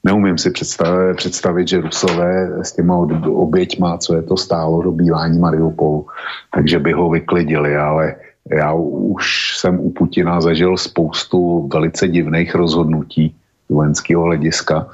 Neumím 0.04 0.38
si 0.38 0.50
představit, 0.50 1.16
představit, 1.16 1.68
že 1.68 1.80
Rusové 1.80 2.64
s 2.64 2.72
těma 2.72 2.96
oběťma, 3.26 3.98
co 3.98 4.14
je 4.14 4.22
to 4.22 4.36
stálo 4.36 4.82
do 4.82 4.92
bílání 4.92 5.38
Mariupolu, 5.38 6.06
takže 6.54 6.78
by 6.78 6.92
ho 6.92 7.10
vyklidili, 7.10 7.76
ale 7.76 8.14
já 8.50 8.72
už 8.72 9.56
jsem 9.58 9.80
u 9.80 9.90
Putina 9.90 10.40
zažil 10.40 10.76
spoustu 10.76 11.68
velice 11.72 12.08
divných 12.08 12.54
rozhodnutí 12.54 13.36
vojenského 13.74 14.22
hlediska 14.22 14.86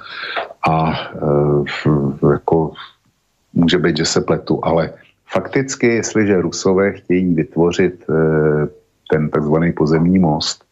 a 0.69 0.93
e, 0.93 2.31
jako 2.33 2.73
může 3.55 3.79
být, 3.79 3.97
že 3.97 4.05
se 4.05 4.21
pletu, 4.21 4.65
ale 4.65 4.91
fakticky, 5.27 5.87
jestliže 5.87 6.41
Rusové 6.41 6.93
chtějí 6.93 7.35
vytvořit 7.35 8.05
e, 8.11 8.15
ten 9.11 9.31
takzvaný 9.31 9.73
pozemní 9.73 10.19
most 10.19 10.65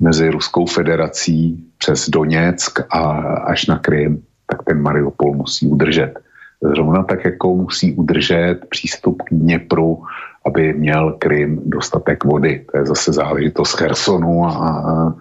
mezi 0.00 0.30
Ruskou 0.30 0.66
federací 0.66 1.64
přes 1.78 2.08
Doněck 2.08 2.80
a 2.90 3.00
až 3.46 3.66
na 3.66 3.78
Krym, 3.78 4.22
tak 4.46 4.62
ten 4.62 4.82
Mariupol 4.82 5.34
musí 5.34 5.68
udržet. 5.68 6.18
Zrovna 6.62 7.02
tak, 7.02 7.24
jako 7.24 7.54
musí 7.54 7.94
udržet 7.94 8.58
přístup 8.70 9.22
k 9.22 9.34
Dněpru, 9.34 10.02
aby 10.46 10.72
měl 10.72 11.12
Krym 11.18 11.62
dostatek 11.66 12.24
vody. 12.24 12.66
To 12.72 12.78
je 12.78 12.86
zase 12.86 13.12
záležitost 13.12 13.72
Chersonu 13.72 14.44
a, 14.44 14.50
a 14.50 15.14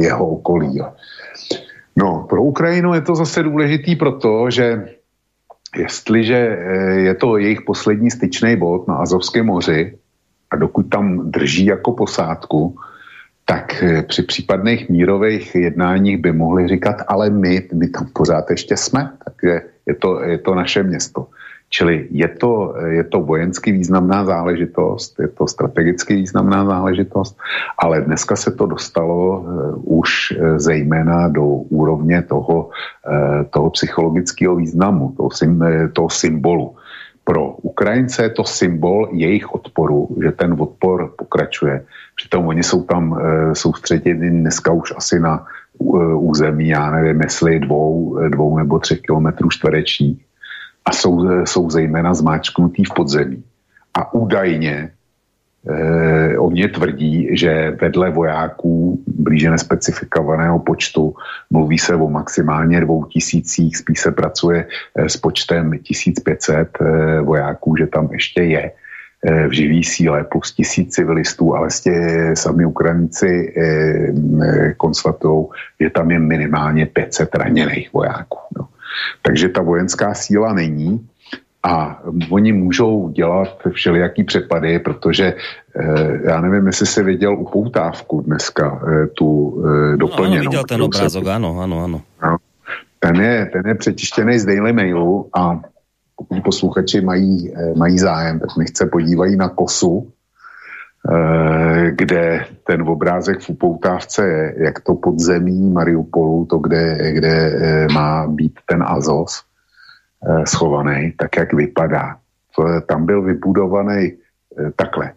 jeho 0.00 0.26
okolí. 0.26 0.80
No, 1.98 2.26
pro 2.28 2.42
Ukrajinu 2.42 2.94
je 2.94 3.00
to 3.00 3.14
zase 3.14 3.42
důležitý 3.42 3.96
proto, 3.96 4.50
že 4.50 4.88
jestliže 5.76 6.36
eh, 6.36 7.00
je 7.00 7.14
to 7.14 7.36
jejich 7.36 7.62
poslední 7.62 8.10
styčný 8.10 8.56
bod 8.56 8.88
na 8.88 8.94
Azovském 8.94 9.46
moři 9.46 9.98
a 10.50 10.56
dokud 10.56 10.88
tam 10.88 11.30
drží 11.30 11.66
jako 11.66 11.92
posádku, 11.92 12.76
tak 13.44 13.82
eh, 13.82 14.02
při 14.02 14.22
případných 14.22 14.88
mírových 14.88 15.54
jednáních 15.54 16.16
by 16.18 16.32
mohli 16.32 16.68
říkat, 16.68 17.02
ale 17.08 17.30
my, 17.30 17.68
my 17.74 17.88
tam 17.88 18.06
pořád 18.12 18.50
ještě 18.50 18.76
jsme, 18.76 19.10
takže 19.24 19.60
je 19.86 19.94
to, 19.94 20.22
je 20.22 20.38
to 20.38 20.54
naše 20.54 20.82
město. 20.82 21.26
Čili 21.68 22.08
je 22.10 22.28
to, 22.28 22.74
je 22.86 23.04
to 23.04 23.20
vojensky 23.20 23.72
významná 23.72 24.24
záležitost, 24.24 25.20
je 25.20 25.28
to 25.28 25.46
strategicky 25.46 26.16
významná 26.16 26.64
záležitost, 26.64 27.36
ale 27.78 28.00
dneska 28.00 28.36
se 28.36 28.50
to 28.50 28.66
dostalo 28.66 29.40
uh, 29.40 30.00
už 30.00 30.32
uh, 30.32 30.58
zejména 30.58 31.28
do 31.28 31.44
úrovně 31.68 32.22
toho, 32.22 32.70
uh, 32.70 33.44
toho 33.50 33.70
psychologického 33.70 34.56
významu, 34.56 35.12
toho, 35.16 35.28
toho 35.92 36.10
symbolu. 36.10 36.76
Pro 37.24 37.60
Ukrajince 37.60 38.22
je 38.22 38.30
to 38.30 38.44
symbol 38.44 39.08
jejich 39.12 39.54
odporu, 39.54 40.08
že 40.22 40.32
ten 40.32 40.56
odpor 40.58 41.12
pokračuje. 41.16 41.84
Přitom 42.16 42.46
oni 42.46 42.62
jsou 42.62 42.82
tam 42.82 43.20
soustředěni 43.52 44.30
dneska 44.30 44.72
už 44.72 44.92
asi 44.96 45.20
na 45.20 45.44
území, 46.16 46.68
já 46.68 46.90
nevím, 46.90 47.20
jestli 47.20 47.60
dvou, 47.60 48.18
dvou 48.28 48.58
nebo 48.58 48.78
třech 48.78 49.00
kilometrů 49.00 49.48
čtverečních 49.50 50.27
a 50.88 50.92
jsou, 50.92 51.44
jsou 51.44 51.70
zejména 51.70 52.14
zmáčknutý 52.14 52.84
v 52.84 52.94
podzemí. 52.96 53.44
A 53.94 54.14
údajně 54.14 54.90
eh, 55.68 56.38
oni 56.38 56.68
tvrdí, 56.68 57.28
že 57.36 57.76
vedle 57.80 58.10
vojáků 58.10 59.02
blíže 59.06 59.50
nespecifikovaného 59.50 60.58
počtu 60.58 61.14
mluví 61.50 61.78
se 61.78 61.94
o 61.94 62.08
maximálně 62.08 62.80
dvou 62.80 63.04
tisících, 63.04 63.76
spíš 63.76 64.00
se 64.00 64.10
pracuje 64.12 64.64
eh, 64.64 65.08
s 65.08 65.16
počtem 65.16 65.78
1500 65.82 66.68
eh, 66.80 67.20
vojáků, 67.20 67.76
že 67.76 67.86
tam 67.86 68.08
ještě 68.12 68.42
je 68.42 68.72
eh, 68.72 69.48
v 69.48 69.52
živý 69.52 69.84
síle 69.84 70.24
plus 70.24 70.52
tisíc 70.54 70.94
civilistů, 70.94 71.56
ale 71.56 71.70
stě, 71.70 71.92
sami 72.34 72.64
Ukrajinci 72.64 73.28
eh, 73.28 74.72
konstatují, 74.76 75.46
že 75.80 75.90
tam 75.90 76.10
je 76.10 76.18
minimálně 76.18 76.86
500 76.86 77.34
raněných 77.34 77.92
vojáků. 77.92 78.38
No. 78.56 78.77
Takže 79.22 79.48
ta 79.48 79.62
vojenská 79.62 80.14
síla 80.14 80.52
není 80.52 81.08
a 81.62 82.02
oni 82.30 82.52
můžou 82.52 83.08
dělat 83.08 83.58
všelijaký 83.70 84.24
přepady, 84.24 84.78
protože 84.78 85.34
eh, 85.76 86.20
já 86.24 86.40
nevím, 86.40 86.66
jestli 86.66 86.86
jsi 86.86 87.02
viděl 87.02 87.38
upoutávku 87.38 88.20
dneska, 88.20 88.82
eh, 88.88 89.06
tu 89.06 89.62
eh, 89.66 89.96
doplněnou. 89.96 90.34
No, 90.34 90.40
ano, 90.40 90.50
viděl 90.50 90.64
ten 90.64 90.82
obrázok, 90.82 91.26
ano, 91.26 91.60
ano, 91.60 91.84
ano. 91.84 92.02
No, 92.22 92.36
ten, 92.98 93.16
je, 93.16 93.50
ten 93.52 93.66
je 93.66 93.74
přečištěný 93.74 94.38
z 94.38 94.44
Daily 94.44 94.72
Mailu 94.72 95.28
a 95.34 95.60
pokud 96.16 96.42
posluchači 96.44 97.00
mají, 97.00 97.54
mají 97.76 97.98
zájem, 97.98 98.40
tak 98.40 98.56
nechce 98.58 98.86
podívají 98.86 99.36
na 99.36 99.48
kosu, 99.48 100.12
kde 101.90 102.44
ten 102.64 102.82
obrázek 102.82 103.40
v 103.40 103.50
upoutávce 103.50 104.28
je, 104.28 104.54
jak 104.64 104.80
to 104.80 104.94
podzemí 104.94 105.70
Mariupolu, 105.70 106.46
to, 106.46 106.58
kde, 106.58 107.12
kde 107.12 107.28
eh, 107.28 107.86
má 107.92 108.26
být 108.26 108.58
ten 108.66 108.84
Azos 108.86 109.42
eh, 109.42 110.46
schovaný, 110.46 111.12
tak 111.18 111.36
jak 111.36 111.52
vypadá. 111.52 112.16
Tam 112.86 113.06
byl 113.06 113.22
vybudovaný 113.22 114.12
takhle. 114.76 115.12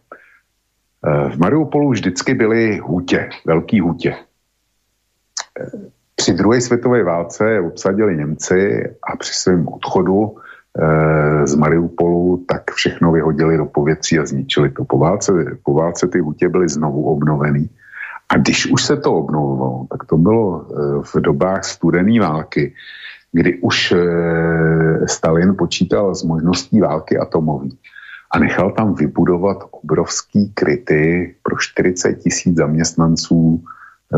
V 1.04 1.38
Mariupolu 1.38 1.90
vždycky 1.90 2.34
byly 2.34 2.78
hutě, 2.78 3.30
velký 3.46 3.80
hutě. 3.80 4.16
Při 6.16 6.34
druhé 6.34 6.62
světové 6.62 7.04
válce 7.04 7.60
obsadili 7.60 8.18
Němci 8.18 8.90
a 9.04 9.18
při 9.18 9.34
svém 9.34 9.68
odchodu 9.68 10.36
Eh, 10.36 10.51
z 11.46 11.56
Mariupolu, 11.56 12.46
tak 12.48 12.72
všechno 12.72 13.12
vyhodili 13.12 13.58
do 13.58 13.66
povětří 13.66 14.20
a 14.20 14.26
zničili 14.26 14.70
to. 14.70 14.86
Po 14.86 14.98
válce, 14.98 15.32
po 15.64 15.74
válce 15.74 16.08
ty 16.08 16.20
hutě 16.20 16.50
byly 16.50 16.70
znovu 16.70 17.04
obnovený. 17.04 17.70
A 18.30 18.38
když 18.38 18.72
už 18.72 18.84
se 18.84 18.98
to 18.98 19.14
obnovilo, 19.14 19.88
tak 19.92 20.06
to 20.06 20.18
bylo 20.18 20.66
eh, 20.66 20.76
v 21.04 21.22
dobách 21.22 21.64
studené 21.64 22.20
války, 22.20 22.74
kdy 23.32 23.60
už 23.60 23.92
eh, 23.92 25.08
Stalin 25.08 25.56
počítal 25.56 26.16
s 26.16 26.24
možností 26.24 26.80
války 26.80 27.18
atomové 27.18 27.68
a 28.32 28.40
nechal 28.40 28.72
tam 28.72 28.96
vybudovat 28.96 29.58
obrovský 29.72 30.52
kryty 30.54 31.36
pro 31.44 31.56
40 31.60 32.14
tisíc 32.14 32.56
zaměstnanců 32.58 33.64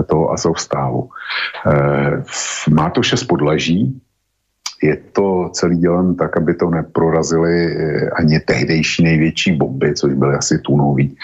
toho 0.06 0.32
Azovstávu. 0.32 1.10
Má 2.70 2.90
to 2.90 3.04
šest 3.04 3.24
podlaží, 3.24 4.02
je 4.84 4.98
to 5.12 5.50
celý 5.54 5.78
dělen 5.78 6.16
tak, 6.16 6.38
aby 6.38 6.54
to 6.54 6.70
neprorazili 6.70 7.56
eh, 7.66 8.10
ani 8.10 8.40
tehdejší 8.40 9.04
největší 9.04 9.52
bomby, 9.56 9.94
což 9.94 10.14
byly 10.14 10.36
asi 10.36 10.60
tunový, 10.60 11.16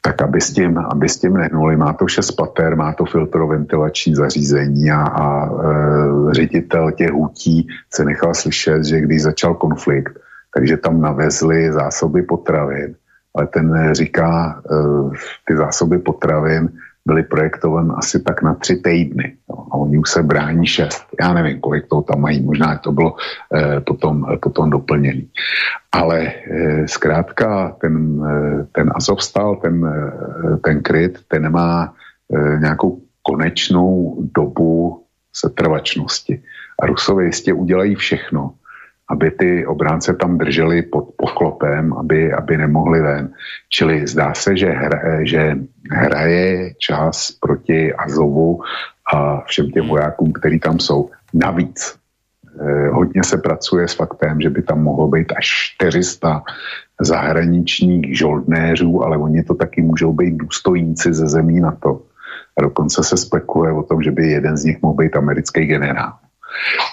tak 0.00 0.22
aby 0.22 0.40
s 0.40 0.52
tím, 0.52 0.78
aby 0.78 1.08
s 1.08 1.20
tím 1.20 1.36
nehnuli. 1.36 1.76
Má 1.76 1.92
to 1.92 2.08
šest 2.08 2.30
pater, 2.32 2.76
má 2.76 2.92
to 2.92 3.04
filtroventilační 3.04 4.14
zařízení 4.14 4.90
a, 4.90 5.02
a 5.02 5.26
e, 5.46 5.50
ředitel 6.34 6.92
těch 6.92 7.10
hutí 7.10 7.66
se 7.92 8.04
nechal 8.04 8.34
slyšet, 8.34 8.84
že 8.84 9.00
když 9.00 9.22
začal 9.22 9.54
konflikt, 9.54 10.16
takže 10.54 10.76
tam 10.76 11.00
navezli 11.00 11.72
zásoby 11.72 12.22
potravin, 12.22 12.94
ale 13.36 13.46
ten 13.46 13.94
říká, 13.94 14.62
e, 14.64 14.74
ty 15.48 15.56
zásoby 15.56 15.98
potravin 15.98 16.68
byly 17.08 17.22
projektovány 17.24 17.96
asi 17.96 18.20
tak 18.20 18.42
na 18.44 18.54
tři 18.54 18.76
týdny. 18.84 19.36
No, 19.48 19.56
a 19.72 19.74
oni 19.80 19.98
už 19.98 20.10
se 20.10 20.22
brání 20.22 20.66
šest. 20.66 21.08
Já 21.20 21.32
nevím, 21.32 21.60
kolik 21.60 21.88
toho 21.88 22.02
tam 22.04 22.20
mají, 22.20 22.44
možná 22.44 22.76
to 22.78 22.92
bylo 22.92 23.16
eh, 23.48 23.80
potom, 23.80 24.28
eh, 24.28 24.36
potom 24.36 24.70
doplněný. 24.70 25.24
Ale 25.92 26.18
eh, 26.20 26.84
zkrátka 26.84 27.76
ten, 27.80 27.96
eh, 28.20 28.66
ten 28.76 28.92
Azovstal, 28.92 29.56
ten, 29.56 29.80
eh, 29.80 30.56
ten 30.60 30.84
kryt, 30.84 31.24
ten 31.28 31.42
nemá 31.42 31.96
eh, 32.28 32.60
nějakou 32.60 33.00
konečnou 33.24 34.20
dobu 34.36 35.04
setrvačnosti. 35.32 36.42
A 36.76 36.86
Rusové 36.86 37.24
jistě 37.24 37.52
udělají 37.52 37.94
všechno, 37.94 38.52
aby 39.08 39.30
ty 39.30 39.66
obránce 39.66 40.14
tam 40.14 40.38
drželi 40.38 40.82
pod 40.82 41.08
poklopem, 41.16 41.92
aby, 41.92 42.32
aby 42.32 42.56
nemohli 42.56 43.00
ven. 43.00 43.32
Čili 43.68 44.06
zdá 44.06 44.34
se, 44.34 44.56
že, 44.56 44.70
hra, 44.70 45.24
že 45.24 45.56
hraje 45.90 46.74
čas 46.78 47.32
proti 47.40 47.92
Azovu 47.92 48.60
a 49.12 49.40
všem 49.40 49.70
těm 49.70 49.88
vojákům, 49.88 50.32
který 50.32 50.60
tam 50.60 50.78
jsou. 50.78 51.10
Navíc 51.34 51.96
eh, 52.60 52.88
hodně 52.88 53.24
se 53.24 53.38
pracuje 53.38 53.88
s 53.88 53.94
faktem, 53.94 54.40
že 54.40 54.50
by 54.50 54.62
tam 54.62 54.82
mohlo 54.82 55.08
být 55.08 55.32
až 55.36 55.46
400 55.76 56.42
zahraničních 57.00 58.18
žoldnéřů, 58.18 59.04
ale 59.04 59.16
oni 59.16 59.42
to 59.42 59.54
taky 59.54 59.82
můžou 59.82 60.12
být 60.12 60.36
důstojníci 60.36 61.12
ze 61.12 61.28
zemí 61.28 61.60
na 61.60 61.72
to. 61.72 62.02
A 62.58 62.62
dokonce 62.62 63.04
se 63.04 63.16
spekuluje 63.16 63.72
o 63.72 63.82
tom, 63.82 64.02
že 64.02 64.10
by 64.10 64.26
jeden 64.26 64.56
z 64.56 64.64
nich 64.64 64.82
mohl 64.82 64.94
být 64.94 65.16
americký 65.16 65.66
generál. 65.66 66.12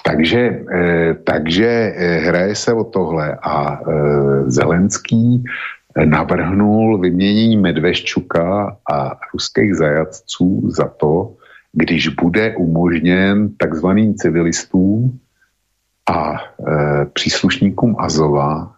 Takže, 0.04 0.40
eh, 0.72 1.14
takže 1.24 1.66
eh, 1.66 2.18
hraje 2.18 2.54
se 2.54 2.72
o 2.72 2.84
tohle 2.84 3.38
a 3.42 3.80
eh, 3.80 4.50
Zelenský 4.50 5.44
navrhnul 6.04 7.00
vyměnění 7.00 7.56
Medveščuka 7.56 8.76
a 8.92 9.16
ruských 9.32 9.74
zajatců 9.74 10.70
za 10.70 10.88
to, 10.88 11.34
když 11.72 12.08
bude 12.08 12.56
umožněn 12.56 13.56
takzvaným 13.56 14.14
civilistům 14.14 15.20
a 16.06 16.32
e, 16.32 16.40
příslušníkům 17.12 17.96
Azova 17.98 18.72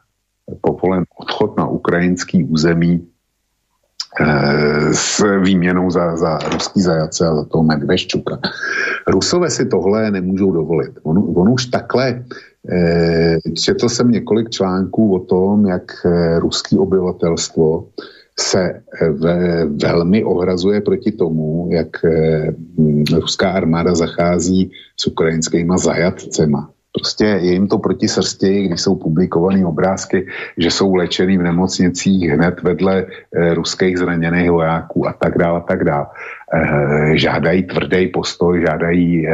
povolen 0.60 1.04
odchod 1.18 1.56
na 1.56 1.66
ukrajinský 1.66 2.44
území 2.44 2.94
e, 2.94 3.06
s 4.92 5.22
výměnou 5.42 5.90
za, 5.90 6.16
za 6.16 6.38
ruský 6.38 6.80
zajace 6.80 7.26
a 7.26 7.34
za 7.34 7.44
toho 7.44 7.64
Medveščuka. 7.64 8.38
Rusové 9.06 9.50
si 9.50 9.66
tohle 9.66 10.10
nemůžou 10.10 10.52
dovolit. 10.52 10.90
On, 11.02 11.18
on 11.36 11.48
už 11.48 11.66
takhle 11.66 12.24
e, 12.70 13.38
četl 13.54 13.88
jsem 13.88 14.10
několik 14.10 14.50
článků 14.50 15.14
o 15.14 15.18
tom, 15.18 15.66
jak 15.66 15.92
e, 16.04 16.38
ruský 16.38 16.78
obyvatelstvo 16.78 17.86
se 18.40 18.82
ve, 19.10 19.64
velmi 19.64 20.24
ohrazuje 20.24 20.80
proti 20.80 21.12
tomu, 21.12 21.68
jak 21.70 21.88
ruská 23.14 23.50
armáda 23.50 23.94
zachází 23.94 24.70
s 24.96 25.06
ukrajinskýma 25.06 25.76
zajatcema. 25.76 26.70
Prostě 26.98 27.24
je 27.24 27.52
jim 27.52 27.68
to 27.68 27.78
proti 27.78 28.08
srsti, 28.08 28.62
když 28.62 28.80
jsou 28.80 28.94
publikované 28.94 29.66
obrázky, 29.66 30.26
že 30.56 30.70
jsou 30.70 30.94
léčený 30.94 31.38
v 31.38 31.42
nemocnicích 31.42 32.30
hned 32.30 32.62
vedle 32.62 33.06
e, 33.06 33.54
ruských 33.54 33.98
zraněných 33.98 34.50
vojáků 34.50 35.08
a 35.08 35.12
tak 35.12 35.38
dále 35.38 35.58
a 35.58 35.60
tak 35.60 35.84
dále. 35.84 36.06
E, 36.52 37.16
žádají 37.16 37.62
tvrdý 37.62 38.06
postoj, 38.06 38.60
žádají, 38.66 39.28
e, 39.28 39.32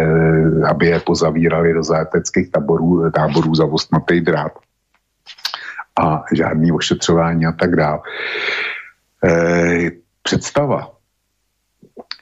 aby 0.69 0.87
je 0.87 1.01
pozavírali 1.01 1.75
do 1.75 1.83
zajateckých 1.83 2.51
táborů, 2.51 3.11
táborů 3.11 3.55
za 3.55 3.65
ostnatý 3.65 4.21
drát 4.21 4.53
a 6.01 6.25
žádný 6.33 6.73
ošetřování 6.73 7.47
a 7.47 7.53
tak 7.53 7.77
dále. 7.77 7.99
E, 9.25 9.91
představa, 10.23 10.94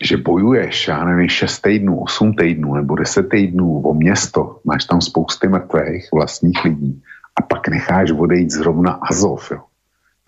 že 0.02 0.16
bojuješ, 0.16 0.88
já 0.88 1.04
nevím, 1.04 1.28
6 1.28 1.60
týdnů, 1.60 2.00
8 2.00 2.34
týdnů 2.34 2.74
nebo 2.74 2.96
10 2.96 3.28
týdnů 3.28 3.80
o 3.80 3.94
město, 3.94 4.60
máš 4.64 4.84
tam 4.84 5.00
spousty 5.00 5.48
mrtvých 5.48 6.08
vlastních 6.12 6.64
lidí 6.64 7.02
a 7.36 7.42
pak 7.42 7.68
necháš 7.68 8.10
odejít 8.10 8.50
zrovna 8.50 8.92
Azov, 8.92 9.50
jo 9.50 9.71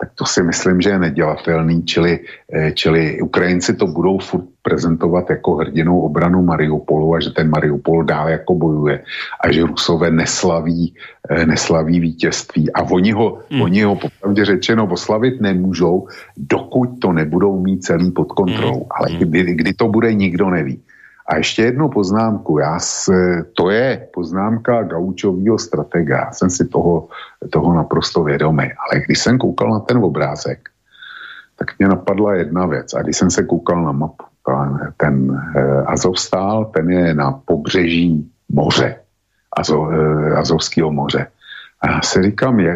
tak 0.01 0.09
to 0.15 0.25
si 0.25 0.43
myslím, 0.43 0.81
že 0.81 0.89
je 0.89 0.99
nedělatelný, 0.99 1.83
čili, 1.83 2.19
eh, 2.53 2.71
čili 2.71 3.21
Ukrajinci 3.21 3.75
to 3.75 3.87
budou 3.87 4.19
furt 4.19 4.45
prezentovat 4.61 5.29
jako 5.29 5.55
hrdinou 5.55 6.01
obranu 6.01 6.43
Mariupolu 6.43 7.15
a 7.15 7.19
že 7.19 7.29
ten 7.31 7.49
Mariupol 7.49 8.03
dál 8.03 8.29
jako 8.29 8.55
bojuje 8.55 9.03
a 9.39 9.51
že 9.51 9.63
Rusové 9.63 10.11
neslaví, 10.11 10.93
eh, 11.29 11.45
neslaví 11.45 11.99
vítězství 11.99 12.73
a 12.73 12.83
oni 12.83 13.11
ho, 13.11 13.39
hmm. 13.49 13.61
oni 13.61 13.81
ho 13.81 13.95
popravdě 13.95 14.45
řečeno 14.45 14.87
oslavit 14.87 15.41
nemůžou, 15.41 16.07
dokud 16.37 16.99
to 16.99 17.13
nebudou 17.13 17.59
mít 17.63 17.83
celý 17.87 18.11
pod 18.11 18.35
kontrolou. 18.35 18.83
Hmm. 18.83 18.91
Ale 18.91 19.07
kdy, 19.11 19.55
kdy 19.55 19.73
to 19.73 19.87
bude, 19.87 20.13
nikdo 20.13 20.49
neví. 20.49 20.79
A 21.27 21.37
ještě 21.37 21.61
jednu 21.61 21.89
poznámku. 21.89 22.59
Já 22.59 22.79
s, 22.79 23.11
to 23.53 23.69
je 23.69 24.07
poznámka 24.13 24.83
gaučového 24.83 25.57
stratega. 25.57 26.17
Já 26.17 26.31
jsem 26.31 26.49
si 26.49 26.67
toho, 26.67 27.07
toho 27.49 27.73
naprosto 27.73 28.23
vědomý. 28.23 28.63
Ale 28.63 29.01
když 29.05 29.19
jsem 29.19 29.37
koukal 29.37 29.69
na 29.69 29.79
ten 29.79 29.97
obrázek, 29.97 30.69
tak 31.55 31.79
mě 31.79 31.87
napadla 31.87 32.35
jedna 32.35 32.65
věc. 32.65 32.93
A 32.93 33.01
když 33.01 33.17
jsem 33.17 33.31
se 33.31 33.43
koukal 33.43 33.83
na 33.83 33.91
mapu, 33.91 34.25
ten 34.97 35.41
eh, 35.55 35.81
Azovstál, 35.85 36.65
ten 36.65 36.89
je 36.89 37.13
na 37.13 37.31
pobřeží 37.31 38.31
moře, 38.49 38.95
Azo, 39.57 39.89
eh, 39.91 40.35
Azovského 40.35 40.91
moře. 40.91 41.27
A 41.81 41.91
já 41.91 42.01
si 42.01 42.23
říkám, 42.23 42.59
je, 42.59 42.73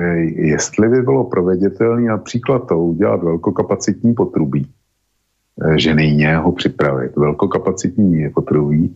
jestli 0.50 0.90
by 0.90 1.02
bylo 1.02 1.24
proveditelné 1.24 2.08
například 2.08 2.68
to 2.68 2.78
udělat 2.78 3.24
velkokapacitní 3.24 4.14
potrubí, 4.14 4.68
Eh, 5.60 5.80
že 5.80 5.94
nejně 5.94 6.38
ho 6.38 6.52
připravit. 6.52 7.12
Velkokapacitní 7.16 8.30
potrubí, 8.30 8.96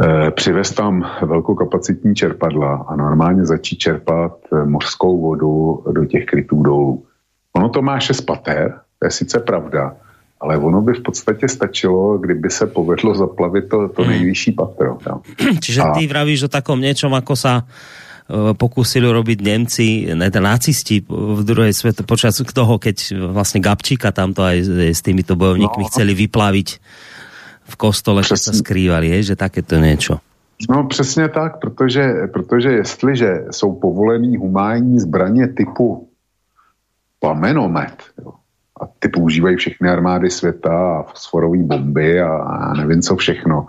eh, 0.00 0.30
přivez 0.30 0.72
tam 0.72 1.04
velkokapacitní 1.22 2.14
čerpadla 2.14 2.84
a 2.88 2.96
normálně 2.96 3.44
začít 3.44 3.78
čerpat 3.78 4.32
eh, 4.52 4.64
mořskou 4.64 5.20
vodu 5.20 5.84
do 5.92 6.04
těch 6.04 6.24
krytů 6.24 6.62
dolů. 6.62 7.04
Ono 7.52 7.68
to 7.68 7.82
má 7.82 8.00
šest 8.00 8.20
pater, 8.20 8.80
to 8.98 9.06
je 9.06 9.10
sice 9.10 9.40
pravda, 9.40 9.96
ale 10.40 10.58
ono 10.58 10.80
by 10.80 10.92
v 10.92 11.02
podstatě 11.02 11.48
stačilo, 11.48 12.18
kdyby 12.18 12.50
se 12.50 12.66
povedlo 12.66 13.14
zaplavit 13.14 13.68
to, 13.68 13.88
to 13.88 14.02
hmm. 14.02 14.10
nejvyšší 14.10 14.52
patro. 14.52 14.98
Ja. 15.06 15.20
Čiže 15.64 15.80
a... 15.82 15.92
ty 15.92 16.06
vravíš 16.06 16.42
o 16.42 16.48
takom 16.48 16.80
něčom, 16.80 17.12
ako 17.12 17.36
sa 17.36 17.68
pokúsili 18.32 19.04
robiť 19.04 19.38
Nemci, 19.44 20.08
ne, 20.16 20.28
nacisti 20.32 21.04
v 21.04 21.40
druhej 21.44 21.76
svete, 21.76 22.08
počas 22.08 22.40
toho, 22.40 22.80
keď 22.80 23.12
vlastne 23.32 23.60
Gabčíka 23.60 24.16
tamto 24.16 24.40
aj 24.40 24.64
s 24.96 25.00
týmito 25.04 25.36
bojovníkmi 25.36 25.84
no. 25.84 25.88
chceli 25.92 26.16
vyplaviť 26.16 26.68
v 27.64 27.74
kostole, 27.76 28.24
že 28.24 28.40
sa 28.40 28.56
skrývali, 28.56 29.12
je, 29.20 29.32
že 29.32 29.36
takéto 29.36 29.76
niečo. 29.76 30.20
No 30.70 30.86
přesně 30.86 31.28
tak, 31.28 31.60
protože, 31.60 32.14
protože 32.32 32.70
jestliže 32.70 33.44
jsou 33.50 33.74
povolený 33.74 34.36
humánní 34.36 35.00
zbraně 35.00 35.48
typu 35.48 36.08
plamenomet, 37.20 38.02
jo, 38.22 38.32
a 38.80 38.86
ty 38.98 39.08
používají 39.08 39.56
všechny 39.56 39.88
armády 39.88 40.30
světa 40.30 40.98
a 40.98 41.02
fosforové 41.02 41.58
bomby 41.58 42.20
a, 42.20 42.28
a 42.36 42.74
nevím 42.74 43.02
co 43.02 43.16
všechno, 43.16 43.66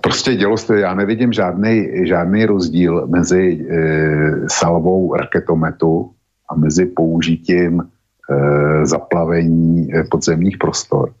prostě 0.00 0.34
dělo 0.34 0.56
se, 0.56 0.80
já 0.80 0.94
nevidím 0.94 1.32
žádný, 1.32 1.88
žádný 2.06 2.46
rozdíl 2.46 3.06
mezi 3.06 3.66
e, 3.70 3.82
salvou 4.48 5.14
raketometu 5.14 6.10
a 6.48 6.54
mezi 6.54 6.86
použitím 6.86 7.80
e, 7.80 7.86
zaplavení 8.86 9.88
podzemních 10.10 10.58
prostor. 10.58 11.10
E, 11.10 11.14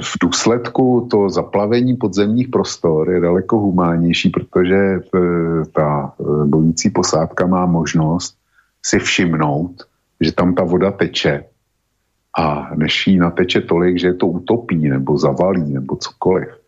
v 0.00 0.12
důsledku 0.22 1.08
to 1.10 1.30
zaplavení 1.30 1.96
podzemních 1.96 2.48
prostor 2.48 3.10
je 3.10 3.20
daleko 3.20 3.58
humánnější, 3.58 4.30
protože 4.30 5.00
t, 5.12 5.18
ta 5.72 6.12
bojící 6.44 6.90
posádka 6.90 7.46
má 7.46 7.66
možnost 7.66 8.34
si 8.86 8.98
všimnout, 8.98 9.82
že 10.20 10.32
tam 10.32 10.54
ta 10.54 10.64
voda 10.64 10.90
teče 10.90 11.44
a 12.38 12.70
než 12.74 13.06
jí 13.06 13.18
nateče 13.18 13.60
tolik, 13.60 13.98
že 13.98 14.06
je 14.06 14.14
to 14.14 14.26
utopí 14.26 14.88
nebo 14.88 15.18
zavalí 15.18 15.72
nebo 15.72 15.96
cokoliv 15.96 16.59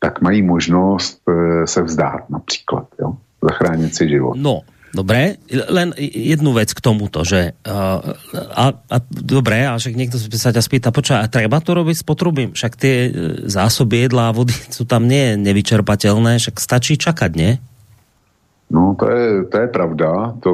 tak 0.00 0.20
mají 0.20 0.42
možnost 0.42 1.20
e, 1.28 1.66
se 1.66 1.82
vzdát 1.82 2.30
například, 2.30 2.86
jo? 3.00 3.16
zachránit 3.42 3.94
si 3.94 4.08
život. 4.08 4.36
No, 4.36 4.60
Dobre, 4.90 5.38
len 5.70 5.94
jednu 6.02 6.50
vec 6.50 6.74
k 6.74 6.82
tomuto, 6.82 7.22
že 7.22 7.54
uh, 7.62 8.02
a, 8.34 8.74
a 8.74 8.96
dobre, 9.06 9.62
a 9.62 9.78
však 9.78 9.94
niekto 9.94 10.18
sa 10.18 10.50
ťa 10.50 10.58
spýta, 10.58 10.90
počúva, 10.90 11.22
a 11.22 11.30
treba 11.30 11.62
to 11.62 11.78
robiť 11.78 12.02
s 12.02 12.04
potrubím? 12.04 12.50
Však 12.58 12.72
tie 12.74 12.96
e, 13.06 13.10
zásoby 13.46 14.10
jedla 14.10 14.34
a 14.34 14.34
vody 14.34 14.50
sú 14.50 14.82
tam 14.90 15.06
nie 15.06 15.38
nevyčerpateľné, 15.38 16.42
však 16.42 16.58
stačí 16.58 16.98
čakať, 16.98 17.30
nie? 17.38 17.62
No, 18.74 18.98
to 18.98 19.06
je, 19.06 19.26
to 19.46 19.56
je 19.62 19.68
pravda, 19.70 20.34
to, 20.42 20.50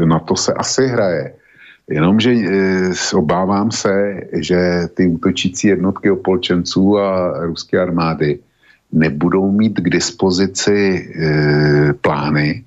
na 0.00 0.16
to 0.24 0.32
se 0.32 0.52
asi 0.56 0.88
hraje. 0.88 1.36
Jenomže 1.92 2.32
e, 2.32 2.40
obávám 3.12 3.68
se, 3.68 3.92
že 4.32 4.88
ty 4.96 5.12
útočící 5.12 5.76
jednotky 5.76 6.08
opolčenců 6.10 6.98
a 6.98 7.32
ruské 7.44 7.76
armády 7.76 8.40
nebudou 8.92 9.52
mít 9.52 9.80
k 9.80 9.90
dispozici 9.90 10.72
e, 10.72 11.92
plány, 11.92 12.64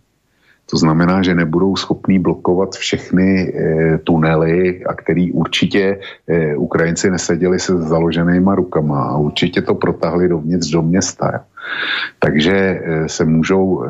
to 0.71 0.77
znamená, 0.77 1.21
že 1.21 1.35
nebudou 1.35 1.75
schopní 1.75 2.19
blokovat 2.19 2.75
všechny 2.75 3.27
e, 3.27 3.97
tunely, 3.97 4.83
a 4.85 4.93
který 4.93 5.31
určitě 5.31 5.99
e, 6.27 6.55
Ukrajinci 6.55 7.11
neseděli 7.11 7.59
se 7.59 7.77
založenýma 7.77 8.55
rukama 8.55 9.03
a 9.03 9.17
určitě 9.17 9.61
to 9.61 9.75
protahli 9.75 10.29
dovnitř 10.29 10.71
do 10.71 10.81
města. 10.81 11.43
Takže 12.19 12.55
e, 12.55 13.09
se 13.09 13.25
můžou 13.25 13.83
e, 13.83 13.87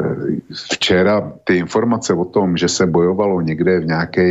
včera 0.73 1.31
ty 1.43 1.55
informace 1.55 2.13
o 2.13 2.25
tom, 2.25 2.57
že 2.57 2.67
se 2.67 2.85
bojovalo 2.85 3.41
někde 3.41 3.79
v 3.79 3.85
nějaké, 3.85 4.25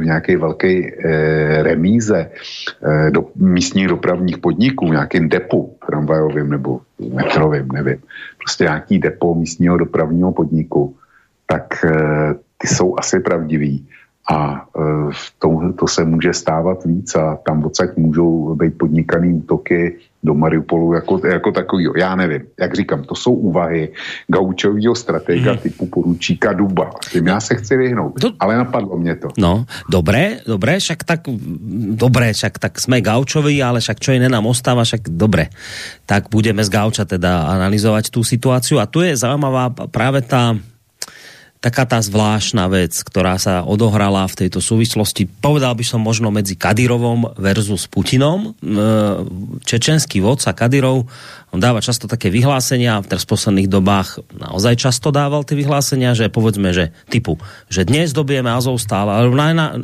v 0.00 0.04
nějaké 0.04 0.38
velké 0.38 0.72
e, 0.78 1.62
remíze 1.62 2.30
do 3.10 3.24
místních 3.36 3.88
dopravních 3.88 4.38
podniků, 4.38 4.86
v 4.86 4.90
nějakém 5.02 5.28
depu 5.28 5.74
tramvajovým 5.86 6.50
nebo 6.50 6.80
metrovým, 7.14 7.68
nevím, 7.72 7.98
prostě 8.38 8.64
nějaký 8.64 8.98
depo 8.98 9.34
místního 9.34 9.76
dopravního 9.76 10.32
podniku, 10.32 10.94
tak 11.46 11.84
ty 12.58 12.66
jsou 12.68 12.98
asi 12.98 13.20
pravdivý 13.20 13.86
a 14.26 14.66
to, 15.38 15.48
to 15.78 15.86
se 15.86 16.04
může 16.04 16.34
stávat 16.34 16.84
víc 16.84 17.14
a 17.14 17.38
tam 17.46 17.64
odsaď 17.64 17.96
můžou 17.96 18.54
být 18.54 18.78
podnikaný 18.78 19.34
útoky 19.34 19.96
do 20.22 20.34
Mariupolu 20.34 20.92
jako, 20.92 21.20
jako 21.26 21.52
takový. 21.52 21.86
Já 21.96 22.16
nevím, 22.16 22.42
jak 22.60 22.74
říkám, 22.74 23.02
to 23.02 23.14
jsou 23.14 23.32
úvahy 23.32 23.92
gaučového 24.26 24.94
stratega 24.94 25.52
mm. 25.52 25.58
typu 25.58 25.86
poručíka 25.86 26.52
Duba. 26.52 26.90
Tím 27.10 27.26
já 27.26 27.40
se 27.40 27.54
chci 27.54 27.76
vyhnout, 27.76 28.20
to... 28.20 28.32
ale 28.40 28.56
napadlo 28.56 28.98
mě 28.98 29.16
to. 29.16 29.28
No, 29.38 29.64
dobré, 29.90 30.42
dobré, 30.46 30.78
však 30.82 31.04
tak, 31.04 31.20
dobré, 31.94 32.32
však 32.32 32.58
tak 32.58 32.80
jsme 32.80 33.00
gaučoví, 33.00 33.62
ale 33.62 33.80
však 33.80 34.00
čo 34.00 34.12
iné 34.12 34.28
nám 34.28 34.46
ostáva, 34.46 34.82
však 34.82 35.06
dobré. 35.06 35.46
Tak 36.06 36.26
budeme 36.34 36.66
z 36.66 36.74
gauča 36.74 37.06
teda 37.06 37.46
analyzovať 37.46 38.10
tú 38.10 38.26
situáciu 38.26 38.82
a 38.82 38.90
tu 38.90 39.06
je 39.06 39.14
zaujímavá 39.14 39.70
práve 39.70 40.26
tá 40.26 40.58
taká 41.66 41.82
tá 41.82 41.98
zvláštna 41.98 42.70
vec, 42.70 42.94
ktorá 43.02 43.42
sa 43.42 43.66
odohrala 43.66 44.22
v 44.30 44.46
tejto 44.46 44.62
súvislosti, 44.62 45.26
povedal 45.26 45.74
by 45.74 45.82
som 45.82 45.98
možno 45.98 46.30
medzi 46.30 46.54
Kadirovom 46.54 47.34
versus 47.34 47.90
Putinom. 47.90 48.54
E, 48.54 48.78
čečenský 49.66 50.22
vodca 50.22 50.54
Kadirov, 50.54 51.10
on 51.50 51.58
dáva 51.58 51.82
často 51.82 52.06
také 52.06 52.30
vyhlásenia, 52.30 53.02
v 53.02 53.10
posledných 53.10 53.66
dobách 53.66 54.22
naozaj 54.30 54.78
často 54.78 55.10
dával 55.10 55.42
tie 55.42 55.58
vyhlásenia, 55.58 56.14
že 56.14 56.30
povedzme, 56.30 56.70
že 56.70 56.94
typu, 57.10 57.34
že 57.66 57.82
dnes 57.82 58.14
dobijeme 58.14 58.46
Azovstal, 58.54 59.10
alebo, 59.10 59.34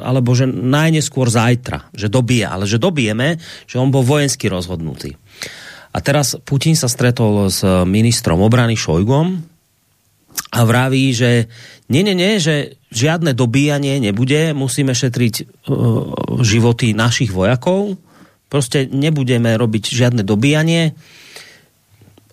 alebo 0.07 0.31
že 0.39 0.47
najneskôr 0.47 1.27
zajtra, 1.27 1.91
že 1.99 2.07
dobije, 2.07 2.47
ale 2.47 2.71
že 2.71 2.79
dobijeme, 2.79 3.43
že 3.67 3.83
on 3.83 3.91
bol 3.91 4.07
vojensky 4.07 4.47
rozhodnutý. 4.47 5.19
A 5.93 5.99
teraz 5.99 6.39
Putin 6.47 6.79
sa 6.79 6.87
stretol 6.87 7.51
s 7.51 7.61
ministrom 7.85 8.41
obrany 8.41 8.79
Šojgom, 8.79 9.52
a 10.53 10.69
vraví, 10.69 11.17
že 11.17 11.49
nie, 11.89 12.05
nie, 12.05 12.17
nie, 12.17 12.37
že 12.37 12.77
žiadne 12.93 13.33
dobíjanie 13.33 14.01
nebude, 14.01 14.53
musíme 14.53 14.93
šetriť 14.93 15.35
uh, 15.41 15.47
životy 16.45 16.93
našich 16.93 17.33
vojakov, 17.33 17.97
proste 18.53 18.85
nebudeme 18.85 19.57
robiť 19.57 19.85
žiadne 19.93 20.23
dobíjanie, 20.25 20.93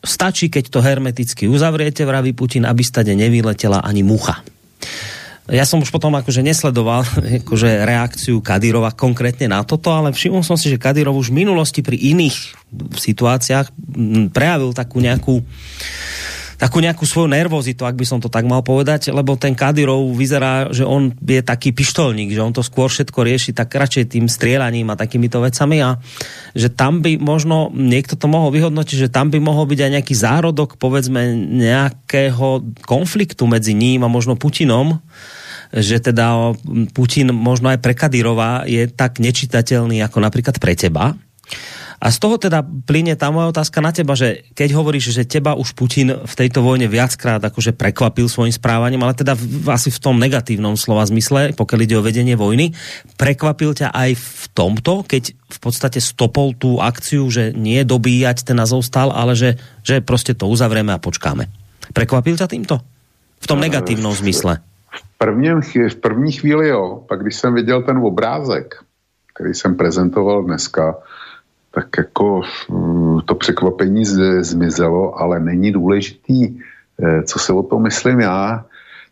stačí, 0.04 0.52
keď 0.52 0.66
to 0.68 0.80
hermeticky 0.84 1.48
uzavriete, 1.48 2.04
vraví 2.04 2.36
Putin, 2.36 2.68
aby 2.68 2.84
stade 2.84 3.12
nevyletela 3.16 3.84
ani 3.84 4.04
mucha. 4.04 4.44
Ja 5.50 5.66
som 5.66 5.82
už 5.82 5.90
potom 5.90 6.14
akože 6.14 6.46
nesledoval 6.46 7.02
akože 7.44 7.88
reakciu 7.88 8.44
Kadyrova 8.44 8.94
konkrétne 8.94 9.50
na 9.50 9.66
toto, 9.66 9.90
ale 9.90 10.14
všimol 10.14 10.46
som 10.46 10.56
si, 10.56 10.70
že 10.70 10.78
Kadyrov 10.78 11.18
už 11.18 11.34
v 11.34 11.42
minulosti 11.48 11.82
pri 11.82 11.98
iných 11.98 12.36
situáciách 12.96 13.74
prejavil 14.30 14.78
takú 14.78 15.02
nejakú 15.02 15.42
takú 16.60 16.84
nejakú 16.84 17.08
svoju 17.08 17.32
nervozitu, 17.32 17.88
ak 17.88 17.96
by 17.96 18.06
som 18.06 18.20
to 18.20 18.28
tak 18.28 18.44
mal 18.44 18.60
povedať, 18.60 19.16
lebo 19.16 19.40
ten 19.40 19.56
Kadyrov 19.56 20.12
vyzerá, 20.12 20.68
že 20.76 20.84
on 20.84 21.16
je 21.24 21.40
taký 21.40 21.72
pištolník, 21.72 22.36
že 22.36 22.44
on 22.44 22.52
to 22.52 22.60
skôr 22.60 22.92
všetko 22.92 23.24
rieši 23.24 23.56
tak 23.56 23.72
radšej 23.72 24.20
tým 24.20 24.28
strieľaním 24.28 24.92
a 24.92 25.00
takýmito 25.00 25.40
vecami 25.40 25.80
a 25.80 25.96
že 26.52 26.68
tam 26.68 27.00
by 27.00 27.16
možno, 27.16 27.72
niekto 27.72 28.20
to 28.20 28.28
mohol 28.28 28.52
vyhodnotiť, 28.52 29.08
že 29.08 29.10
tam 29.10 29.32
by 29.32 29.40
mohol 29.40 29.64
byť 29.72 29.80
aj 29.80 29.92
nejaký 29.96 30.14
zárodok, 30.20 30.76
povedzme, 30.76 31.32
nejakého 31.64 32.76
konfliktu 32.84 33.48
medzi 33.48 33.72
ním 33.72 34.04
a 34.04 34.12
možno 34.12 34.36
Putinom, 34.36 35.00
že 35.72 36.02
teda 36.04 36.58
Putin 36.92 37.32
možno 37.32 37.72
aj 37.72 37.80
pre 37.80 37.96
Kadyrova 37.96 38.68
je 38.68 38.90
tak 38.92 39.22
nečitateľný 39.22 40.02
ako 40.04 40.18
napríklad 40.20 40.58
pre 40.60 40.76
teba 40.76 41.16
a 42.00 42.08
z 42.16 42.18
toho 42.24 42.40
teda 42.40 42.64
plyne 42.64 43.20
tá 43.20 43.28
moja 43.28 43.52
otázka 43.52 43.84
na 43.84 43.92
teba, 43.92 44.16
že 44.16 44.48
keď 44.56 44.72
hovoríš, 44.72 45.12
že 45.12 45.28
teba 45.28 45.60
už 45.60 45.76
Putin 45.76 46.16
v 46.16 46.34
tejto 46.34 46.64
vojne 46.64 46.88
viackrát 46.88 47.44
akože 47.44 47.76
prekvapil 47.76 48.32
svojim 48.32 48.56
správaním, 48.56 49.04
ale 49.04 49.20
teda 49.20 49.36
v, 49.36 49.68
asi 49.68 49.92
v 49.92 50.00
tom 50.00 50.16
negatívnom 50.16 50.80
slova 50.80 51.04
zmysle, 51.04 51.52
pokiaľ 51.60 51.80
ide 51.84 52.00
o 52.00 52.06
vedenie 52.06 52.40
vojny, 52.40 52.72
prekvapil 53.20 53.76
ťa 53.76 53.92
aj 53.92 54.16
v 54.16 54.44
tomto, 54.56 55.04
keď 55.04 55.36
v 55.36 55.60
podstate 55.60 56.00
stopol 56.00 56.56
tú 56.56 56.80
akciu, 56.80 57.28
že 57.28 57.52
nie 57.52 57.84
dobíjať 57.84 58.48
ten 58.48 58.56
Azov 58.64 58.88
stal, 58.88 59.12
ale 59.12 59.36
že, 59.36 59.60
že 59.84 60.00
proste 60.00 60.32
to 60.32 60.48
uzavrieme 60.48 60.96
a 60.96 61.04
počkáme. 61.04 61.52
Prekvapil 61.92 62.40
ťa 62.40 62.48
týmto? 62.48 62.80
V 63.44 63.46
tom 63.48 63.60
negatívnom 63.60 64.16
zmysle. 64.16 64.64
V, 64.88 65.04
prvním, 65.20 65.60
v 65.68 65.96
první 66.00 66.32
chvíli 66.32 66.72
jo, 66.72 67.04
pak 67.08 67.20
když 67.22 67.36
jsem 67.36 67.52
viděl 67.54 67.84
ten 67.84 68.00
obrázek, 68.00 68.88
který 69.36 69.54
jsem 69.54 69.76
prezentoval 69.76 70.44
dneska, 70.44 70.96
tak 71.80 71.98
jako 71.98 72.42
mm, 72.70 73.22
to 73.26 73.36
překvapení 73.36 74.06
zmizelo, 74.42 75.22
ale 75.22 75.40
není 75.40 75.72
důležitý, 75.72 76.60
eh, 77.00 77.24
co 77.24 77.40
si 77.40 77.52
o 77.54 77.64
tom 77.64 77.84
myslím 77.84 78.20
já. 78.20 78.66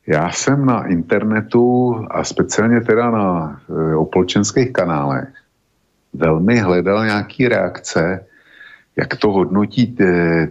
Já 0.07 0.32
jsem 0.32 0.65
na 0.65 0.88
internetu 0.88 1.95
a 2.11 2.24
speciálně 2.24 2.82
teda 2.82 3.11
na 3.11 3.59
eh, 3.70 3.95
opolčenských 3.95 4.74
kanálech 4.74 5.28
velmi 6.13 6.59
hledal 6.59 7.05
nějaký 7.05 7.47
reakce, 7.47 8.26
jak 8.95 9.15
to 9.15 9.32
hodnotí 9.32 9.95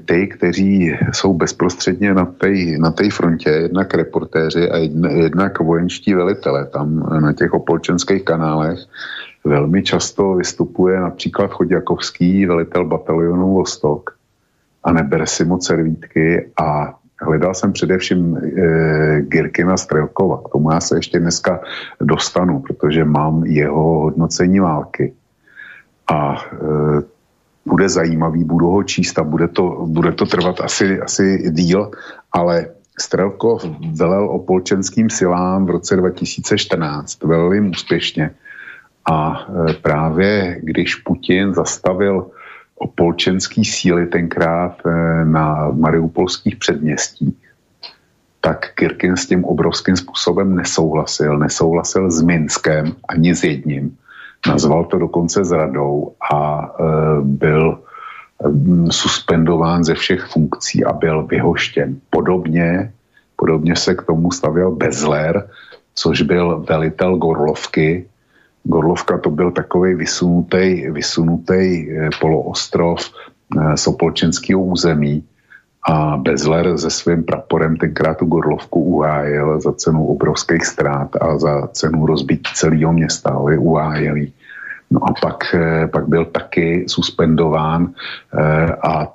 ty, 0.04 0.26
kteří 0.26 0.94
jsou 1.12 1.34
bezprostředně 1.34 2.14
na 2.14 2.24
té 2.24 2.48
na 2.78 2.94
frontě, 3.10 3.50
jednak 3.50 3.94
reportéři 3.94 4.70
a 4.70 4.76
jednak 5.18 5.60
vojenští 5.60 6.14
velitele 6.14 6.66
tam 6.66 7.02
na 7.20 7.32
těch 7.32 7.52
opolčenských 7.52 8.24
kanálech 8.24 8.78
velmi 9.47 9.82
často 9.82 10.34
vystupuje 10.34 11.01
například 11.01 11.51
Chodjakovský, 11.51 12.47
velitel 12.47 12.84
batalionu 12.84 13.55
Vostok 13.55 14.16
a 14.84 14.92
nebere 14.92 15.26
si 15.26 15.44
moc 15.44 15.66
servítky 15.66 16.51
a 16.61 16.99
hledal 17.20 17.55
jsem 17.55 17.72
především 17.72 18.36
e, 18.36 18.40
Girkina 19.22 19.76
Strelkova. 19.76 20.42
K 20.42 20.53
tomu 20.53 20.72
já 20.72 20.80
se 20.80 20.97
ještě 20.97 21.20
dneska 21.20 21.61
dostanu, 22.01 22.61
protože 22.61 23.05
mám 23.05 23.44
jeho 23.44 24.01
hodnocení 24.01 24.61
války. 24.61 25.14
A 26.12 26.34
e, 26.34 26.57
bude 27.66 27.88
zajímavý, 27.88 28.44
budu 28.44 28.66
ho 28.66 28.82
číst 28.82 29.18
a 29.18 29.24
bude 29.24 29.49
to, 29.49 29.86
bude 29.86 30.12
to 30.12 30.26
trvat 30.26 30.61
asi, 30.61 31.01
asi 31.01 31.51
díl, 31.51 31.90
ale 32.32 32.66
Strelkov 33.01 33.64
velel 33.92 34.28
opolčenským 34.30 35.11
silám 35.11 35.66
v 35.66 35.70
roce 35.70 35.97
2014, 35.97 37.22
velel 37.22 37.53
jim 37.53 37.70
úspěšně 37.70 38.30
a 39.11 39.46
e, 39.70 39.72
právě 39.72 40.59
když 40.62 40.94
Putin 40.94 41.54
zastavil 41.54 42.26
opolčenský 42.74 43.64
síly 43.64 44.07
tenkrát 44.07 44.76
e, 44.86 44.90
na 45.24 45.70
mariupolských 45.70 46.57
předměstích, 46.57 47.34
tak 48.40 48.74
Kirkin 48.74 49.16
s 49.16 49.26
tím 49.26 49.44
obrovským 49.44 49.96
způsobem 49.96 50.57
nesouhlasil. 50.57 51.38
Nesouhlasil 51.38 52.11
s 52.11 52.22
Minskem 52.22 52.96
ani 53.09 53.34
s 53.34 53.44
jedním. 53.44 53.96
Nazval 54.48 54.84
to 54.84 54.98
dokonce 54.98 55.44
zradou 55.44 56.12
a 56.32 56.70
e, 56.80 56.82
byl 57.22 57.78
suspendován 58.90 59.84
ze 59.84 59.94
všech 59.94 60.26
funkcí 60.26 60.84
a 60.84 60.92
byl 60.92 61.26
vyhoštěn. 61.26 62.00
Podobně, 62.11 62.92
podobně 63.36 63.76
se 63.76 63.94
k 63.94 64.02
tomu 64.02 64.30
stavěl 64.30 64.70
Bezler, 64.70 65.48
což 65.94 66.22
byl 66.22 66.64
velitel 66.68 67.16
Gorlovky, 67.16 68.07
Gorlovka 68.66 69.18
to 69.18 69.30
byl 69.30 69.50
takový 69.50 69.94
vysunutý, 69.94 70.90
vysunutý 70.90 71.90
eh, 71.90 72.10
poloostrov 72.20 72.98
eh, 73.00 73.76
z 73.76 73.86
opolčenského 73.86 74.60
území 74.60 75.24
a 75.88 76.16
Bezler 76.16 76.78
se 76.78 76.90
svým 76.90 77.24
praporem 77.24 77.76
tenkrát 77.76 78.18
tu 78.18 78.26
Gorlovku 78.26 78.80
uhájil 78.80 79.60
za 79.60 79.72
cenu 79.72 80.06
obrovských 80.06 80.66
ztrát 80.66 81.16
a 81.20 81.38
za 81.38 81.66
cenu 81.66 82.06
rozbití 82.06 82.50
celého 82.54 82.92
města, 82.92 83.30
ale 83.30 83.58
uhájili. 83.58 84.32
No 84.90 85.00
a 85.04 85.14
pak, 85.22 85.54
eh, 85.54 85.86
pak 85.86 86.08
byl 86.08 86.24
taky 86.24 86.84
suspendován 86.88 87.94
a 88.82 89.12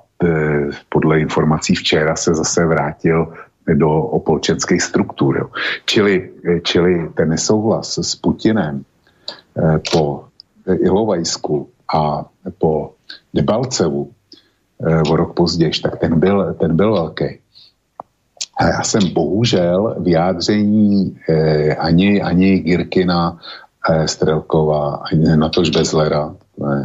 podle 0.88 1.20
informací 1.20 1.74
včera 1.74 2.16
se 2.16 2.34
zase 2.34 2.66
vrátil 2.66 3.34
do 3.74 3.90
opolčenských 3.90 4.82
struktur. 4.82 5.50
Čili, 5.84 6.30
čili 6.62 7.10
ten 7.14 7.28
nesouhlas 7.28 7.98
s 7.98 8.14
Putinem 8.14 8.84
Eh, 8.84 8.91
po 9.92 10.24
Ilovajsku 10.66 11.68
a 11.94 12.24
po 12.58 12.94
Debalcevu 13.34 14.10
o 15.10 15.16
rok 15.16 15.34
později, 15.34 15.72
tak 15.82 15.98
ten 15.98 16.20
byl, 16.20 16.54
ten 16.54 16.76
byl 16.76 16.92
velký. 16.92 17.38
A 18.56 18.64
já 18.66 18.82
jsem 18.82 19.12
bohužel 19.12 19.96
vyjádření 19.98 21.16
eh, 21.28 21.76
ani, 21.76 22.22
ani 22.22 22.58
Girkina 22.58 23.38
eh, 23.90 24.08
Strelkova, 24.08 24.94
ani 25.12 25.36
Natož 25.36 25.70
Bezlera, 25.70 26.34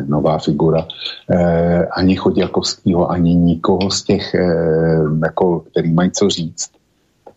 nová 0.08 0.38
figura, 0.40 0.88
eh, 1.32 1.86
ani 1.86 2.16
Chodjakovského, 2.16 3.12
ani 3.12 3.36
nikoho 3.36 3.92
z 3.92 4.04
těch, 4.04 4.36
eh, 4.36 5.00
jako, 5.24 5.60
který 5.60 5.94
mají 5.94 6.12
co 6.12 6.30
říct, 6.30 6.70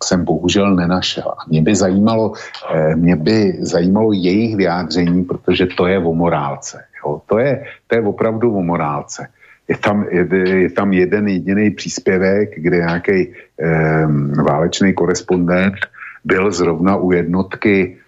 jsem 0.04 0.24
bohužel 0.24 0.74
nenašel. 0.74 1.28
A 1.38 1.48
mě 1.48 1.62
by 1.62 1.76
zajímalo, 1.76 2.32
eh, 2.74 2.96
mě 2.96 3.16
by 3.16 3.58
zajímalo 3.60 4.12
jejich 4.12 4.56
vyjádření, 4.56 5.24
protože 5.24 5.66
to 5.66 5.86
je 5.86 5.98
o 5.98 6.14
morálce. 6.14 6.84
Jo? 7.04 7.22
To, 7.26 7.38
je, 7.38 7.64
to 7.86 7.94
je 7.96 8.02
opravdu 8.02 8.56
o 8.56 8.62
morálce. 8.62 9.28
Je 9.68 9.76
tam, 9.76 10.06
je, 10.10 10.26
je 10.48 10.70
tam 10.70 10.92
jeden 10.92 11.28
jediný 11.28 11.70
příspěvek, 11.70 12.50
kde 12.56 12.76
nějaký 12.76 13.34
eh, 13.62 14.06
válečný 14.42 14.94
korespondent 14.94 15.74
byl 16.24 16.52
zrovna 16.52 16.96
u 16.96 17.12
jednotky 17.12 17.98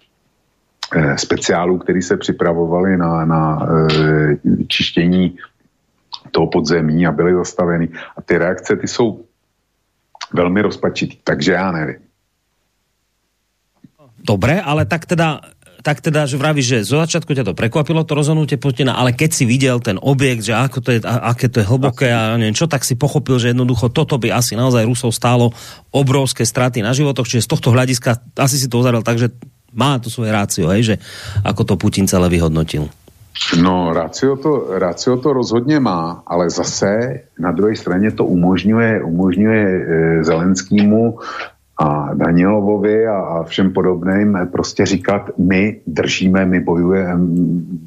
eh, 0.95 1.17
speciálů, 1.17 1.77
který 1.77 2.01
se 2.01 2.17
připravovali 2.17 2.97
na, 2.97 3.25
na 3.25 3.67
eh, 3.67 4.37
čištění 4.67 5.37
toho 6.31 6.47
podzemí 6.47 7.07
a 7.07 7.11
byly 7.11 7.33
zastaveny. 7.33 7.89
A 8.17 8.21
ty 8.21 8.37
reakce, 8.37 8.75
ty 8.75 8.87
jsou 8.87 9.23
velmi 10.33 10.61
rozpačitý, 10.61 11.17
takže 11.23 11.51
já 11.51 11.71
nevím. 11.71 11.95
Dobre, 14.27 14.61
ale 14.61 14.85
tak 14.85 15.05
teda 15.05 15.41
tak 15.83 15.99
teda, 15.99 16.23
že 16.23 16.39
vravíš, 16.39 16.65
že 16.65 16.87
zo 16.87 16.97
začiatku 17.03 17.35
ťa 17.35 17.43
to 17.43 17.59
prekvapilo, 17.59 18.07
to 18.07 18.15
rozhodnutie 18.15 18.55
Putina, 18.55 18.95
ale 18.95 19.11
keď 19.11 19.35
si 19.35 19.43
videl 19.43 19.83
ten 19.83 19.99
objekt, 19.99 20.47
že 20.47 20.55
ako 20.55 20.79
to 20.79 20.89
je, 20.95 20.99
a, 21.03 21.35
aké 21.35 21.51
to 21.51 21.59
je 21.59 21.67
hlboké 21.67 22.07
a 22.07 22.39
neviem 22.39 22.55
čo, 22.55 22.71
tak 22.71 22.87
si 22.87 22.95
pochopil, 22.95 23.35
že 23.35 23.51
jednoducho 23.51 23.91
toto 23.91 24.15
by 24.15 24.31
asi 24.31 24.55
naozaj 24.55 24.87
Rusov 24.87 25.11
stálo 25.11 25.51
obrovské 25.91 26.47
straty 26.47 26.79
na 26.79 26.95
životoch, 26.95 27.27
čiže 27.27 27.43
z 27.43 27.51
tohto 27.51 27.75
hľadiska 27.75 28.15
asi 28.39 28.55
si 28.55 28.71
to 28.71 28.79
uzaral 28.79 29.03
tak, 29.03 29.19
že 29.19 29.27
má 29.75 29.99
to 29.99 30.07
svoje 30.07 30.31
rácio, 30.31 30.71
hej, 30.71 30.95
že 30.95 30.95
ako 31.43 31.67
to 31.67 31.75
Putin 31.75 32.07
celé 32.07 32.31
vyhodnotil. 32.31 32.87
No, 33.61 33.93
rácio 33.93 34.35
to, 34.35 34.79
rácio 34.79 35.17
to 35.17 35.33
rozhodně 35.33 35.79
má, 35.79 36.23
ale 36.27 36.49
zase 36.49 37.19
na 37.39 37.51
druhé 37.51 37.75
straně 37.75 38.11
to 38.11 38.25
umožňuje, 38.25 39.03
umožňuje 39.03 39.63
e, 39.65 40.23
Zelenskýmu 40.23 41.19
a 41.81 42.13
Danielovovi 42.13 43.07
a, 43.07 43.17
a 43.17 43.43
všem 43.43 43.73
podobným 43.73 44.37
prostě 44.51 44.85
říkat, 44.85 45.29
my 45.37 45.81
držíme, 45.87 46.45
my 46.45 46.59
bojujeme, 46.59 47.13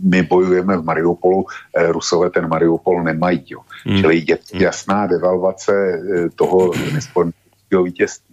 my 0.03 0.23
bojujeme 0.23 0.77
v 0.77 0.85
Mariupolu, 0.85 1.47
e, 1.77 1.93
Rusové 1.93 2.31
ten 2.31 2.49
Mariupol 2.49 3.03
nemají. 3.03 3.45
Jo. 3.49 3.61
Hmm. 3.87 4.01
Čili 4.01 4.25
je 4.29 4.39
jasná 4.53 5.07
devalvace 5.07 5.73
e, 5.73 6.31
toho 6.31 6.73
nesporného 6.95 7.83
vítězství. 7.85 8.26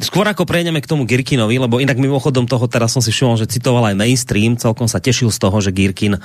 Skôr 0.00 0.24
ako 0.24 0.48
prejdeme 0.48 0.80
k 0.80 0.88
tomu 0.88 1.04
Girkinovi, 1.04 1.60
lebo 1.60 1.80
inak 1.80 2.00
mimochodom 2.00 2.48
toho 2.48 2.64
teraz 2.70 2.96
som 2.96 3.02
si 3.04 3.12
všimol, 3.12 3.36
že 3.36 3.50
citoval 3.50 3.92
aj 3.92 3.98
mainstream, 3.98 4.56
celkom 4.56 4.88
sa 4.88 5.02
tešil 5.02 5.28
z 5.28 5.38
toho, 5.38 5.56
že 5.60 5.74
Girkin 5.74 6.16
uh, 6.16 6.22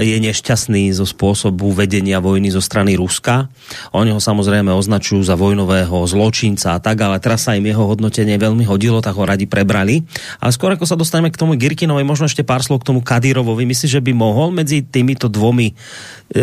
je 0.00 0.16
nešťastný 0.20 0.92
zo 0.92 1.08
spôsobu 1.08 1.72
vedenia 1.72 2.20
vojny 2.20 2.52
zo 2.52 2.60
strany 2.60 2.96
Ruska. 2.96 3.48
Oni 3.96 4.12
ho 4.12 4.20
samozrejme 4.20 4.68
označujú 4.72 5.24
za 5.24 5.34
vojnového 5.34 6.04
zločinca 6.04 6.76
a 6.76 6.82
tak, 6.82 7.00
ale 7.00 7.22
teraz 7.22 7.48
sa 7.48 7.56
im 7.56 7.64
jeho 7.64 7.84
hodnotenie 7.88 8.36
veľmi 8.36 8.68
hodilo, 8.68 9.00
tak 9.00 9.16
ho 9.16 9.24
radi 9.24 9.48
prebrali. 9.48 10.04
Ale 10.38 10.52
skôr 10.52 10.76
ako 10.76 10.84
sa 10.84 10.98
dostaneme 10.98 11.32
k 11.32 11.40
tomu 11.40 11.56
Girkinovi, 11.56 12.04
možno 12.04 12.28
ešte 12.28 12.44
pár 12.44 12.60
slov 12.60 12.84
k 12.84 12.92
tomu 12.92 13.00
Kadírovovi. 13.00 13.64
Myslíš, 13.64 14.00
že 14.00 14.04
by 14.04 14.12
mohol 14.12 14.52
medzi 14.52 14.84
týmito 14.84 15.32
dvomi 15.32 15.72
e, 15.72 15.74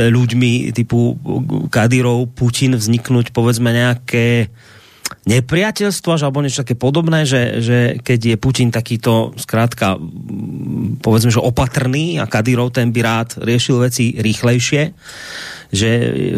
ľuďmi 0.09 0.74
typu 0.74 1.18
Kadírov, 1.70 2.34
Putin 2.34 2.76
vzniknúť 2.76 3.32
povedzme 3.32 3.70
nejaké 3.70 4.49
nepriateľstvo 5.28 6.16
alebo 6.16 6.39
niečo 6.39 6.64
také 6.64 6.76
podobné, 6.80 7.28
že, 7.28 7.60
že 7.60 7.78
keď 7.99 8.36
je 8.36 8.38
Putin 8.39 8.70
takýto 8.72 9.36
skrátka 9.36 9.99
povedzme, 11.03 11.32
že 11.32 11.43
opatrný 11.43 12.20
a 12.20 12.30
Kadyrov 12.30 12.72
ten 12.72 12.95
by 12.95 12.99
rád 13.03 13.30
riešil 13.43 13.84
veci 13.84 14.16
rýchlejšie, 14.16 14.95
že 15.72 15.89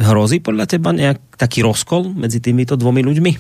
hrozí 0.02 0.42
podľa 0.42 0.66
teba 0.66 0.90
nejak 0.90 1.38
taký 1.38 1.62
rozkol 1.62 2.14
medzi 2.14 2.42
týmito 2.42 2.74
dvomi 2.74 3.06
ľuďmi? 3.06 3.34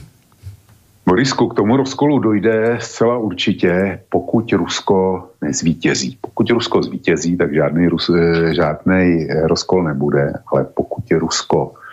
Borisku, 1.09 1.49
k 1.49 1.57
tomu 1.57 1.73
rozkolu 1.77 2.19
dojde 2.19 2.77
zcela 2.79 3.17
určitě, 3.17 3.99
pokud 4.09 4.53
Rusko 4.53 5.29
nezvítězí. 5.41 6.17
Pokud 6.21 6.49
Rusko 6.49 6.83
zvítězí, 6.83 7.37
tak 7.37 7.53
žádný, 7.53 7.87
Rus, 7.87 8.09
eh, 8.13 8.53
žádný 8.53 9.25
rozkol 9.49 9.83
nebude, 9.83 10.33
ale 10.53 10.69
pokud 10.69 11.03
Rusko 11.11 11.73
Eh, 11.73 11.88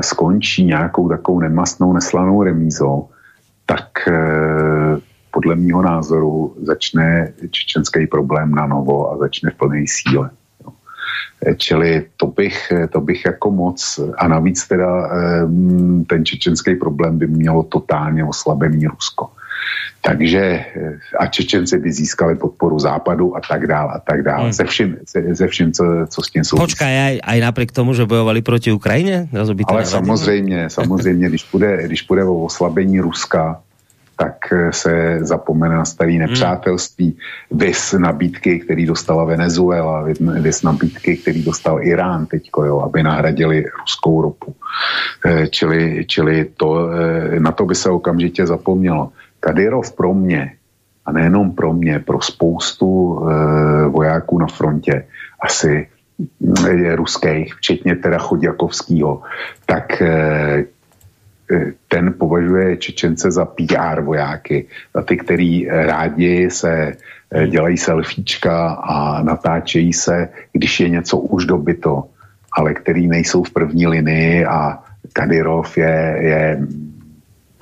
skončí 0.00 0.64
nějakou 0.64 1.08
takovou 1.08 1.40
nemastnou, 1.40 1.92
neslanou 1.92 2.42
remízou, 2.42 3.08
tak 3.66 4.08
eh, 4.08 4.96
podle 5.30 5.54
mého 5.54 5.82
názoru 5.82 6.54
začne 6.62 7.32
čečenský 7.50 8.06
problém 8.06 8.54
na 8.54 8.66
novo 8.66 9.12
a 9.12 9.18
začne 9.18 9.50
v 9.50 9.54
plné 9.54 9.84
síle. 9.86 10.30
Eh, 11.46 11.54
čili 11.54 12.06
to 12.16 12.26
bych, 12.26 12.72
to 12.90 13.00
bych 13.00 13.24
jako 13.24 13.50
moc, 13.50 14.00
a 14.18 14.28
navíc 14.28 14.68
teda 14.68 15.10
ten 16.06 16.24
čečenský 16.24 16.74
problém 16.74 17.18
by 17.18 17.26
mělo 17.26 17.62
totálně 17.62 18.24
oslabený 18.24 18.86
Rusko. 18.86 19.30
Takže 20.04 20.40
eh, 20.40 21.16
a 21.18 21.26
Čečenci 21.26 21.78
by 21.78 21.92
získali 21.92 22.34
podporu 22.36 22.78
západu 22.78 23.36
a 23.36 23.40
tak 23.40 23.66
dále 23.66 23.92
a 23.96 23.98
tak 23.98 24.22
dále. 24.22 24.42
Hmm. 24.42 24.52
Ze 24.52 24.64
vším, 24.64 24.96
ze, 25.08 25.34
ze 25.34 25.46
vším 25.46 25.72
co, 25.72 25.84
co 26.08 26.22
s 26.22 26.28
tím 26.30 26.44
souvisí. 26.44 26.64
Počkaj, 26.64 26.92
aj, 26.92 27.14
aj 27.24 27.38
napriek 27.40 27.72
tomu, 27.72 27.96
že 27.96 28.04
bojovali 28.04 28.44
proti 28.44 28.72
Ukrajině? 28.72 29.28
Ale 29.66 29.86
samozřejmě, 29.86 30.70
samozřejmě, 30.76 31.28
když 31.28 31.44
půjde, 31.44 31.88
když 31.88 32.02
půjde 32.02 32.24
o 32.24 32.44
oslabení 32.44 33.00
Ruska, 33.00 33.60
tak 34.16 34.52
eh, 34.52 34.72
se 34.72 35.18
zapomene 35.20 35.74
na 35.74 35.84
starý 35.84 36.12
hmm. 36.12 36.20
nepřátelství, 36.20 37.16
vys 37.50 37.92
nabídky, 37.92 38.60
který 38.60 38.86
dostala 38.86 39.24
Venezuela, 39.24 40.04
vys 40.40 40.62
nabídky, 40.62 41.16
který 41.16 41.42
dostal 41.42 41.82
Irán 41.82 42.26
teďko, 42.26 42.64
jo, 42.64 42.80
aby 42.80 43.02
nahradili 43.02 43.64
ruskou 43.80 44.22
ropu. 44.22 44.54
Eh, 45.26 45.48
čili, 45.48 46.04
čili 46.08 46.44
to, 46.56 46.88
na 47.38 47.52
to 47.52 47.64
by 47.64 47.74
se 47.74 47.90
okamžitě 47.90 48.46
zapomnělo. 48.46 49.12
Kadyrov 49.44 49.92
pro 49.92 50.14
mě, 50.14 50.52
a 51.04 51.12
nejenom 51.12 51.52
pro 51.52 51.72
mě, 51.72 51.98
pro 52.00 52.20
spoustu 52.20 52.88
e, 52.88 53.88
vojáků 53.88 54.38
na 54.38 54.46
frontě, 54.46 55.04
asi 55.40 55.88
je 56.72 56.96
ruských, 56.96 57.54
včetně 57.54 57.96
teda 57.96 58.18
Chodjakovského, 58.18 59.22
tak 59.66 60.02
e, 60.02 60.64
ten 61.88 62.14
považuje 62.18 62.76
Čečence 62.76 63.30
za 63.30 63.44
PR 63.44 64.00
vojáky, 64.00 64.66
za 64.94 65.02
ty, 65.02 65.16
který 65.16 65.68
rádi 65.68 66.50
se 66.50 66.96
dělají 67.48 67.76
selfiečka 67.76 68.68
a 68.80 69.22
natáčejí 69.22 69.92
se, 69.92 70.28
když 70.52 70.80
je 70.80 70.88
něco 70.88 71.18
už 71.18 71.44
dobyto, 71.44 72.08
ale 72.56 72.74
který 72.74 73.06
nejsou 73.06 73.42
v 73.44 73.50
první 73.50 73.86
linii 73.86 74.44
a 74.44 74.78
Kadyrov 75.12 75.76
je, 75.76 76.16
je 76.20 76.66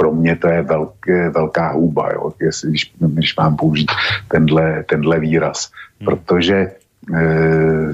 pro 0.03 0.13
mě 0.13 0.37
to 0.37 0.49
je 0.49 0.63
velké, 0.63 1.31
velká 1.31 1.73
hůba, 1.73 2.11
jo, 2.13 2.33
jestli, 2.41 2.71
když, 2.71 2.93
když 2.99 3.37
mám 3.37 3.57
použít 3.57 3.91
tenhle, 4.29 4.83
tenhle 4.83 5.21
výraz. 5.21 5.71
Hmm. 6.01 6.07
Protože 6.07 6.57
eh, 7.15 7.93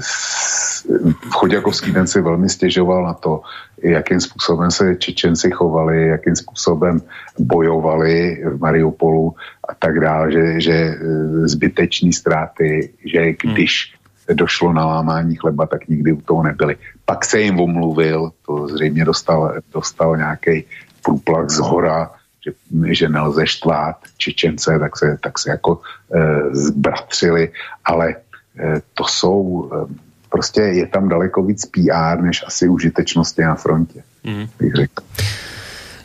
Chodjakovský 1.29 1.93
ten 1.93 2.07
si 2.07 2.21
velmi 2.21 2.49
stěžoval 2.49 3.03
na 3.03 3.13
to, 3.13 3.41
jakým 3.83 4.19
způsobem 4.19 4.71
se 4.71 4.95
Čečenci 4.95 5.51
chovali, 5.51 6.07
jakým 6.07 6.35
způsobem 6.35 7.01
bojovali 7.39 8.41
v 8.45 8.59
Mariupolu 8.59 9.35
a 9.69 9.73
tak 9.77 9.99
dále, 9.99 10.31
že, 10.31 10.61
že 10.61 10.73
eh, 10.73 10.97
zbyteční 11.45 12.13
ztráty, 12.13 12.89
že 13.05 13.19
hmm. 13.21 13.53
když 13.53 13.93
došlo 14.33 14.73
na 14.73 14.85
lámání 14.85 15.35
chleba, 15.35 15.65
tak 15.65 15.87
nikdy 15.87 16.11
u 16.13 16.21
toho 16.21 16.43
nebyli. 16.43 16.75
Pak 17.05 17.25
se 17.25 17.41
jim 17.41 17.59
omluvil, 17.59 18.31
to 18.45 18.67
zřejmě 18.67 19.05
dostal, 19.05 19.61
dostal 19.73 20.17
nějaký 20.17 20.65
průplach 21.09 21.49
z 21.49 21.59
hora, 21.59 22.11
že, 22.45 22.51
že 22.93 23.09
nelze 23.09 23.47
štvát 23.47 23.97
Čečence, 24.17 24.79
tak 24.79 24.97
se, 24.97 25.17
tak 25.21 25.39
se 25.39 25.49
jako 25.49 25.81
e, 26.13 26.19
zbratřili, 26.55 27.51
ale 27.85 28.09
e, 28.09 28.81
to 28.93 29.03
jsou, 29.03 29.69
e, 29.73 29.93
prostě 30.29 30.61
je 30.61 30.87
tam 30.87 31.09
daleko 31.09 31.43
víc 31.43 31.65
PR, 31.65 32.21
než 32.21 32.43
asi 32.47 32.69
užitečnosti 32.69 33.41
na 33.41 33.55
frontě, 33.55 34.03
mm. 34.23 34.47
bych 34.59 34.73
řekl. 34.75 35.03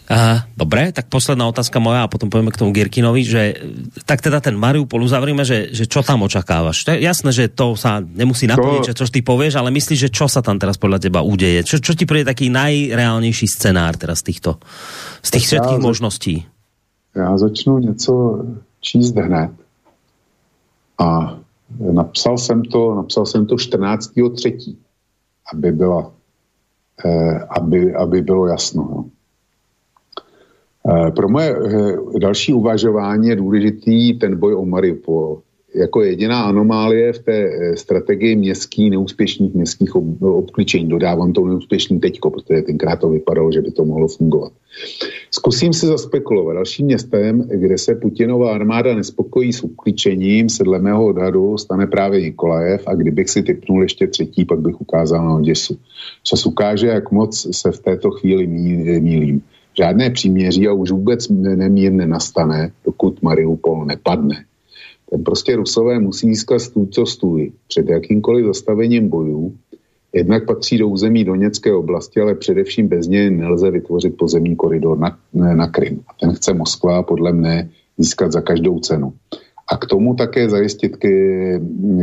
Aha, 0.05 0.44
dobre, 0.52 0.93
tak 0.93 1.09
posledná 1.09 1.48
otázka 1.48 1.81
moja 1.81 2.05
a 2.05 2.12
potom 2.12 2.28
povieme 2.28 2.52
k 2.52 2.60
tomu 2.60 2.76
Girkinovi, 2.76 3.24
že 3.24 3.43
tak 4.05 4.20
teda 4.20 4.44
ten 4.44 4.52
Mariupol 4.52 5.01
uzavrime, 5.01 5.48
že, 5.48 5.72
že 5.72 5.89
čo 5.89 6.05
tam 6.05 6.28
očakávaš? 6.28 6.85
To 6.85 6.93
je 6.93 7.01
jasné, 7.01 7.32
že 7.32 7.48
to 7.48 7.72
sa 7.72 8.05
nemusí 8.05 8.44
naplniť, 8.44 8.93
to... 8.93 9.01
čo 9.01 9.09
ty 9.09 9.24
povieš, 9.24 9.56
ale 9.56 9.72
myslíš, 9.72 10.09
že 10.09 10.12
čo 10.12 10.28
sa 10.28 10.44
tam 10.44 10.60
teraz 10.60 10.76
podľa 10.76 11.09
teba 11.09 11.24
udeje? 11.24 11.64
Čo, 11.64 11.81
čo 11.81 11.97
ti 11.97 12.05
príde 12.05 12.28
taký 12.28 12.52
najreálnejší 12.52 13.48
scenár 13.48 13.97
teraz 13.97 14.20
z 14.20 14.28
týchto, 14.28 14.60
z 15.24 15.28
tých 15.40 15.44
všetkých 15.48 15.81
zač... 15.81 15.89
možností? 15.89 16.36
Já 17.16 17.39
začnu 17.39 17.78
něco 17.78 18.44
číst 18.81 19.16
hned. 19.16 19.51
A 20.98 21.39
napsal 21.93 22.39
jsem 22.39 22.62
to, 22.62 22.94
napsal 22.94 23.26
jsem 23.26 23.47
to 23.47 23.55
14.3., 23.55 24.76
aby 25.52 25.72
byla, 25.72 26.12
eh, 27.05 27.39
aby, 27.39 27.94
aby 27.94 28.22
bylo 28.22 28.47
jasno. 28.47 28.82
No. 28.90 29.05
Eh, 30.90 31.11
pro 31.11 31.28
moje 31.28 31.56
eh, 31.56 32.19
další 32.19 32.52
uvažování 32.52 33.28
je 33.28 33.36
důležitý 33.36 34.19
ten 34.19 34.39
boj 34.39 34.55
o 34.55 34.65
Mariupol. 34.65 35.40
Jako 35.74 36.02
jediná 36.02 36.43
anomálie 36.43 37.12
v 37.12 37.19
té 37.19 37.32
eh, 37.32 37.77
strategii 37.77 38.36
městských, 38.36 38.90
neúspěšných 38.90 39.55
městských 39.55 39.97
obklíčení. 40.20 40.89
Dodávám 40.89 41.32
to 41.32 41.47
neúspěšný 41.47 42.01
teďko, 42.01 42.31
protože 42.31 42.62
tenkrát 42.62 42.97
to 42.97 43.09
vypadalo, 43.09 43.52
že 43.52 43.61
by 43.61 43.70
to 43.70 43.85
mohlo 43.85 44.09
fungovat. 44.09 44.52
Zkusím 45.31 45.73
si 45.73 45.86
zaspekulovat. 45.86 46.55
Dalším 46.55 46.86
městem, 46.86 47.48
kde 47.48 47.78
se 47.78 47.94
Putinová 47.94 48.55
armáda 48.55 48.94
nespokojí 48.94 49.52
s 49.52 49.65
obklíčením, 49.65 50.48
se 50.48 50.65
dle 50.65 50.78
mého 50.78 51.06
odhadu 51.06 51.59
stane 51.59 51.86
právě 51.86 52.20
Nikolajev 52.20 52.82
a 52.86 52.94
kdybych 52.94 53.31
si 53.31 53.43
typnul 53.43 53.82
ještě 53.82 54.06
třetí, 54.06 54.44
pak 54.44 54.61
bych 54.61 54.81
ukázal 54.81 55.27
na 55.27 55.36
Oděsu. 55.36 55.78
Čas 56.23 56.47
ukáže, 56.47 56.86
jak 56.86 57.11
moc 57.11 57.56
se 57.56 57.73
v 57.73 57.78
této 57.78 58.11
chvíli 58.11 58.47
mílím 58.47 59.43
žádné 59.79 60.11
příměří 60.11 60.69
a 60.69 60.73
už 60.73 60.91
vůbec 60.91 61.29
nemír 61.29 61.93
nenastane, 61.93 62.73
dokud 62.85 63.23
Mariupol 63.23 63.85
nepadne. 63.85 64.45
Ten 65.11 65.25
prostě 65.25 65.57
Rusové 65.57 65.99
musí 65.99 66.27
získat 66.29 66.59
stůl 66.59 66.87
co 66.87 67.07
stůj 67.07 67.53
před 67.69 67.89
jakýmkoliv 67.89 68.47
zastavením 68.47 69.09
bojů. 69.09 69.55
Jednak 70.13 70.47
patří 70.47 70.79
do 70.79 70.89
území 70.89 71.25
Doněcké 71.25 71.73
oblasti, 71.73 72.21
ale 72.21 72.35
především 72.35 72.89
bez 72.89 73.07
něj 73.07 73.31
nelze 73.31 73.71
vytvořit 73.71 74.17
pozemní 74.17 74.57
koridor 74.57 74.99
na, 74.99 75.19
na 75.33 75.69
Krym. 75.69 76.01
A 76.09 76.15
ten 76.21 76.33
chce 76.33 76.55
Moskva 76.55 77.03
podle 77.03 77.33
mne 77.33 77.71
získat 77.99 78.33
za 78.33 78.41
každou 78.41 78.79
cenu. 78.79 79.13
A 79.69 79.77
k 79.77 79.86
tomu 79.86 80.15
také 80.15 80.49
zajistit 80.49 80.97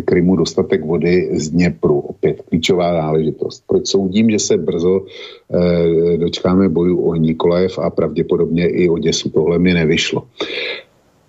Krymu 0.06 0.36
dostatek 0.36 0.86
vody 0.86 1.30
z 1.34 1.50
Dněpru. 1.50 2.00
Opět 2.00 2.42
klíčová 2.42 2.94
záležitost. 2.94 3.64
Proč 3.68 3.88
soudím, 3.88 4.30
že 4.30 4.40
se 4.40 4.58
brzo 4.58 5.06
eh, 5.06 6.18
dočkáme 6.18 6.70
bojů 6.70 7.02
o 7.02 7.16
Nikolajev 7.16 7.80
a 7.80 7.90
pravděpodobně 7.90 8.68
i 8.68 8.90
o 8.90 8.98
Děsu. 8.98 9.30
Tohle 9.30 9.60
mi 9.60 9.74
nevyšlo. 9.74 10.24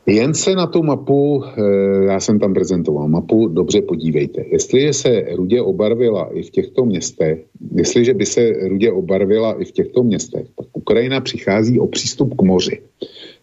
Jen 0.07 0.35
se 0.35 0.55
na 0.55 0.67
tu 0.67 0.83
mapu, 0.83 1.45
eh, 1.45 2.05
já 2.05 2.21
jsem 2.21 2.39
tam 2.39 2.55
prezentoval 2.55 3.09
mapu, 3.09 3.49
dobře 3.49 3.83
podívejte. 3.83 4.45
Jestliže 4.53 4.93
se 4.93 5.25
rudě 5.37 5.63
obarvila 5.63 6.29
i 6.33 6.43
v 6.43 6.51
těchto 6.51 6.85
městech, 6.85 7.45
jestliže 7.75 8.15
by 8.15 8.27
se 8.27 8.53
rudě 8.69 8.93
obarvila 8.93 9.61
i 9.61 9.65
v 9.65 9.73
těchto 9.73 10.03
městech, 10.03 10.47
tak 10.57 10.67
Ukrajina 10.73 11.21
přichází 11.21 11.81
o 11.81 11.87
přístup 11.87 12.35
k 12.35 12.43
moři. 12.43 12.79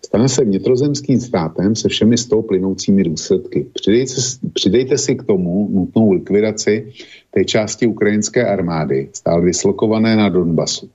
Stane 0.06 0.30
se 0.30 0.44
vnitrozemským 0.44 1.20
státem 1.20 1.76
se 1.76 1.90
všemi 1.90 2.18
z 2.18 2.26
toho 2.26 2.42
plynoucími 2.44 3.04
důsledky. 3.04 3.68
Přidejte, 3.74 4.14
přidejte 4.54 4.98
si 4.98 5.16
k 5.16 5.24
tomu 5.24 5.70
nutnou 5.72 6.12
likvidaci 6.12 6.92
té 7.32 7.46
části 7.46 7.88
ukrajinské 7.88 8.46
armády, 8.46 9.10
stále 9.14 9.42
vyslokované 9.46 10.16
na 10.16 10.30
Donbasu. 10.30 10.90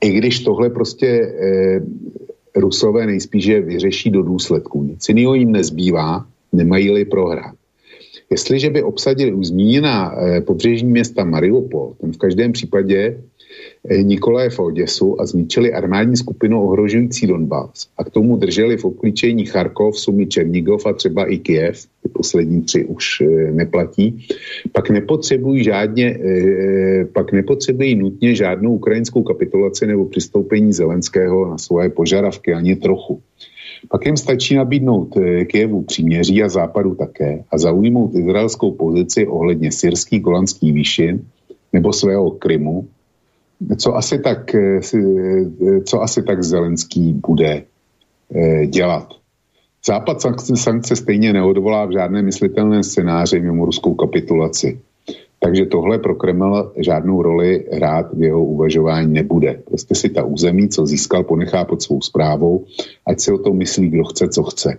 I 0.00 0.10
když 0.10 0.40
tohle 0.40 0.70
prostě 0.70 1.06
eh, 1.06 1.80
Rusové 2.56 3.06
nejspíše 3.06 3.60
vyřeší 3.60 4.10
do 4.10 4.22
důsledků. 4.22 4.82
Nic 4.84 5.08
jiného 5.08 5.34
jim 5.34 5.52
nezbývá, 5.52 6.26
nemají-li 6.52 7.04
prohrát. 7.04 7.54
Jestliže 8.30 8.70
by 8.70 8.82
obsadili 8.82 9.44
zmíněná 9.44 10.14
eh, 10.14 10.40
pobřežní 10.40 10.90
města 10.90 11.24
Mariupol, 11.24 11.94
tam 12.00 12.12
v 12.12 12.18
každém 12.18 12.52
případě 12.52 13.22
Eh, 13.88 14.02
Nikolaje 14.02 14.50
Oděsu 14.58 15.20
a 15.20 15.26
zničili 15.26 15.72
armádní 15.72 16.16
skupinu 16.16 16.62
ohrožující 16.62 17.26
Donbass. 17.26 17.88
A 17.98 18.04
k 18.04 18.10
tomu 18.10 18.36
drželi 18.36 18.76
v 18.76 18.84
obklíčení 18.84 19.44
Charkov, 19.46 19.98
Sumy 19.98 20.26
Černigov 20.26 20.86
a 20.86 20.92
třeba 20.92 21.24
i 21.24 21.38
Kiev, 21.38 21.86
ty 22.02 22.08
poslední 22.08 22.62
tři 22.62 22.84
už 22.84 23.20
eh, 23.20 23.52
neplatí, 23.52 24.26
pak 24.72 24.90
nepotřebují 24.90 25.64
žádně, 25.64 26.18
eh, 26.24 27.04
pak 27.04 27.32
nepotřebují 27.32 27.94
nutně 27.94 28.34
žádnou 28.34 28.74
ukrajinskou 28.74 29.22
kapitulaci 29.22 29.86
nebo 29.86 30.04
přistoupení 30.04 30.72
Zelenského 30.72 31.50
na 31.50 31.58
svoje 31.58 31.88
požadavky, 31.88 32.52
ani 32.52 32.76
trochu. 32.76 33.20
Pak 33.88 34.06
jim 34.06 34.16
stačí 34.16 34.54
nabídnout 34.54 35.16
Kijevu 35.46 35.82
příměří 35.82 36.42
a 36.42 36.48
západu 36.48 36.94
také 36.94 37.44
a 37.50 37.58
zaujmout 37.58 38.14
izraelskou 38.14 38.72
pozici 38.72 39.26
ohledně 39.26 39.72
syrských 39.72 40.22
golanských 40.22 40.72
výšin 40.72 41.24
nebo 41.72 41.92
svého 41.92 42.30
Krymu, 42.30 42.88
co 43.76 43.96
asi 43.96 44.18
tak, 44.18 44.54
eh, 44.54 44.80
eh, 44.94 45.80
co 45.84 46.02
asi 46.02 46.22
tak 46.22 46.42
Zelenský 46.42 47.12
bude 47.12 47.62
eh, 48.34 48.66
dělat. 48.66 49.08
Západ 49.86 50.20
sankce, 50.54 50.96
stejně 50.96 51.32
neodvolá 51.32 51.86
v 51.86 51.92
žádné 51.92 52.22
myslitelné 52.22 52.82
scénáři 52.82 53.40
mimo 53.40 53.64
ruskou 53.64 53.94
kapitulaci. 53.94 54.80
Takže 55.40 55.66
tohle 55.66 55.98
pro 55.98 56.14
Kreml 56.14 56.72
žádnou 56.76 57.22
roli 57.22 57.64
hrát 57.72 58.12
v 58.12 58.22
jeho 58.22 58.44
uvažování 58.44 59.12
nebude. 59.12 59.60
Prostě 59.64 59.94
si 59.94 60.08
ta 60.08 60.24
území, 60.24 60.68
co 60.68 60.86
získal, 60.86 61.24
ponechá 61.24 61.64
pod 61.64 61.82
svou 61.82 62.00
zprávou, 62.00 62.64
ať 63.06 63.20
si 63.20 63.32
o 63.32 63.38
tom 63.38 63.56
myslí, 63.56 63.88
kdo 63.88 64.04
chce, 64.04 64.28
co 64.28 64.42
chce. 64.42 64.78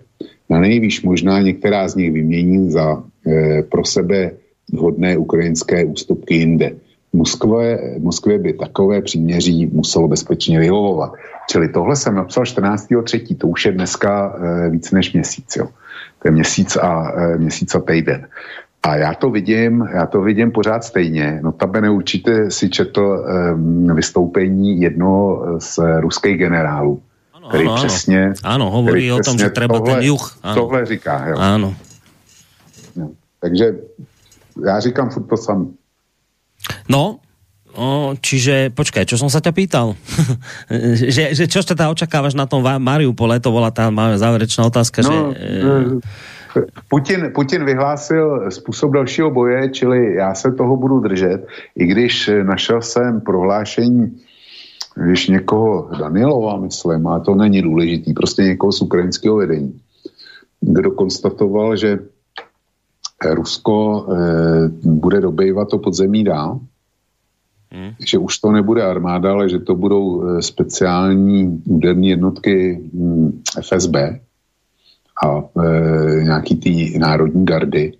Na 0.49 0.59
nejvýš 0.59 1.01
možná 1.01 1.41
některá 1.41 1.87
z 1.87 1.95
nich 1.95 2.11
vymění 2.11 2.71
za 2.71 3.03
e, 3.27 3.63
pro 3.63 3.85
sebe 3.85 4.31
vhodné 4.73 5.17
ukrajinské 5.17 5.85
ústupky 5.85 6.35
jinde. 6.35 6.71
Moskvě, 7.13 7.95
Moskvě 7.99 8.39
by 8.39 8.53
takové 8.53 9.01
příměří 9.01 9.65
muselo 9.65 10.07
bezpečně 10.07 10.59
vyhovovat. 10.59 11.13
Čili 11.49 11.69
tohle 11.69 11.95
jsem 11.95 12.15
napsal 12.15 12.43
14.3. 12.43 13.37
To 13.37 13.47
už 13.47 13.65
je 13.65 13.71
dneska 13.71 14.35
e, 14.65 14.69
víc 14.69 14.91
než 14.91 15.13
měsíc. 15.13 15.55
Jo. 15.55 15.67
To 16.19 16.27
je 16.27 16.31
měsíc 16.31 16.75
a, 16.75 17.11
e, 17.15 17.37
měsíc 17.37 17.75
a 17.75 17.79
týden. 17.79 18.27
A 18.83 18.95
já 18.95 19.13
to 19.13 19.29
vidím, 19.29 19.87
já 19.93 20.05
to 20.05 20.21
vidím 20.21 20.51
pořád 20.51 20.83
stejně. 20.83 21.39
Notabene 21.43 21.89
určitě 21.89 22.51
si 22.51 22.69
četl 22.69 23.25
e, 23.89 23.93
vystoupení 23.93 24.81
jednoho 24.81 25.45
z 25.59 25.79
ruských 25.99 26.37
generálů, 26.37 27.01
ano, 27.33 27.49
který 27.49 27.63
ano, 27.63 27.75
přesně... 27.75 28.33
Ano, 28.43 28.71
hovorí 28.71 29.11
o 29.11 29.19
tom, 29.19 29.37
že 29.37 29.49
treba 29.49 29.77
tohle, 29.77 29.93
ten 29.93 30.03
juh. 30.03 30.37
Ano. 30.43 30.61
Tohle 30.61 30.85
říká. 30.85 31.27
Jo. 31.27 31.35
Ano. 31.39 31.75
No, 32.95 33.11
takže 33.39 33.75
já 34.65 34.79
říkám 34.79 35.09
furt 35.09 35.27
to 35.27 35.37
samé. 35.37 35.65
No, 36.89 37.19
O, 37.71 38.19
čiže, 38.19 38.67
počkaj, 38.75 39.07
čo 39.07 39.15
som 39.15 39.31
sa 39.31 39.39
ťa 39.39 39.55
pýtal? 39.55 39.95
že, 41.07 41.31
že 41.31 41.47
čo 41.47 41.63
teda 41.63 41.87
očakávaš 41.87 42.35
na 42.35 42.43
tom 42.43 42.59
Mariupole? 42.59 43.39
To 43.39 43.47
bola 43.47 43.71
tá 43.71 43.87
záverečná 44.19 44.67
otázka. 44.67 44.99
No, 45.07 45.31
že, 45.31 45.39
e... 45.39 46.67
Putin, 46.91 47.31
Putin 47.31 47.63
vyhlásil 47.63 48.51
způsob 48.51 48.91
dalšího 48.91 49.31
boje, 49.31 49.71
čili 49.71 50.19
já 50.19 50.35
se 50.35 50.51
toho 50.51 50.75
budu 50.75 50.99
držet, 50.99 51.47
i 51.79 51.87
když 51.87 52.29
našel 52.43 52.81
jsem 52.81 53.21
prohlášení 53.21 54.19
když 54.95 55.27
někoho 55.27 55.89
Danilova, 55.99 56.59
myslím, 56.59 57.07
a 57.07 57.19
to 57.19 57.35
není 57.35 57.61
důležitý, 57.61 58.13
prostě 58.13 58.43
někoho 58.43 58.71
z 58.71 58.81
ukrajinského 58.81 59.35
vedení, 59.35 59.79
kdo 60.61 60.91
konstatoval, 60.91 61.75
že 61.75 61.99
Rusko 63.25 64.07
e, 64.07 64.67
bude 64.83 65.21
dobejvat 65.21 65.69
to 65.69 65.77
podzemí 65.77 66.23
dál, 66.23 66.59
Hmm. 67.71 67.95
Že 68.03 68.17
už 68.17 68.37
to 68.37 68.51
nebude 68.51 68.83
armáda, 68.83 69.31
ale 69.31 69.49
že 69.49 69.59
to 69.59 69.75
budou 69.75 70.23
eh, 70.23 70.41
speciální 70.41 71.63
úderní 71.65 72.09
jednotky 72.09 72.83
hm, 72.93 73.41
FSB 73.61 73.95
a 75.23 75.27
e, 75.37 76.23
nějaký 76.23 76.55
ty 76.55 76.99
národní 76.99 77.45
gardy, 77.45 77.93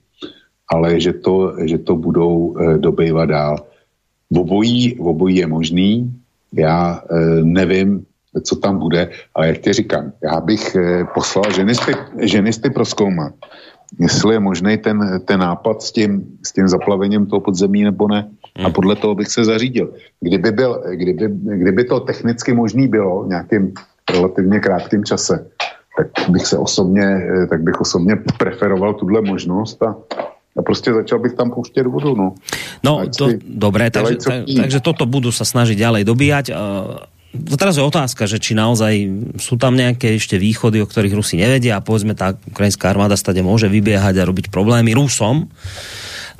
ale 0.67 0.99
že 0.99 1.13
to, 1.13 1.53
že 1.65 1.77
to 1.77 1.95
budou 1.95 2.57
e, 2.57 2.77
dobejvat 2.77 3.29
dál. 3.29 3.55
V 4.31 4.39
obojí, 4.39 4.95
v 4.95 5.07
obojí 5.07 5.35
je 5.35 5.47
možný, 5.47 6.13
já 6.53 7.03
e, 7.11 7.43
nevím, 7.43 8.05
co 8.43 8.55
tam 8.55 8.79
bude, 8.79 9.09
ale 9.35 9.47
jak 9.47 9.57
ti 9.57 9.73
říkám, 9.73 10.11
já 10.23 10.41
bych 10.41 10.75
e, 10.75 11.05
poslal 11.13 11.51
ženisty, 11.51 11.93
ženisty 12.21 12.69
proskoumat, 12.69 13.33
jestli 13.99 14.35
je 14.35 14.39
možný 14.39 14.77
ten, 14.77 15.21
ten 15.25 15.39
nápad 15.39 15.81
s 15.81 15.91
tím, 15.91 16.23
s 16.45 16.51
tím 16.51 16.67
zaplavením 16.67 17.25
toho 17.25 17.39
podzemí 17.39 17.83
nebo 17.83 18.07
ne. 18.07 18.29
Hmm. 18.57 18.65
A 18.65 18.69
podle 18.69 18.95
toho 18.95 19.15
bych 19.15 19.27
se 19.27 19.45
zařídil. 19.45 19.93
Kdyby, 20.19 20.51
byl, 20.51 20.83
kdyby, 20.91 21.25
kdyby 21.33 21.83
to 21.83 21.99
technicky 21.99 22.53
možný 22.53 22.87
bylo 22.87 23.23
v 23.23 23.27
nějakým 23.27 23.73
relativně 24.13 24.59
krátkém 24.59 25.03
čase, 25.03 25.47
tak 25.97 26.29
bych 26.29 26.45
se 26.45 26.57
osobně, 26.57 27.27
tak 27.49 27.61
bych 27.61 27.81
osobně 27.81 28.15
preferoval 28.37 28.93
tuhle 28.93 29.21
možnost 29.21 29.83
a 29.83 29.95
a 30.57 30.61
prostě 30.61 30.93
začal 30.93 31.19
bych 31.19 31.33
tam 31.33 31.51
pouštět 31.51 31.87
vodu. 31.87 32.15
No, 32.15 32.35
no 32.83 33.07
to, 33.17 33.29
dobré, 33.47 33.87
takže, 33.91 34.15
tak, 34.19 34.43
takže 34.43 34.79
toto 34.83 35.07
budú 35.07 35.31
sa 35.31 35.47
snažiť 35.47 35.79
ďalej 35.79 36.03
dobíjať. 36.03 36.45
Uh, 36.51 37.07
teraz 37.55 37.79
je 37.79 37.83
otázka, 37.83 38.27
že 38.27 38.43
či 38.43 38.53
naozaj 38.53 38.93
sú 39.39 39.55
tam 39.55 39.79
nejaké 39.79 40.19
ešte 40.19 40.35
východy, 40.35 40.83
o 40.83 40.87
ktorých 40.87 41.15
Rusi 41.15 41.39
nevedia 41.39 41.79
a 41.79 41.85
povedzme 41.85 42.11
tá 42.11 42.35
ukrajinská 42.35 42.91
armáda 42.91 43.15
stade 43.15 43.39
môže 43.39 43.71
vybiehať 43.71 44.19
a 44.19 44.27
robiť 44.27 44.51
problémy 44.51 44.91
Rusom 44.91 45.47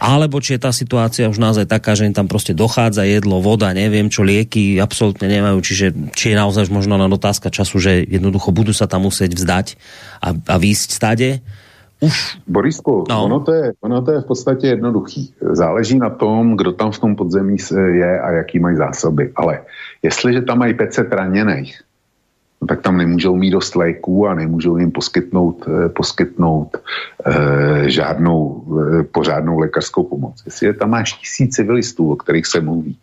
alebo 0.01 0.41
či 0.41 0.57
je 0.57 0.65
tá 0.65 0.73
situácia 0.73 1.30
už 1.30 1.38
naozaj 1.38 1.69
taká, 1.69 1.93
že 1.93 2.09
im 2.09 2.18
tam 2.18 2.26
proste 2.26 2.57
dochádza 2.57 3.05
jedlo, 3.05 3.38
voda, 3.38 3.69
neviem 3.69 4.09
čo, 4.09 4.26
lieky 4.26 4.81
absolútne 4.81 5.30
nemajú, 5.30 5.61
čiže 5.61 5.93
či 6.18 6.34
je 6.34 6.41
naozaj 6.41 6.73
možno 6.73 6.97
na 6.97 7.05
otázka 7.05 7.53
času, 7.53 7.77
že 7.77 8.01
jednoducho 8.09 8.49
budú 8.49 8.73
sa 8.73 8.89
tam 8.89 9.05
musieť 9.05 9.38
vzdať 9.38 9.68
a, 10.26 10.34
a 10.34 10.55
výjsť 10.57 10.89
stade. 10.89 11.30
Už. 12.02 12.38
Borisku, 12.48 13.03
no. 13.10 13.23
ono, 13.23 13.40
to 13.40 13.53
je, 13.53 13.73
ono 13.82 14.02
to 14.02 14.11
je 14.11 14.22
v 14.22 14.26
podstatě 14.26 14.68
jednoduchý. 14.68 15.34
Záleží 15.41 15.99
na 15.99 16.10
tom, 16.10 16.57
kdo 16.57 16.72
tam 16.72 16.91
v 16.91 16.99
tom 16.99 17.15
podzemí 17.15 17.57
je 17.88 18.22
a 18.22 18.32
jaký 18.32 18.60
mají 18.60 18.78
zásoby. 18.78 19.32
Ale 19.36 19.61
jestliže 20.03 20.41
tam 20.41 20.60
mají 20.60 20.73
500 20.73 21.14
raněných, 21.14 21.82
no 22.61 22.68
tak 22.68 22.82
tam 22.82 22.98
nemůžou 22.98 23.36
mít 23.36 23.52
dost 23.52 23.76
léků 23.76 24.28
a 24.28 24.34
nemůžou 24.34 24.78
jim 24.78 24.91
poskytnout, 24.91 25.65
eh, 25.68 25.90
poskytnout 25.90 26.78
eh, 27.26 27.90
žádnou 27.90 28.65
eh, 28.65 29.03
pořádnou 29.03 29.60
lékařskou 29.60 30.03
pomoc. 30.03 30.41
Jestli 30.45 30.73
tam 30.73 30.90
máš 30.90 31.14
tisíc 31.14 31.56
civilistů, 31.56 32.11
o 32.11 32.15
kterých 32.15 32.45
se 32.45 32.61
mluví, 32.61 32.98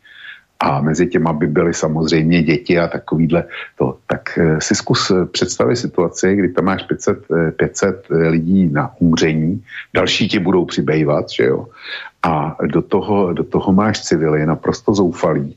a 0.60 0.80
mezi 0.80 1.06
těma 1.06 1.32
by 1.32 1.46
byly 1.46 1.74
samozřejmě 1.74 2.42
děti 2.42 2.78
a 2.78 2.88
takovýhle 2.88 3.44
to, 3.78 3.98
tak 4.06 4.38
eh, 4.38 4.60
si 4.60 4.74
zkus 4.74 5.10
eh, 5.10 5.26
představit 5.26 5.76
situaci, 5.76 6.36
kdy 6.36 6.48
tam 6.48 6.64
máš 6.64 6.82
500, 6.82 7.18
500 7.56 8.06
lidí 8.10 8.68
na 8.72 8.90
umření, 8.98 9.64
další 9.94 10.28
ti 10.28 10.38
budou 10.38 10.64
přibývat, 10.64 11.30
že 11.30 11.44
jo, 11.44 11.66
a 12.22 12.56
do 12.66 12.82
toho, 12.82 13.32
do 13.32 13.44
toho 13.44 13.72
máš 13.72 14.02
civily 14.02 14.46
naprosto 14.46 14.94
zoufalý 14.94 15.56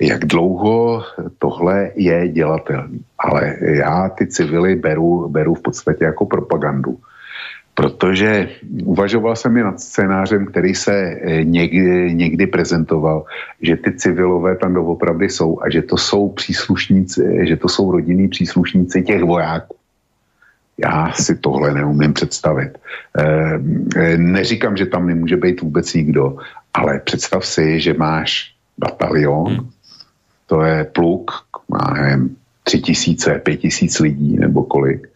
jak 0.00 0.24
dlouho 0.24 1.02
tohle 1.38 1.90
je 1.94 2.28
dělatelný. 2.28 3.00
Ale 3.18 3.56
já 3.60 4.08
ty 4.08 4.26
civily 4.26 4.76
beru, 4.76 5.28
beru 5.28 5.54
v 5.54 5.62
podstatě 5.62 6.04
jako 6.04 6.26
propagandu. 6.26 6.98
Protože 7.78 8.48
uvažoval 8.84 9.36
jsem 9.36 9.56
i 9.56 9.62
nad 9.62 9.80
scénářem, 9.80 10.46
který 10.46 10.74
se 10.74 10.92
eh, 10.92 11.44
někdy, 11.44 12.14
někdy 12.14 12.46
prezentoval, 12.46 13.24
že 13.62 13.76
ty 13.76 13.92
civilové 13.94 14.56
tam 14.56 14.74
doopravdy 14.74 15.30
jsou 15.30 15.62
a 15.62 15.70
že 15.70 15.82
to 15.82 15.96
jsou 15.96 16.28
příslušníci, 16.28 17.22
že 17.48 17.56
to 17.56 17.68
jsou 17.68 17.92
rodinní 17.92 18.28
příslušníci 18.28 19.02
těch 19.02 19.22
vojáků. 19.22 19.76
Já 20.78 21.12
si 21.12 21.38
tohle 21.38 21.74
neumím 21.74 22.12
představit. 22.12 22.78
Neříkám, 24.16 24.76
že 24.76 24.86
tam 24.86 25.06
nemůže 25.06 25.36
být 25.36 25.60
vůbec 25.60 25.94
nikdo, 25.94 26.36
ale 26.74 26.98
představ 26.98 27.46
si, 27.46 27.80
že 27.80 27.94
máš 27.94 28.54
batalion, 28.78 29.46
hmm. 29.46 29.70
to 30.46 30.62
je 30.62 30.84
pluk, 30.84 31.30
má 31.68 31.94
nevím, 31.94 32.36
tři 32.62 32.78
tisíce, 32.78 33.38
pět 33.38 33.56
tisíc 33.56 33.98
lidí 33.98 34.38
nebo 34.38 34.62
kolik 34.62 35.08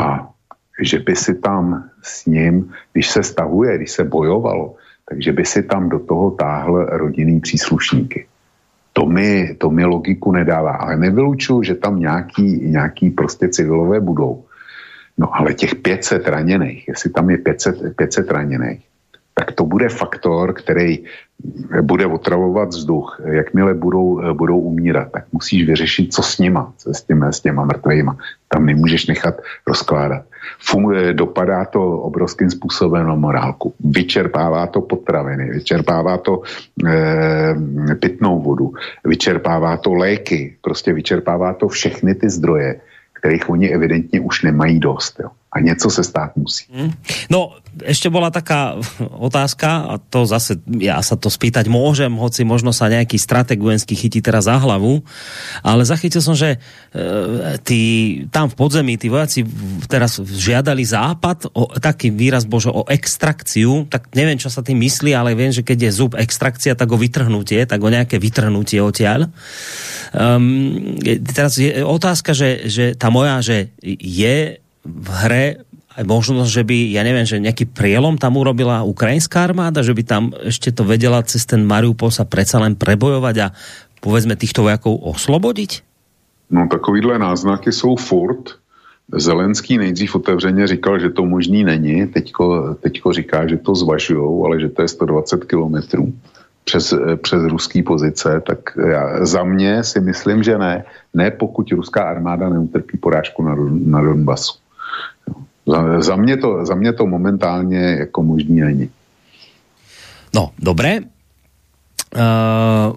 a 0.00 0.31
že 0.80 0.98
by 0.98 1.16
si 1.16 1.34
tam 1.34 1.84
s 2.02 2.26
ním, 2.26 2.72
když 2.92 3.10
se 3.10 3.22
stahuje, 3.22 3.76
když 3.76 3.90
se 3.90 4.04
bojovalo, 4.04 4.74
takže 5.08 5.32
by 5.32 5.44
si 5.44 5.62
tam 5.62 5.88
do 5.88 5.98
toho 5.98 6.30
táhl 6.30 6.84
rodinný 6.84 7.40
příslušníky. 7.40 8.26
To 8.92 9.06
mi, 9.06 9.54
to 9.58 9.70
mi 9.70 9.84
logiku 9.84 10.32
nedává, 10.32 10.72
ale 10.72 10.96
nevylučuju, 10.96 11.62
že 11.62 11.74
tam 11.74 12.00
nějaký, 12.00 12.68
nějaký 12.70 13.10
prostě 13.10 13.48
civilové 13.48 14.00
budou. 14.00 14.44
No 15.18 15.36
ale 15.36 15.54
těch 15.54 15.74
500 15.74 16.28
raněných, 16.28 16.88
jestli 16.88 17.10
tam 17.10 17.30
je 17.30 17.38
500, 17.38 17.96
500 17.96 18.30
raněných, 18.30 18.86
tak 19.34 19.52
to 19.52 19.64
bude 19.64 19.88
faktor, 19.88 20.52
který 20.52 21.04
bude 21.82 22.06
otravovat 22.06 22.68
vzduch. 22.68 23.20
Jakmile 23.24 23.74
budou, 23.74 24.34
budou 24.34 24.58
umírat, 24.58 25.12
tak 25.12 25.24
musíš 25.32 25.66
vyřešit, 25.66 26.14
co 26.14 26.22
s 26.22 26.38
nima, 26.38 26.72
co 26.76 26.94
s 26.94 27.02
těma, 27.02 27.32
s 27.32 27.40
těma 27.40 27.64
mrtvejma. 27.64 28.16
Tam 28.48 28.66
nemůžeš 28.66 29.06
nechat 29.06 29.40
rozkládat. 29.66 30.24
Funguje, 30.58 31.12
dopadá 31.12 31.64
to 31.64 31.98
obrovským 32.00 32.50
způsobem 32.50 33.06
na 33.06 33.14
morálku. 33.14 33.74
Vyčerpává 33.80 34.66
to 34.66 34.80
potraviny, 34.80 35.50
vyčerpává 35.50 36.18
to 36.18 36.42
e, 36.86 37.94
pitnou 37.94 38.42
vodu, 38.42 38.72
vyčerpává 39.04 39.76
to 39.76 39.94
léky, 39.94 40.56
prostě 40.60 40.92
vyčerpává 40.92 41.54
to 41.54 41.68
všechny 41.68 42.14
ty 42.14 42.30
zdroje, 42.30 42.80
kterých 43.12 43.50
oni 43.50 43.70
evidentně 43.70 44.20
už 44.20 44.42
nemají 44.42 44.80
dost. 44.80 45.20
Jo. 45.20 45.30
A 45.52 45.60
něco 45.60 45.90
se 45.90 46.04
stát 46.04 46.36
musí. 46.36 46.64
Hmm. 46.72 46.92
No, 47.30 47.60
ešte 47.80 48.12
bola 48.12 48.28
taká 48.28 48.76
otázka, 49.00 49.68
a 49.88 49.94
to 49.96 50.28
zase, 50.28 50.60
ja 50.76 51.00
sa 51.00 51.16
to 51.16 51.32
spýtať 51.32 51.72
môžem, 51.72 52.12
hoci 52.20 52.44
možno 52.44 52.68
sa 52.72 52.92
nejaký 52.92 53.16
strateg 53.16 53.56
vojenský 53.56 53.96
chytí 53.96 54.20
teraz 54.20 54.44
za 54.44 54.60
hlavu, 54.60 55.00
ale 55.64 55.88
zachytil 55.88 56.20
som, 56.20 56.36
že 56.36 56.56
e, 56.56 56.58
tí, 57.64 57.82
tam 58.28 58.52
v 58.52 58.58
podzemí 58.60 59.00
tí 59.00 59.08
vojaci 59.08 59.44
teraz 59.88 60.20
žiadali 60.20 60.84
západ, 60.84 61.48
o, 61.56 61.72
taký 61.80 62.12
výraz 62.12 62.44
bože, 62.44 62.68
o 62.68 62.84
extrakciu, 62.92 63.88
tak 63.88 64.12
neviem, 64.12 64.36
čo 64.36 64.52
sa 64.52 64.60
tým 64.60 64.76
myslí, 64.84 65.16
ale 65.16 65.32
viem, 65.32 65.52
že 65.52 65.64
keď 65.64 65.88
je 65.88 65.96
zub 65.96 66.12
extrakcia, 66.12 66.76
tak 66.76 66.92
o 66.92 67.00
vytrhnutie, 67.00 67.64
tak 67.64 67.80
o 67.80 67.88
nejaké 67.88 68.20
vytrhnutie 68.20 68.84
odtiaľ. 68.84 69.32
Um, 70.12 71.00
teraz 71.24 71.56
je 71.56 71.80
otázka, 71.80 72.36
že, 72.36 72.68
že 72.68 72.84
tá 72.92 73.08
moja, 73.08 73.40
že 73.40 73.72
je 73.84 74.60
v 74.84 75.08
hre 75.26 75.44
aj 75.92 76.04
možnosť, 76.08 76.50
že 76.50 76.62
by, 76.64 76.76
ja 76.96 77.02
neviem, 77.04 77.28
že 77.28 77.42
nejaký 77.42 77.68
prielom 77.68 78.16
tam 78.16 78.40
urobila 78.40 78.80
ukrajinská 78.80 79.44
armáda, 79.44 79.84
že 79.84 79.92
by 79.92 80.02
tam 80.02 80.32
ešte 80.32 80.72
to 80.72 80.88
vedela 80.88 81.20
cez 81.20 81.44
ten 81.44 81.68
Mariupol 81.68 82.08
sa 82.08 82.24
predsa 82.24 82.56
len 82.58 82.74
prebojovať 82.80 83.36
a 83.44 83.46
povedzme 84.00 84.34
týchto 84.34 84.64
vojakov 84.64 85.04
oslobodiť? 85.04 85.84
No 86.52 86.68
takovýhle 86.68 87.18
náznaky 87.18 87.72
jsou 87.72 87.96
furt. 87.96 88.60
Zelenský 89.12 89.78
nejdřív 89.78 90.14
otevřeně 90.14 90.66
říkal, 90.66 90.98
že 91.00 91.10
to 91.10 91.26
možný 91.26 91.64
není, 91.64 92.06
teďko, 92.06 92.76
teďko 92.80 93.12
říká, 93.12 93.48
že 93.48 93.56
to 93.56 93.74
zvažujou, 93.74 94.46
ale 94.46 94.60
že 94.60 94.68
to 94.68 94.82
je 94.82 94.88
120 94.88 95.44
kilometrů 95.44 96.12
přes, 96.64 96.94
přes 97.22 97.42
ruský 97.44 97.82
pozice, 97.82 98.42
tak 98.46 98.58
já, 98.88 99.24
za 99.26 99.44
mě 99.44 99.84
si 99.84 100.00
myslím, 100.00 100.42
že 100.42 100.58
ne. 100.58 100.84
Ne, 101.14 101.30
pokud 101.30 101.72
ruská 101.72 102.02
armáda 102.02 102.48
neutrpí 102.48 102.98
porážku 102.98 103.42
na, 103.42 103.56
na 103.84 104.00
Donbasu. 104.00 104.61
Za, 105.66 106.00
za, 106.00 106.16
mě 106.16 106.36
to, 106.36 106.66
za 106.66 106.74
mě 106.74 106.92
to 106.92 107.06
momentálně 107.06 107.78
jako 107.78 108.22
možný 108.22 108.60
není. 108.60 108.90
No, 110.34 110.50
dobré. 110.58 111.00
Uh, 112.16 112.96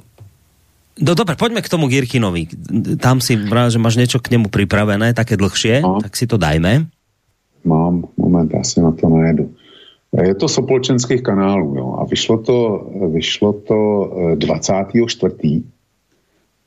no 1.00 1.12
dobre, 1.16 1.36
poďme 1.36 1.62
k 1.62 1.70
tomu 1.70 1.88
Girkinovi. 1.88 2.48
Tam 3.00 3.22
si 3.22 3.36
vrát, 3.36 3.70
že 3.70 3.80
máš 3.80 4.00
niečo 4.00 4.20
k 4.20 4.32
nemu 4.32 4.48
pripravené, 4.48 5.12
také 5.12 5.36
dlhšie, 5.36 5.84
no. 5.84 6.00
tak 6.00 6.16
si 6.16 6.28
to 6.28 6.40
dajme. 6.40 6.88
Mám, 7.68 8.08
moment, 8.18 8.52
si 8.64 8.80
na 8.80 8.92
to 8.92 9.10
najedu. 9.10 9.52
Je 10.16 10.36
to 10.36 10.48
z 10.48 10.58
opolčenských 10.58 11.22
kanálů, 11.24 11.76
jo, 11.76 11.88
a 12.00 12.06
vyšlo 12.06 12.38
to, 12.38 12.88
vyšlo 13.12 13.54
to 13.54 13.78
24. 14.36 15.36
Eh, 15.44 15.62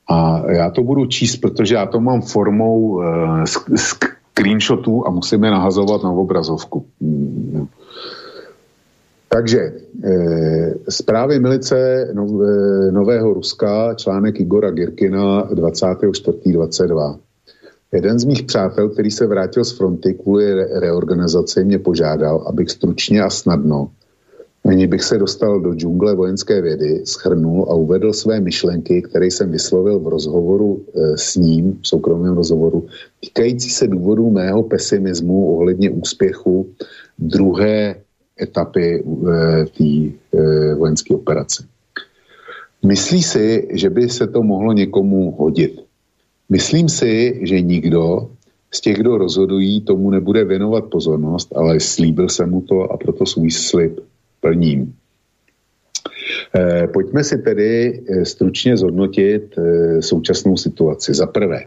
a 0.09 0.51
já 0.53 0.70
to 0.70 0.83
budu 0.83 1.07
číst, 1.07 1.37
protože 1.37 1.75
já 1.75 1.87
to 1.87 2.01
mám 2.01 2.20
formou 2.20 2.81
uh, 2.81 3.45
screenshotů 4.39 5.06
a 5.06 5.10
musíme 5.10 5.51
nahazovat 5.51 6.02
na 6.02 6.10
obrazovku. 6.10 6.86
Hmm. 7.01 7.66
Takže 9.28 9.60
e, 9.60 9.73
zprávy 10.89 11.39
milice 11.39 12.09
nov, 12.12 12.31
e, 12.31 12.93
Nového 12.93 13.35
Ruska, 13.35 13.94
článek 13.94 14.40
Igora 14.40 14.70
Girkina 14.70 15.51
24.22. 15.51 17.19
Jeden 17.93 18.19
z 18.19 18.24
mých 18.24 18.43
přátel, 18.43 18.89
který 18.89 19.10
se 19.10 19.27
vrátil 19.27 19.65
z 19.65 19.77
fronty 19.77 20.15
kvůli 20.15 20.55
re- 20.55 20.81
reorganizaci, 20.81 21.65
mě 21.65 21.78
požádal, 21.78 22.44
abych 22.47 22.70
stručně 22.70 23.23
a 23.23 23.31
snadno 23.31 23.90
Nyní 24.69 24.86
bych 24.86 25.03
se 25.03 25.19
dostal 25.19 25.61
do 25.61 25.74
džungle 25.74 26.15
vojenské 26.15 26.62
vědy, 26.62 27.01
schrnul 27.05 27.66
a 27.70 27.74
uvedl 27.74 28.12
své 28.12 28.40
myšlenky, 28.40 29.03
které 29.03 29.27
jsem 29.27 29.51
vyslovil 29.51 30.01
v 30.01 30.09
rozhovoru 30.09 30.85
e, 30.95 31.19
s 31.19 31.36
ním, 31.36 31.78
v 31.82 31.89
soukromém 31.89 32.35
rozhovoru, 32.35 32.86
týkající 33.20 33.70
se 33.70 33.86
důvodů 33.86 34.31
mého 34.31 34.62
pesimismu 34.62 35.57
ohledně 35.57 35.90
úspěchu 35.90 36.69
druhé 37.19 37.97
etapy 38.43 39.05
e, 39.05 39.65
té 39.65 39.85
e, 39.85 40.74
vojenské 40.74 41.15
operace. 41.15 41.65
Myslí 42.86 43.23
si, 43.23 43.69
že 43.73 43.90
by 43.90 44.09
se 44.09 44.27
to 44.27 44.43
mohlo 44.43 44.73
někomu 44.73 45.31
hodit. 45.39 45.81
Myslím 46.49 46.89
si, 46.89 47.40
že 47.43 47.61
nikdo 47.61 48.31
z 48.70 48.81
těch, 48.81 48.97
kdo 48.97 49.19
rozhodují, 49.19 49.81
tomu 49.81 50.11
nebude 50.11 50.45
věnovat 50.45 50.85
pozornost, 50.85 51.57
ale 51.57 51.81
slíbil 51.81 52.28
jsem 52.28 52.51
mu 52.51 52.61
to 52.61 52.93
a 52.93 52.97
proto 52.97 53.27
svůj 53.27 53.51
slib 53.51 54.01
plním. 54.40 54.94
Eh, 56.55 56.86
pojďme 56.86 57.24
si 57.24 57.39
tedy 57.39 57.70
eh, 58.09 58.24
stručně 58.24 58.77
zhodnotit 58.77 59.55
eh, 59.59 60.02
současnou 60.02 60.56
situaci. 60.56 61.15
Za 61.15 61.27
prvé, 61.27 61.65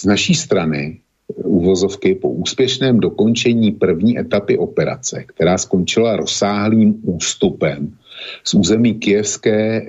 z 0.00 0.04
naší 0.04 0.34
strany 0.34 0.98
uvozovky 1.36 2.14
po 2.14 2.30
úspěšném 2.30 3.00
dokončení 3.00 3.72
první 3.72 4.18
etapy 4.18 4.58
operace, 4.58 5.24
která 5.26 5.58
skončila 5.58 6.16
rozsáhlým 6.16 7.00
ústupem 7.02 7.94
z 8.44 8.54
území 8.54 8.94
Kijevské, 8.94 9.86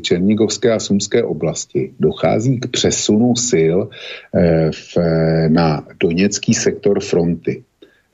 Černigovské 0.00 0.72
a 0.72 0.78
Sumské 0.78 1.24
oblasti, 1.24 1.92
dochází 2.00 2.60
k 2.60 2.66
přesunu 2.66 3.36
sil 3.50 3.78
na 5.48 5.86
doněcký 6.00 6.54
sektor 6.54 7.00
fronty. 7.00 7.64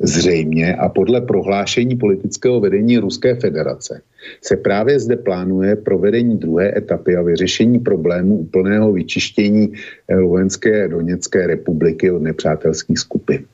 Zřejmě 0.00 0.74
a 0.76 0.88
podle 0.88 1.20
prohlášení 1.20 1.96
politického 1.96 2.60
vedení 2.60 2.98
Ruské 2.98 3.34
federace 3.34 4.02
se 4.42 4.56
právě 4.56 5.00
zde 5.00 5.16
plánuje 5.16 5.76
provedení 5.76 6.38
druhé 6.38 6.78
etapy 6.78 7.16
a 7.16 7.22
vyřešení 7.22 7.78
problému 7.78 8.38
úplného 8.38 8.92
vyčištění 8.92 9.72
eh, 10.08 10.16
Luhenské 10.16 10.88
Doněcké 10.88 11.46
republiky 11.46 12.10
od 12.10 12.22
nepřátelských 12.22 12.98
skupin. 12.98 13.44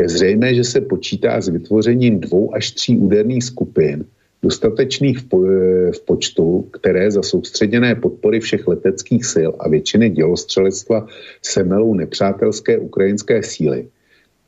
Je 0.00 0.08
zřejmé, 0.08 0.54
že 0.54 0.64
se 0.64 0.80
počítá 0.80 1.40
s 1.40 1.48
vytvořením 1.48 2.20
dvou 2.20 2.54
až 2.54 2.70
tří 2.70 2.98
úderných 2.98 3.44
skupin, 3.44 4.04
dostatečných 4.42 5.18
v, 5.18 5.24
po, 5.24 5.44
eh, 5.46 5.92
v 5.92 6.00
počtu, 6.04 6.68
které 6.72 7.10
za 7.10 7.22
soustředěné 7.22 7.94
podpory 7.94 8.40
všech 8.40 8.68
leteckých 8.68 9.24
sil 9.34 9.50
a 9.58 9.68
většiny 9.68 10.10
dělostřelectva 10.10 11.06
semelou 11.42 11.94
nepřátelské 11.94 12.78
ukrajinské 12.78 13.42
síly, 13.42 13.86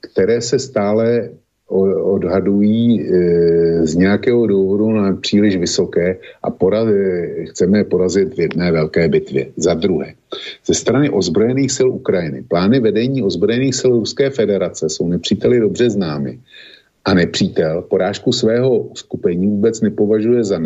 které 0.01 0.41
se 0.41 0.59
stále 0.59 1.31
odhadují 1.69 3.01
e, 3.01 3.87
z 3.87 3.95
nějakého 3.95 4.47
důvodu 4.47 4.91
na 4.91 5.17
příliš 5.17 5.57
vysoké 5.57 6.17
a 6.43 6.51
poraz, 6.51 6.89
chceme 7.45 7.79
je 7.79 7.85
porazit 7.85 8.35
v 8.35 8.41
jedné 8.41 8.73
velké 8.73 9.09
bitvě. 9.09 9.47
Za 9.57 9.75
druhé, 9.75 10.15
ze 10.67 10.75
strany 10.75 11.11
ozbrojených 11.11 11.73
sil 11.77 11.89
Ukrajiny 11.91 12.43
plány 12.43 12.81
vedení 12.81 13.23
ozbrojených 13.23 13.75
sil 13.81 13.91
Ruské 13.91 14.31
federace 14.31 14.89
jsou 14.89 15.09
nepříteli 15.09 15.61
dobře 15.61 15.91
známy 15.91 16.39
a 17.05 17.15
nepřítel 17.15 17.83
porážku 17.83 18.33
svého 18.33 18.89
skupení 18.95 19.47
vůbec 19.47 19.81
nepovažuje 19.81 20.45
za 20.45 20.59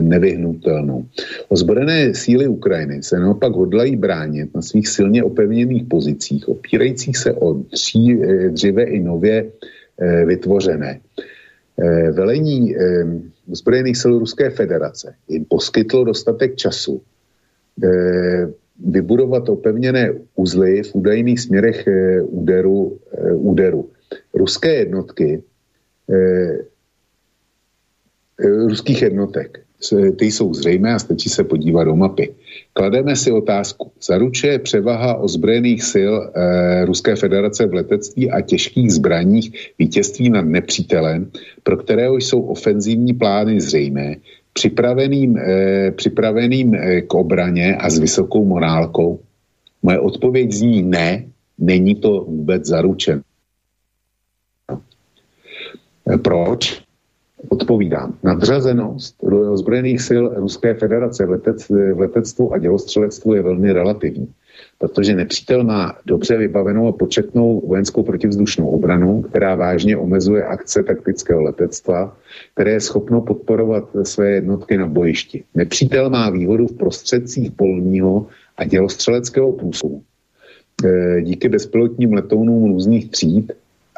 nevyhnutelnou. 0.00 1.04
Ozbrojené 1.48 2.14
síly 2.14 2.48
Ukrajiny 2.48 3.02
se 3.02 3.18
naopak 3.18 3.52
hodlají 3.52 3.96
bránit 3.96 4.54
na 4.54 4.62
svých 4.62 4.88
silně 4.88 5.24
opevněných 5.24 5.84
pozicích, 5.84 6.48
opírajících 6.48 7.16
se 7.16 7.32
o 7.32 7.54
dří, 7.54 8.22
e, 8.22 8.48
dříve 8.48 8.82
i 8.82 9.00
nově 9.00 9.52
vytvořené. 10.26 11.00
Eh, 11.80 12.10
velení 12.10 12.76
eh, 12.76 13.04
zbrojených 13.52 13.96
sil 14.00 14.12
Ruské 14.18 14.50
federace 14.50 15.14
jim 15.28 15.44
poskytlo 15.44 16.04
dostatek 16.04 16.56
času 16.56 17.02
vybudovat 18.84 19.48
opevněné 19.48 20.12
uzly 20.34 20.82
v 20.82 20.94
údajných 20.94 21.40
směrech 21.40 21.88
úderu, 22.22 22.98
úderu 23.34 23.90
ruské 24.34 24.74
jednotky, 24.74 25.42
ruských 28.38 29.02
jednotek, 29.02 29.60
ty 30.16 30.24
jsou 30.24 30.54
zřejmé 30.54 30.94
a 30.94 30.98
stačí 30.98 31.28
se 31.28 31.44
podívat 31.44 31.84
do 31.84 31.96
mapy. 31.96 32.34
Klademe 32.72 33.16
si 33.16 33.32
otázku, 33.32 33.90
zaručuje 34.02 34.58
převaha 34.58 35.14
ozbrojených 35.14 35.82
sil 35.92 36.12
eh, 36.20 36.84
Ruské 36.84 37.16
federace 37.16 37.66
v 37.66 37.74
letectví 37.74 38.30
a 38.30 38.40
těžkých 38.40 38.92
zbraních 38.92 39.72
vítězství 39.78 40.30
nad 40.30 40.44
nepřítelem, 40.44 41.30
pro 41.62 41.76
kterého 41.76 42.16
jsou 42.16 42.40
ofenzivní 42.40 43.14
plány 43.14 43.60
zřejmé, 43.60 44.16
připraveným, 44.52 45.38
eh, 45.38 45.90
připraveným 45.90 46.74
eh, 46.74 47.00
k 47.00 47.14
obraně 47.14 47.76
a 47.76 47.90
s 47.90 47.98
vysokou 47.98 48.44
morálkou? 48.44 49.20
Moje 49.82 49.98
odpověď 49.98 50.52
zní 50.52 50.82
ne, 50.82 51.24
není 51.58 51.94
to 51.94 52.24
vůbec 52.28 52.66
zaručen. 52.66 53.22
Eh, 56.12 56.18
proč? 56.18 56.89
Odpovídám. 57.48 58.14
Nadřazenost 58.22 59.16
ozbrojených 59.50 60.00
sil 60.08 60.24
Ruské 60.36 60.74
federace 60.74 61.26
v, 61.26 61.30
letec, 61.30 61.68
v 61.68 61.98
letectvu 61.98 62.52
a 62.52 62.58
dělostřelectvu 62.58 63.34
je 63.34 63.42
velmi 63.42 63.72
relativní, 63.72 64.28
protože 64.78 65.14
nepřítel 65.14 65.64
má 65.64 65.94
dobře 66.06 66.36
vybavenou 66.36 66.88
a 66.88 66.92
početnou 66.92 67.60
vojenskou 67.66 68.02
protivzdušnou 68.02 68.68
obranu, 68.68 69.22
která 69.22 69.54
vážně 69.54 69.96
omezuje 69.96 70.44
akce 70.44 70.82
taktického 70.82 71.42
letectva, 71.42 72.16
které 72.54 72.70
je 72.70 72.80
schopno 72.80 73.20
podporovat 73.20 73.88
své 74.02 74.30
jednotky 74.30 74.76
na 74.76 74.86
bojišti. 74.86 75.44
Nepřítel 75.54 76.10
má 76.10 76.30
výhodu 76.30 76.66
v 76.66 76.76
prostředcích 76.76 77.52
polního 77.52 78.26
a 78.56 78.64
dělostřeleckého 78.64 79.52
průzkumu. 79.52 80.02
E, 80.84 81.22
díky 81.22 81.48
bezpilotním 81.48 82.12
letounům 82.12 82.72
různých 82.72 83.10
tříd 83.10 83.52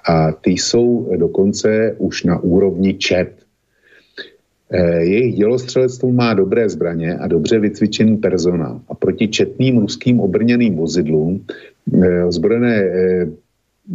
a 0.09 0.33
ty 0.33 0.51
jsou 0.51 1.17
dokonce 1.17 1.95
už 1.99 2.25
na 2.25 2.39
úrovni 2.39 2.95
čet. 2.95 3.43
Eh, 4.75 5.05
jejich 5.05 5.35
dělostřelectvo 5.35 6.13
má 6.13 6.35
dobré 6.35 6.69
zbraně 6.69 7.15
a 7.15 7.27
dobře 7.27 7.59
vycvičený 7.59 8.17
personál. 8.17 8.81
A 8.89 8.95
proti 8.95 9.29
četným 9.29 9.79
ruským 9.79 10.21
obrněným 10.21 10.77
vozidlům 10.77 11.45
eh, 12.03 12.25
ozbrojené 12.25 12.77
eh, 12.77 13.27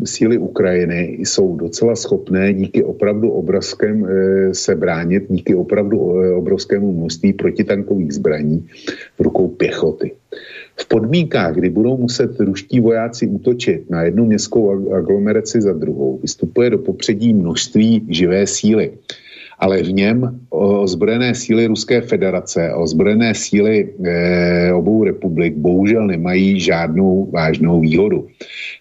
síly 0.06 0.38
Ukrajiny 0.38 1.18
jsou 1.20 1.56
docela 1.56 1.96
schopné 1.96 2.54
díky 2.54 2.84
opravdu 2.84 3.30
obrovském 3.30 4.08
se 4.52 4.76
bránit, 4.76 5.24
díky 5.30 5.56
opravdu 5.56 6.00
obrovskému 6.38 6.94
množství 6.94 7.34
protitankových 7.34 8.14
zbraní 8.14 8.68
v 9.18 9.22
rukou 9.22 9.48
pěchoty. 9.48 10.12
V 10.80 10.88
podmínkách, 10.88 11.56
kdy 11.56 11.70
budou 11.70 11.98
muset 11.98 12.40
ruští 12.40 12.80
vojáci 12.80 13.28
útočit 13.28 13.90
na 13.90 14.02
jednu 14.02 14.26
městskou 14.26 14.94
aglomeraci 14.94 15.62
za 15.62 15.74
druhou, 15.74 16.20
vystupuje 16.22 16.70
do 16.70 16.78
popředí 16.78 17.34
množství 17.34 18.06
živé 18.10 18.48
síly. 18.48 18.92
Ale 19.60 19.82
v 19.84 19.94
něm 19.94 20.40
ozbrojené 20.50 21.36
síly 21.36 21.68
Ruské 21.68 22.02
federace 22.02 22.70
a 22.70 22.78
ozbrojené 22.78 23.34
síly 23.34 23.90
e, 24.06 24.74
obou 24.74 25.04
republik 25.04 25.58
bohužel 25.58 26.08
nemají 26.08 26.60
žádnou 26.60 27.30
vážnou 27.32 27.80
výhodu. 27.80 28.28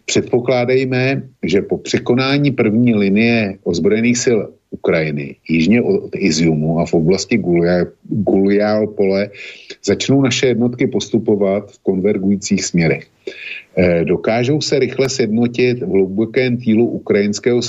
Předpokládejme, 0.04 1.22
že 1.42 1.62
po 1.62 1.78
překonání 1.78 2.50
první 2.50 2.94
linie 2.94 3.58
ozbrojených 3.64 4.18
sil 4.24 4.38
Ukrajiny, 4.70 5.36
jižně 5.48 5.82
od 5.82 6.10
Iziumu 6.16 6.78
a 6.78 6.86
v 6.86 6.94
oblasti 6.94 7.42
Guliálpole 8.04 9.30
začnou 9.84 10.22
naše 10.22 10.46
jednotky 10.46 10.86
postupovat 10.86 11.72
v 11.72 11.78
konvergujících 11.82 12.64
směrech. 12.64 13.06
E, 13.76 14.04
dokážou 14.04 14.60
se 14.60 14.78
rychle 14.78 15.08
sjednotit 15.08 15.82
v 15.82 15.88
hlubokém 15.88 16.56
týlu 16.56 16.86
ukrajinského 16.86 17.60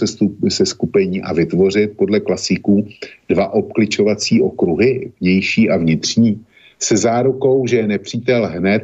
seskupení 0.50 1.22
a 1.22 1.34
vytvořit 1.34 1.98
podle 1.98 2.20
klasiků 2.20 2.88
dva 3.30 3.54
obkličovací 3.54 4.42
okruhy, 4.42 5.12
vnější 5.22 5.70
a 5.70 5.78
vnitřní, 5.78 6.42
se 6.80 6.98
zárukou, 6.98 7.68
že 7.68 7.88
nepřítel 7.88 8.48
hned 8.48 8.84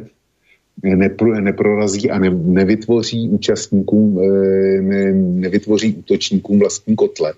nepro, 0.82 1.40
neprorazí 1.40 2.10
a 2.10 2.18
ne, 2.18 2.30
nevytvoří 2.30 3.28
účastníkům, 3.28 4.18
e, 4.18 4.26
ne, 4.82 5.12
nevytvoří 5.12 5.94
útočníkům 5.94 6.58
vlastní 6.58 6.96
kotle. 6.96 7.32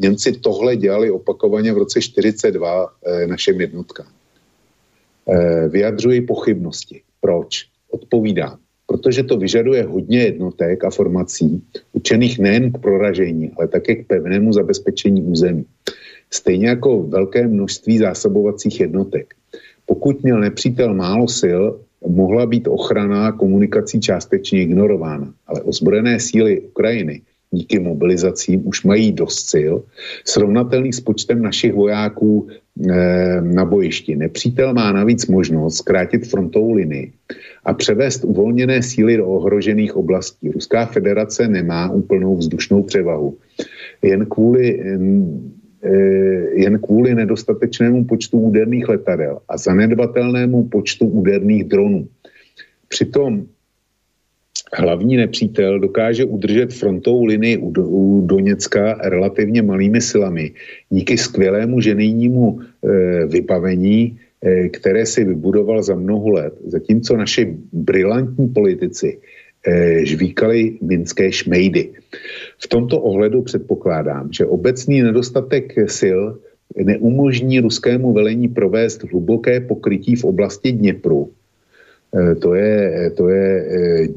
Němci 0.00 0.32
tohle 0.32 0.76
dělali 0.76 1.10
opakovaně 1.10 1.72
v 1.72 1.78
roce 1.78 2.00
42 2.00 2.88
eh, 3.06 3.26
našem 3.26 3.60
jednotkám. 3.60 4.06
Eh, 5.28 5.68
vyjadřuji 5.68 6.20
pochybnosti. 6.20 7.02
Proč? 7.20 7.66
Odpovídám. 7.90 8.58
Protože 8.86 9.22
to 9.22 9.36
vyžaduje 9.36 9.82
hodně 9.84 10.18
jednotek 10.18 10.84
a 10.84 10.90
formací, 10.90 11.62
učených 11.92 12.38
nejen 12.38 12.72
k 12.72 12.78
proražení, 12.78 13.50
ale 13.56 13.68
také 13.68 13.94
k 13.94 14.06
pevnému 14.06 14.52
zabezpečení 14.52 15.22
území. 15.22 15.64
Stejně 16.30 16.68
jako 16.68 17.02
velké 17.02 17.46
množství 17.46 17.98
zásobovacích 17.98 18.80
jednotek. 18.80 19.34
Pokud 19.86 20.22
měl 20.22 20.40
nepřítel 20.40 20.94
málo 20.94 21.28
sil, 21.40 21.62
mohla 22.08 22.46
být 22.46 22.68
ochrana 22.68 23.32
komunikací 23.32 24.00
částečně 24.00 24.62
ignorována, 24.62 25.34
ale 25.46 25.62
ozbrojené 25.62 26.20
síly 26.20 26.60
Ukrajiny 26.60 27.22
díky 27.50 27.78
mobilizacím 27.78 28.68
už 28.68 28.84
mají 28.84 29.12
dost 29.12 29.50
sil, 29.52 29.74
srovnatelný 30.24 30.92
s 30.92 31.00
počtem 31.00 31.42
našich 31.42 31.74
vojáků 31.74 32.46
e, 32.46 33.40
na 33.40 33.64
bojišti. 33.64 34.16
Nepřítel 34.16 34.74
má 34.74 34.92
navíc 34.92 35.26
možnost 35.26 35.76
zkrátit 35.76 36.26
frontovou 36.26 36.72
linii 36.72 37.12
a 37.64 37.74
převést 37.74 38.24
uvolněné 38.24 38.82
síly 38.82 39.16
do 39.16 39.26
ohrožených 39.26 39.96
oblastí. 39.96 40.50
Ruská 40.50 40.86
federace 40.86 41.48
nemá 41.48 41.90
úplnou 41.90 42.36
vzdušnou 42.36 42.82
převahu. 42.82 43.38
Jen 44.02 44.26
kvůli, 44.26 44.80
e, 44.80 45.90
jen 46.54 46.78
kvůli 46.78 47.14
nedostatečnému 47.14 48.04
počtu 48.04 48.38
úderných 48.38 48.88
letadel 48.88 49.38
a 49.48 49.58
zanedbatelnému 49.58 50.68
počtu 50.68 51.06
úderných 51.06 51.64
dronů. 51.64 52.08
Přitom 52.88 53.46
hlavní 54.72 55.16
nepřítel 55.16 55.78
dokáže 55.78 56.24
udržet 56.24 56.72
frontovou 56.72 57.24
linii 57.24 57.56
u, 57.56 57.70
do, 57.70 57.88
u 57.88 58.26
Doněcka 58.26 58.98
relativně 59.02 59.62
malými 59.62 60.00
silami 60.00 60.52
díky 60.90 61.18
skvělému 61.18 61.80
ženejnímu 61.80 62.60
e, 62.60 63.26
vybavení, 63.26 64.18
e, 64.42 64.68
které 64.68 65.06
si 65.06 65.24
vybudoval 65.24 65.82
za 65.82 65.94
mnoho 65.94 66.28
let, 66.28 66.54
zatímco 66.66 67.16
naši 67.16 67.56
brilantní 67.72 68.48
politici 68.48 69.18
e, 69.66 70.06
žvíkali 70.06 70.78
minské 70.82 71.32
šmejdy. 71.32 71.90
V 72.58 72.66
tomto 72.68 73.00
ohledu 73.00 73.42
předpokládám, 73.42 74.32
že 74.32 74.46
obecný 74.46 75.02
nedostatek 75.02 75.74
sil 75.98 76.20
neumožní 76.76 77.60
ruskému 77.60 78.12
velení 78.12 78.48
provést 78.48 79.02
hluboké 79.02 79.60
pokrytí 79.60 80.16
v 80.16 80.24
oblasti 80.24 80.72
Dněpru, 80.72 81.30
Eh, 81.30 81.39
to 82.40 82.54
je, 82.54 83.10
to 83.10 83.28
je 83.28 83.66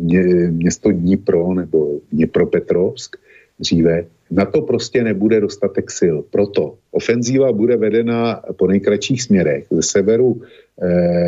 eh, 0.10 0.52
město 0.52 0.92
Dnipro 0.92 1.54
nebo 1.54 2.00
Dnipropetrovsk 2.12 3.16
dříve, 3.60 4.06
na 4.32 4.46
to 4.46 4.62
prostě 4.62 5.04
nebude 5.04 5.42
dostatek 5.42 5.92
sil. 6.00 6.16
Proto 6.30 6.76
ofenzíva 6.92 7.52
bude 7.52 7.78
vedena 7.78 8.42
po 8.58 8.68
nejkratších 8.68 9.22
směrech 9.24 9.66
ze 9.72 9.82
severu 9.82 10.42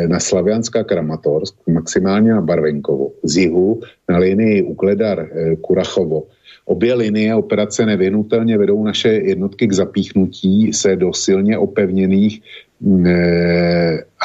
na 0.06 0.20
Slavianska 0.20 0.84
Kramatorsk, 0.84 1.54
maximálně 1.66 2.30
na 2.30 2.40
Barvenkovo, 2.40 3.12
z 3.22 3.36
jihu 3.36 3.80
na 4.08 4.18
linii 4.18 4.62
Ukledar 4.62 5.28
Kurachovo. 5.60 6.26
Obě 6.64 6.94
linie 6.94 7.34
operace 7.34 7.86
nevyhnutelně 7.86 8.58
vedou 8.58 8.84
naše 8.84 9.08
jednotky 9.08 9.66
k 9.66 9.72
zapíchnutí 9.72 10.72
se 10.72 10.96
do 10.96 11.12
silně 11.12 11.58
opevněných 11.58 12.42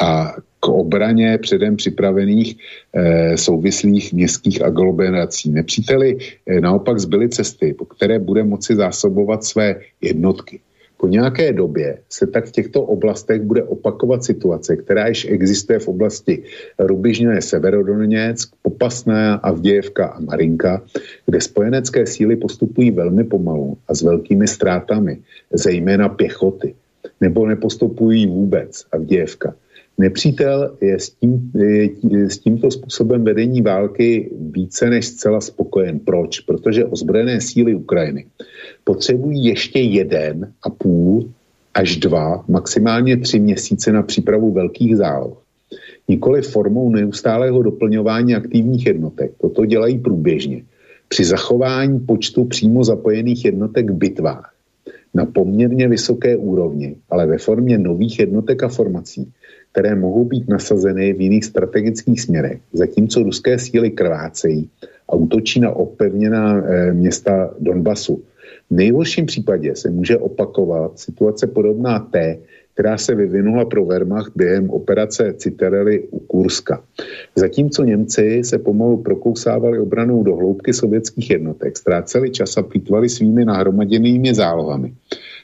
a 0.02 0.34
k 0.62 0.68
obraně 0.68 1.38
předem 1.38 1.76
připravených 1.76 2.56
e, 2.94 3.36
souvislých 3.36 4.12
městských 4.12 4.62
aglomerací. 4.62 5.50
Nepříteli 5.50 6.18
e, 6.46 6.60
naopak 6.60 6.98
zbyly 6.98 7.28
cesty, 7.28 7.74
po 7.74 7.84
které 7.84 8.18
bude 8.18 8.44
moci 8.44 8.74
zásobovat 8.74 9.44
své 9.44 9.80
jednotky. 10.00 10.60
Po 11.02 11.08
nějaké 11.08 11.52
době 11.52 11.98
se 12.10 12.26
tak 12.26 12.46
v 12.46 12.52
těchto 12.52 12.82
oblastech 12.82 13.42
bude 13.42 13.62
opakovat 13.62 14.24
situace, 14.24 14.76
která 14.76 15.06
již 15.06 15.26
existuje 15.30 15.78
v 15.78 15.88
oblasti 15.88 16.42
Rubižně 16.78 17.42
Severodoněck, 17.42 18.54
Popasná, 18.62 19.34
Avdějevka 19.34 20.06
a 20.06 20.20
Marinka, 20.20 20.82
kde 21.26 21.40
spojenecké 21.40 22.06
síly 22.06 22.36
postupují 22.36 22.90
velmi 22.90 23.24
pomalu 23.24 23.78
a 23.88 23.94
s 23.94 24.02
velkými 24.02 24.46
ztrátami, 24.46 25.18
zejména 25.52 26.08
pěchoty, 26.08 26.74
nebo 27.20 27.46
nepostupují 27.46 28.26
vůbec 28.26 28.86
Avdějevka. 28.92 29.54
Nepřítel 29.98 30.76
je 30.80 30.98
s, 30.98 31.10
tím, 31.10 31.52
je 32.10 32.30
s 32.30 32.38
tímto 32.38 32.70
způsobem 32.70 33.24
vedení 33.24 33.62
války 33.62 34.30
více 34.40 34.90
než 34.90 35.06
zcela 35.06 35.40
spokojen. 35.40 35.98
Proč? 35.98 36.40
Protože 36.40 36.84
ozbrojené 36.84 37.40
síly 37.40 37.74
Ukrajiny 37.74 38.26
potřebují 38.84 39.44
ještě 39.44 39.78
jeden 39.78 40.52
a 40.62 40.70
půl 40.70 41.30
až 41.74 41.96
dva, 41.96 42.44
maximálně 42.48 43.16
tři 43.16 43.40
měsíce 43.40 43.92
na 43.92 44.02
přípravu 44.02 44.52
velkých 44.52 44.96
záloh. 44.96 45.42
Nikoli 46.08 46.42
formou 46.42 46.90
neustálého 46.90 47.62
doplňování 47.62 48.34
aktivních 48.34 48.86
jednotek. 48.86 49.32
Toto 49.40 49.66
dělají 49.66 49.98
průběžně. 49.98 50.64
při 51.08 51.24
zachování 51.24 52.00
počtu 52.00 52.44
přímo 52.44 52.84
zapojených 52.84 53.44
jednotek 53.44 53.90
v 53.90 53.94
bitvách 53.94 54.54
na 55.14 55.24
poměrně 55.24 55.88
vysoké 55.88 56.36
úrovni, 56.36 56.96
ale 57.10 57.26
ve 57.26 57.38
formě 57.38 57.78
nových 57.78 58.18
jednotek 58.18 58.62
a 58.62 58.68
formací, 58.68 59.32
které 59.72 59.94
mohou 59.94 60.24
být 60.24 60.48
nasazeny 60.48 61.12
v 61.12 61.20
jiných 61.20 61.44
strategických 61.44 62.20
směrech, 62.20 62.60
zatímco 62.72 63.22
ruské 63.22 63.58
síly 63.58 63.90
krvácejí 63.90 64.70
a 65.08 65.14
útočí 65.14 65.60
na 65.60 65.70
opevněná 65.70 66.58
e, 66.58 66.92
města 66.92 67.54
Donbasu. 67.60 68.22
V 68.70 68.74
nejhorším 68.74 69.26
případě 69.26 69.76
se 69.76 69.90
může 69.90 70.18
opakovat 70.18 70.98
situace 70.98 71.46
podobná 71.46 71.98
té, 71.98 72.38
která 72.74 72.98
se 72.98 73.14
vyvinula 73.14 73.64
pro 73.64 73.84
Wehrmacht 73.84 74.32
během 74.36 74.70
operace 74.70 75.34
Citerely 75.36 76.08
u 76.10 76.18
Kurska. 76.18 76.82
Zatímco 77.36 77.84
Němci 77.84 78.44
se 78.44 78.58
pomalu 78.58 78.96
prokousávali 78.96 79.78
obranou 79.78 80.22
do 80.22 80.36
hloubky 80.36 80.72
sovětských 80.72 81.30
jednotek, 81.30 81.78
ztráceli 81.78 82.30
čas 82.30 82.56
a 82.56 82.62
plýtvali 82.62 83.08
svými 83.08 83.44
nahromaděnými 83.44 84.34
zálohami. 84.34 84.92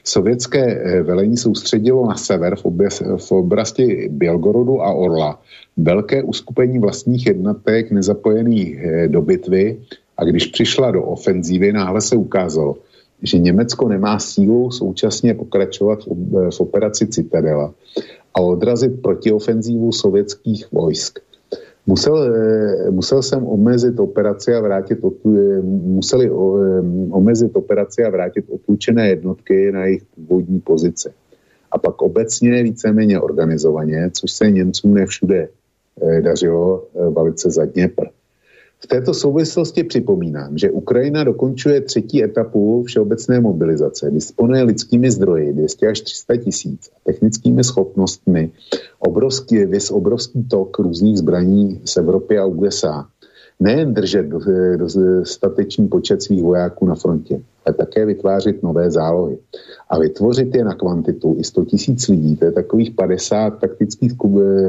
Sovětské 0.03 0.65
eh, 0.65 1.03
velení 1.03 1.37
soustředilo 1.37 2.07
na 2.07 2.15
sever 2.15 2.55
v, 2.55 2.65
obě, 2.65 2.89
v 3.17 3.31
oblasti 3.31 4.09
Bělgorodu 4.11 4.81
a 4.81 4.93
Orla 4.93 5.41
velké 5.77 6.23
uskupení 6.23 6.79
vlastních 6.79 7.27
jednotek 7.27 7.91
nezapojených 7.91 8.77
eh, 8.83 9.07
do 9.07 9.21
bitvy 9.21 9.77
a 10.17 10.23
když 10.23 10.45
přišla 10.45 10.91
do 10.91 11.03
ofenzívy, 11.03 11.73
náhle 11.73 12.01
se 12.01 12.15
ukázalo, 12.15 12.77
že 13.23 13.37
Německo 13.37 13.87
nemá 13.87 14.19
sílu 14.19 14.71
současně 14.71 15.33
pokračovat 15.33 15.99
v 16.49 16.59
operaci 16.59 17.07
Citadela 17.07 17.73
a 18.33 18.41
odrazit 18.41 19.01
protiofenzívu 19.01 19.91
sovětských 19.91 20.71
vojsk. 20.71 21.19
Musel, 21.87 22.17
eh, 22.23 22.91
musel 22.91 23.21
jsem 23.21 23.47
omezit 23.47 23.99
operaci 23.99 24.53
a 24.55 24.61
vrátit 24.61 24.99
eh, 25.03 25.61
museli 25.63 26.25
eh, 26.27 26.31
omezit 27.11 27.55
operaci 27.55 28.03
a 28.03 28.09
vrátit 28.09 28.45
otlučené 28.49 29.09
jednotky 29.09 29.71
na 29.71 29.85
jejich 29.85 30.03
původní 30.15 30.59
pozice. 30.59 31.13
A 31.71 31.77
pak 31.77 32.01
obecně 32.01 32.63
víceméně 32.63 33.19
organizovaně, 33.19 34.09
což 34.13 34.31
se 34.31 34.51
Němcům 34.51 34.93
nevšude 34.93 35.49
dařilo, 36.21 36.87
velice 37.13 37.49
za 37.51 37.65
Dněpr. 37.65 38.18
V 38.81 38.87
této 38.87 39.13
souvislosti 39.13 39.83
připomínám, 39.83 40.57
že 40.57 40.71
Ukrajina 40.71 41.23
dokončuje 41.23 41.81
třetí 41.81 42.23
etapu 42.23 42.83
všeobecné 42.83 43.39
mobilizace, 43.39 44.11
disponuje 44.11 44.63
lidskými 44.63 45.11
zdroji 45.11 45.53
200 45.53 45.87
až 45.87 46.01
300 46.01 46.37
tisíc 46.37 46.89
a 46.95 46.99
technickými 47.03 47.63
schopnostmi, 47.63 48.51
obrovský, 48.99 49.65
vys 49.65 49.91
obrovský 49.91 50.43
tok 50.43 50.79
různých 50.79 51.17
zbraní 51.17 51.81
z 51.85 51.97
Evropy 51.97 52.37
a 52.37 52.45
USA. 52.45 53.07
Nejen 53.59 53.93
držet 53.93 54.25
dostatečný 54.77 55.87
počet 55.87 56.23
svých 56.23 56.43
vojáků 56.43 56.85
na 56.85 56.95
frontě, 56.95 57.41
ale 57.65 57.75
také 57.75 58.05
vytvářet 58.05 58.63
nové 58.63 58.91
zálohy. 58.91 59.37
A 59.89 59.99
vytvořit 59.99 60.55
je 60.55 60.63
na 60.63 60.73
kvantitu 60.73 61.35
i 61.39 61.43
100 61.43 61.65
tisíc 61.65 62.07
lidí, 62.07 62.35
to 62.35 62.45
je 62.45 62.51
takových 62.51 62.91
50 62.91 63.49
taktických 63.49 64.13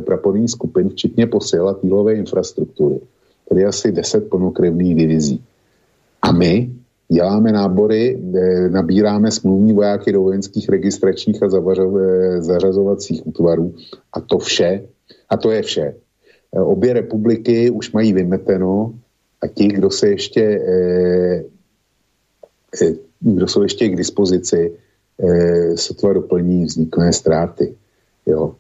praporných 0.07 0.51
skupin, 0.51 0.89
včetně 0.89 1.27
posil 1.27 1.69
a 1.69 1.74
týlové 1.74 2.15
infrastruktury 2.15 3.01
tedy 3.51 3.67
asi 3.67 3.93
10 3.93 4.31
plnokrevných 4.31 4.95
divizí. 4.95 5.43
A 6.23 6.33
my 6.33 6.71
děláme 7.09 7.53
nábory, 7.53 8.15
eh, 8.15 8.69
nabíráme 8.71 9.31
smluvní 9.31 9.73
vojáky 9.73 10.13
do 10.13 10.23
vojenských 10.23 10.69
registračních 10.69 11.43
a 11.43 11.47
eh, 11.47 12.43
zařazovacích 12.43 13.27
útvarů 13.27 13.75
a 14.13 14.21
to 14.21 14.39
vše, 14.39 14.87
a 15.29 15.37
to 15.37 15.51
je 15.51 15.63
vše. 15.63 15.87
Eh, 16.55 16.61
obě 16.61 16.93
republiky 16.93 17.71
už 17.71 17.93
mají 17.93 18.13
vymeteno 18.13 18.95
a 19.43 19.47
ti, 19.47 19.67
kdo 19.67 19.91
se 19.91 20.09
ještě 20.09 20.61
kdo 23.21 23.47
jsou 23.49 23.63
ještě 23.63 23.89
k 23.89 23.97
dispozici, 23.97 24.73
sotva 25.75 26.13
doplní 26.13 26.65
vzniklé 26.65 27.13
ztráty. 27.13 27.75
Jo. 28.27 28.55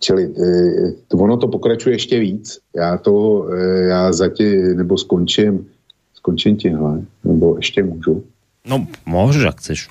Čili 0.00 0.34
to, 1.08 1.16
ono 1.16 1.36
to 1.36 1.48
pokračuje 1.48 1.94
ještě 1.94 2.20
víc. 2.20 2.58
Já 2.76 2.98
to, 2.98 3.46
já 3.88 4.12
zatím, 4.12 4.76
nebo 4.76 4.98
skončím, 4.98 5.66
skončím 6.14 6.56
tímhle, 6.56 7.02
nebo 7.24 7.56
ještě 7.56 7.82
můžu. 7.82 8.24
No, 8.68 8.86
můžeš, 9.06 9.42
jak 9.42 9.56
chceš. 9.56 9.88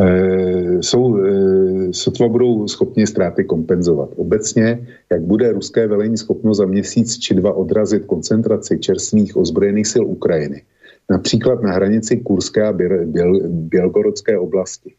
E, 0.00 0.82
jsou, 0.82 1.18
e, 1.18 1.92
sotva 1.92 2.28
budou 2.28 2.68
schopni 2.68 3.06
ztráty 3.06 3.44
kompenzovat. 3.44 4.08
Obecně, 4.16 4.86
jak 5.10 5.20
bude 5.20 5.52
ruské 5.52 5.86
velení 5.86 6.16
schopno 6.16 6.54
za 6.54 6.66
měsíc 6.66 7.18
či 7.18 7.34
dva 7.34 7.52
odrazit 7.52 8.04
koncentraci 8.06 8.78
čerstvých 8.78 9.36
ozbrojených 9.36 9.86
sil 9.92 10.04
Ukrajiny, 10.06 10.62
například 11.10 11.62
na 11.62 11.72
hranici 11.72 12.16
Kurské 12.16 12.66
a 12.66 12.72
Běl, 12.72 13.06
Běl, 13.06 13.40
Bělgorodské 13.48 14.38
oblasti. 14.38 14.94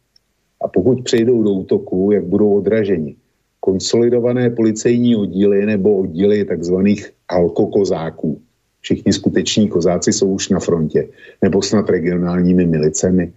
A 0.61 0.67
pokud 0.67 1.03
přejdou 1.03 1.43
do 1.43 1.49
útoku, 1.49 2.11
jak 2.11 2.23
budou 2.23 2.57
odraženi, 2.57 3.15
konsolidované 3.61 4.49
policejní 4.49 5.15
oddíly 5.15 5.65
nebo 5.65 5.97
oddíly 5.97 6.45
takzvaných 6.45 7.13
alkokozáků. 7.29 8.41
Všichni 8.81 9.13
skuteční 9.13 9.67
kozáci 9.69 10.13
jsou 10.13 10.33
už 10.33 10.49
na 10.49 10.59
frontě, 10.59 11.07
nebo 11.41 11.61
snad 11.61 11.89
regionálními 11.89 12.65
milicemi. 12.65 13.33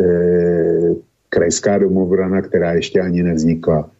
E, 0.00 0.04
krajská 1.28 1.78
domobrana, 1.78 2.42
která 2.42 2.72
ještě 2.72 3.00
ani 3.00 3.22
nevznikla. 3.22 3.90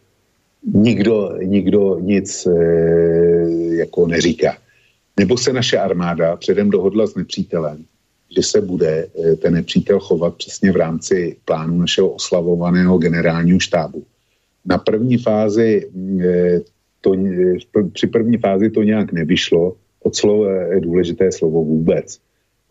Nikdo, 0.73 1.31
nikdo 1.43 1.99
nic 1.99 2.47
e, 2.47 2.51
jako 3.75 4.07
neříká. 4.07 4.57
Nebo 5.19 5.37
se 5.37 5.53
naše 5.53 5.77
armáda 5.77 6.35
předem 6.35 6.69
dohodla 6.69 7.07
s 7.07 7.15
nepřítelem, 7.15 7.85
že 8.35 8.43
se 8.43 8.61
bude 8.61 9.07
e, 9.07 9.35
ten 9.35 9.53
nepřítel 9.53 9.99
chovat 9.99 10.35
přesně 10.35 10.71
v 10.71 10.75
rámci 10.75 11.37
plánu 11.45 11.77
našeho 11.77 12.09
oslavovaného 12.09 12.97
generálního 12.97 13.59
štábu 13.59 14.03
na 14.65 14.77
první 14.77 15.17
fázi 15.17 15.89
eh, 16.21 16.61
to, 17.01 17.13
eh, 17.13 17.83
při 17.93 18.07
první 18.07 18.37
fázi 18.37 18.69
to 18.69 18.83
nějak 18.83 19.11
nevyšlo, 19.11 19.75
od 20.03 20.15
slova 20.15 20.51
je 20.51 20.81
důležité 20.81 21.31
slovo 21.31 21.63
vůbec, 21.63 22.19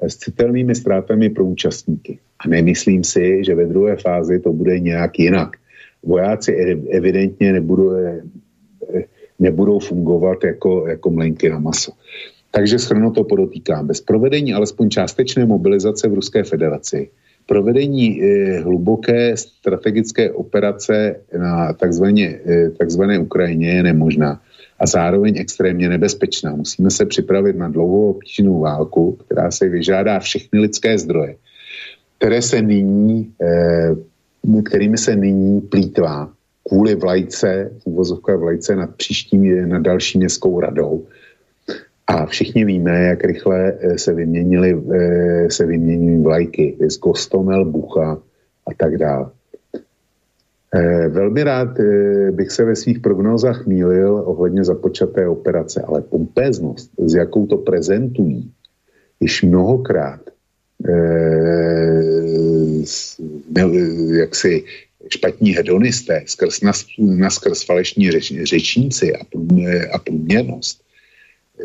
s 0.01 0.17
citelnými 0.17 0.75
ztrátami 0.75 1.31
pro 1.31 1.45
účastníky. 1.45 2.19
A 2.39 2.49
nemyslím 2.49 3.05
si, 3.05 3.45
že 3.45 3.55
ve 3.55 3.67
druhé 3.67 3.97
fázi 3.97 4.41
to 4.41 4.53
bude 4.53 4.81
nějak 4.81 5.19
jinak. 5.19 5.57
Vojáci 6.03 6.53
evidentně 6.91 7.53
nebudou, 7.53 7.91
eh, 7.95 8.23
nebudou 9.39 9.79
fungovat 9.79 10.45
jako, 10.45 10.87
jako 10.89 11.11
mlenky 11.11 11.49
na 11.49 11.59
maso. 11.59 11.93
Takže 12.51 12.79
schrnu 12.79 13.11
to 13.11 13.25
podotýkám. 13.25 13.87
Bez 13.87 14.01
provedení 14.01 14.55
alespoň 14.55 14.91
částečné 14.91 15.47
mobilizace 15.47 16.09
v 16.09 16.15
Ruské 16.15 16.45
federaci 16.45 17.11
provedení 17.47 18.23
eh, 18.23 18.61
hluboké 18.61 19.37
strategické 19.37 20.31
operace 20.31 21.17
na 21.39 21.73
takzvaně, 21.73 22.41
eh, 22.47 22.71
takzvané 22.71 23.19
Ukrajině 23.19 23.69
je 23.69 23.83
nemožná 23.83 24.41
a 24.81 24.87
zároveň 24.87 25.35
extrémně 25.39 25.89
nebezpečná. 25.89 26.57
Musíme 26.57 26.91
se 26.91 27.07
připravit 27.07 27.57
na 27.57 27.69
dlouhou 27.69 28.11
obtížnou 28.11 28.61
válku, 28.61 29.19
která 29.27 29.51
se 29.51 29.69
vyžádá 29.69 30.19
všechny 30.19 30.61
lidské 30.61 30.99
zdroje, 30.99 31.37
které 32.19 32.43
se 32.43 32.63
nyní, 32.63 33.33
eh, 33.43 33.95
kterými 34.65 34.99
se 34.99 35.17
nyní 35.17 35.61
plítvá 35.61 36.31
kvůli 36.69 36.95
vlajce, 36.95 37.71
uvozovka 37.85 38.37
vlajce 38.37 38.77
nad 38.77 38.91
příštím, 38.97 39.69
nad 39.69 39.83
další 39.83 40.19
městskou 40.19 40.61
radou, 40.61 41.07
a 42.07 42.27
všichni 42.27 42.65
víme, 42.65 43.03
jak 43.03 43.25
rychle 43.25 43.73
eh, 43.81 43.99
se 43.99 44.15
vyměnili, 44.15 44.83
eh, 44.95 45.51
se 45.51 45.67
vyměnili 45.67 46.23
vlajky 46.23 46.77
z 46.89 46.97
Kostomel, 46.97 47.65
Bucha 47.65 48.19
a 48.67 48.75
tak 48.77 48.99
dále. 48.99 49.31
Eh, 50.75 51.09
velmi 51.09 51.43
rád 51.43 51.69
bych 52.31 52.51
se 52.51 52.65
ve 52.65 52.77
svých 52.77 53.01
prognózách 53.01 53.67
mýlil 53.67 54.23
ohledně 54.27 54.65
započaté 54.65 55.29
operace, 55.29 55.83
ale 55.83 56.03
pompéznost, 56.03 56.91
s 57.07 57.15
jakou 57.15 57.47
to 57.47 57.57
prezentují, 57.57 58.51
již 59.21 59.43
mnohokrát 59.43 60.21
jak 64.13 64.35
si 64.35 64.65
špatní 65.09 65.51
hedonisté, 65.51 66.23
skrz 66.27 66.61
nas, 66.61 66.85
naskrz 66.99 67.65
falešní 67.65 68.11
řeč, 68.11 68.33
řečníci 68.43 69.13
a 69.93 69.99
průměrnost, 69.99 70.83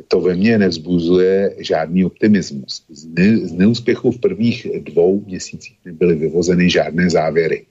to 0.08 0.22
ve 0.22 0.36
mně 0.36 0.58
nevzbuzuje 0.58 1.56
žádný 1.58 2.06
optimismus. 2.06 2.86
Z, 2.90 3.06
ne, 3.06 3.38
z 3.38 3.52
neúspěchu 3.52 4.12
v 4.12 4.20
prvních 4.20 4.68
dvou 4.84 5.24
měsících 5.26 5.78
nebyly 5.86 6.16
vyvozeny 6.16 6.70
žádné 6.70 7.10
závěry. 7.10 7.66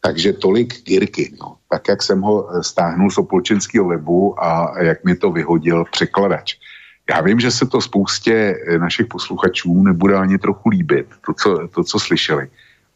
Takže 0.00 0.32
tolik 0.32 0.84
Girky, 0.84 1.32
no. 1.40 1.56
tak 1.70 1.88
jak 1.88 2.02
jsem 2.02 2.20
ho 2.20 2.48
eh, 2.50 2.62
stáhnul 2.62 3.10
z 3.10 3.18
opolčenského 3.18 3.88
webu 3.88 4.44
a 4.44 4.82
jak 4.82 5.04
mi 5.04 5.16
to 5.16 5.32
vyhodil 5.32 5.84
překladač. 5.90 6.56
Já 7.10 7.20
vím, 7.20 7.40
že 7.40 7.50
se 7.50 7.66
to 7.66 7.80
spoustě 7.80 8.34
eh, 8.34 8.78
našich 8.78 9.06
posluchačů 9.06 9.82
nebude 9.82 10.14
ani 10.16 10.38
trochu 10.38 10.68
líbit, 10.68 11.06
to, 11.26 11.32
co, 11.32 11.68
to, 11.68 11.84
co 11.84 11.98
slyšeli. 11.98 12.48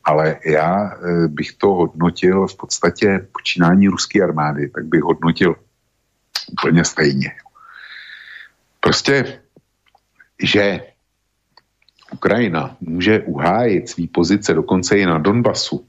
Ale 0.04 0.36
já 0.44 0.92
eh, 0.92 1.28
bych 1.28 1.52
to 1.52 1.68
hodnotil 1.68 2.46
v 2.46 2.56
podstatě 2.56 3.26
počínání 3.32 3.88
ruské 3.88 4.22
armády, 4.22 4.68
tak 4.68 4.84
bych 4.84 5.02
hodnotil 5.02 5.56
úplně 6.52 6.84
stejně. 6.84 7.32
Prostě, 8.80 9.40
že 10.42 10.80
Ukrajina 12.12 12.76
může 12.80 13.20
uhájit 13.20 13.88
svý 13.88 14.06
pozice 14.06 14.54
dokonce 14.54 14.98
i 14.98 15.06
na 15.06 15.18
Donbasu, 15.18 15.86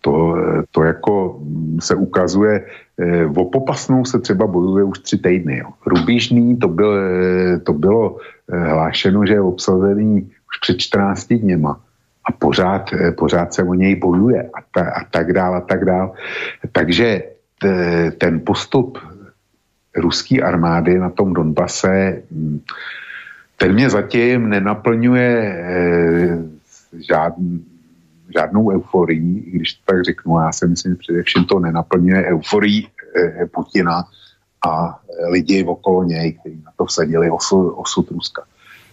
to, 0.00 0.36
to 0.70 0.82
jako 0.82 1.40
se 1.80 1.94
ukazuje, 1.94 2.66
eh, 2.98 3.26
o 3.26 3.44
popasnou 3.44 4.04
se 4.04 4.20
třeba 4.20 4.46
bojuje 4.46 4.84
už 4.84 4.98
tři 4.98 5.18
týdny. 5.18 5.58
Jo. 5.58 5.68
Rubižný 5.86 6.56
to, 6.56 6.68
byl, 6.68 6.92
eh, 6.94 7.58
to 7.58 7.72
bylo 7.72 8.16
eh, 8.52 8.58
hlášeno, 8.58 9.26
že 9.26 9.32
je 9.32 9.40
obsazený 9.40 10.30
už 10.50 10.58
před 10.60 10.78
14 10.78 11.34
dněma 11.34 11.80
a 12.24 12.32
pořád, 12.32 12.90
pořád 13.16 13.54
se 13.54 13.62
o 13.62 13.74
něj 13.74 13.96
bojuje 13.96 14.42
a, 14.42 14.58
ta, 14.74 14.90
a 14.90 15.04
tak 15.10 15.32
dál 15.32 15.54
a 15.54 15.60
tak 15.60 15.84
dál. 15.84 16.14
Takže 16.72 17.22
t, 17.58 17.66
ten 18.18 18.40
postup 18.44 18.98
ruské 19.96 20.42
armády 20.42 20.98
na 20.98 21.10
tom 21.10 21.34
Donbase, 21.34 22.22
hm, 22.30 22.60
ten 23.56 23.72
mě 23.72 23.90
zatím 23.90 24.48
nenaplňuje 24.48 25.38
eh, 25.38 26.38
žádný, 27.08 27.64
žádnou 28.38 28.70
euforii, 28.70 29.50
když 29.50 29.74
to 29.74 29.92
tak 29.92 30.04
řeknu, 30.04 30.38
já 30.38 30.52
si 30.52 30.66
myslím, 30.66 30.92
že 30.92 30.98
především 30.98 31.44
to 31.44 31.58
nenaplňuje 31.58 32.24
euforii 32.24 32.86
eh, 33.16 33.46
Putina 33.46 34.04
a 34.68 34.98
lidi 35.28 35.64
okolo 35.64 36.04
něj, 36.04 36.32
kteří 36.32 36.62
na 36.64 36.72
to 36.76 36.84
vsadili 36.84 37.30
osud, 37.30 37.70
osud 37.70 38.10
Ruska. 38.10 38.42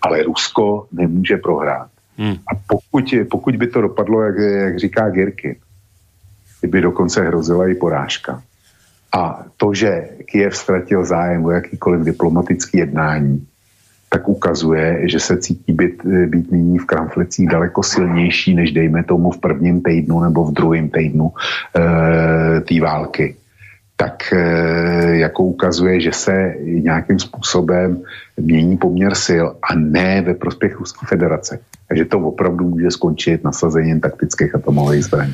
Ale 0.01 0.23
Rusko 0.23 0.87
nemůže 0.91 1.37
prohrát. 1.37 1.89
Hmm. 2.17 2.33
A 2.33 2.55
pokud, 2.67 3.13
pokud 3.31 3.55
by 3.55 3.67
to 3.67 3.81
dopadlo, 3.81 4.21
jak, 4.21 4.37
jak 4.37 4.79
říká 4.79 5.09
Girky, 5.09 5.59
by 6.67 6.81
dokonce 6.81 7.21
hrozila 7.21 7.67
i 7.67 7.75
porážka. 7.75 8.43
A 9.17 9.45
to, 9.57 9.73
že 9.73 10.21
Kiev 10.25 10.55
ztratil 10.55 11.05
zájem 11.05 11.45
o 11.45 11.51
jakýkoliv 11.51 12.05
diplomatický 12.05 12.77
jednání, 12.77 13.47
tak 14.09 14.29
ukazuje, 14.29 15.09
že 15.09 15.19
se 15.19 15.37
cítí 15.37 15.73
být, 15.73 16.05
být 16.05 16.51
nyní 16.51 16.77
v 16.77 16.85
kramflecích 16.85 17.49
daleko 17.49 17.83
silnější, 17.83 18.55
než 18.55 18.71
dejme 18.71 19.03
tomu 19.03 19.31
v 19.31 19.37
prvním 19.37 19.81
týdnu 19.81 20.19
nebo 20.19 20.45
v 20.45 20.53
druhém 20.53 20.89
týdnu 20.89 21.31
e, 21.33 22.61
té 22.61 22.81
války. 22.81 23.35
Tak 23.95 24.33
e, 24.33 24.37
jako 25.17 25.43
ukazuje, 25.43 26.01
že 26.01 26.11
se 26.13 26.53
nějakým 26.61 27.19
způsobem 27.19 28.01
mění 28.37 28.77
poměr 28.77 29.15
sil 29.27 29.45
a 29.69 29.75
ne 29.75 30.21
ve 30.21 30.33
prospěch 30.33 30.79
Ruské 30.79 31.07
federace. 31.07 31.59
Takže 31.87 32.05
to 32.05 32.19
opravdu 32.19 32.69
může 32.69 32.91
skončit 32.91 33.43
nasazením 33.43 33.99
taktických 33.99 34.55
atomových 34.55 35.05
zbraní. 35.05 35.33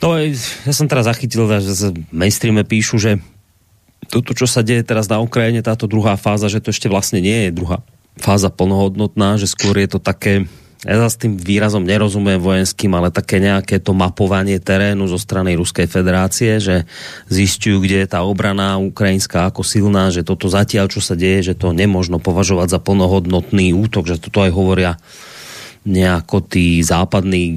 No, 0.00 0.16
ja 0.16 0.72
som 0.72 0.88
teraz 0.88 1.04
zachytil, 1.04 1.44
že 1.60 1.76
sa 1.76 1.88
mainstreame 2.08 2.64
píšu, 2.64 2.96
že 2.96 3.20
toto, 4.08 4.32
čo 4.32 4.48
sa 4.48 4.64
deje 4.64 4.80
teraz 4.80 5.06
na 5.12 5.20
Ukrajine, 5.20 5.60
táto 5.60 5.84
druhá 5.84 6.16
fáza, 6.16 6.48
že 6.48 6.64
to 6.64 6.72
ešte 6.72 6.88
vlastne 6.88 7.20
nie 7.20 7.48
je 7.48 7.50
druhá 7.52 7.84
fáza 8.16 8.48
plnohodnotná, 8.48 9.36
že 9.36 9.48
skôr 9.48 9.76
je 9.80 9.96
to 9.96 10.00
také, 10.00 10.48
ja 10.84 10.96
s 11.04 11.20
tým 11.20 11.36
výrazom 11.36 11.84
nerozumiem 11.84 12.40
vojenským, 12.40 12.92
ale 12.96 13.12
také 13.12 13.40
nejaké 13.40 13.80
to 13.80 13.92
mapovanie 13.92 14.56
terénu 14.56 15.04
zo 15.08 15.20
strany 15.20 15.52
Ruskej 15.56 15.88
federácie, 15.88 16.56
že 16.60 16.88
zistujú, 17.28 17.84
kde 17.84 18.04
je 18.04 18.08
tá 18.08 18.24
obrana 18.24 18.80
ukrajinská 18.80 19.48
ako 19.48 19.64
silná, 19.64 20.08
že 20.08 20.24
toto 20.24 20.48
zatiaľ, 20.48 20.88
čo 20.88 21.04
sa 21.04 21.16
deje, 21.16 21.52
že 21.52 21.54
to 21.56 21.76
nemožno 21.76 22.20
považovať 22.20 22.76
za 22.76 22.78
plnohodnotný 22.80 23.76
útok, 23.76 24.08
že 24.08 24.20
toto 24.20 24.40
aj 24.40 24.52
hovoria 24.52 24.96
nejako 25.80 26.44
tí 26.44 26.84
západní 26.84 27.56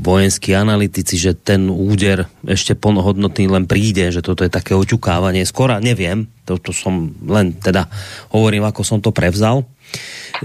vojenskí 0.00 0.56
analytici, 0.56 1.20
že 1.20 1.36
ten 1.36 1.68
úder 1.68 2.24
ešte 2.48 2.72
plnohodnotný 2.72 3.44
len 3.44 3.68
príde, 3.68 4.08
že 4.08 4.24
toto 4.24 4.40
je 4.40 4.52
také 4.52 4.72
oťukávanie. 4.72 5.44
Skoro 5.44 5.76
neviem, 5.76 6.24
toto 6.48 6.72
som 6.72 7.12
len 7.28 7.52
teda 7.60 7.92
hovorím, 8.32 8.64
ako 8.64 8.80
som 8.80 8.98
to 9.04 9.12
prevzal. 9.12 9.68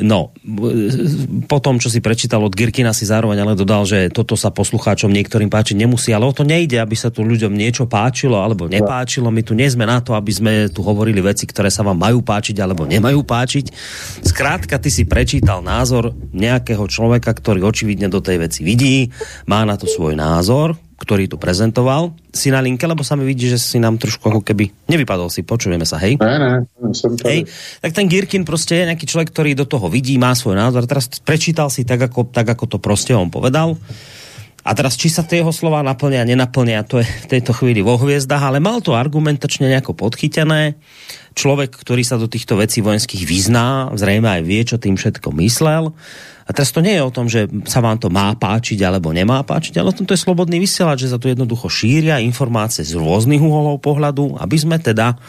No, 0.02 0.34
po 1.46 1.58
tom, 1.62 1.78
čo 1.78 1.92
si 1.92 2.02
prečítal 2.02 2.42
od 2.42 2.54
Girkina, 2.54 2.96
si 2.96 3.06
zároveň 3.06 3.46
ale 3.46 3.54
dodal, 3.54 3.86
že 3.86 4.10
toto 4.10 4.34
sa 4.34 4.50
poslucháčom 4.50 5.12
niektorým 5.12 5.52
páčiť 5.52 5.78
nemusí, 5.78 6.10
ale 6.12 6.26
o 6.26 6.34
to 6.34 6.42
nejde, 6.42 6.82
aby 6.82 6.96
sa 6.98 7.14
tu 7.14 7.22
ľuďom 7.22 7.54
niečo 7.54 7.86
páčilo 7.86 8.42
alebo 8.42 8.66
nepáčilo. 8.66 9.30
My 9.30 9.46
tu 9.46 9.54
nie 9.54 9.70
sme 9.70 9.86
na 9.86 10.02
to, 10.02 10.18
aby 10.18 10.32
sme 10.34 10.52
tu 10.74 10.82
hovorili 10.82 11.22
veci, 11.22 11.46
ktoré 11.46 11.70
sa 11.70 11.86
vám 11.86 12.00
majú 12.00 12.26
páčiť 12.26 12.58
alebo 12.58 12.90
nemajú 12.90 13.22
páčiť. 13.22 13.66
Skrátka, 14.26 14.82
ty 14.82 14.90
si 14.90 15.06
prečítal 15.06 15.62
názor 15.62 16.16
nejakého 16.34 16.86
človeka, 16.90 17.32
ktorý 17.36 17.62
očividne 17.64 18.10
do 18.10 18.24
tej 18.24 18.50
veci 18.50 18.66
vidí, 18.66 19.12
má 19.46 19.62
na 19.68 19.78
to 19.78 19.86
svoj 19.86 20.18
názor, 20.18 20.76
ktorý 20.98 21.28
tu 21.28 21.38
prezentoval. 21.42 22.14
Si 22.34 22.50
na 22.54 22.64
linke, 22.64 22.86
lebo 22.86 23.02
sa 23.06 23.18
mi 23.18 23.26
vidí, 23.28 23.50
že 23.50 23.60
si 23.60 23.78
nám 23.82 23.98
trošku 24.00 24.24
ako 24.30 24.42
keby 24.42 24.72
nevypadol 24.90 25.30
si, 25.30 25.46
počujeme 25.46 25.84
sa, 25.84 26.00
hej? 26.02 26.18
Ne, 26.18 26.36
ne, 26.40 26.52
som 26.96 27.14
hej? 27.28 27.46
Tak 27.82 27.92
ten 27.92 28.08
Girkin 28.10 28.46
proste 28.46 28.80
je 28.80 28.90
nejaký 28.90 29.06
človek, 29.10 29.30
ktorý 29.34 29.52
do 29.58 29.66
toho 29.68 29.90
vidí, 29.90 30.16
má 30.18 30.34
svoj 30.34 30.58
názor. 30.58 30.86
Teraz 30.86 31.10
prečítal 31.22 31.68
si 31.74 31.84
tak, 31.84 32.02
ako, 32.02 32.30
tak, 32.30 32.48
ako 32.48 32.66
to 32.66 32.78
proste 32.80 33.12
on 33.14 33.34
povedal. 33.34 33.76
A 34.64 34.72
teraz, 34.72 34.96
či 34.96 35.12
sa 35.12 35.28
tie 35.28 35.44
jeho 35.44 35.52
slova 35.52 35.84
naplnia, 35.84 36.24
nenaplnia, 36.24 36.88
to 36.88 37.04
je 37.04 37.08
v 37.08 37.28
tejto 37.28 37.52
chvíli 37.52 37.84
vo 37.84 38.00
hviezdach, 38.00 38.40
ale 38.40 38.64
mal 38.64 38.80
to 38.80 38.96
argumentačne 38.96 39.68
nejako 39.68 39.92
podchytené. 39.92 40.80
Človek, 41.36 41.76
ktorý 41.76 42.08
sa 42.08 42.16
do 42.16 42.32
týchto 42.32 42.56
vecí 42.56 42.80
vojenských 42.80 43.28
vyzná, 43.28 43.92
zrejme 43.92 44.40
aj 44.40 44.42
vie, 44.48 44.62
čo 44.64 44.80
tým 44.80 44.96
všetko 44.96 45.36
myslel. 45.36 45.92
A 46.48 46.50
teraz 46.56 46.72
to 46.72 46.80
nie 46.80 46.96
je 46.96 47.04
o 47.04 47.12
tom, 47.12 47.28
že 47.28 47.52
sa 47.68 47.84
vám 47.84 48.00
to 48.00 48.08
má 48.08 48.32
páčiť 48.40 48.80
alebo 48.88 49.12
nemá 49.12 49.44
páčiť, 49.44 49.80
ale 49.80 49.92
o 49.92 49.96
tom 49.96 50.08
to 50.08 50.16
je 50.16 50.24
slobodný 50.24 50.64
vysielač, 50.64 51.08
že 51.08 51.12
sa 51.12 51.20
tu 51.20 51.28
jednoducho 51.28 51.68
šíria 51.68 52.24
informácie 52.24 52.88
z 52.88 52.96
rôznych 52.96 53.44
uholov 53.44 53.84
pohľadu, 53.84 54.40
aby 54.40 54.58
sme 54.60 54.80
teda 54.80 55.20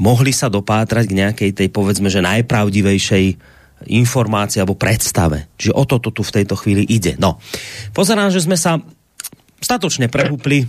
mohli 0.00 0.32
sa 0.32 0.48
dopátrať 0.48 1.04
k 1.12 1.16
nejakej 1.24 1.50
tej, 1.52 1.68
povedzme, 1.68 2.08
že 2.08 2.24
najpravdivejšej 2.24 3.59
informácii 3.88 4.60
alebo 4.60 4.76
predstave. 4.76 5.48
Čiže 5.56 5.72
o 5.72 5.84
toto 5.88 6.12
tu 6.12 6.20
v 6.20 6.34
tejto 6.40 6.56
chvíli 6.58 6.84
ide. 6.84 7.16
No, 7.16 7.40
pozerám, 7.96 8.28
že 8.28 8.44
sme 8.44 8.58
sa 8.58 8.80
statočne 9.60 10.08
prehúpli 10.08 10.68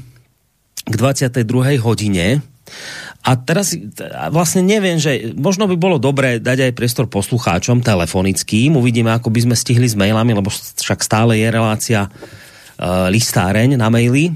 k 0.81 0.93
22. 0.95 1.79
hodine 1.83 2.39
a 3.21 3.37
teraz 3.37 3.77
vlastne 4.33 4.65
neviem, 4.65 4.97
že 4.97 5.37
možno 5.37 5.69
by 5.69 5.77
bolo 5.77 6.01
dobré 6.01 6.41
dať 6.41 6.71
aj 6.71 6.77
priestor 6.77 7.05
poslucháčom 7.05 7.85
telefonickým. 7.85 8.73
Uvidíme, 8.73 9.13
ako 9.13 9.29
by 9.29 9.45
sme 9.45 9.55
stihli 9.55 9.85
s 9.85 9.93
mailami, 9.93 10.33
lebo 10.33 10.49
však 10.49 11.05
stále 11.05 11.37
je 11.37 11.47
relácia 11.53 12.09
uh, 12.09 13.07
listáreň 13.13 13.77
na 13.77 13.93
maily. 13.93 14.33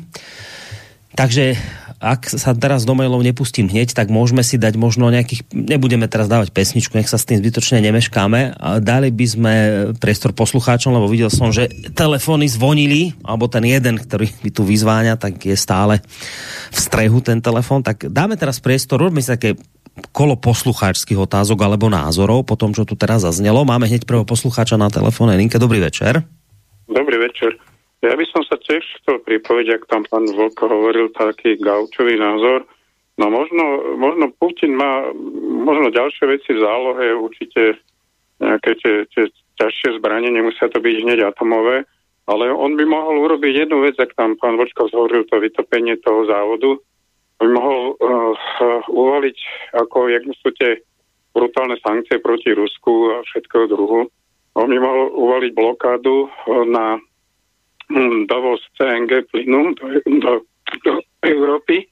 Takže 1.17 1.57
ak 1.99 2.27
sa 2.27 2.51
teraz 2.51 2.83
do 2.83 2.93
mailov 2.93 3.23
nepustím 3.23 3.71
hneď, 3.71 3.95
tak 3.95 4.11
môžeme 4.11 4.43
si 4.43 4.59
dať 4.59 4.75
možno 4.75 5.07
nejakých, 5.07 5.47
nebudeme 5.51 6.05
teraz 6.11 6.27
dávať 6.27 6.51
pesničku, 6.51 6.95
nech 6.95 7.07
sa 7.07 7.15
s 7.15 7.25
tým 7.27 7.39
zbytočne 7.39 7.79
nemeškáme. 7.79 8.59
A 8.59 8.83
dali 8.83 9.09
by 9.09 9.25
sme 9.25 9.53
priestor 9.97 10.35
poslucháčom, 10.35 10.91
lebo 10.91 11.07
videl 11.07 11.31
som, 11.31 11.55
že 11.55 11.71
telefóny 11.95 12.51
zvonili, 12.51 13.15
alebo 13.23 13.47
ten 13.47 13.63
jeden, 13.63 13.95
ktorý 13.99 14.27
mi 14.43 14.51
tu 14.51 14.67
vyzváňa, 14.67 15.15
tak 15.15 15.39
je 15.39 15.55
stále 15.55 16.03
v 16.71 16.77
strehu 16.77 17.23
ten 17.23 17.39
telefón. 17.39 17.81
Tak 17.81 18.11
dáme 18.11 18.35
teraz 18.35 18.59
priestor, 18.59 18.99
robíme 18.99 19.23
si 19.23 19.31
také 19.31 19.55
kolo 20.11 20.35
poslucháčských 20.35 21.15
otázok 21.15 21.63
alebo 21.63 21.87
názorov 21.87 22.43
po 22.43 22.59
tom, 22.59 22.75
čo 22.75 22.83
tu 22.83 22.99
teraz 22.99 23.23
zaznelo. 23.23 23.63
Máme 23.63 23.87
hneď 23.87 24.03
prvého 24.03 24.27
poslucháča 24.27 24.75
na 24.75 24.91
telefóne. 24.91 25.39
Linke, 25.39 25.55
dobrý 25.55 25.79
večer. 25.79 26.27
Dobrý 26.91 27.17
večer. 27.17 27.74
Ja 28.05 28.13
by 28.13 28.25
som 28.29 28.45
sa 28.45 28.61
tiež 28.61 28.85
chcel 29.01 29.17
pripojiť, 29.25 29.67
ak 29.73 29.83
tam 29.89 30.05
pán 30.05 30.29
Volko 30.29 30.69
hovoril 30.69 31.09
taký 31.17 31.57
gaučový 31.57 32.21
názor. 32.21 32.69
No 33.17 33.33
možno, 33.33 33.97
možno 33.97 34.29
Putin 34.37 34.77
má 34.77 35.09
možno 35.65 35.89
ďalšie 35.89 36.29
veci 36.29 36.53
v 36.53 36.61
zálohe, 36.61 37.17
určite 37.17 37.81
nejaké 38.37 38.77
tie, 38.77 38.93
tie 39.09 39.25
ťažšie 39.57 39.97
zbranie, 39.97 40.29
nemusia 40.29 40.67
to 40.69 40.83
byť 40.83 40.95
hneď 41.01 41.19
atomové, 41.31 41.87
ale 42.27 42.51
on 42.51 42.75
by 42.75 42.85
mohol 42.85 43.25
urobiť 43.25 43.65
jednu 43.65 43.87
vec, 43.87 43.95
ak 43.95 44.13
tam 44.19 44.35
pán 44.37 44.59
Vočkov 44.59 44.91
hovoril 44.91 45.23
to 45.31 45.39
vytopenie 45.39 45.95
toho 46.03 46.27
závodu, 46.27 46.75
by 47.39 47.47
mohol 47.47 47.95
uh, 47.95 48.33
uvaliť, 48.91 49.37
ako, 49.79 49.97
jak 50.11 50.23
sú 50.43 50.49
tie 50.55 50.83
brutálne 51.35 51.79
sankcie 51.83 52.19
proti 52.19 52.51
Rusku 52.55 53.15
a 53.15 53.23
všetkého 53.27 53.65
druhu. 53.67 54.07
On 54.55 54.67
by 54.71 54.77
mohol 54.79 55.11
uvaliť 55.11 55.51
blokádu 55.51 56.31
na 56.71 56.95
dovoz 58.25 58.59
CNG 58.77 59.29
plynu 59.29 59.77
do, 59.77 59.85
do, 60.21 60.31
do 60.81 60.93
Európy 61.21 61.85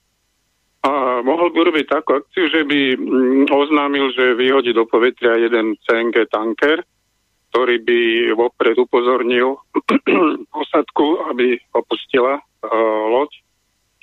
a 0.83 1.23
mohol 1.23 1.47
by 1.55 1.57
urobiť 1.63 1.85
takú 1.87 2.19
akciu, 2.19 2.51
že 2.51 2.67
by 2.67 2.99
hm, 2.99 3.47
oznámil, 3.47 4.11
že 4.11 4.35
vyhodí 4.35 4.75
do 4.75 4.83
povetria 4.83 5.39
jeden 5.39 5.79
CNG 5.87 6.27
tanker, 6.27 6.83
ktorý 7.53 7.79
by 7.87 7.99
vopred 8.35 8.75
upozornil 8.75 9.63
posadku, 10.53 11.23
aby 11.31 11.55
opustila 11.71 12.35
uh, 12.35 13.03
loď, 13.07 13.31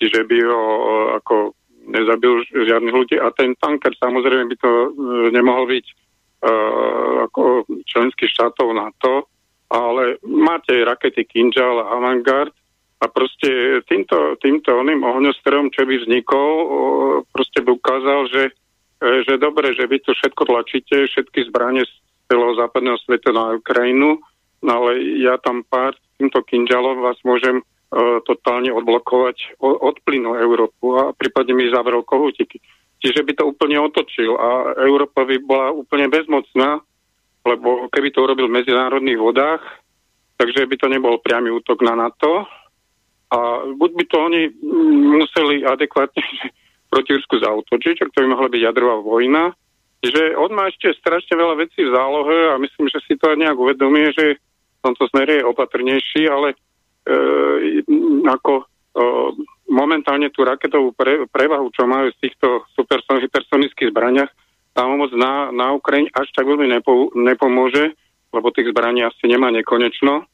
čiže 0.01 0.25
by 0.25 0.39
ho 0.41 0.65
uh, 0.65 1.07
ako 1.21 1.53
nezabil 1.85 2.49
žiadnych 2.49 2.97
ľudí. 2.97 3.17
A 3.21 3.29
ten 3.37 3.53
tanker 3.61 3.93
samozrejme 4.01 4.49
by 4.49 4.57
to 4.57 4.71
uh, 4.71 4.89
nemohol 5.35 5.69
byť 5.69 5.85
uh, 5.85 7.29
ako 7.29 7.69
členský 7.85 8.25
štátov 8.25 8.73
NATO, 8.73 9.29
ale 9.71 10.19
máte 10.27 10.75
rakety 10.83 11.25
Kinjal 11.25 11.87
a 11.87 11.95
Avangard 11.95 12.51
a 13.01 13.07
proste 13.09 13.81
týmto, 13.89 14.37
týmto 14.43 14.77
oným 14.77 15.01
ohňostrom, 15.01 15.73
čo 15.73 15.89
by 15.89 16.05
vznikol, 16.05 16.53
proste 17.33 17.65
by 17.65 17.71
ukázal, 17.73 18.21
že, 18.29 18.43
e, 19.01 19.25
že 19.25 19.41
dobre, 19.41 19.73
že 19.73 19.89
vy 19.89 20.05
tu 20.05 20.13
všetko 20.13 20.43
tlačíte, 20.45 21.09
všetky 21.09 21.49
zbranie 21.49 21.89
celého 22.29 22.53
západného 22.61 22.99
sveta 23.01 23.33
na 23.33 23.57
Ukrajinu, 23.57 24.21
no 24.61 24.71
ale 24.71 25.01
ja 25.23 25.41
tam 25.41 25.65
pár 25.65 25.97
týmto 26.21 26.45
kinžalom 26.45 27.01
vás 27.01 27.17
môžem 27.25 27.65
uh, 27.65 28.21
totálne 28.29 28.71
odblokovať 28.71 29.57
od 29.59 29.97
plynu 30.05 30.37
Európu 30.37 31.01
a 31.01 31.17
prípadne 31.17 31.57
mi 31.57 31.73
zavrel 31.73 32.05
kohútiky. 32.05 32.61
Čiže 33.01 33.25
by 33.25 33.33
to 33.35 33.49
úplne 33.49 33.81
otočil 33.81 34.37
a 34.37 34.77
Európa 34.85 35.25
by 35.25 35.41
bola 35.41 35.73
úplne 35.73 36.13
bezmocná, 36.13 36.85
lebo 37.45 37.89
keby 37.89 38.09
to 38.13 38.25
urobil 38.25 38.47
v 38.49 38.57
medzinárodných 38.61 39.19
vodách, 39.21 39.63
takže 40.37 40.69
by 40.69 40.77
to 40.77 40.87
nebol 40.89 41.17
priamy 41.21 41.53
útok 41.53 41.81
na 41.85 41.97
NATO. 41.97 42.45
A 43.31 43.39
buď 43.77 43.91
by 43.95 44.05
to 44.11 44.17
oni 44.19 44.43
museli 45.21 45.63
adekvátne 45.63 46.23
proti 46.93 47.11
Rusku 47.15 47.39
zautočiť, 47.39 48.03
ak 48.03 48.11
to 48.13 48.19
by 48.25 48.27
mohla 48.29 48.49
byť 48.51 48.61
jadrová 48.61 48.99
vojna. 49.01 49.55
Že 50.01 50.35
on 50.41 50.51
má 50.57 50.73
ešte 50.73 50.97
strašne 50.97 51.37
veľa 51.37 51.61
vecí 51.61 51.85
v 51.85 51.93
zálohe 51.93 52.57
a 52.57 52.59
myslím, 52.59 52.89
že 52.89 53.05
si 53.05 53.21
to 53.21 53.31
aj 53.31 53.37
nejak 53.37 53.57
uvedomie, 53.57 54.09
že 54.17 54.41
v 54.41 54.81
tomto 54.81 55.05
smere 55.13 55.45
je 55.45 55.45
opatrnejší, 55.45 56.25
ale 56.25 56.57
e, 56.57 57.85
ako 58.25 58.53
e, 58.57 58.65
momentálne 59.69 60.33
tú 60.33 60.41
raketovú 60.43 60.97
pre, 60.97 61.29
prevahu, 61.29 61.69
čo 61.77 61.85
majú 61.85 62.09
z 62.17 62.19
týchto 62.27 62.65
superson, 62.73 63.21
hypersonických 63.21 63.93
zbraniach, 63.93 64.33
pomoc 64.75 65.11
na, 65.13 65.51
na 65.51 65.73
Ukrajine 65.75 66.11
až 66.15 66.29
tak 66.35 66.47
veľmi 66.47 66.71
nepo, 66.71 67.11
nepomôže, 67.15 67.95
lebo 68.31 68.55
tých 68.55 68.71
zbraní 68.71 69.03
asi 69.03 69.27
nemá 69.27 69.51
nekonečno, 69.51 70.25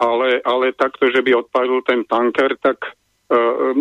ale, 0.00 0.40
ale 0.42 0.76
takto, 0.76 1.08
že 1.12 1.20
by 1.20 1.44
odpadol 1.44 1.84
ten 1.84 2.04
tanker, 2.08 2.56
tak 2.58 2.80
uh, 2.82 3.72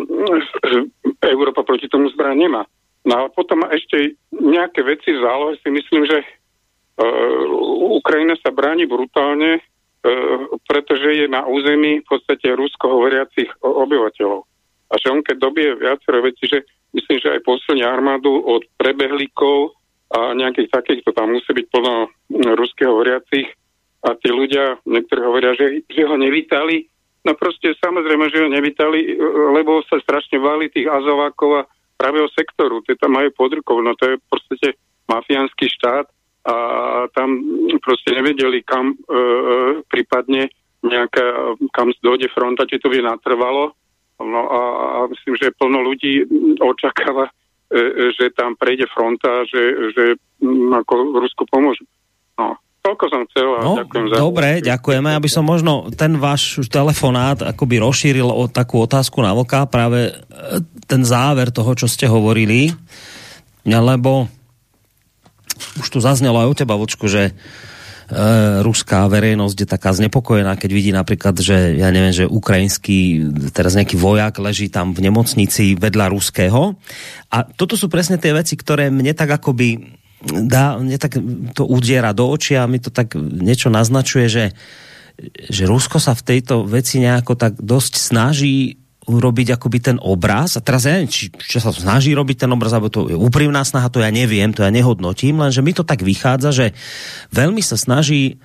Európa 1.23 1.63
proti 1.63 1.87
tomu 1.87 2.11
zbraň 2.11 2.35
nemá. 2.37 2.63
No 3.03 3.27
a 3.27 3.31
potom 3.31 3.67
ešte 3.67 4.15
nejaké 4.31 4.83
veci 4.83 5.11
v 5.11 5.23
zálohe 5.23 5.55
si 5.59 5.69
myslím, 5.71 6.07
že 6.07 6.23
uh, 6.23 7.43
Ukrajina 7.99 8.35
sa 8.39 8.51
bráni 8.51 8.87
brutálne, 8.87 9.59
uh, 9.59 10.51
pretože 10.67 11.23
je 11.23 11.25
na 11.31 11.47
území 11.47 12.03
v 12.03 12.07
podstate 12.07 12.51
rusko 12.55 12.99
hovoriacich 12.99 13.51
obyvateľov 13.63 14.47
a 14.93 15.01
že 15.01 15.09
on 15.09 15.25
keď 15.25 15.37
dobie 15.41 15.73
viacero 15.73 16.21
veci, 16.21 16.45
že 16.45 16.61
myslím, 16.93 17.17
že 17.17 17.33
aj 17.33 17.41
posilní 17.41 17.81
armádu 17.81 18.29
od 18.29 18.61
prebehlíkov 18.77 19.73
a 20.11 20.35
nejakých 20.35 20.69
takých, 20.69 21.01
to 21.07 21.11
tam 21.15 21.31
musí 21.31 21.51
byť 21.53 21.65
plno 21.71 22.11
ruského 22.59 22.91
hovoriacich. 22.91 23.49
A 24.03 24.19
tí 24.19 24.29
ľudia, 24.35 24.83
niektorí 24.83 25.21
hovoria, 25.23 25.55
že, 25.55 25.87
že 25.87 26.03
ho 26.03 26.19
nevítali, 26.19 26.91
no 27.23 27.31
proste 27.39 27.71
samozrejme, 27.79 28.27
že 28.27 28.43
ho 28.43 28.49
nevítali, 28.51 29.15
lebo 29.55 29.79
sa 29.87 29.95
strašne 30.03 30.43
váli 30.43 30.67
tých 30.67 30.91
azovákov 30.91 31.63
a 31.63 31.67
pravého 31.95 32.27
sektoru, 32.35 32.83
tie 32.83 32.99
tam 32.99 33.15
majú 33.15 33.31
podrukov, 33.31 33.79
no 33.79 33.95
to 33.95 34.11
je 34.11 34.15
v 34.19 34.25
podstate 34.27 34.67
mafiánsky 35.07 35.71
štát 35.71 36.11
a 36.43 36.55
tam 37.15 37.39
proste 37.79 38.11
nevedeli, 38.11 38.59
kam 38.67 38.91
e, 38.91 38.95
e 38.95 39.17
prípadne 39.87 40.51
nejaká, 40.83 41.55
kam 41.71 41.95
dojde 42.03 42.27
fronta, 42.35 42.67
či 42.67 42.83
to 42.83 42.91
by 42.91 42.99
natrvalo. 42.99 43.71
No 44.19 44.41
a, 44.51 44.59
a 44.59 44.97
myslím, 45.07 45.39
že 45.39 45.55
plno 45.55 45.79
ľudí 45.79 46.27
očakáva, 46.59 47.31
že 48.13 48.29
tam 48.37 48.53
prejde 48.53 48.85
fronta, 48.93 49.43
že, 49.49 49.61
že 49.97 50.03
m, 50.41 50.73
ako 50.77 51.17
Rusku 51.17 51.43
pomôžu. 51.49 51.83
No, 52.37 52.57
toľko 52.85 53.05
som 53.09 53.21
chcel 53.29 53.47
a 53.49 53.61
no, 53.65 53.73
ďakujem 53.81 54.05
za... 54.09 54.15
Dobre, 54.21 54.49
ďakujeme, 54.61 55.09
aby 55.17 55.29
som 55.29 55.41
možno 55.41 55.89
ten 55.93 56.21
váš 56.21 56.61
telefonát 56.69 57.41
akoby 57.41 57.81
rozšíril 57.81 58.29
o 58.29 58.45
takú 58.45 58.85
otázku 58.85 59.19
na 59.25 59.33
voka, 59.33 59.65
práve 59.65 60.09
e, 60.09 60.13
ten 60.85 61.01
záver 61.01 61.49
toho, 61.49 61.73
čo 61.73 61.89
ste 61.89 62.05
hovorili, 62.05 62.69
lebo 63.65 64.29
už 65.81 65.87
tu 65.89 65.97
zaznelo 65.97 66.41
aj 66.43 66.49
u 66.49 66.55
teba, 66.57 66.77
Vočku, 66.77 67.09
že 67.09 67.33
E, 67.33 67.35
ruská 68.63 69.07
verejnosť 69.07 69.57
je 69.63 69.67
taká 69.67 69.95
znepokojená, 69.95 70.59
keď 70.59 70.71
vidí 70.73 70.91
napríklad, 70.91 71.39
že 71.39 71.79
ja 71.79 71.87
neviem, 71.89 72.11
že 72.11 72.27
ukrajinský 72.27 73.29
teraz 73.55 73.79
nejaký 73.79 73.95
vojak 73.95 74.37
leží 74.43 74.67
tam 74.67 74.91
v 74.91 75.07
nemocnici 75.07 75.79
vedľa 75.79 76.11
ruského. 76.11 76.75
A 77.31 77.37
toto 77.47 77.79
sú 77.79 77.87
presne 77.87 78.19
tie 78.19 78.35
veci, 78.35 78.59
ktoré 78.59 78.91
mne 78.91 79.15
tak 79.15 79.39
akoby 79.39 79.99
dá, 80.23 80.79
mne 80.79 80.99
tak 80.99 81.19
to 81.55 81.63
udiera 81.67 82.11
do 82.11 82.27
očí 82.27 82.55
a 82.55 82.67
mi 82.67 82.79
to 82.79 82.91
tak 82.91 83.15
niečo 83.17 83.71
naznačuje, 83.71 84.27
že 84.27 84.45
že 85.49 85.69
Rusko 85.69 86.01
sa 86.01 86.17
v 86.17 86.25
tejto 86.25 86.65
veci 86.65 86.97
nejako 86.97 87.37
tak 87.37 87.53
dosť 87.61 87.93
snaží 88.01 88.81
urobiť 89.07 89.59
akoby 89.59 89.79
ten 89.79 89.97
obraz. 89.99 90.55
A 90.55 90.63
teraz 90.63 90.87
ja 90.87 90.95
neviem, 90.95 91.11
či, 91.11 91.27
či 91.31 91.57
sa 91.59 91.75
snaží 91.75 92.15
robiť 92.15 92.47
ten 92.47 92.51
obraz, 92.51 92.71
alebo 92.71 92.91
to 92.91 93.11
je 93.11 93.17
úprimná 93.17 93.63
snaha, 93.67 93.91
to 93.91 93.99
ja 93.99 94.11
neviem, 94.11 94.55
to 94.55 94.63
ja 94.63 94.71
nehodnotím, 94.71 95.43
lenže 95.43 95.59
mi 95.59 95.75
to 95.75 95.83
tak 95.83 96.01
vychádza, 96.01 96.49
že 96.55 96.65
veľmi 97.35 97.59
sa 97.59 97.75
snaží 97.75 98.39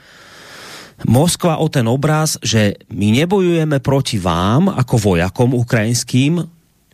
Moskva 1.06 1.62
o 1.62 1.70
ten 1.70 1.86
obraz, 1.86 2.42
že 2.42 2.74
my 2.90 3.22
nebojujeme 3.22 3.78
proti 3.78 4.18
vám 4.18 4.66
ako 4.66 5.14
vojakom 5.14 5.54
ukrajinským, 5.54 6.42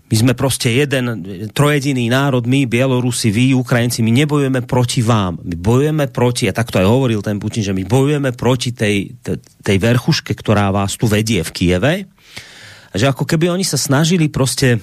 my 0.04 0.20
sme 0.20 0.36
proste 0.36 0.68
jeden 0.68 1.24
trojediný 1.56 2.12
národ, 2.12 2.44
my, 2.44 2.68
Bielorusi, 2.68 3.32
vy, 3.32 3.56
Ukrajinci, 3.56 4.04
my 4.04 4.12
nebojujeme 4.12 4.60
proti 4.68 5.00
vám. 5.00 5.40
My 5.40 5.56
bojujeme 5.56 6.06
proti, 6.12 6.44
a 6.44 6.52
takto 6.52 6.76
aj 6.76 6.86
hovoril 6.86 7.24
ten 7.24 7.40
Putin, 7.40 7.64
že 7.64 7.72
my 7.72 7.88
bojujeme 7.88 8.30
proti 8.36 8.76
tej, 8.76 9.16
tej 9.64 9.76
verchuške, 9.80 10.36
ktorá 10.36 10.68
vás 10.70 11.00
tu 11.00 11.08
vedie 11.08 11.40
v 11.40 11.50
Kieve 11.50 11.94
že 12.94 13.10
ako 13.10 13.26
keby 13.26 13.50
oni 13.50 13.66
sa 13.66 13.76
snažili 13.76 14.30
proste 14.30 14.78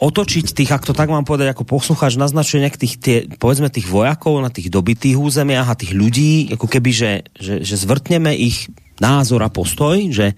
otočiť 0.00 0.56
tých, 0.56 0.70
ak 0.72 0.88
to 0.88 0.96
tak 0.96 1.12
mám 1.12 1.28
povedať, 1.28 1.52
ako 1.52 1.68
poslucháč 1.68 2.16
naznačuje 2.16 2.64
nejak 2.64 2.80
tých, 2.80 2.94
tie, 2.96 3.16
povedzme 3.36 3.68
tých 3.68 3.84
vojakov 3.86 4.40
na 4.40 4.48
tých 4.48 4.72
dobitých 4.72 5.20
územiach 5.20 5.68
a 5.68 5.78
tých 5.78 5.92
ľudí, 5.92 6.56
ako 6.56 6.66
keby, 6.66 6.90
že, 6.90 7.12
že, 7.36 7.54
že 7.60 7.76
zvrtneme 7.76 8.32
ich 8.32 8.72
názor 8.96 9.44
a 9.44 9.52
postoj, 9.52 10.00
že 10.08 10.32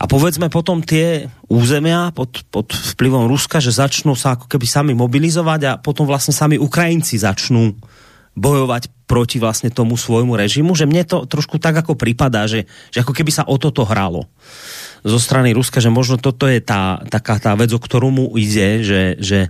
a 0.00 0.08
povedzme 0.08 0.48
potom 0.48 0.80
tie 0.80 1.28
územia 1.46 2.10
pod, 2.16 2.42
pod 2.48 2.72
vplyvom 2.72 3.28
Ruska, 3.28 3.60
že 3.60 3.68
začnú 3.68 4.16
sa 4.16 4.34
ako 4.34 4.48
keby 4.48 4.66
sami 4.66 4.92
mobilizovať 4.96 5.60
a 5.68 5.72
potom 5.76 6.08
vlastne 6.08 6.32
sami 6.32 6.56
Ukrajinci 6.56 7.20
začnú 7.20 7.76
bojovať 8.32 8.88
proti 9.04 9.36
vlastne 9.36 9.68
tomu 9.68 10.00
svojmu 10.00 10.38
režimu, 10.38 10.72
že 10.72 10.88
mne 10.88 11.04
to 11.04 11.28
trošku 11.28 11.60
tak 11.60 11.76
ako 11.84 12.00
pripadá, 12.00 12.48
že, 12.48 12.64
že 12.88 13.04
ako 13.04 13.12
keby 13.12 13.28
sa 13.28 13.44
o 13.44 13.60
toto 13.60 13.84
hralo 13.84 14.30
zo 15.00 15.18
strany 15.18 15.56
Ruska, 15.56 15.80
že 15.80 15.88
možno 15.88 16.20
toto 16.20 16.44
je 16.44 16.60
tá, 16.60 17.00
taká 17.08 17.40
tá 17.40 17.56
vec, 17.56 17.72
o 17.72 17.80
ktorú 17.80 18.12
mu 18.12 18.26
ide, 18.36 18.84
že, 18.84 19.02
že, 19.16 19.40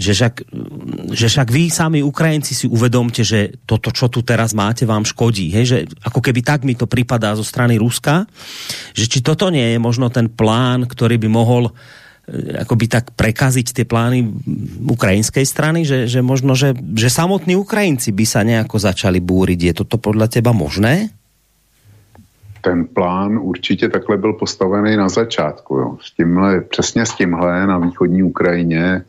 že, 0.00 0.12
však, 0.16 0.34
že 1.12 1.26
však 1.28 1.48
vy 1.52 1.68
sami 1.68 2.00
Ukrajinci 2.00 2.56
si 2.56 2.64
uvedomte, 2.64 3.20
že 3.20 3.60
toto, 3.68 3.92
čo 3.92 4.08
tu 4.08 4.24
teraz 4.24 4.56
máte, 4.56 4.88
vám 4.88 5.04
škodí. 5.04 5.52
Hej? 5.52 5.64
Že 5.68 5.78
ako 6.00 6.20
keby 6.24 6.40
tak 6.40 6.64
mi 6.64 6.72
to 6.72 6.88
pripadá 6.88 7.36
zo 7.36 7.44
strany 7.44 7.76
Ruska, 7.76 8.24
že 8.96 9.04
či 9.04 9.20
toto 9.20 9.52
nie 9.52 9.76
je 9.76 9.78
možno 9.78 10.08
ten 10.08 10.32
plán, 10.32 10.88
ktorý 10.88 11.20
by 11.20 11.28
mohol 11.28 11.68
e, 11.68 11.72
akoby 12.64 12.88
tak 12.88 13.12
prekaziť 13.12 13.76
tie 13.76 13.84
plány 13.84 14.24
ukrajinskej 14.88 15.44
strany, 15.44 15.84
že, 15.84 16.08
že 16.08 16.24
možno, 16.24 16.56
že, 16.56 16.72
že 16.96 17.12
samotní 17.12 17.52
Ukrajinci 17.60 18.16
by 18.16 18.24
sa 18.24 18.40
nejako 18.40 18.80
začali 18.80 19.20
búriť. 19.20 19.60
Je 19.60 19.72
toto 19.84 20.00
podľa 20.00 20.32
teba 20.32 20.56
možné? 20.56 21.19
Ten 22.60 22.84
plán 22.84 23.38
určitě 23.38 23.88
takhle 23.88 24.16
byl 24.16 24.32
postavený 24.32 24.96
na 24.96 25.08
začátku. 25.08 25.76
Jo. 25.76 25.96
S 26.00 26.10
tímhle, 26.10 26.60
přesně 26.60 27.06
s 27.06 27.14
tímhle 27.14 27.66
na 27.66 27.78
východní 27.78 28.22
Ukrajině 28.22 29.04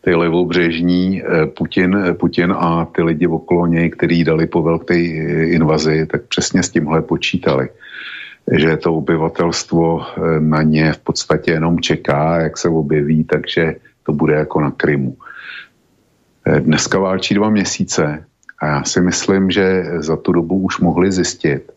ty 0.00 0.14
levobřežní 0.14 1.22
eh, 1.22 1.46
Putin, 1.46 1.96
eh, 1.96 2.14
Putin 2.14 2.54
a 2.56 2.84
ty 2.84 3.02
lidi 3.02 3.26
okolo 3.26 3.66
něj, 3.66 3.90
který 3.90 4.24
dali 4.24 4.46
po 4.46 4.62
velké 4.62 4.94
eh, 4.94 5.44
invazi, 5.44 6.06
tak 6.06 6.22
přesně 6.22 6.62
s 6.62 6.70
tímhle 6.70 7.02
počítali. 7.02 7.68
Že 8.52 8.76
to 8.76 8.94
obyvatelstvo 8.94 10.02
na 10.38 10.62
ně 10.62 10.92
v 10.92 10.98
podstatě 10.98 11.50
jenom 11.50 11.80
čeká, 11.80 12.40
jak 12.40 12.58
se 12.58 12.68
objeví, 12.68 13.24
takže 13.24 13.76
to 14.02 14.12
bude 14.12 14.34
jako 14.34 14.60
na 14.60 14.70
Krymu. 14.70 15.16
Dneska 16.58 16.98
válčí 16.98 17.34
dva 17.34 17.50
měsíce 17.50 18.24
a 18.58 18.66
já 18.66 18.84
si 18.84 19.00
myslím, 19.00 19.50
že 19.50 19.84
za 19.98 20.16
tu 20.16 20.32
dobu 20.32 20.58
už 20.58 20.78
mohli 20.78 21.12
zjistit, 21.12 21.72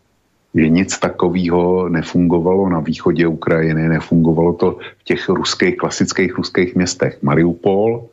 že 0.54 0.68
nic 0.68 0.98
takového 0.98 1.88
nefungovalo 1.88 2.68
na 2.68 2.80
východě 2.80 3.26
Ukrajiny, 3.26 3.88
nefungovalo 3.88 4.52
to 4.52 4.78
v 5.00 5.04
těch 5.04 5.28
ruských, 5.28 5.76
klasických 5.76 6.34
ruských 6.34 6.74
městech. 6.74 7.18
Mariupol, 7.22 8.06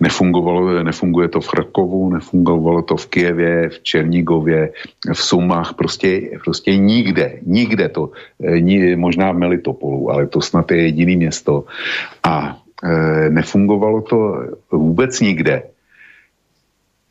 nefungovalo, 0.00 0.82
nefunguje 0.82 1.28
to 1.28 1.40
v 1.40 1.48
Chrkovu, 1.48 2.10
nefungovalo 2.10 2.82
to 2.82 2.96
v 2.96 3.06
Kijevě, 3.06 3.68
v 3.68 3.78
Černigově, 3.82 4.72
v 5.14 5.20
Sumách, 5.22 5.74
prostě, 5.74 6.38
prostě 6.44 6.76
nikde, 6.76 7.38
nikde 7.46 7.88
to, 7.88 8.10
eh, 8.42 8.96
možná 8.96 9.32
v 9.32 9.38
Melitopolu, 9.38 10.10
ale 10.10 10.26
to 10.26 10.40
snad 10.40 10.70
je 10.70 10.82
jediný 10.82 11.16
město. 11.16 11.64
A 12.24 12.58
e, 12.82 13.30
nefungovalo 13.30 14.02
to 14.02 14.18
vůbec 14.72 15.20
nikde 15.20 15.62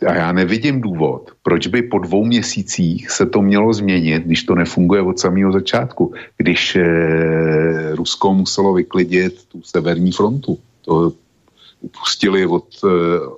a 0.08 0.14
já 0.14 0.32
nevidím 0.32 0.82
důvod, 0.82 1.32
proč 1.44 1.68
by 1.68 1.82
po 1.82 2.00
dvou 2.00 2.26
měsících 2.26 3.12
se 3.12 3.26
to 3.26 3.42
mělo 3.42 3.74
změnit, 3.74 4.24
když 4.24 4.44
to 4.44 4.56
nefunguje 4.56 5.02
od 5.02 5.20
samého 5.20 5.52
začátku, 5.52 6.14
když 6.38 6.76
e, 6.76 6.86
Rusko 7.96 8.34
muselo 8.34 8.74
vyklidit 8.74 9.46
tu 9.46 9.62
severní 9.62 10.12
frontu. 10.12 10.60
To 10.86 11.14
upustili 11.82 12.46
od 12.46 12.68
e, 12.84 12.88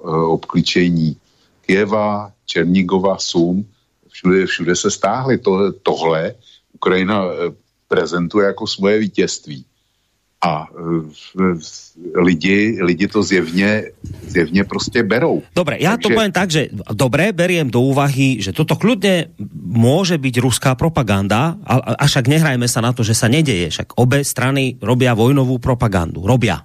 obklíčení 0.10 1.18
Kieva, 1.66 2.32
Černigova, 2.46 3.18
Sum, 3.18 3.66
všude, 4.10 4.46
všude 4.46 4.76
se 4.76 4.92
stáhly. 4.92 5.38
To, 5.38 5.72
tohle 5.72 6.34
Ukrajina 6.74 7.24
prezentuje 7.88 8.46
jako 8.46 8.68
svoje 8.68 9.00
vítězství 9.00 9.66
a 10.38 10.70
e, 10.70 11.58
lidi, 12.22 12.78
lidi 12.78 13.08
to 13.10 13.24
zjevne, 13.24 13.84
zjevne 14.28 14.64
prostě 14.64 15.04
berou. 15.04 15.42
Dobre, 15.56 15.82
ja 15.82 15.98
Takže... 15.98 16.04
to 16.04 16.08
poviem 16.14 16.34
tak, 16.34 16.50
že 16.54 16.62
dobre, 16.94 17.34
beriem 17.34 17.74
do 17.74 17.82
úvahy, 17.82 18.38
že 18.38 18.54
toto 18.54 18.78
kľudne 18.78 19.34
môže 19.66 20.22
byť 20.22 20.36
ruská 20.38 20.78
propaganda, 20.78 21.58
a, 21.66 21.98
a 21.98 22.06
však 22.06 22.30
nehrajme 22.30 22.70
sa 22.70 22.86
na 22.86 22.94
to, 22.94 23.02
že 23.02 23.18
sa 23.18 23.26
nedeje, 23.26 23.74
však 23.74 23.98
obe 23.98 24.22
strany 24.22 24.78
robia 24.78 25.18
vojnovú 25.18 25.58
propagandu, 25.58 26.22
robia. 26.22 26.62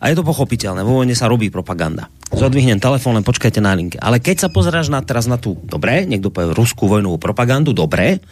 A 0.00 0.08
je 0.08 0.16
to 0.16 0.24
pochopiteľné, 0.24 0.84
vo 0.84 1.00
vojne 1.00 1.16
sa 1.16 1.28
robí 1.28 1.52
propaganda. 1.52 2.08
Zodvihnem 2.32 2.80
telefón, 2.80 3.16
len 3.16 3.26
počkajte 3.26 3.60
na 3.60 3.76
linke. 3.76 4.00
Ale 4.00 4.20
keď 4.20 4.46
sa 4.46 4.48
pozráš 4.48 4.88
na, 4.88 5.00
teraz 5.04 5.28
na 5.28 5.36
tú, 5.36 5.56
dobre, 5.64 6.08
niekto 6.08 6.32
povie 6.32 6.56
ruskú 6.56 6.88
vojnovú 6.88 7.20
propagandu, 7.20 7.76
dobre, 7.76 8.24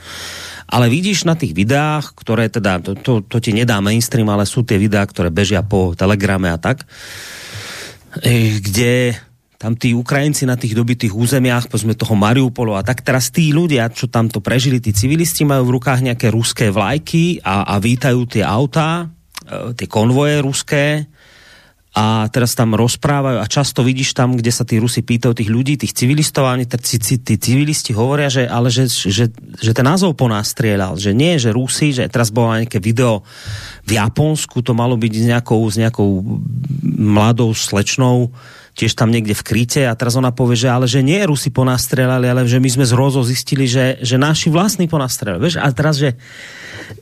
ale 0.69 0.93
vidíš 0.93 1.25
na 1.25 1.33
tých 1.33 1.57
videách, 1.57 2.13
ktoré 2.13 2.53
teda, 2.53 2.85
to, 2.85 2.93
to, 2.93 3.13
to 3.25 3.41
ti 3.41 3.57
nedá 3.57 3.81
mainstream, 3.81 4.29
ale 4.29 4.45
sú 4.45 4.61
tie 4.69 4.77
videá, 4.77 5.09
ktoré 5.09 5.33
bežia 5.33 5.65
po 5.65 5.97
telegrame 5.97 6.53
a 6.53 6.61
tak, 6.61 6.85
e, 8.21 8.61
kde 8.61 9.17
tam 9.59 9.75
tí 9.75 9.91
Ukrajinci 9.91 10.47
na 10.47 10.55
tých 10.55 10.77
dobitých 10.77 11.11
územiach, 11.11 11.67
povedzme 11.67 11.99
toho 11.99 12.15
Mariupolu 12.15 12.79
a 12.79 12.87
tak 12.87 13.03
teraz 13.03 13.35
tí 13.35 13.51
ľudia, 13.51 13.91
čo 13.91 14.07
tam 14.07 14.31
to 14.31 14.39
prežili, 14.39 14.79
tí 14.79 14.95
civilisti 14.95 15.43
majú 15.43 15.73
v 15.73 15.75
rukách 15.81 16.05
nejaké 16.05 16.31
ruské 16.31 16.71
vlajky 16.71 17.43
a, 17.43 17.67
a 17.67 17.75
vítajú 17.83 18.29
tie 18.29 18.45
autá, 18.45 19.11
e, 19.49 19.75
tie 19.75 19.89
konvoje 19.89 20.45
ruské 20.45 21.09
a 21.97 22.29
teraz 22.29 22.53
tam 22.53 22.77
rozprávajú 22.77 23.41
a 23.41 23.49
často 23.49 23.81
vidíš 23.81 24.13
tam, 24.13 24.37
kde 24.37 24.53
sa 24.53 24.63
tí 24.63 24.77
Rusi 24.77 25.01
pýtajú 25.01 25.33
tých 25.33 25.49
ľudí, 25.49 25.81
tých 25.81 25.97
civilistov 25.97 26.45
a 26.45 26.53
oni 26.53 26.69
tí, 26.69 27.17
tí 27.17 27.35
civilisti 27.41 27.97
hovoria, 27.97 28.29
že, 28.29 28.45
ale 28.45 28.69
že, 28.69 28.87
že, 28.93 29.33
že 29.33 29.73
ten 29.73 29.87
názov 29.89 30.13
po 30.13 30.29
nás 30.29 30.53
strieľal, 30.53 31.01
že 31.01 31.17
nie, 31.17 31.41
že 31.41 31.49
Rusi, 31.49 31.97
že 31.97 32.05
teraz 32.13 32.29
bolo 32.29 32.53
nejaké 32.53 32.77
video 32.77 33.25
v 33.89 33.97
Japonsku, 33.97 34.61
to 34.61 34.77
malo 34.77 35.01
byť 35.01 35.13
s 35.17 35.25
nejakou, 35.33 35.61
s 35.65 35.77
nejakou 35.81 36.41
mladou 36.85 37.57
slečnou, 37.57 38.37
tiež 38.79 38.95
tam 38.95 39.11
niekde 39.11 39.35
v 39.35 39.43
kryte 39.43 39.83
a 39.91 39.99
teraz 39.99 40.15
ona 40.15 40.31
povie, 40.31 40.55
že 40.55 40.71
ale 40.71 40.87
že 40.87 41.03
nie 41.03 41.19
Rusi 41.27 41.51
po 41.51 41.67
nás 41.67 41.83
ale 42.31 42.47
že 42.47 42.63
my 42.63 42.71
sme 42.71 42.87
z 42.87 42.95
Rozo 42.95 43.27
zistili, 43.27 43.67
že, 43.67 43.99
že 43.99 44.15
naši 44.15 44.55
vlastní 44.55 44.87
po. 44.87 45.43
Vieš? 45.43 45.59
A 45.59 45.67
teraz, 45.75 45.99
že 45.99 46.15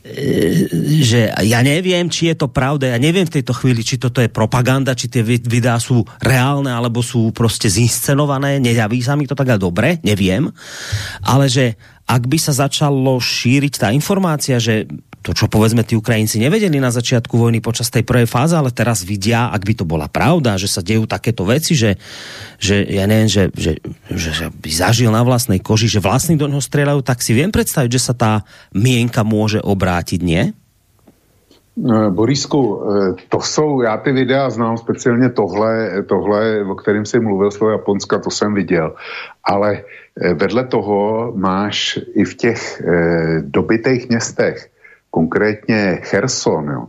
E, 0.07 0.67
že 1.03 1.31
ja 1.31 1.61
neviem, 1.63 2.11
či 2.11 2.31
je 2.31 2.37
to 2.39 2.51
pravda, 2.51 2.95
ja 2.95 2.99
neviem 2.99 3.27
v 3.27 3.39
tejto 3.39 3.55
chvíli, 3.55 3.87
či 3.87 3.99
toto 3.99 4.19
je 4.19 4.31
propaganda, 4.31 4.99
či 4.99 5.11
tie 5.11 5.23
videá 5.23 5.79
sú 5.79 6.03
reálne, 6.23 6.71
alebo 6.71 7.03
sú 7.03 7.31
proste 7.31 7.71
zinscenované, 7.71 8.59
nejaví 8.59 9.03
sa 9.03 9.15
mi 9.15 9.27
to 9.27 9.39
tak 9.39 9.59
dobre, 9.59 10.03
neviem, 10.03 10.51
ale 11.23 11.47
že 11.47 11.79
ak 12.07 12.23
by 12.23 12.39
sa 12.39 12.55
začalo 12.55 13.19
šíriť 13.19 13.83
tá 13.83 13.89
informácia, 13.91 14.63
že 14.63 14.87
to, 15.27 15.35
čo 15.35 15.51
povedzme 15.51 15.83
tí 15.83 15.99
Ukrajinci 15.99 16.39
nevedeli 16.39 16.79
na 16.79 16.95
začiatku 16.95 17.35
vojny 17.35 17.59
počas 17.59 17.91
tej 17.91 18.07
prvej 18.07 18.31
fáze, 18.31 18.55
ale 18.55 18.71
teraz 18.71 19.03
vidia, 19.03 19.51
ak 19.51 19.67
by 19.67 19.75
to 19.75 19.83
bola 19.83 20.07
pravda, 20.07 20.55
že 20.55 20.71
sa 20.71 20.87
dejú 20.87 21.03
takéto 21.11 21.43
veci, 21.43 21.75
že, 21.75 21.99
že 22.63 22.87
ja 22.87 23.11
neviem, 23.11 23.27
že, 23.27 23.51
že, 23.51 23.83
že, 24.07 24.31
že 24.31 24.47
by 24.55 24.71
zažil 24.71 25.11
na 25.11 25.27
vlastnej 25.27 25.59
koži, 25.59 25.91
že 25.91 25.99
vlastní 25.99 26.39
do 26.39 26.47
neho 26.47 26.63
strieľajú, 26.63 27.03
tak 27.03 27.27
si 27.27 27.35
viem 27.35 27.51
predstaviť, 27.51 27.91
že 27.91 28.07
sa 28.07 28.15
tá 28.15 28.33
mienka 28.71 29.27
môže 29.27 29.59
obrátiť, 29.59 30.23
nie? 30.23 30.55
No, 31.77 32.09
Borisku, 32.09 32.63
e, 32.63 33.29
to 33.29 33.41
jsou, 33.41 33.83
já 33.83 33.97
ty 33.97 34.13
videa 34.13 34.51
znám, 34.51 34.79
speciálně 34.79 35.29
tohle, 35.29 36.03
tohle, 36.09 36.65
o 36.65 36.75
kterém 36.75 37.05
jsi 37.05 37.21
mluvil 37.21 37.51
z 37.51 37.59
toho 37.59 37.71
Japonska, 37.71 38.19
to 38.19 38.31
jsem 38.31 38.55
viděl. 38.55 38.95
Ale 39.45 39.75
e, 39.77 40.35
vedle 40.35 40.65
toho 40.65 41.33
máš 41.37 41.99
i 42.15 42.25
v 42.25 42.35
těch 42.35 42.81
e, 42.81 42.85
dobitých 43.43 44.09
městech 44.09 44.71
konkrétně 45.17 46.05
Cherson, 46.05 46.69
jo, 46.69 46.85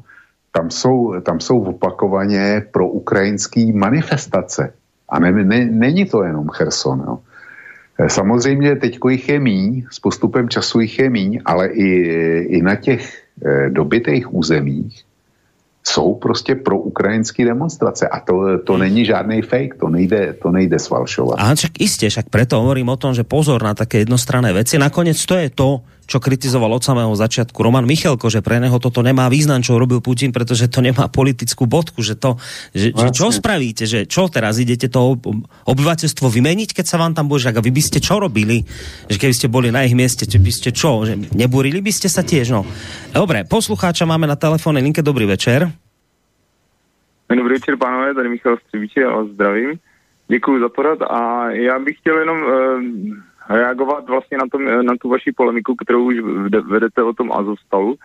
tam 0.51 0.67
jsou, 0.67 1.21
tam 1.23 1.39
jsou 1.39 1.63
opakovaně 1.63 2.67
pro 2.71 2.87
ukrajinský 2.87 3.71
manifestace. 3.71 4.73
A 5.09 5.19
ne, 5.19 5.31
ne, 5.31 5.65
není 5.65 6.05
to 6.05 6.23
jenom 6.23 6.51
Cherson. 6.51 6.99
Jo. 7.07 7.15
E, 7.99 8.09
samozřejmě 8.09 8.75
teď 8.75 8.99
jich 9.09 9.29
je 9.29 9.39
míň, 9.39 9.87
s 9.87 9.99
postupem 9.99 10.49
času 10.49 10.79
jich 10.79 10.99
je 10.99 11.09
míň, 11.09 11.39
ale 11.45 11.71
i, 11.71 11.87
i 12.59 12.61
na 12.61 12.75
těch 12.75 13.23
e, 13.39 13.69
dobitých 13.69 14.33
územích 14.33 15.07
jsou 15.87 16.19
prostě 16.19 16.55
pro 16.55 16.83
ukrajinské 16.83 17.47
demonstrace 17.47 18.07
a 18.07 18.19
to, 18.19 18.59
to 18.67 18.75
není 18.77 19.07
žádný 19.07 19.39
fake, 19.41 19.79
to 19.79 19.87
nejde, 19.87 20.35
to 20.43 20.51
nejde 20.51 20.79
svalšovat. 20.79 21.39
A 21.39 21.55
však 21.55 21.79
isté, 21.79 22.11
však 22.11 22.27
preto 22.27 22.59
hovorím 22.59 22.91
o 22.91 22.99
tom, 22.99 23.15
že 23.15 23.23
pozor 23.23 23.63
na 23.63 23.71
také 23.71 24.03
jednostranné 24.03 24.51
veci. 24.51 24.75
Nakoniec 24.75 25.15
to 25.15 25.39
je 25.39 25.47
to, 25.55 25.79
čo 26.07 26.23
kritizoval 26.23 26.71
od 26.71 26.79
samého 26.79 27.11
začiatku 27.11 27.59
Roman 27.59 27.83
Michelko, 27.83 28.31
že 28.31 28.39
pre 28.39 28.63
neho 28.63 28.79
toto 28.79 29.03
nemá 29.03 29.27
význam, 29.27 29.59
čo 29.59 29.75
robil 29.75 29.99
Putin, 29.99 30.31
pretože 30.31 30.71
to 30.71 30.79
nemá 30.79 31.11
politickú 31.11 31.67
bodku, 31.67 31.99
že 31.99 32.15
to, 32.15 32.39
že, 32.71 32.95
že 32.95 33.07
čo 33.11 33.27
spravíte, 33.27 33.83
že 33.83 34.07
čo 34.07 34.31
teraz 34.31 34.55
idete 34.63 34.87
to 34.87 35.19
obyvateľstvo 35.67 36.31
vymeniť, 36.31 36.71
keď 36.71 36.85
sa 36.87 36.97
vám 36.97 37.11
tam 37.11 37.27
bude, 37.27 37.43
a 37.43 37.59
vy 37.59 37.71
by 37.75 37.83
ste 37.83 37.99
čo 37.99 38.23
robili, 38.23 38.63
že 39.11 39.19
keby 39.19 39.33
ste 39.35 39.51
boli 39.51 39.67
na 39.67 39.83
ich 39.83 39.93
mieste, 39.93 40.23
či 40.23 40.39
by 40.39 40.51
ste 40.55 40.71
čo, 40.71 41.03
že 41.03 41.19
nebúrili 41.35 41.83
by 41.83 41.91
ste 41.91 42.07
sa 42.07 42.23
tiež, 42.23 42.55
no. 42.55 42.63
Dobre, 43.11 43.43
poslucháča 43.43 44.07
máme 44.07 44.31
na 44.31 44.39
telefónnej 44.39 44.81
linke, 44.81 45.03
dobrý 45.03 45.27
večer. 45.27 45.67
Dobrý 47.27 47.59
večer, 47.59 47.75
pánové, 47.75 48.15
tady 48.15 48.29
Michal 48.29 48.55
vás 48.55 49.27
zdravím. 49.35 49.75
Děkuji 50.27 50.59
za 50.59 50.69
porad 50.69 51.01
a 51.01 51.51
já 51.51 51.79
bych 51.79 51.97
chtěl 51.97 52.17
jenom 52.19 52.37
uh, 52.43 52.51
reagovat 53.49 54.09
vlastně 54.09 54.37
na, 54.37 54.47
tom, 54.51 54.85
na 54.85 54.93
tu 55.01 55.09
vaši 55.09 55.31
polemiku, 55.31 55.75
kterou 55.75 56.03
už 56.03 56.15
vedete 56.65 57.03
o 57.03 57.13
tom 57.13 57.31
Azostalu. 57.31 57.95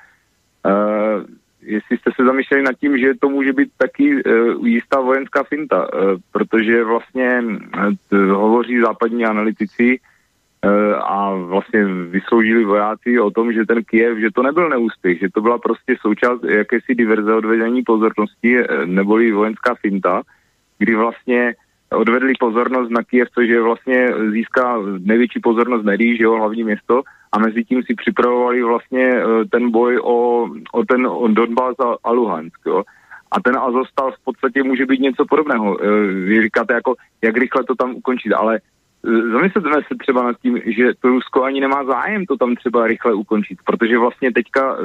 Uh, 0.67 1.25
jestli 1.63 1.99
jste 1.99 2.11
se 2.17 2.25
zamýšleli 2.25 2.63
nad 2.63 2.73
tím, 2.73 2.99
že 2.99 3.15
to 3.21 3.29
může 3.29 3.53
být 3.53 3.69
taky 3.77 4.25
uh, 4.25 4.67
jistá 4.67 5.01
vojenská 5.01 5.43
finta, 5.43 5.95
uh, 5.95 6.19
protože 6.33 6.85
vlastně 6.85 7.43
uh, 7.43 8.19
hovoří 8.19 8.81
západní 8.81 9.25
analytici 9.25 9.99
uh, 9.99 10.71
a 10.95 11.35
vlastně 11.35 11.85
vysloužili 11.85 12.65
vojáci 12.65 13.21
o 13.21 13.31
tom, 13.31 13.53
že 13.53 13.67
ten 13.67 13.85
Kiev, 13.85 14.19
že 14.19 14.31
to 14.31 14.43
nebyl 14.43 14.69
neúspěch, 14.69 15.19
že 15.19 15.29
to 15.35 15.41
byla 15.41 15.59
prostě 15.59 15.97
součást 16.01 16.45
jakési 16.45 16.95
diverze 16.95 17.35
odvedení 17.35 17.83
pozornosti, 17.83 18.59
uh, 18.59 18.87
neboli 18.87 19.33
vojenská 19.33 19.75
finta, 19.75 20.23
kdy 20.79 20.95
vlastně 20.95 21.55
odvedli 21.95 22.33
pozornost 22.41 22.91
na 22.91 23.03
Kiev, 23.03 23.29
což 23.35 23.49
je 23.49 23.63
vlastně 23.63 24.09
získá 24.31 24.79
největší 24.99 25.41
pozornost 25.41 25.85
médií, 25.85 26.17
že 26.17 26.25
jo, 26.25 26.35
hlavní 26.35 26.65
město, 26.65 27.03
a 27.33 27.39
mezi 27.39 27.65
tím 27.65 27.83
si 27.83 27.95
připravovali 27.95 28.63
vlastně 28.63 29.05
eh, 29.05 29.25
ten 29.51 29.71
boj 29.71 30.01
o, 30.03 30.49
o 30.73 30.85
ten 30.85 31.07
o 31.07 31.29
Donbass 31.29 31.81
a, 31.81 31.97
a 32.05 32.13
Luhansk, 32.13 32.61
jo. 32.67 32.83
A 33.31 33.41
ten 33.41 33.57
Azostal 33.57 34.13
v 34.13 34.25
podstatě 34.25 34.63
může 34.63 34.87
být 34.87 35.01
něco 35.01 35.25
podobného. 35.25 35.79
Eh, 35.81 36.07
vy 36.07 36.43
říkáte 36.43 36.75
jako, 36.75 36.95
jak 37.23 37.37
rychle 37.37 37.65
to 37.65 37.75
tam 37.75 37.95
ukončit, 37.95 38.33
ale 38.33 38.57
eh, 38.57 39.29
zamyslete 39.33 39.69
se 39.89 39.95
třeba 39.99 40.23
nad 40.23 40.37
tím, 40.43 40.61
že 40.67 40.91
to 41.01 41.09
Rusko 41.09 41.45
ani 41.45 41.61
nemá 41.61 41.85
zájem 41.85 42.27
to 42.27 42.37
tam 42.37 42.55
třeba 42.55 42.87
rychle 42.87 43.15
ukončit, 43.15 43.59
protože 43.65 43.99
vlastně 43.99 44.33
teďka 44.33 44.77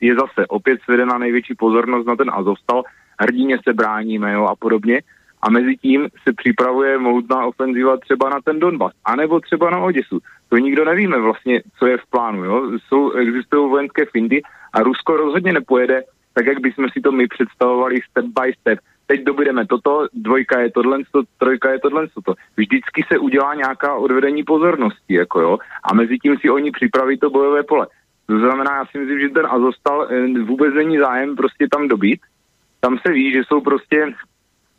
je 0.00 0.14
zase 0.14 0.46
opět 0.48 0.80
svedena 0.84 1.18
největší 1.18 1.54
pozornost 1.54 2.06
na 2.06 2.16
ten 2.16 2.30
Azostal, 2.32 2.82
hrdině 3.20 3.58
se 3.68 3.74
bráníme 3.74 4.32
jo, 4.32 4.44
a 4.44 4.56
podobně, 4.56 5.00
a 5.46 5.50
mezi 5.50 5.76
tím 5.76 6.08
se 6.28 6.32
připravuje 6.36 6.98
mohutná 6.98 7.46
ofenziva 7.46 7.96
třeba 7.96 8.30
na 8.30 8.40
ten 8.44 8.60
Donbas, 8.60 8.92
anebo 9.04 9.40
třeba 9.40 9.70
na 9.70 9.78
Oděsu. 9.78 10.18
To 10.48 10.56
nikdo 10.56 10.84
nevíme 10.84 11.20
vlastně, 11.20 11.62
co 11.78 11.86
je 11.86 11.96
v 11.98 12.06
plánu. 12.10 12.44
Jo? 12.44 12.70
Jsou, 12.78 13.10
existují 13.10 13.70
vojenské 13.70 14.04
findy 14.06 14.42
a 14.72 14.82
Rusko 14.82 15.16
rozhodně 15.16 15.52
nepojede 15.52 16.02
tak, 16.34 16.46
jak 16.46 16.60
bychom 16.60 16.88
si 16.92 17.00
to 17.00 17.12
my 17.12 17.26
představovali 17.26 18.00
step 18.10 18.24
by 18.24 18.52
step. 18.60 18.78
Teď 19.06 19.24
dobudeme 19.24 19.66
toto, 19.66 20.06
dvojka 20.14 20.60
je 20.60 20.70
tohle, 20.70 20.98
trojka 21.38 21.70
je 21.70 21.78
tohle, 21.78 22.08
toto. 22.14 22.34
Vždycky 22.56 23.04
se 23.12 23.18
udělá 23.18 23.54
nějaká 23.54 23.94
odvedení 23.94 24.42
pozornosti, 24.44 25.14
jako 25.14 25.40
jo, 25.40 25.58
a 25.84 25.94
mezi 25.94 26.18
tím 26.18 26.36
si 26.40 26.50
oni 26.50 26.70
připraví 26.70 27.18
to 27.18 27.30
bojové 27.30 27.62
pole. 27.62 27.86
To 28.26 28.38
znamená, 28.38 28.76
já 28.76 28.86
si 28.86 28.98
myslím, 28.98 29.20
že 29.20 29.28
ten 29.28 29.46
Azostal 29.46 30.08
eh, 30.10 30.42
vůbec 30.42 30.74
není 30.74 30.98
zájem 30.98 31.36
prostě 31.36 31.66
tam 31.72 31.88
dobít. 31.88 32.20
Tam 32.80 32.98
se 33.06 33.12
ví, 33.12 33.32
že 33.32 33.44
jsou 33.44 33.60
prostě 33.60 34.12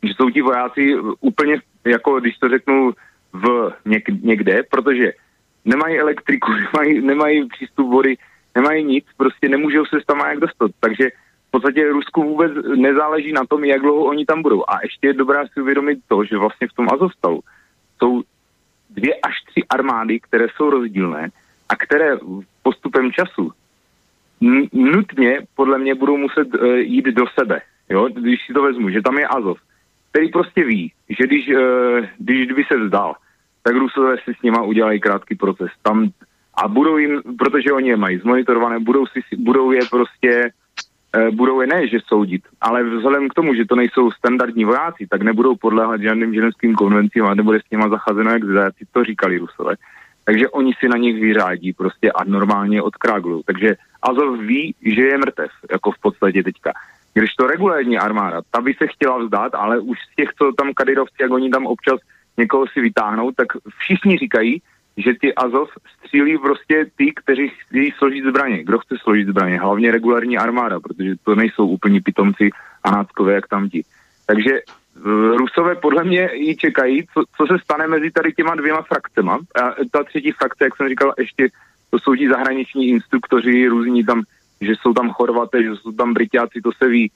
že 0.02 0.12
jsou 0.14 0.30
ti 0.30 0.42
vojáci 0.42 0.96
úplně, 1.20 1.60
jako 1.84 2.20
když 2.20 2.38
to 2.38 2.48
řeknu, 2.48 2.92
v 3.32 3.72
něk- 3.86 4.22
někde, 4.22 4.62
protože 4.70 5.12
nemají 5.64 5.98
elektriku, 5.98 6.52
nemají, 6.72 7.00
nemají 7.00 7.48
přístup 7.48 7.90
vody, 7.90 8.16
nemají 8.54 8.84
nic, 8.84 9.04
prostě 9.16 9.48
nemůžou 9.48 9.84
se 9.84 9.96
tam 10.06 10.18
jak 10.18 10.40
dostat. 10.40 10.70
Takže 10.80 11.10
v 11.48 11.50
podstatě 11.50 11.88
Rusku 11.88 12.22
vůbec 12.22 12.52
nezáleží 12.76 13.32
na 13.32 13.44
tom, 13.48 13.64
jak 13.64 13.80
dlouho 13.80 14.04
oni 14.04 14.24
tam 14.24 14.42
budou. 14.42 14.64
A 14.68 14.78
ještě 14.82 15.06
je 15.06 15.12
dobré 15.12 15.44
si 15.52 15.60
uvědomit 15.60 15.98
to, 16.08 16.24
že 16.24 16.36
vlastně 16.36 16.68
v 16.68 16.72
tom 16.72 16.88
Azovstalu 16.92 17.40
jsou 17.98 18.22
dvě 18.90 19.14
až 19.14 19.34
tři 19.50 19.64
armády, 19.68 20.20
které 20.20 20.46
jsou 20.56 20.70
rozdílné 20.70 21.28
a 21.68 21.76
které 21.76 22.18
postupem 22.62 23.12
času 23.12 23.52
nutně 24.72 25.40
podle 25.54 25.78
mě 25.78 25.94
budou 25.94 26.16
muset 26.16 26.54
uh, 26.54 26.74
jít 26.74 27.04
do 27.04 27.24
sebe. 27.38 27.60
Jo? 27.88 28.08
Když 28.08 28.46
si 28.46 28.52
to 28.52 28.62
vezmu, 28.62 28.90
že 28.90 29.02
tam 29.02 29.18
je 29.18 29.26
Azov, 29.26 29.58
který 30.10 30.30
prostě 30.30 30.64
ví, 30.64 30.92
že 31.08 31.26
když, 31.26 31.48
uh, 31.48 32.06
když 32.18 32.52
by 32.52 32.64
se 32.64 32.76
vzdal, 32.78 33.14
tak 33.62 33.76
Rusové 33.76 34.16
si 34.24 34.34
s 34.34 34.42
nima 34.42 34.62
udělají 34.62 35.00
krátký 35.00 35.34
proces. 35.34 35.70
Tam 35.82 36.10
a 36.54 36.68
budou 36.68 36.96
jim, 36.96 37.22
protože 37.38 37.72
oni 37.72 37.88
je 37.88 37.96
mají 37.96 38.18
zmonitorované, 38.18 38.78
budou, 38.78 39.06
si, 39.06 39.36
budou 39.36 39.72
je 39.72 39.80
prostě 39.90 40.50
Eh, 41.16 41.30
budou 41.30 41.60
je 41.60 41.66
ne, 41.66 41.88
že 41.88 41.98
soudit, 42.06 42.42
ale 42.60 42.84
vzhledem 42.84 43.28
k 43.28 43.34
tomu, 43.34 43.54
že 43.54 43.64
to 43.64 43.76
nejsou 43.76 44.10
standardní 44.10 44.64
vojáci, 44.64 45.06
tak 45.06 45.22
nebudou 45.22 45.56
podléhat 45.56 46.00
žádným 46.00 46.34
ženským 46.34 46.74
konvencím 46.74 47.24
a 47.24 47.34
nebude 47.34 47.58
s 47.60 47.70
nima 47.70 47.88
zacházeno 47.88 48.30
jak 48.30 48.44
zajaci, 48.44 48.84
to 48.92 49.04
říkali 49.04 49.38
Rusové. 49.38 49.74
Takže 50.24 50.48
oni 50.48 50.72
si 50.80 50.88
na 50.88 50.96
nich 50.96 51.20
vyřádí 51.20 51.72
prostě 51.72 52.12
a 52.12 52.24
normálně 52.24 52.82
odkráglují. 52.82 53.42
Takže 53.46 53.76
Azov 54.02 54.38
ví, 54.38 54.74
že 54.82 55.02
je 55.02 55.18
mrtev, 55.18 55.50
jako 55.70 55.90
v 55.90 55.98
podstatě 55.98 56.42
teďka. 56.42 56.72
Když 57.14 57.34
to 57.34 57.46
regulární 57.46 57.98
armáda, 57.98 58.40
ta 58.50 58.60
by 58.60 58.74
se 58.74 58.86
chtěla 58.86 59.18
vzdát, 59.18 59.54
ale 59.54 59.78
už 59.80 59.98
z 60.12 60.16
těch, 60.16 60.28
co 60.38 60.52
tam 60.52 60.74
kadirovci, 60.74 61.16
jak 61.20 61.30
oni 61.30 61.50
tam 61.50 61.66
občas 61.66 62.00
někoho 62.36 62.66
si 62.66 62.80
vytáhnou, 62.80 63.32
tak 63.32 63.46
všichni 63.78 64.18
říkají, 64.18 64.62
že 64.96 65.14
ty 65.20 65.34
Azov 65.34 65.70
střílí 65.98 66.38
prostě 66.38 66.86
ty, 66.96 67.12
kteří 67.16 67.48
chtějí 67.48 67.92
složit 67.98 68.24
zbraně. 68.24 68.64
Kdo 68.64 68.78
chce 68.78 68.94
složit 69.02 69.28
zbraně? 69.28 69.60
Hlavně 69.60 69.90
regulární 69.90 70.38
armáda, 70.38 70.80
protože 70.80 71.14
to 71.24 71.34
nejsou 71.34 71.66
úplní 71.66 72.00
pitomci 72.00 72.50
a 72.84 72.90
náckové, 72.90 73.34
jak 73.34 73.48
tam 73.48 73.68
ti. 73.68 73.82
Takže 74.26 74.50
e, 74.50 74.62
Rusové 75.36 75.74
podle 75.74 76.04
mě 76.04 76.30
i 76.32 76.56
čekají, 76.56 77.06
co, 77.14 77.24
co 77.36 77.46
se 77.46 77.58
stane 77.64 77.86
mezi 77.86 78.10
tady 78.10 78.32
těma 78.32 78.54
dvěma 78.54 78.82
frakcema. 78.82 79.38
A 79.62 79.74
ta 79.90 80.04
třetí 80.04 80.32
frakce, 80.32 80.64
jak 80.64 80.76
jsem 80.76 80.88
říkal, 80.88 81.14
ještě 81.18 81.48
to 81.90 81.98
jsou 81.98 82.14
ti 82.14 82.28
zahraniční 82.28 82.88
instruktoři, 82.88 83.68
různí 83.68 84.04
tam, 84.04 84.22
že 84.60 84.72
jsou 84.80 84.92
tam 84.92 85.10
Chorvaté, 85.10 85.62
že 85.62 85.76
jsou 85.76 85.92
tam 85.92 86.14
Britáci, 86.14 86.60
to 86.62 86.70
se 86.72 86.88
ví. 86.88 87.10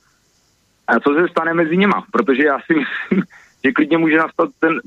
A 0.89 1.01
co 1.01 1.14
se 1.14 1.28
stane 1.28 1.55
mezi 1.55 1.77
něma? 1.77 2.05
Protože 2.12 2.43
já 2.44 2.59
si 2.66 2.74
myslím, 2.81 3.24
že 3.64 3.73
klidně 3.73 3.98
může 3.98 4.16
nastat 4.16 4.48
ten, 4.59 4.81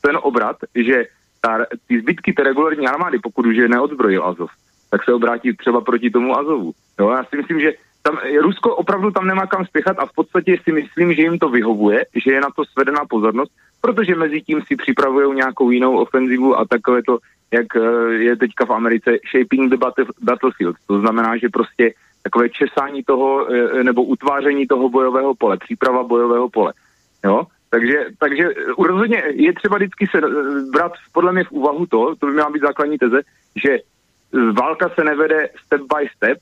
ten 0.00 0.18
obrat, 0.22 0.56
že 0.74 1.04
ta, 1.40 1.66
ty 1.86 2.00
zbytky 2.00 2.32
té 2.32 2.42
regulární 2.42 2.88
armády, 2.88 3.18
pokud 3.18 3.46
už 3.46 3.56
je 3.56 3.68
neodzbrojil 3.68 4.24
Azov, 4.24 4.50
tak 4.90 5.04
se 5.04 5.12
obrátí 5.12 5.56
třeba 5.56 5.80
proti 5.80 6.10
tomu 6.10 6.38
Azovu. 6.38 6.72
Jo, 7.00 7.10
já 7.10 7.24
si 7.24 7.36
myslím, 7.36 7.60
že 7.60 7.72
tam, 8.02 8.18
Rusko 8.40 8.76
opravdu 8.76 9.10
tam 9.10 9.26
nemá 9.26 9.46
kam 9.46 9.66
spěchat 9.66 9.98
a 9.98 10.06
v 10.06 10.12
podstatě 10.14 10.56
si 10.64 10.72
myslím, 10.72 11.14
že 11.14 11.22
jim 11.22 11.38
to 11.38 11.48
vyhovuje, 11.48 12.06
že 12.24 12.32
je 12.32 12.40
na 12.40 12.48
to 12.56 12.64
svedená 12.64 13.04
pozornost, 13.08 13.52
protože 13.80 14.14
mezi 14.14 14.40
tím 14.40 14.62
si 14.66 14.76
připravují 14.76 15.36
nějakou 15.36 15.70
jinou 15.70 15.98
ofenzivu 15.98 16.58
a 16.58 16.64
takové 16.64 17.02
to, 17.02 17.18
jak 17.50 17.76
eh, 17.76 18.12
je 18.12 18.36
teďka 18.36 18.64
v 18.64 18.70
Americe, 18.70 19.10
shaping 19.30 19.70
the 19.70 19.76
battlefield. 20.20 20.76
To 20.86 21.00
znamená, 21.00 21.36
že 21.36 21.48
prostě 21.48 21.94
takové 22.22 22.48
česání 22.48 23.02
toho 23.02 23.48
eh, 23.52 23.84
nebo 23.84 24.04
utváření 24.04 24.66
toho 24.66 24.88
bojového 24.88 25.34
pole, 25.34 25.56
příprava 25.56 26.02
bojového 26.02 26.48
pole. 26.48 26.72
Jo? 27.24 27.46
Takže, 27.70 28.06
takže 28.18 28.48
rozhodně 28.78 29.22
je 29.30 29.52
třeba 29.52 29.76
vždycky 29.76 30.06
se 30.06 30.18
eh, 30.18 30.70
brát 30.72 30.92
podle 31.12 31.32
mě 31.32 31.44
v 31.44 31.52
úvahu 31.52 31.86
to, 31.86 32.16
to 32.16 32.26
by 32.26 32.32
měla 32.32 32.50
být 32.50 32.62
základní 32.62 32.98
teze, 32.98 33.20
že 33.64 33.78
válka 34.52 34.88
se 34.88 35.04
nevede 35.04 35.48
step 35.66 35.80
by 35.80 36.08
step, 36.16 36.38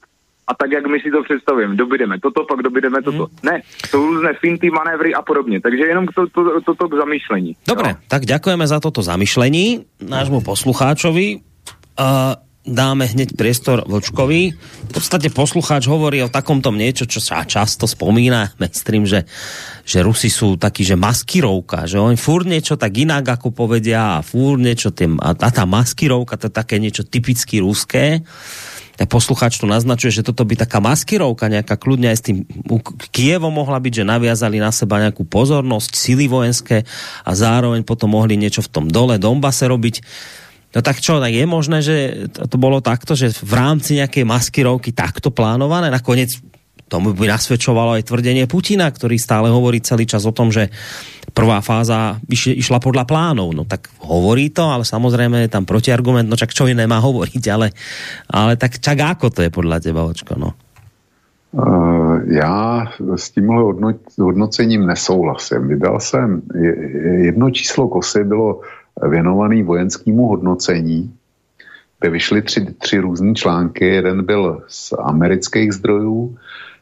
a 0.46 0.54
tak, 0.54 0.70
jak 0.72 0.86
my 0.86 1.00
si 1.02 1.10
to 1.10 1.22
představujeme, 1.22 1.74
dobydeme 1.74 2.20
toto, 2.22 2.46
pak 2.46 2.62
dobydeme 2.62 3.02
toto. 3.02 3.26
Mm. 3.26 3.50
Ne, 3.50 3.56
jsou 3.90 4.06
různé 4.06 4.34
finty, 4.40 4.70
manévry 4.70 5.14
a 5.14 5.22
podobně. 5.22 5.60
Takže 5.60 5.84
jenom 5.84 6.06
to, 6.06 6.26
to, 6.26 6.60
to, 6.60 6.74
to 6.74 6.88
k 6.88 6.94
zamýšlení. 6.94 7.56
Dobre, 7.66 7.88
no. 7.88 7.98
tak 8.08 8.22
ďakujeme 8.26 8.66
za 8.66 8.78
toto 8.78 9.02
zamyšlení 9.02 9.86
nášmu 9.98 10.40
poslucháčovi. 10.46 11.42
Uh, 11.98 12.38
dáme 12.66 13.06
hneď 13.06 13.38
priestor 13.38 13.86
Vlčkovi. 13.86 14.54
V 14.58 14.90
podstate 14.90 15.30
poslucháč 15.30 15.86
hovorí 15.86 16.18
o 16.26 16.30
takomto 16.30 16.74
niečo, 16.74 17.06
čo 17.06 17.22
sa 17.22 17.46
často 17.46 17.86
spomína 17.86 18.50
mainstream, 18.60 19.06
že, 19.06 19.26
že 19.86 20.02
Rusi 20.02 20.28
sú 20.28 20.58
takí, 20.58 20.82
že 20.82 20.98
maskirovka, 20.98 21.86
že 21.86 22.02
oni 22.02 22.18
fúr 22.18 22.42
niečo 22.42 22.74
tak 22.74 22.94
inak, 22.98 23.38
ako 23.38 23.54
povedia, 23.54 24.18
a 24.18 24.24
fúr 24.26 24.58
niečo, 24.58 24.90
tým, 24.90 25.18
a, 25.22 25.34
a 25.34 25.48
tá 25.54 25.62
maskirovka, 25.66 26.38
to 26.38 26.50
je 26.50 26.58
také 26.58 26.82
niečo 26.82 27.06
typicky 27.06 27.62
ruské. 27.62 28.26
Tak 28.96 29.12
poslucháč 29.12 29.60
tu 29.60 29.68
naznačuje, 29.68 30.08
že 30.08 30.24
toto 30.24 30.44
by 30.48 30.56
taká 30.56 30.80
maskirovka 30.80 31.52
nejaká 31.52 31.76
kľudne 31.76 32.08
aj 32.08 32.18
s 32.18 32.26
tým 32.26 32.36
Kievom 33.12 33.52
mohla 33.52 33.76
byť, 33.76 34.02
že 34.02 34.08
naviazali 34.08 34.56
na 34.56 34.72
seba 34.72 35.00
nejakú 35.00 35.28
pozornosť, 35.28 35.92
sily 35.92 36.26
vojenské 36.26 36.88
a 37.22 37.30
zároveň 37.36 37.84
potom 37.84 38.16
mohli 38.16 38.40
niečo 38.40 38.64
v 38.64 38.72
tom 38.72 38.84
dole 38.88 39.20
Donbase 39.20 39.68
robiť 39.68 40.00
No 40.76 40.84
tak 40.84 41.00
čo, 41.00 41.16
tak 41.16 41.32
je 41.32 41.48
možné, 41.48 41.80
že 41.80 42.28
to 42.36 42.60
bolo 42.60 42.84
takto, 42.84 43.16
že 43.16 43.32
v 43.32 43.52
rámci 43.56 43.96
nejakej 43.96 44.28
maskirovky 44.28 44.92
takto 44.92 45.32
plánované? 45.32 45.88
Nakoniec 45.88 46.36
tomu 46.86 47.12
by 47.12 47.26
nasvedčovalo 47.26 47.98
aj 47.98 48.06
tvrdenie 48.06 48.46
Putina, 48.46 48.86
ktorý 48.86 49.18
stále 49.18 49.50
hovorí 49.50 49.82
celý 49.82 50.06
čas 50.06 50.22
o 50.22 50.34
tom, 50.34 50.54
že 50.54 50.70
prvá 51.34 51.58
fáza 51.60 52.22
išla 52.30 52.78
podľa 52.78 53.04
plánov. 53.04 53.52
No 53.52 53.66
tak 53.66 53.90
hovorí 54.00 54.54
to, 54.54 54.70
ale 54.70 54.86
samozrejme 54.86 55.46
je 55.46 55.50
tam 55.50 55.66
protiargument, 55.66 56.30
no 56.30 56.38
čak 56.38 56.54
čo 56.54 56.70
iné 56.70 56.86
má 56.86 57.02
hovoriť, 57.02 57.44
ale, 57.50 57.74
ale 58.30 58.54
tak 58.54 58.78
čak 58.78 58.98
ako 59.02 59.34
to 59.34 59.40
je 59.42 59.50
podľa 59.50 59.82
teba, 59.82 60.06
Očko, 60.06 60.38
no? 60.38 60.54
Uh, 61.56 62.20
já 62.26 62.84
s 63.16 63.30
tímhle 63.30 63.62
hodnocením 64.18 64.86
nesouhlasím. 64.86 65.68
Vydal 65.68 66.00
jsem, 66.00 66.42
jedno 67.24 67.50
číslo 67.50 67.88
kosy 67.88 68.24
bylo 68.24 68.60
věnovaný 69.08 69.62
vojenskému 69.62 70.26
hodnocení, 70.26 71.14
kde 72.00 72.10
vyšly 72.10 72.42
tři, 72.42 72.66
tři 72.78 72.98
různé 72.98 73.34
články. 73.34 73.84
Jeden 73.84 74.24
byl 74.24 74.62
z 74.68 74.92
amerických 74.92 75.72
zdrojů, 75.72 76.36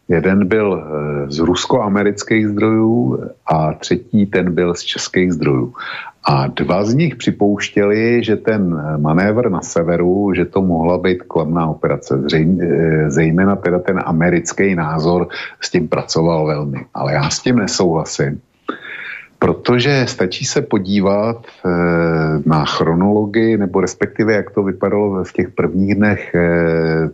jeden 0.08 0.48
byl 0.48 0.84
eh, 0.84 1.30
z 1.30 1.38
rusko-amerických 1.38 2.48
zdrojů 2.48 3.24
a 3.46 3.72
třetí 3.72 4.26
ten 4.26 4.54
byl 4.54 4.74
z 4.74 4.82
českých 4.82 5.32
zdrojů. 5.32 5.74
A 6.24 6.46
dva 6.46 6.84
z 6.84 6.94
nich 6.94 7.16
připouštěli, 7.16 8.24
že 8.24 8.36
ten 8.36 8.82
manévr 8.96 9.50
na 9.50 9.60
severu, 9.60 10.32
že 10.34 10.44
to 10.44 10.62
mohla 10.62 10.98
být 10.98 11.22
kladná 11.22 11.66
operace. 11.66 12.20
Eh, 12.34 13.10
zejména 13.10 13.56
teda 13.56 13.78
ten 13.78 14.00
americký 14.04 14.74
názor 14.74 15.28
s 15.60 15.70
tím 15.70 15.88
pracoval 15.88 16.46
velmi. 16.46 16.84
Ale 16.94 17.12
já 17.12 17.30
s 17.30 17.40
tím 17.40 17.56
nesouhlasím 17.56 18.40
Protože 19.38 20.04
stačí 20.08 20.44
se 20.44 20.62
podívat 20.62 21.46
na 22.46 22.64
chronologii, 22.64 23.56
nebo 23.56 23.80
respektive 23.80 24.32
jak 24.32 24.50
to 24.50 24.62
vypadalo 24.62 25.24
v 25.24 25.32
těch 25.32 25.50
prvních 25.50 25.94
dnech 25.94 26.36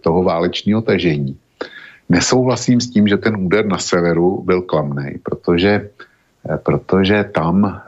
toho 0.00 0.22
válečního 0.22 0.80
tažení. 0.80 1.36
Nesouhlasím 2.10 2.80
s 2.80 2.90
tím, 2.90 3.08
že 3.08 3.16
ten 3.16 3.36
úder 3.38 3.66
na 3.66 3.78
severu 3.78 4.42
byl 4.42 4.62
klamný, 4.62 5.22
protože, 5.22 5.70
e, 6.50 6.56
protože 6.58 7.24
tam 7.24 7.64
e, 7.64 7.80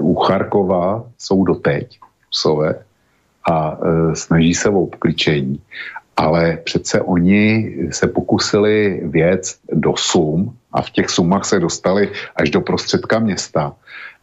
u 0.00 0.14
Charkova 0.14 1.04
jsou 1.18 1.44
doteď 1.44 1.98
Rusové 2.30 2.74
a 3.50 3.74
e, 3.74 4.16
snaží 4.16 4.54
se 4.54 4.68
o 4.68 4.80
obklíčení. 4.80 5.60
Ale 6.16 6.58
přece 6.64 7.00
oni 7.00 7.76
se 7.90 8.06
pokusili 8.06 9.00
věc 9.04 9.58
do 9.72 9.96
Sum, 9.96 10.54
a 10.72 10.82
v 10.82 10.90
těch 10.90 11.10
sumách 11.10 11.44
se 11.44 11.60
dostali 11.60 12.08
až 12.36 12.50
do 12.50 12.60
prostředka 12.60 13.18
města. 13.18 13.72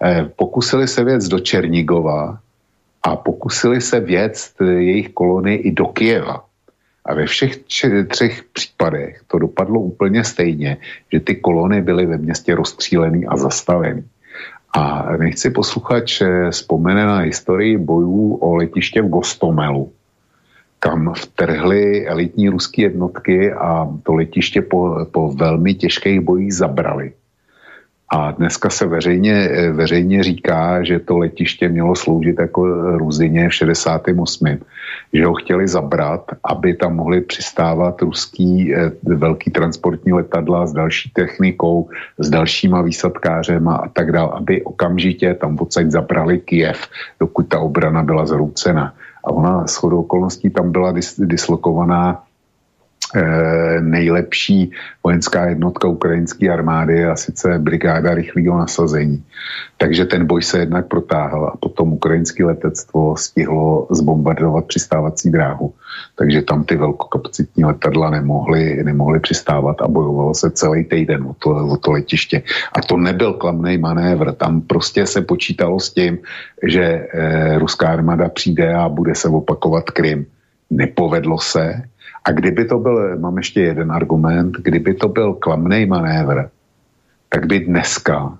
Eh, 0.04 0.30
pokusili 0.36 0.88
se 0.88 1.04
věc 1.04 1.28
do 1.28 1.40
Černigova 1.40 2.40
a 3.04 3.16
pokusili 3.16 3.82
se 3.82 4.00
věc 4.00 4.54
jejich 4.62 5.10
kolony 5.10 5.56
i 5.56 5.72
do 5.72 5.86
Kieva. 5.86 6.44
A 7.08 7.14
ve 7.14 7.26
všech 7.26 7.58
třech 8.08 8.44
případech 8.54 9.22
to 9.28 9.40
dopadlo 9.40 9.80
úplně 9.80 10.24
stejně, 10.24 10.78
že 11.14 11.20
ty 11.20 11.36
kolony 11.36 11.82
byly 11.82 12.06
ve 12.06 12.18
městě 12.18 12.56
rozstřílený 12.56 13.26
a 13.26 13.38
zastaveny. 13.38 14.04
A 14.74 15.12
nechci 15.18 15.50
posluchač 15.50 16.22
vzpomene 16.50 17.06
na 17.06 17.18
historii 17.18 17.78
bojů 17.78 18.36
o 18.36 18.56
letiště 18.56 19.02
v 19.02 19.10
Gostomelu, 19.10 19.92
kam 20.80 21.14
vtrhly 21.14 22.08
elitní 22.08 22.50
ruské 22.50 22.82
jednotky 22.82 23.54
a 23.54 23.88
to 24.04 24.14
letiště 24.14 24.62
po, 24.62 25.06
po 25.12 25.32
velmi 25.32 25.74
těžkých 25.74 26.20
bojích 26.20 26.54
zabrali. 26.54 27.14
A 28.10 28.32
dneska 28.32 28.70
se 28.70 28.88
veřejně, 28.88 29.50
veřejně 29.72 30.24
říká, 30.24 30.84
že 30.84 31.00
to 31.00 31.18
letiště 31.18 31.70
mělo 31.70 31.96
sloužit 31.96 32.40
jako 32.40 32.66
Ruzině 32.98 33.50
v 33.50 33.54
68. 33.54 34.58
Že 35.14 35.26
ho 35.26 35.34
chtěli 35.34 35.68
zabrat, 35.68 36.32
aby 36.44 36.74
tam 36.74 36.96
mohli 36.96 37.22
přistávat 37.22 38.02
ruský 38.02 38.76
eh, 38.76 38.92
velký 39.04 39.52
transportní 39.52 40.14
letadla 40.14 40.68
s 40.68 40.74
další 40.74 41.10
technikou, 41.10 41.90
s 42.20 42.30
dalšíma 42.30 42.82
výsadkářema 42.82 43.76
a 43.76 43.88
tak 43.88 44.12
dále, 44.12 44.30
aby 44.34 44.64
okamžitě 44.64 45.34
tam 45.34 45.58
odsaď 45.60 45.92
zabrali 45.92 46.40
Kiev, 46.40 46.88
dokud 47.20 47.48
ta 47.48 47.60
obrana 47.60 48.04
byla 48.04 48.26
zroucena 48.26 48.94
a 49.24 49.32
ona 49.32 49.68
s 49.68 49.76
chodou 49.76 50.00
okolností 50.00 50.50
tam 50.50 50.72
byla 50.72 50.92
dis, 50.92 51.20
dislokovaná 51.20 52.24
eh, 52.24 52.27
nejlepší 53.80 54.72
vojenská 55.04 55.46
jednotka 55.46 55.88
ukrajinské 55.88 56.50
armády 56.50 57.06
a 57.06 57.16
sice 57.16 57.60
brigáda 57.60 58.14
rychlého 58.14 58.58
nasazení. 58.58 59.24
Takže 59.78 60.06
ten 60.06 60.26
boj 60.26 60.44
se 60.44 60.60
jednak 60.60 60.88
protáhl 60.88 61.46
a 61.46 61.58
potom 61.58 61.94
ukrajinské 61.94 62.46
letectvo 62.46 63.18
stihlo 63.18 63.88
zbombardovat 63.92 64.66
přistávací 64.66 65.32
dráhu. 65.32 65.74
Takže 66.16 66.42
tam 66.42 66.64
ty 66.64 66.76
velkokapacitní 66.76 67.66
letadla 67.66 68.10
nemohly, 68.10 68.84
nemohly 68.84 69.20
přistávat 69.20 69.82
a 69.82 69.88
bojovalo 69.88 70.34
se 70.34 70.52
celý 70.52 70.84
týden 70.84 71.24
o 71.24 71.36
to, 71.40 71.50
o 71.50 71.78
to 71.78 71.92
letiště. 71.92 72.44
A 72.74 72.82
to 72.82 72.98
nebyl 72.98 73.34
klamný 73.34 73.78
manévr. 73.78 74.34
Tam 74.34 74.62
prostě 74.62 75.06
se 75.06 75.22
počítalo 75.22 75.80
s 75.80 75.94
tím, 75.94 76.18
že 76.64 76.84
eh, 76.84 77.60
ruská 77.60 77.88
armáda 77.88 78.30
přijde 78.30 78.74
a 78.74 78.90
bude 78.90 79.16
se 79.16 79.30
opakovat 79.30 79.92
Krym 79.92 80.26
nepovedlo 80.70 81.40
se. 81.40 81.82
A 82.28 82.32
kdyby 82.32 82.66
to 82.66 82.80
byl, 82.80 83.18
mám 83.18 83.38
ještě 83.38 83.62
jeden 83.62 83.92
argument, 83.92 84.56
kdyby 84.60 84.94
to 84.94 85.08
byl 85.08 85.34
klamný 85.34 85.86
manévr, 85.86 86.50
tak 87.30 87.46
by 87.46 87.60
dneska 87.60 88.38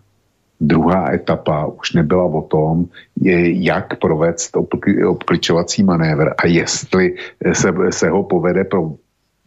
druhá 0.60 1.14
etapa 1.14 1.66
už 1.66 1.94
nebyla 1.94 2.24
o 2.24 2.42
tom, 2.42 2.86
jak 3.46 4.00
provést 4.00 4.58
obkličovací 5.08 5.84
manévr 5.84 6.34
a 6.38 6.48
jestli 6.48 7.16
se, 7.54 7.74
se 7.90 8.10
ho 8.10 8.24
povede 8.24 8.64
pro, 8.64 8.92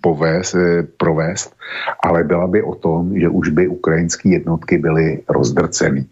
povést, 0.00 0.56
provést, 0.96 1.56
ale 2.04 2.24
byla 2.24 2.46
by 2.46 2.62
o 2.62 2.74
tom, 2.74 3.18
že 3.18 3.28
už 3.28 3.48
by 3.48 3.68
ukrajinské 3.68 4.28
jednotky 4.28 4.78
byly 4.78 5.22
rozdrceny. 5.28 6.06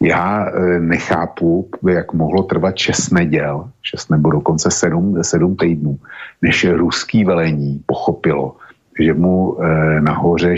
Já 0.00 0.46
e, 0.46 0.80
nechápu, 0.80 1.68
jak 1.88 2.12
mohlo 2.12 2.42
trvat 2.42 2.76
6 2.76 3.10
neděl, 3.10 3.70
6 3.82 4.10
nebo 4.10 4.30
dokonce 4.30 4.70
7, 4.70 5.22
7 5.22 5.56
týdnů, 5.56 5.98
než 6.42 6.64
ruský 6.64 7.24
velení 7.24 7.82
pochopilo, 7.86 8.56
že 9.00 9.14
mu 9.14 9.62
e, 9.62 10.00
nahoře 10.00 10.54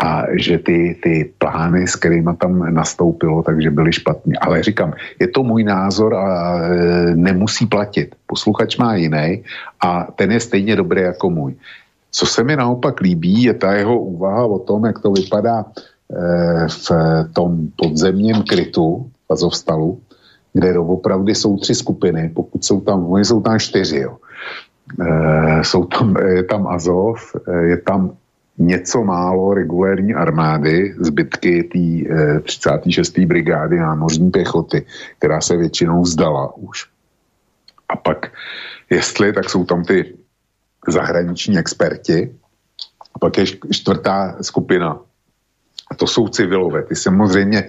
a 0.00 0.24
že 0.32 0.58
ty, 0.58 0.96
ty 1.02 1.32
plány, 1.38 1.86
s 1.86 1.96
kterými 1.96 2.30
tam 2.40 2.74
nastoupilo, 2.74 3.42
takže 3.42 3.70
byly 3.70 3.92
špatně. 3.92 4.34
Ale 4.40 4.62
říkám, 4.62 4.92
je 5.20 5.28
to 5.28 5.42
můj 5.42 5.64
názor 5.64 6.14
a 6.14 6.58
e, 6.58 7.16
nemusí 7.16 7.66
platit. 7.66 8.14
Posluchač 8.26 8.76
má 8.76 8.94
jiný 8.94 9.44
a 9.80 10.08
ten 10.16 10.32
je 10.32 10.40
stejně 10.40 10.76
dobrý 10.76 11.00
jako 11.00 11.30
můj. 11.30 11.54
Co 12.10 12.26
se 12.26 12.44
mi 12.44 12.56
naopak 12.56 13.00
líbí, 13.00 13.42
je 13.42 13.54
ta 13.54 13.72
jeho 13.72 13.98
úvaha 13.98 14.44
o 14.44 14.58
tom, 14.58 14.84
jak 14.84 14.98
to 14.98 15.12
vypadá 15.12 15.64
v 16.68 16.90
tom 17.32 17.68
podzemním 17.76 18.42
krytu 18.42 19.10
Azovstalu, 19.30 20.00
kde 20.52 20.78
opravdu 20.78 21.30
jsou 21.30 21.56
tři 21.56 21.74
skupiny, 21.74 22.30
pokud 22.34 22.64
jsou 22.64 22.80
tam, 22.80 23.06
oni 23.06 23.24
jsou 23.24 23.40
tam 23.40 23.58
čtyři, 23.58 23.98
jo. 23.98 24.16
E, 25.00 25.64
jsou 25.64 25.84
tam, 25.84 26.16
je 26.16 26.42
tam 26.44 26.66
Azov, 26.66 27.36
je 27.62 27.76
tam 27.76 28.16
něco 28.60 29.04
málo 29.04 29.54
regulérní 29.54 30.14
armády, 30.14 30.94
zbytky 31.00 31.62
té 31.62 32.42
36. 32.42 33.18
Eh, 33.18 33.26
brigády 33.26 33.78
námořní 33.78 34.30
pěchoty, 34.30 34.86
která 35.18 35.40
se 35.40 35.56
většinou 35.56 36.04
zdala 36.04 36.56
už. 36.56 36.86
A 37.88 37.96
pak, 37.96 38.32
jestli, 38.90 39.32
tak 39.32 39.50
jsou 39.50 39.64
tam 39.64 39.84
ty 39.84 40.14
zahraniční 40.88 41.58
experti, 41.58 42.34
a 43.14 43.18
pak 43.18 43.38
je 43.38 43.44
čtvrtá 43.70 44.36
skupina. 44.42 45.00
A 45.90 45.94
to 45.94 46.06
jsou 46.06 46.28
civilové. 46.28 46.82
Ty 46.82 46.96
samozřejmě 46.96 47.68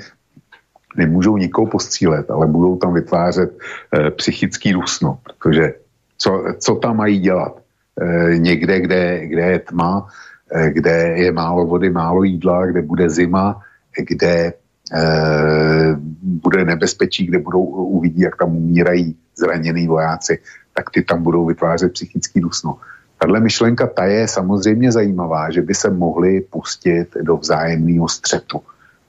nemůžou 0.97 1.37
nikoho 1.37 1.67
postřílet, 1.67 2.31
ale 2.31 2.47
budou 2.47 2.77
tam 2.77 2.93
vytvářet 2.93 3.57
e, 3.93 4.11
psychický 4.11 4.73
dusno, 4.73 5.19
protože 5.23 5.73
co, 6.17 6.43
co 6.59 6.75
tam 6.75 6.97
mají 6.97 7.19
dělat? 7.19 7.61
E, 8.01 8.37
někde, 8.37 8.79
kde, 8.79 9.27
kde 9.27 9.41
je 9.41 9.59
tma, 9.59 10.07
Eh, 10.51 10.69
kde 10.69 10.91
je 11.15 11.31
málo 11.31 11.65
vody, 11.65 11.89
málo 11.89 12.23
jídla, 12.23 12.65
kde 12.65 12.81
bude 12.81 13.09
zima, 13.09 13.61
kde 13.97 14.53
eh, 14.93 15.95
bude 16.21 16.65
nebezpečí, 16.65 17.25
kde 17.25 17.39
budou 17.39 17.63
uvidí, 17.63 18.21
jak 18.21 18.35
tam 18.35 18.55
umírají 18.55 19.15
zranění 19.37 19.87
vojáci, 19.87 20.39
tak 20.73 20.89
ty 20.89 21.03
tam 21.03 21.23
budou 21.23 21.45
vytvářet 21.45 21.93
psychický 21.93 22.39
dusno. 22.39 22.77
Tahle 23.21 23.39
myšlenka 23.39 23.87
ta 23.87 24.05
je 24.05 24.27
samozřejmě 24.27 24.91
zajímavá, 24.91 25.51
že 25.51 25.61
by 25.61 25.73
se 25.73 25.89
mohli 25.89 26.41
pustit 26.41 27.07
do 27.21 27.37
vzájemného 27.37 28.09
střetu. 28.09 28.61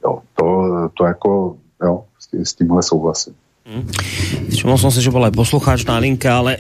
Jo, 0.05 0.20
to, 0.36 0.47
to 0.94 1.05
jako, 1.05 1.56
jo, 1.82 2.05
s, 2.44 2.55
tímhle 2.55 2.82
souhlasím. 2.82 3.34
Všimol 4.51 4.74
som 4.74 4.90
si, 4.90 4.98
že 4.98 5.14
bol 5.14 5.22
aj 5.22 5.39
poslucháč 5.39 5.86
na 5.86 6.02
linke, 6.02 6.26
ale 6.26 6.59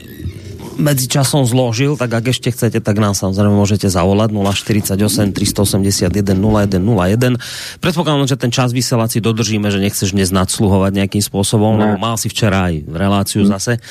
medzi 0.78 1.06
časom 1.08 1.44
zložil, 1.44 1.98
tak 1.98 2.12
ak 2.12 2.32
ešte 2.32 2.52
chcete, 2.52 2.78
tak 2.80 2.96
nám 2.96 3.12
samozrejme 3.12 3.52
môžete 3.52 3.88
zavolať 3.92 4.32
048 4.32 5.34
381 5.34 6.08
0101. 6.38 7.36
Predpokladám, 7.82 8.28
že 8.28 8.40
ten 8.40 8.52
čas 8.54 8.72
vysielací 8.72 9.20
dodržíme, 9.20 9.68
že 9.68 9.82
nechceš 9.82 10.16
dnes 10.16 10.32
nadsluhovať 10.32 10.92
nejakým 10.96 11.22
spôsobom, 11.22 11.76
lebo 11.76 11.94
mal 12.00 12.16
si 12.16 12.32
včera 12.32 12.72
aj 12.72 12.88
reláciu 12.88 13.44
zase. 13.44 13.82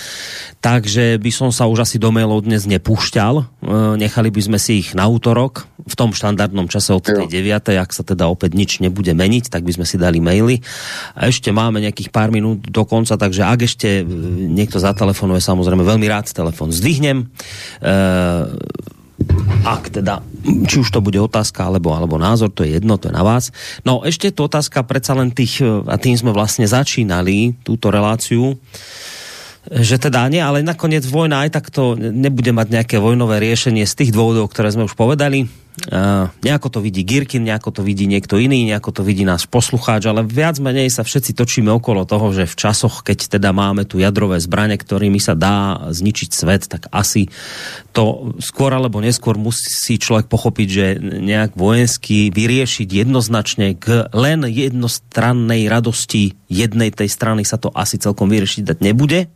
Takže 0.62 1.18
by 1.22 1.32
som 1.34 1.50
sa 1.50 1.66
už 1.66 1.86
asi 1.86 1.98
do 1.98 2.14
mailov 2.14 2.46
dnes 2.46 2.66
nepúšťal. 2.70 3.34
E, 3.38 3.44
nechali 3.98 4.30
by 4.30 4.42
sme 4.42 4.58
si 4.62 4.86
ich 4.86 4.94
na 4.94 5.10
útorok 5.10 5.66
v 5.82 5.94
tom 5.98 6.14
štandardnom 6.14 6.70
čase 6.70 6.94
od 6.94 7.02
tej 7.02 7.26
9. 7.26 7.74
Ak 7.78 7.90
sa 7.94 8.06
teda 8.06 8.30
opäť 8.30 8.54
nič 8.54 8.72
nebude 8.78 9.14
meniť, 9.14 9.50
tak 9.50 9.66
by 9.66 9.82
sme 9.82 9.86
si 9.90 9.98
dali 9.98 10.22
maily. 10.22 10.62
A 11.18 11.30
ešte 11.30 11.50
máme 11.50 11.82
nejakých 11.82 12.14
pár 12.14 12.30
minút 12.30 12.62
do 12.70 12.86
konca, 12.86 13.18
takže 13.18 13.42
ak 13.42 13.60
ešte 13.66 14.02
e, 14.02 14.04
niekto 14.54 14.78
zatelefonuje, 14.78 15.42
samozrejme 15.42 15.82
veľmi 15.82 16.08
rád 16.10 16.30
telefon 16.30 16.71
zdvihnem. 16.72 17.28
E, 17.28 17.90
ak 19.62 19.94
teda, 19.94 20.26
či 20.66 20.82
už 20.82 20.90
to 20.90 21.06
bude 21.06 21.18
otázka 21.22 21.70
alebo, 21.70 21.94
alebo 21.94 22.18
názor, 22.18 22.50
to 22.50 22.66
je 22.66 22.82
jedno, 22.82 22.98
to 22.98 23.10
je 23.10 23.16
na 23.16 23.22
vás. 23.22 23.54
No 23.86 24.02
ešte 24.02 24.34
to 24.34 24.50
otázka 24.50 24.82
predsa 24.82 25.14
len 25.14 25.30
tých, 25.30 25.62
a 25.62 25.96
tým 26.02 26.18
sme 26.18 26.34
vlastne 26.34 26.66
začínali 26.66 27.54
túto 27.62 27.94
reláciu, 27.94 28.58
že 29.70 30.02
teda 30.02 30.26
nie, 30.34 30.42
ale 30.42 30.66
nakoniec 30.66 31.06
vojna 31.06 31.46
aj 31.46 31.50
takto 31.54 31.94
nebude 31.94 32.50
mať 32.50 32.82
nejaké 32.82 32.98
vojnové 32.98 33.38
riešenie 33.38 33.86
z 33.86 33.94
tých 33.94 34.12
dôvodov, 34.12 34.50
ktoré 34.50 34.74
sme 34.74 34.90
už 34.90 34.98
povedali. 34.98 35.46
Uh, 35.72 36.28
nejako 36.44 36.68
to 36.68 36.80
vidí 36.84 37.08
Girkin, 37.08 37.48
nejako 37.48 37.72
to 37.72 37.82
vidí 37.88 38.04
niekto 38.04 38.36
iný, 38.36 38.68
nejako 38.68 38.92
to 38.92 39.02
vidí 39.08 39.24
náš 39.24 39.48
poslucháč, 39.48 40.04
ale 40.04 40.20
viac 40.20 40.60
menej 40.60 40.92
sa 40.92 41.08
všetci 41.08 41.32
točíme 41.32 41.72
okolo 41.72 42.04
toho, 42.04 42.36
že 42.36 42.44
v 42.44 42.60
časoch, 42.60 43.08
keď 43.08 43.40
teda 43.40 43.56
máme 43.56 43.88
tu 43.88 43.96
jadrové 43.96 44.44
zbranie, 44.44 44.76
ktorými 44.76 45.24
sa 45.24 45.32
dá 45.32 45.80
zničiť 45.88 46.30
svet, 46.36 46.68
tak 46.68 46.92
asi 46.92 47.32
to 47.96 48.36
skôr 48.44 48.76
alebo 48.76 49.00
neskôr 49.00 49.40
musí 49.40 49.96
človek 49.96 50.28
pochopiť, 50.28 50.68
že 50.68 50.86
nejak 51.00 51.56
vojensky 51.56 52.36
vyriešiť 52.36 52.92
jednoznačne 52.92 53.80
k 53.80 54.12
len 54.12 54.44
jednostrannej 54.44 55.72
radosti 55.72 56.36
jednej 56.52 56.92
tej 56.92 57.08
strany 57.08 57.48
sa 57.48 57.56
to 57.56 57.72
asi 57.72 57.96
celkom 57.96 58.28
vyriešiť 58.28 58.76
dať 58.76 58.78
nebude. 58.84 59.32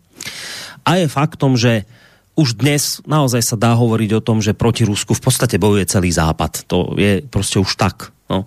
A 0.84 1.00
je 1.00 1.08
faktom, 1.08 1.56
že 1.56 1.88
už 2.36 2.60
dnes 2.60 3.00
naozaj 3.08 3.42
sa 3.42 3.56
dá 3.56 3.74
hovoriť 3.74 4.20
o 4.20 4.22
tom, 4.24 4.44
že 4.44 4.52
proti 4.52 4.84
Rusku 4.84 5.16
v 5.16 5.24
podstate 5.24 5.56
bojuje 5.56 5.88
celý 5.88 6.12
Západ. 6.12 6.68
To 6.68 6.94
je 7.00 7.24
prostě 7.30 7.60
už 7.60 7.76
tak. 7.76 8.12
No 8.30 8.46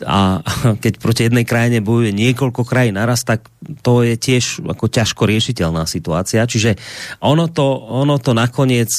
a 0.00 0.40
keď 0.82 0.92
proti 0.96 1.28
jednej 1.28 1.44
krajine 1.44 1.84
bojuje 1.84 2.16
niekoľko 2.16 2.64
krajín 2.64 2.96
naraz, 2.96 3.26
tak 3.26 3.44
to 3.84 4.02
je 4.02 4.16
tiež 4.16 4.64
ako 4.64 4.88
ťažko 4.88 5.22
riešiteľná 5.28 5.84
situácia. 5.84 6.42
Čiže 6.42 6.80
ono 7.22 7.46
to, 7.52 7.64
ono 7.92 8.16
to 8.16 8.32
nakoniec, 8.32 8.90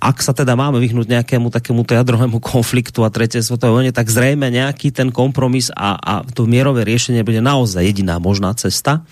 ak 0.00 0.16
sa 0.24 0.32
teda 0.32 0.56
máme 0.56 0.80
vyhnúť 0.80 1.06
nejakému 1.20 1.52
takému 1.52 1.84
jadrovému 1.84 2.40
konfliktu 2.52 3.04
a 3.04 3.12
tretie 3.12 3.44
svetové 3.44 3.72
vojne, 3.72 3.92
tak 3.92 4.08
zrejme 4.08 4.48
nejaký 4.48 4.90
ten 4.90 5.12
kompromis 5.12 5.68
a, 5.74 6.00
a 6.00 6.12
to 6.24 6.48
mierové 6.48 6.82
riešenie 6.88 7.22
bude 7.22 7.44
naozaj 7.44 7.84
jediná 7.84 8.16
možná 8.16 8.56
cesta. 8.56 9.04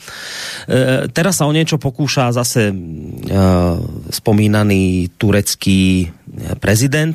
E, 0.66 1.06
teraz 1.12 1.38
sa 1.38 1.46
o 1.46 1.52
niečo 1.52 1.76
pokúša 1.76 2.32
zase 2.32 2.72
e, 2.72 2.74
spomínaný 4.10 5.12
turecký 5.20 6.10
prezident, 6.58 7.14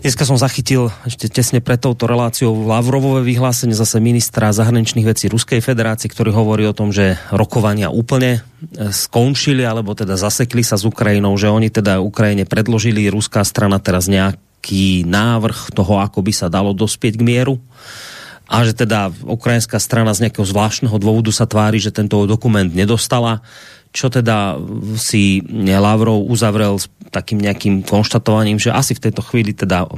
Dneska 0.00 0.24
som 0.24 0.40
zachytil 0.40 0.88
ešte 1.04 1.28
tesne 1.28 1.60
pred 1.60 1.76
touto 1.76 2.08
reláciou 2.08 2.56
Lavrovové 2.64 3.20
vyhlásenie 3.20 3.76
zase 3.76 4.00
ministra 4.00 4.48
zahraničných 4.48 5.04
vecí 5.04 5.28
Ruskej 5.28 5.60
federácie, 5.60 6.08
ktorý 6.08 6.32
hovorí 6.32 6.64
o 6.64 6.72
tom, 6.72 6.88
že 6.88 7.20
rokovania 7.28 7.92
úplne 7.92 8.40
e, 8.40 8.88
skončili, 8.88 9.60
alebo 9.60 9.92
teda 9.92 10.16
zasekli 10.16 10.64
sa 10.64 10.80
s 10.80 10.88
Ukrajinou, 10.88 11.36
že 11.36 11.52
oni 11.52 11.68
teda 11.68 12.00
Ukrajine 12.00 12.48
predložili, 12.48 13.12
ruská 13.12 13.44
strana 13.44 13.76
teraz 13.76 14.08
nejaký 14.08 15.04
návrh 15.04 15.76
toho, 15.76 16.00
ako 16.00 16.24
by 16.24 16.32
sa 16.32 16.48
dalo 16.48 16.72
dospieť 16.72 17.20
k 17.20 17.26
mieru. 17.36 17.60
A 18.48 18.64
že 18.64 18.72
teda 18.72 19.12
ukrajinská 19.28 19.76
strana 19.76 20.16
z 20.16 20.26
nejakého 20.26 20.48
zvláštneho 20.48 20.96
dôvodu 20.96 21.28
sa 21.28 21.44
tvári, 21.44 21.76
že 21.76 21.92
tento 21.92 22.24
dokument 22.24 22.72
nedostala 22.72 23.44
čo 23.90 24.06
teda 24.06 24.54
si 24.94 25.42
Lavrov 25.66 26.22
uzavrel 26.30 26.78
s 26.78 26.86
takým 27.10 27.42
nejakým 27.42 27.82
konštatovaním, 27.82 28.62
že 28.62 28.70
asi 28.70 28.94
v 28.94 29.10
tejto 29.10 29.22
chvíli 29.26 29.50
teda 29.50 29.90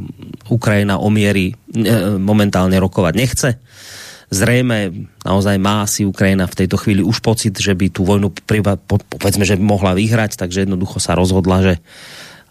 Ukrajina 0.48 0.96
o 0.96 1.12
miery 1.12 1.52
e, 1.52 1.54
momentálne 2.16 2.80
rokovať 2.80 3.14
nechce. 3.14 3.50
Zrejme 4.32 5.08
naozaj 5.28 5.56
má 5.60 5.84
si 5.84 6.08
Ukrajina 6.08 6.48
v 6.48 6.64
tejto 6.64 6.80
chvíli 6.80 7.04
už 7.04 7.20
pocit, 7.20 7.52
že 7.52 7.76
by 7.76 7.92
tú 7.92 8.08
vojnu 8.08 8.32
povedzme, 9.12 9.44
že 9.44 9.60
by 9.60 9.64
mohla 9.64 9.92
vyhrať, 9.92 10.40
takže 10.40 10.64
jednoducho 10.64 10.96
sa 10.96 11.12
rozhodla, 11.12 11.60
že 11.60 11.74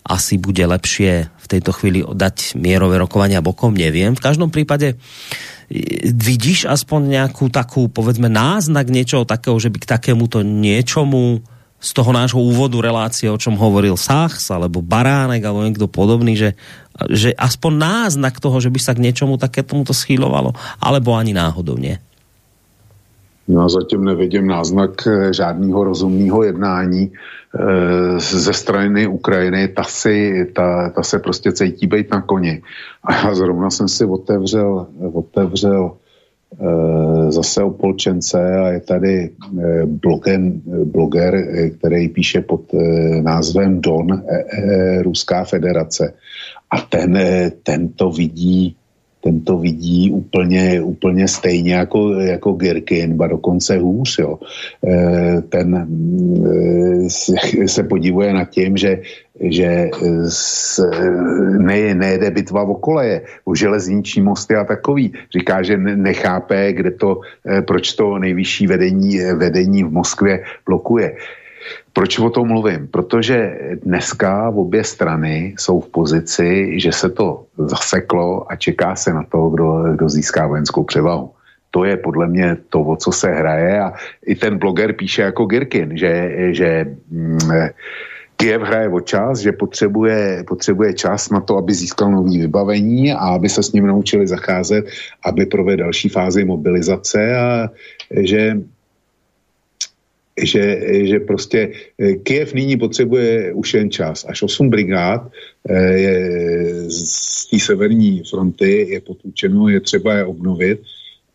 asi 0.06 0.38
bude 0.38 0.62
lepšie 0.62 1.30
v 1.30 1.48
tejto 1.50 1.74
chvíli 1.74 2.06
dať 2.06 2.58
mierové 2.58 3.02
rokovania 3.02 3.42
bokom, 3.42 3.74
neviem. 3.74 4.14
V 4.14 4.22
každom 4.22 4.54
prípade 4.54 4.98
vidíš 6.12 6.68
aspoň 6.68 7.00
nejakú 7.20 7.48
takú, 7.48 7.88
povedzme, 7.88 8.28
náznak 8.28 8.92
niečoho 8.92 9.24
takého, 9.24 9.56
že 9.56 9.72
by 9.72 9.78
k 9.80 9.92
takémuto 9.98 10.44
niečomu 10.44 11.40
z 11.82 11.90
toho 11.98 12.14
nášho 12.14 12.38
úvodu 12.38 12.78
relácie, 12.78 13.26
o 13.26 13.42
čom 13.42 13.58
hovoril 13.58 13.98
Sachs, 13.98 14.54
alebo 14.54 14.86
Baránek, 14.86 15.42
alebo 15.42 15.66
niekto 15.66 15.90
podobný, 15.90 16.38
že, 16.38 16.54
že 17.10 17.34
aspoň 17.34 17.72
náznak 17.74 18.38
toho, 18.38 18.62
že 18.62 18.70
by 18.70 18.80
sa 18.84 18.94
k 18.94 19.02
niečomu 19.02 19.42
takému 19.42 19.82
to 19.82 19.96
schýlovalo, 19.96 20.54
alebo 20.78 21.18
ani 21.18 21.34
náhodou 21.34 21.82
nie? 21.82 21.98
No 23.48 23.62
a 23.62 23.70
zatím 23.70 24.04
nevidím 24.04 24.48
náznak 24.48 25.08
žádného 25.32 25.84
rozumného 25.84 26.44
jednání 26.44 27.12
ze 28.18 28.54
strany 28.54 29.08
Ukrajiny. 29.08 29.68
Ta, 29.68 29.84
si, 29.84 30.46
ta, 30.56 30.90
ta 30.90 31.04
se 31.04 31.20
prostě 31.20 31.52
cítí 31.52 31.88
být 31.88 32.12
na 32.12 32.22
koni. 32.22 32.62
A 33.04 33.14
já 33.16 33.36
zrovna 33.36 33.70
jsem 33.70 33.88
si 33.88 34.06
otevřel, 34.06 34.88
otevřel 35.14 35.92
Eh, 36.60 37.32
zase 37.32 37.64
opolčence 37.64 38.56
a 38.60 38.68
je 38.68 38.80
tady 38.80 39.30
eh, 39.30 39.86
blogen, 39.86 40.62
bloger, 40.86 41.36
eh, 41.36 41.70
který 41.70 42.10
píše 42.10 42.42
pod 42.42 42.62
názvem 43.22 43.82
Don, 43.82 44.24
Ruská 45.02 45.44
federace. 45.44 46.14
A 46.72 46.82
ten, 46.82 47.20
ten 47.64 47.90
to 47.90 48.12
vidí 48.12 48.76
ten 49.24 49.42
to 49.42 49.58
vidí 49.58 50.12
úplně, 50.12 50.82
úplně 50.82 51.28
stejně 51.28 51.74
jako, 51.74 52.12
jako 52.20 52.52
Girkin, 52.52 53.18
ba 53.18 53.28
dokonce 53.28 53.78
hůř. 53.78 54.20
Jo. 54.20 54.40
Ten 55.50 55.88
se 57.66 57.84
podívuje 57.84 58.34
nad 58.34 58.50
tím, 58.50 58.78
že 58.78 59.02
že 59.42 59.90
ne, 61.58 61.96
nejde 61.96 62.32
bitva 62.32 62.64
o 62.64 62.76
koleje, 62.76 63.22
o 63.46 63.56
železniční 63.56 64.22
mosty 64.22 64.56
a 64.56 64.64
takový. 64.64 65.14
Říká, 65.34 65.64
že 65.64 65.78
nechápe, 65.78 66.74
kde 66.74 66.92
to, 66.92 67.22
eh, 67.50 67.62
proč 67.62 67.94
to 67.94 68.20
nejvyšší 68.20 68.68
vedení, 68.68 69.20
vedení 69.34 69.84
v 69.84 69.92
Moskvě 69.92 70.44
blokuje. 70.66 71.16
Proč 71.94 72.20
o 72.20 72.30
tom 72.30 72.48
mluvím? 72.48 72.88
Protože 72.88 73.60
dneska 73.84 74.50
obě 74.50 74.84
strany 74.84 75.56
jsou 75.58 75.80
v 75.80 75.90
pozici, 75.90 76.80
že 76.80 76.92
se 76.92 77.10
to 77.10 77.44
zaseklo 77.58 78.52
a 78.52 78.56
čeká 78.56 78.96
se 78.96 79.14
na 79.14 79.24
to, 79.24 79.50
kdo, 79.50 79.84
kdo 79.96 80.10
získá 80.10 80.48
vojenskou 80.48 80.84
převahu. 80.84 81.32
To 81.72 81.84
je 81.84 81.98
podle 81.98 82.28
mě 82.28 82.58
to, 82.70 82.82
o 82.82 82.96
co 82.96 83.12
se 83.12 83.30
hraje 83.30 83.82
a 83.82 83.94
i 84.26 84.36
ten 84.36 84.58
bloger 84.58 84.94
píše 84.94 85.22
jako 85.22 85.46
Girkin, 85.46 85.98
že, 85.98 86.32
že 86.52 86.86
mm, 87.10 87.40
Kiev 88.42 88.62
hraje 88.62 88.90
o 88.90 89.00
čas, 89.00 89.40
že 89.40 89.52
potřebuje, 89.52 90.44
potřebuje 90.48 90.94
čas 90.94 91.30
na 91.30 91.42
to, 91.42 91.58
aby 91.58 91.74
získal 91.74 92.12
nový 92.12 92.38
vybavení 92.38 93.14
a 93.14 93.38
aby 93.38 93.50
se 93.50 93.64
s 93.64 93.72
ním 93.72 93.88
naučili 93.88 94.28
zacházet, 94.28 94.86
aby 95.24 95.46
provedl 95.46 95.84
další 95.84 96.10
fázi 96.10 96.46
mobilizace 96.46 97.38
a 97.38 97.70
že 98.12 98.58
že, 100.38 100.80
že 101.08 101.20
prostě 101.20 101.72
eh, 102.00 102.16
Kiev 102.16 102.54
nyní 102.54 102.78
potřebuje 102.78 103.54
už 103.54 103.74
jen 103.74 103.92
čas. 103.92 104.26
Až 104.30 104.44
8 104.44 104.70
brigád 104.70 105.32
eh, 105.70 105.94
je, 105.94 106.32
z 106.90 107.50
té 107.50 107.60
severní 107.60 108.24
fronty 108.30 108.88
je 108.90 109.02
potůčeno, 109.02 109.70
je 109.70 109.80
třeba 109.80 110.14
je 110.14 110.26
obnovit 110.26 110.82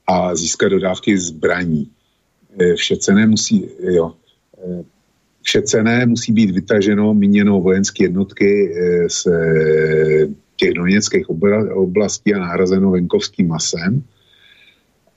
a 0.06 0.34
získat 0.34 0.68
dodávky 0.68 1.18
zbraní. 1.18 1.90
Eh, 2.60 2.74
vše 2.74 2.96
cené 2.96 3.26
musí, 3.26 3.68
jo, 3.80 4.12
Vše 5.42 5.62
cené 5.62 6.06
musí 6.06 6.32
být 6.32 6.50
vytaženo, 6.50 7.14
míněno 7.14 7.60
vojenské 7.60 8.04
jednotky 8.04 8.74
z 9.08 9.26
těch 10.56 10.74
doněckých 10.74 11.30
oblastí 11.74 12.34
a 12.34 12.38
nahrazeno 12.38 12.90
venkovským 12.90 13.48
masem. 13.48 14.02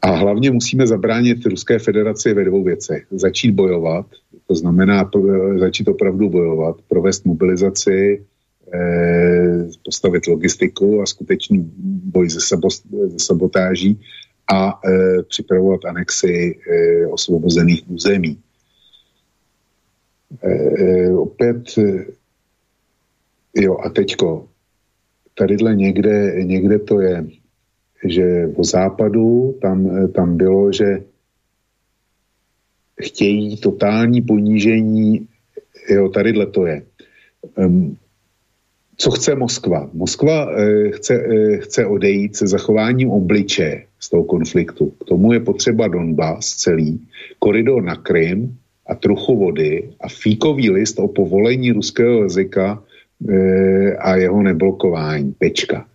A 0.01 0.11
hlavně 0.11 0.51
musíme 0.51 0.87
zabránit 0.87 1.45
Ruské 1.45 1.79
federaci 1.79 2.33
ve 2.33 2.45
dvou 2.45 2.63
věcech. 2.63 3.05
Začít 3.11 3.51
bojovat, 3.51 4.05
to 4.47 4.55
znamená 4.55 5.09
začít 5.59 5.87
opravdu 5.87 6.29
bojovat, 6.29 6.75
provést 6.87 7.25
mobilizaci, 7.25 8.25
eh, 8.73 9.67
postavit 9.85 10.27
logistiku 10.27 11.01
a 11.01 11.05
skutečný 11.05 11.71
boj 12.03 12.29
se, 12.29 12.39
sabotáží 13.17 13.99
a 14.53 14.79
připravovat 15.27 15.85
anexy 15.85 16.59
osvobozených 17.11 17.89
území. 17.89 18.37
Opět, 21.17 21.63
jo 23.55 23.77
a 23.77 23.89
teďko, 23.89 24.47
tadyhle 25.37 25.75
někde, 25.75 26.43
někde 26.43 26.79
to 26.79 27.01
je, 27.01 27.27
že 28.05 28.47
v 28.47 28.63
západu 28.63 29.55
tam, 29.61 30.07
tam 30.13 30.37
bylo, 30.37 30.71
že 30.71 31.03
chtějí 33.01 33.57
totální 33.57 34.21
ponížení, 34.21 35.27
jo, 35.89 36.09
tadyhle 36.09 36.45
to 36.45 36.65
je. 36.65 36.83
Um, 37.57 37.97
co 38.99 39.11
chce 39.11 39.35
Moskva? 39.35 39.89
Moskva 39.93 40.51
e, 40.51 40.91
chce, 40.91 41.15
e, 41.15 41.57
chce 41.57 41.85
odejít 41.85 42.35
se 42.35 42.47
zachováním 42.47 43.09
obliče 43.09 43.83
z 43.99 44.09
toho 44.09 44.23
konfliktu. 44.23 44.85
K 44.85 45.03
tomu 45.03 45.33
je 45.33 45.39
potřeba 45.39 45.87
Donbass 45.87 46.55
celý, 46.55 46.99
koridor 47.39 47.83
na 47.83 47.95
Krym 47.95 48.57
a 48.87 48.95
trochu 48.95 49.37
vody 49.37 49.89
a 50.01 50.09
fíkový 50.09 50.69
list 50.69 50.99
o 50.99 51.07
povolení 51.07 51.71
ruského 51.71 52.23
jazyka 52.23 52.83
e, 53.29 53.95
a 53.95 54.15
jeho 54.15 54.43
neblokování. 54.43 55.31
Pečka. 55.31 55.87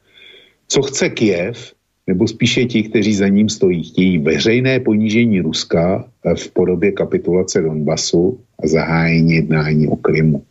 Co 0.68 0.82
chce 0.82 1.08
Kiev, 1.08 1.72
nebo 2.06 2.28
spíše 2.28 2.64
ti, 2.64 2.82
kteří 2.82 3.14
za 3.14 3.28
ním 3.28 3.48
stojí, 3.48 3.82
chtějí 3.82 4.18
veřejné 4.18 4.80
ponížení 4.80 5.40
Ruska 5.40 6.04
v 6.36 6.50
podobě 6.50 6.92
kapitulace 6.92 7.62
Donbasu 7.62 8.40
a 8.64 8.66
zahájení 8.66 9.32
jednání 9.32 9.88
o 9.88 9.96
Krymu. 9.96 10.42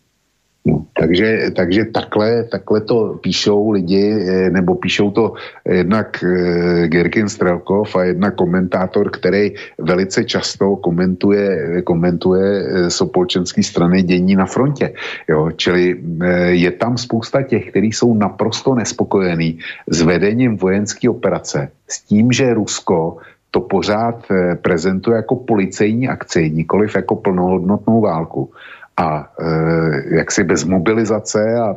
Takže, 0.93 1.51
takže 1.55 1.85
takhle, 1.85 2.43
takhle 2.43 2.81
to 2.81 3.19
píšou 3.21 3.71
lidi, 3.71 4.15
eh, 4.15 4.49
nebo 4.49 4.75
píšou 4.75 5.11
to 5.11 5.33
jednak 5.65 6.23
eh, 6.23 6.87
Gerkin 6.87 7.29
Strelkov 7.29 7.95
a 7.95 8.03
jednak 8.03 8.35
komentátor, 8.35 9.11
který 9.11 9.51
velice 9.77 10.23
často 10.23 10.75
komentuje, 10.75 11.81
komentuje 11.81 12.63
eh, 12.63 12.89
sopolčenské 12.89 13.63
strany 13.63 14.03
dění 14.03 14.35
na 14.35 14.45
frontě. 14.45 14.93
Jo, 15.27 15.51
čili 15.51 15.99
je 16.47 16.71
tam 16.71 16.97
spousta 16.97 17.41
těch, 17.41 17.69
kteří 17.69 17.91
jsou 17.91 18.13
naprosto 18.13 18.75
nespokojení 18.75 19.59
s 19.87 20.01
vedením 20.01 20.57
vojenské 20.57 21.09
operace, 21.09 21.71
s 21.87 22.01
tím, 22.01 22.31
že 22.31 22.53
Rusko 22.53 23.17
to 23.51 23.61
pořád 23.61 24.25
prezentuje 24.61 25.15
jako 25.15 25.35
policejní 25.35 26.07
akci, 26.07 26.49
nikoliv 26.49 26.95
jako 26.95 27.15
plnohodnotnou 27.15 28.01
válku 28.01 28.49
a 28.97 29.27
e, 29.39 30.15
jaksi 30.15 30.43
bez 30.43 30.63
mobilizace 30.63 31.39
a 31.59 31.73
e, 31.73 31.75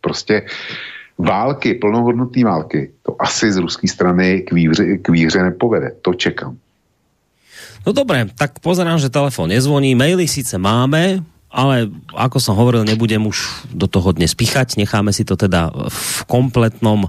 prostě 0.00 0.42
války, 1.18 1.74
plnohodnotné 1.74 2.44
války, 2.44 2.90
to 3.02 3.16
asi 3.18 3.52
z 3.52 3.56
ruské 3.56 3.88
strany 3.88 4.40
k 4.40 4.52
výhře, 4.52 4.98
k 4.98 5.08
výhře 5.08 5.42
nepovede. 5.42 5.92
To 6.02 6.14
čekám. 6.14 6.56
No 7.86 7.92
dobré, 7.92 8.26
tak 8.34 8.58
pozerám, 8.58 8.98
že 8.98 9.14
telefon 9.14 9.48
nezvoní, 9.48 9.94
maily 9.94 10.26
síce 10.26 10.58
máme, 10.58 11.22
ale 11.46 11.86
ako 12.12 12.42
som 12.42 12.58
hovoril, 12.58 12.82
nebudem 12.82 13.22
už 13.22 13.70
do 13.70 13.86
toho 13.86 14.10
dnes 14.10 14.34
píchať, 14.34 14.74
necháme 14.74 15.14
si 15.14 15.22
to 15.22 15.38
teda 15.38 15.70
v 15.88 16.18
kompletnom 16.26 17.06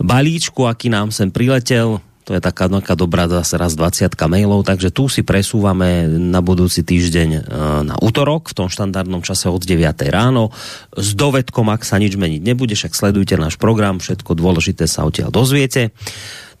balíčku, 0.00 0.64
aký 0.64 0.88
nám 0.88 1.12
sem 1.12 1.28
priletel 1.28 2.00
to 2.22 2.38
je 2.38 2.40
taká, 2.40 2.70
taká 2.70 2.94
dobrá 2.94 3.26
zase 3.26 3.58
raz 3.58 3.74
20 3.74 4.14
mailov, 4.30 4.62
takže 4.62 4.94
tu 4.94 5.10
si 5.10 5.26
presúvame 5.26 6.06
na 6.06 6.38
budúci 6.38 6.86
týždeň 6.86 7.28
e, 7.34 7.40
na 7.82 7.98
útorok 7.98 8.50
v 8.50 8.54
tom 8.54 8.68
štandardnom 8.70 9.26
čase 9.26 9.50
od 9.50 9.62
9 9.62 9.82
ráno 10.06 10.54
s 10.94 11.18
dovedkom, 11.18 11.66
ak 11.74 11.82
sa 11.82 11.98
nič 11.98 12.14
meniť 12.14 12.42
nebude, 12.42 12.78
však 12.78 12.94
sledujte 12.94 13.34
náš 13.34 13.58
program, 13.58 13.98
všetko 13.98 14.38
dôležité 14.38 14.86
sa 14.86 15.02
odtiaľ 15.02 15.34
dozviete. 15.34 15.90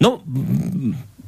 No, 0.02 0.26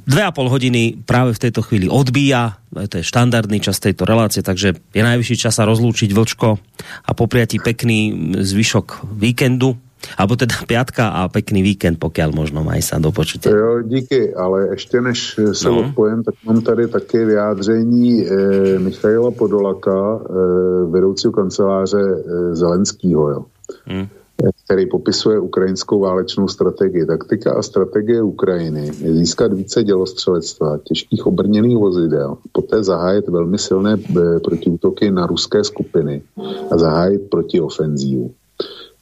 dve 0.05 0.23
a 0.27 0.35
pol 0.35 0.51
hodiny 0.51 0.98
práve 1.06 1.32
v 1.39 1.43
tejto 1.48 1.62
chvíli 1.62 1.86
odbíja, 1.86 2.59
to 2.74 3.01
je 3.01 3.06
štandardný 3.06 3.62
čas 3.62 3.78
tejto 3.78 4.02
relácie, 4.02 4.43
takže 4.43 4.74
je 4.74 5.02
najvyšší 5.02 5.47
čas 5.47 5.56
sa 5.56 5.65
rozlúčiť 5.65 6.11
Vlčko 6.11 6.59
a 7.06 7.11
popriatí 7.15 7.62
pekný 7.62 8.35
zvyšok 8.43 9.15
víkendu 9.15 9.78
Abo 10.18 10.36
teda 10.36 10.55
piatka 10.66 11.09
a 11.09 11.28
pekný 11.28 11.62
víkend, 11.62 11.98
pokiaľ 11.98 12.31
možno 12.35 12.62
maj 12.64 12.82
sa 12.82 13.02
do 13.02 13.12
počutia. 13.12 13.51
Jo, 13.51 13.82
díky, 13.82 14.35
ale 14.35 14.68
ještě 14.70 15.01
než 15.01 15.40
se 15.52 15.68
no. 15.68 15.81
odpojem, 15.81 16.22
tak 16.22 16.35
mám 16.47 16.60
tady 16.60 16.89
také 16.89 17.24
vyjádření 17.24 18.26
e, 18.26 18.78
Michaila 18.78 19.31
Podolaka, 19.31 20.20
e, 20.20 20.24
vedoucího 20.85 21.32
kanceláře 21.32 22.01
e, 22.01 22.55
Zelenského, 22.55 23.31
jo. 23.31 23.44
Hmm 23.86 24.06
který 24.64 24.86
popisuje 24.86 25.39
ukrajinskou 25.39 26.01
válečnou 26.01 26.48
strategii. 26.48 27.06
Taktika 27.06 27.55
a 27.55 27.62
strategie 27.62 28.22
Ukrajiny 28.22 28.86
je 29.01 29.14
získat 29.14 29.52
více 29.52 29.85
dělostřelectva, 29.85 30.78
těžkých 30.78 31.26
obrněných 31.26 31.76
vozidel, 31.76 32.36
poté 32.52 32.85
zahájit 32.85 33.28
velmi 33.28 33.59
silné 33.59 33.97
protiútoky 34.44 35.10
na 35.10 35.26
ruské 35.26 35.64
skupiny 35.64 36.22
a 36.70 36.78
zahájit 36.78 37.31
protiofenzívu. 37.31 38.35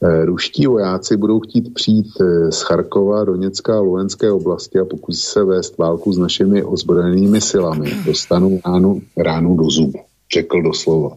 Eh, 0.04 0.24
ruští 0.24 0.66
vojáci 0.66 1.16
budou 1.16 1.40
chtít 1.40 1.74
přijít 1.74 2.06
eh, 2.20 2.52
z 2.52 2.62
Charkova, 2.62 3.24
Doněcka 3.24 3.76
a 3.76 3.80
Luhenské 3.80 4.30
oblasti 4.30 4.78
a 4.78 4.84
pokusí 4.84 5.22
se 5.22 5.44
vést 5.44 5.78
válku 5.78 6.12
s 6.12 6.18
našimi 6.18 6.62
ozbrojenými 6.62 7.40
silami. 7.40 7.90
Dostanou 8.06 8.60
ránu, 8.66 9.02
ránu 9.16 9.56
do 9.56 9.70
zubu, 9.70 9.98
řekl 10.34 10.62
doslova. 10.62 11.16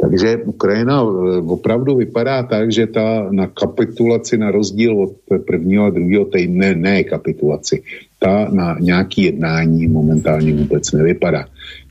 Takže 0.00 0.36
Ukrajina 0.36 1.02
eh, 1.02 1.38
opravdu 1.46 1.96
vypadá 1.96 2.42
tak, 2.42 2.72
že 2.72 2.86
ta 2.86 3.26
na 3.30 3.46
kapitulaci, 3.46 4.38
na 4.38 4.50
rozdíl 4.50 5.02
od 5.02 5.12
prvního 5.46 5.84
a 5.84 5.90
druhého 5.90 6.24
týdne, 6.24 6.74
ne 6.74 7.04
kapitulaci, 7.04 7.82
ta 8.18 8.48
na 8.50 8.76
nějaký 8.80 9.22
jednání 9.22 9.86
momentálně 9.86 10.54
vůbec 10.54 10.92
nevypadá. 10.92 11.44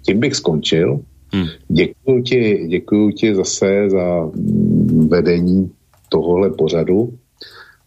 Tím 0.05 0.19
bych 0.19 0.35
skončil. 0.35 0.99
Hmm. 1.33 1.45
Děkuji 1.67 2.23
ti, 2.23 2.65
děkuji 2.67 3.11
ti 3.11 3.35
zase 3.35 3.89
za 3.89 4.25
mm, 4.25 5.07
vedení 5.09 5.71
tohohle 6.15 6.49
pořadu. 6.49 7.11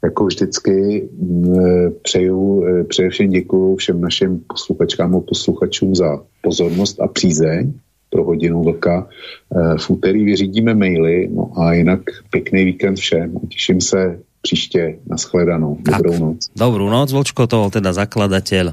Jako 0.05 0.27
vždycky 0.27 1.09
mm, 1.19 1.55
přeju, 2.03 2.65
e, 2.65 2.85
především 2.85 3.31
děkuji 3.31 3.77
všem 3.77 4.01
našim 4.01 4.41
posluchačkám 4.47 5.17
a 5.17 5.21
posluchačům 5.21 5.95
za 5.95 6.21
pozornost 6.43 7.01
a 7.01 7.09
přízeň 7.09 7.73
pro 8.11 8.25
hodinu 8.25 8.63
vlka. 8.63 9.09
E, 9.09 9.79
v 9.79 9.91
úterý 9.91 10.25
vyřídíme 10.25 10.75
maily, 10.75 11.29
no 11.33 11.51
a 11.57 11.73
jinak 11.73 12.01
pěkný 12.31 12.65
víkend 12.65 12.97
všem. 12.97 13.35
Těším 13.49 13.81
se 13.81 14.21
příště. 14.43 14.99
Naschledanou. 15.07 15.79
Dobrou 15.81 16.13
tak, 16.13 16.21
noc. 16.21 16.39
Dobrú 16.55 16.87
noc. 16.87 17.11
Vlčko 17.11 17.51
to 17.51 17.69
teda 17.75 17.91
zakladateľ 17.91 18.73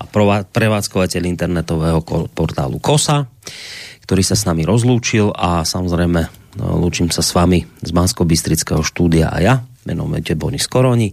a 0.00 0.04
prevádzkovateľ 0.50 1.22
internetového 1.28 2.00
portálu 2.32 2.82
KOSA, 2.82 3.28
ktorý 4.02 4.22
sa 4.24 4.34
s 4.34 4.48
nami 4.48 4.66
rozlúčil 4.66 5.30
a 5.30 5.62
samozrejme 5.68 6.41
lúčim 6.58 7.08
sa 7.08 7.24
s 7.24 7.32
vami 7.32 7.64
z 7.80 7.90
bansko 7.92 8.28
bystrického 8.28 8.84
štúdia 8.84 9.32
a 9.32 9.38
ja, 9.40 9.54
menujete 9.88 10.36
Bonis 10.36 10.68
Koroni. 10.68 11.12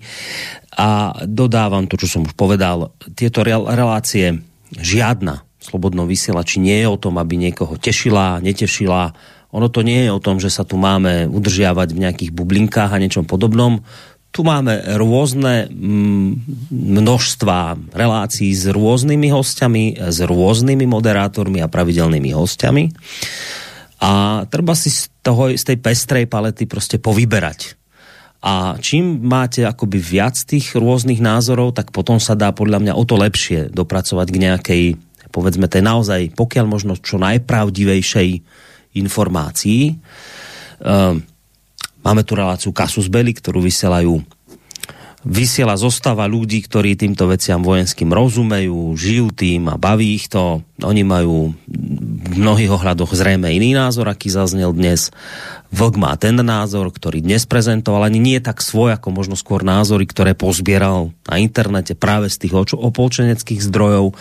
A 0.79 1.15
dodávam 1.27 1.87
to, 1.87 1.99
čo 1.99 2.07
som 2.07 2.21
už 2.27 2.35
povedal, 2.35 2.95
tieto 3.15 3.43
relácie 3.47 4.39
žiadna 4.75 5.43
slobodnom 5.59 6.07
vysielači 6.07 6.63
nie 6.63 6.79
je 6.79 6.87
o 6.87 6.97
tom, 6.99 7.19
aby 7.19 7.35
niekoho 7.35 7.75
tešila, 7.75 8.39
netešila, 8.39 9.11
ono 9.49 9.67
to 9.67 9.81
nie 9.81 10.05
je 10.07 10.11
o 10.13 10.23
tom, 10.23 10.37
že 10.37 10.53
sa 10.53 10.63
tu 10.63 10.77
máme 10.77 11.25
udržiavať 11.27 11.89
v 11.91 12.01
nejakých 12.05 12.31
bublinkách 12.31 12.93
a 12.93 13.01
niečom 13.01 13.25
podobnom. 13.25 13.81
Tu 14.29 14.45
máme 14.45 14.77
rôzne 14.93 15.65
mm, 15.73 16.29
množstva 16.69 17.89
relácií 17.97 18.53
s 18.53 18.69
rôznymi 18.69 19.33
hostiami, 19.33 19.97
s 19.97 20.21
rôznymi 20.21 20.85
moderátormi 20.85 21.65
a 21.65 21.71
pravidelnými 21.71 22.29
hostiami. 22.29 22.93
A 23.99 24.43
treba 24.47 24.73
si 24.79 24.87
z, 24.87 25.11
toho, 25.19 25.51
z 25.51 25.63
tej 25.63 25.77
pestrej 25.83 26.25
palety 26.31 26.63
proste 26.63 26.97
povyberať. 26.99 27.75
A 28.39 28.79
čím 28.79 29.19
máte 29.27 29.67
akoby 29.67 29.99
viac 29.99 30.39
tých 30.47 30.71
rôznych 30.71 31.19
názorov, 31.19 31.75
tak 31.75 31.91
potom 31.91 32.23
sa 32.23 32.39
dá 32.39 32.55
podľa 32.55 32.79
mňa 32.79 32.93
o 32.95 33.03
to 33.03 33.19
lepšie 33.19 33.67
dopracovať 33.75 34.27
k 34.31 34.41
nejakej, 34.47 34.83
povedzme, 35.35 35.67
tej 35.67 35.83
naozaj, 35.83 36.31
pokiaľ 36.39 36.65
možno 36.65 36.95
čo 36.95 37.19
najpravdivejšej 37.19 38.29
informácií. 38.95 39.99
Ehm, 40.79 41.27
máme 41.99 42.23
tu 42.23 42.39
reláciu 42.39 42.71
Kasus 42.71 43.11
Belli, 43.11 43.35
ktorú 43.35 43.59
vysielajú 43.59 44.23
vysiela 45.27 45.75
zostava 45.75 46.23
ľudí, 46.31 46.63
ktorí 46.63 46.95
týmto 46.95 47.27
veciam 47.27 47.59
vojenským 47.59 48.07
rozumejú, 48.07 48.95
žijú 48.95 49.35
tým 49.35 49.67
a 49.67 49.75
baví 49.75 50.15
ich 50.15 50.31
to. 50.31 50.63
Oni 50.79 51.03
majú 51.03 51.51
v 51.67 52.33
mnohých 52.39 52.71
ohľadoch 52.71 53.11
zrejme 53.11 53.51
iný 53.51 53.75
názor, 53.75 54.07
aký 54.07 54.31
zaznel 54.31 54.71
dnes. 54.71 55.11
Vlk 55.75 55.99
má 55.99 56.15
ten 56.15 56.39
názor, 56.39 56.87
ktorý 56.87 57.19
dnes 57.19 57.43
prezentoval, 57.43 58.07
ani 58.07 58.23
nie 58.23 58.39
tak 58.39 58.63
svoj, 58.63 58.95
ako 58.95 59.11
možno 59.11 59.35
skôr 59.35 59.59
názory, 59.59 60.07
ktoré 60.07 60.39
pozbieral 60.39 61.11
na 61.27 61.35
internete 61.35 61.99
práve 61.99 62.31
z 62.31 62.47
tých 62.47 62.55
opolčeneckých 62.79 63.59
zdrojov. 63.59 64.15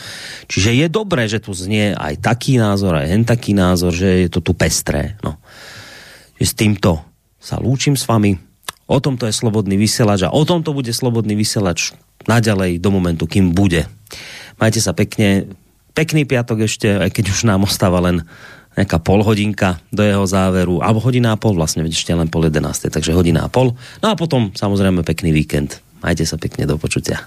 Čiže 0.50 0.82
je 0.82 0.86
dobré, 0.90 1.30
že 1.30 1.38
tu 1.38 1.54
znie 1.54 1.94
aj 1.94 2.18
taký 2.18 2.58
názor, 2.58 2.98
aj 2.98 3.06
hen 3.06 3.22
taký 3.22 3.54
názor, 3.54 3.94
že 3.94 4.26
je 4.26 4.28
to 4.34 4.42
tu 4.42 4.50
pestré. 4.50 5.14
No. 5.22 5.38
S 6.42 6.58
týmto 6.58 7.06
sa 7.38 7.62
lúčim 7.62 7.94
s 7.94 8.02
vami. 8.02 8.47
O 8.88 9.04
tomto 9.04 9.28
je 9.28 9.36
slobodný 9.36 9.76
vysielač 9.76 10.24
a 10.24 10.32
o 10.32 10.42
tomto 10.48 10.72
bude 10.72 10.96
slobodný 10.96 11.36
vysielač 11.36 11.92
naďalej 12.24 12.80
do 12.80 12.88
momentu, 12.88 13.28
kým 13.28 13.52
bude. 13.52 13.84
Majte 14.56 14.80
sa 14.80 14.96
pekne. 14.96 15.52
Pekný 15.92 16.24
piatok 16.24 16.64
ešte, 16.64 16.88
aj 16.96 17.12
keď 17.12 17.24
už 17.28 17.44
nám 17.44 17.68
ostáva 17.68 18.00
len 18.00 18.24
nejaká 18.78 19.02
polhodinka 19.02 19.82
do 19.90 20.06
jeho 20.06 20.22
záveru, 20.22 20.78
alebo 20.78 21.02
hodina 21.02 21.34
a 21.34 21.40
pol, 21.40 21.58
vlastne 21.58 21.82
ešte 21.84 22.14
len 22.14 22.30
pol 22.30 22.46
jedenáste, 22.46 22.86
takže 22.86 23.10
hodina 23.10 23.44
a 23.44 23.50
pol. 23.50 23.74
No 23.98 24.06
a 24.08 24.14
potom 24.14 24.54
samozrejme 24.54 25.02
pekný 25.02 25.34
víkend. 25.34 25.82
Majte 25.98 26.22
sa 26.22 26.38
pekne, 26.38 26.62
do 26.64 26.78
počutia. 26.78 27.26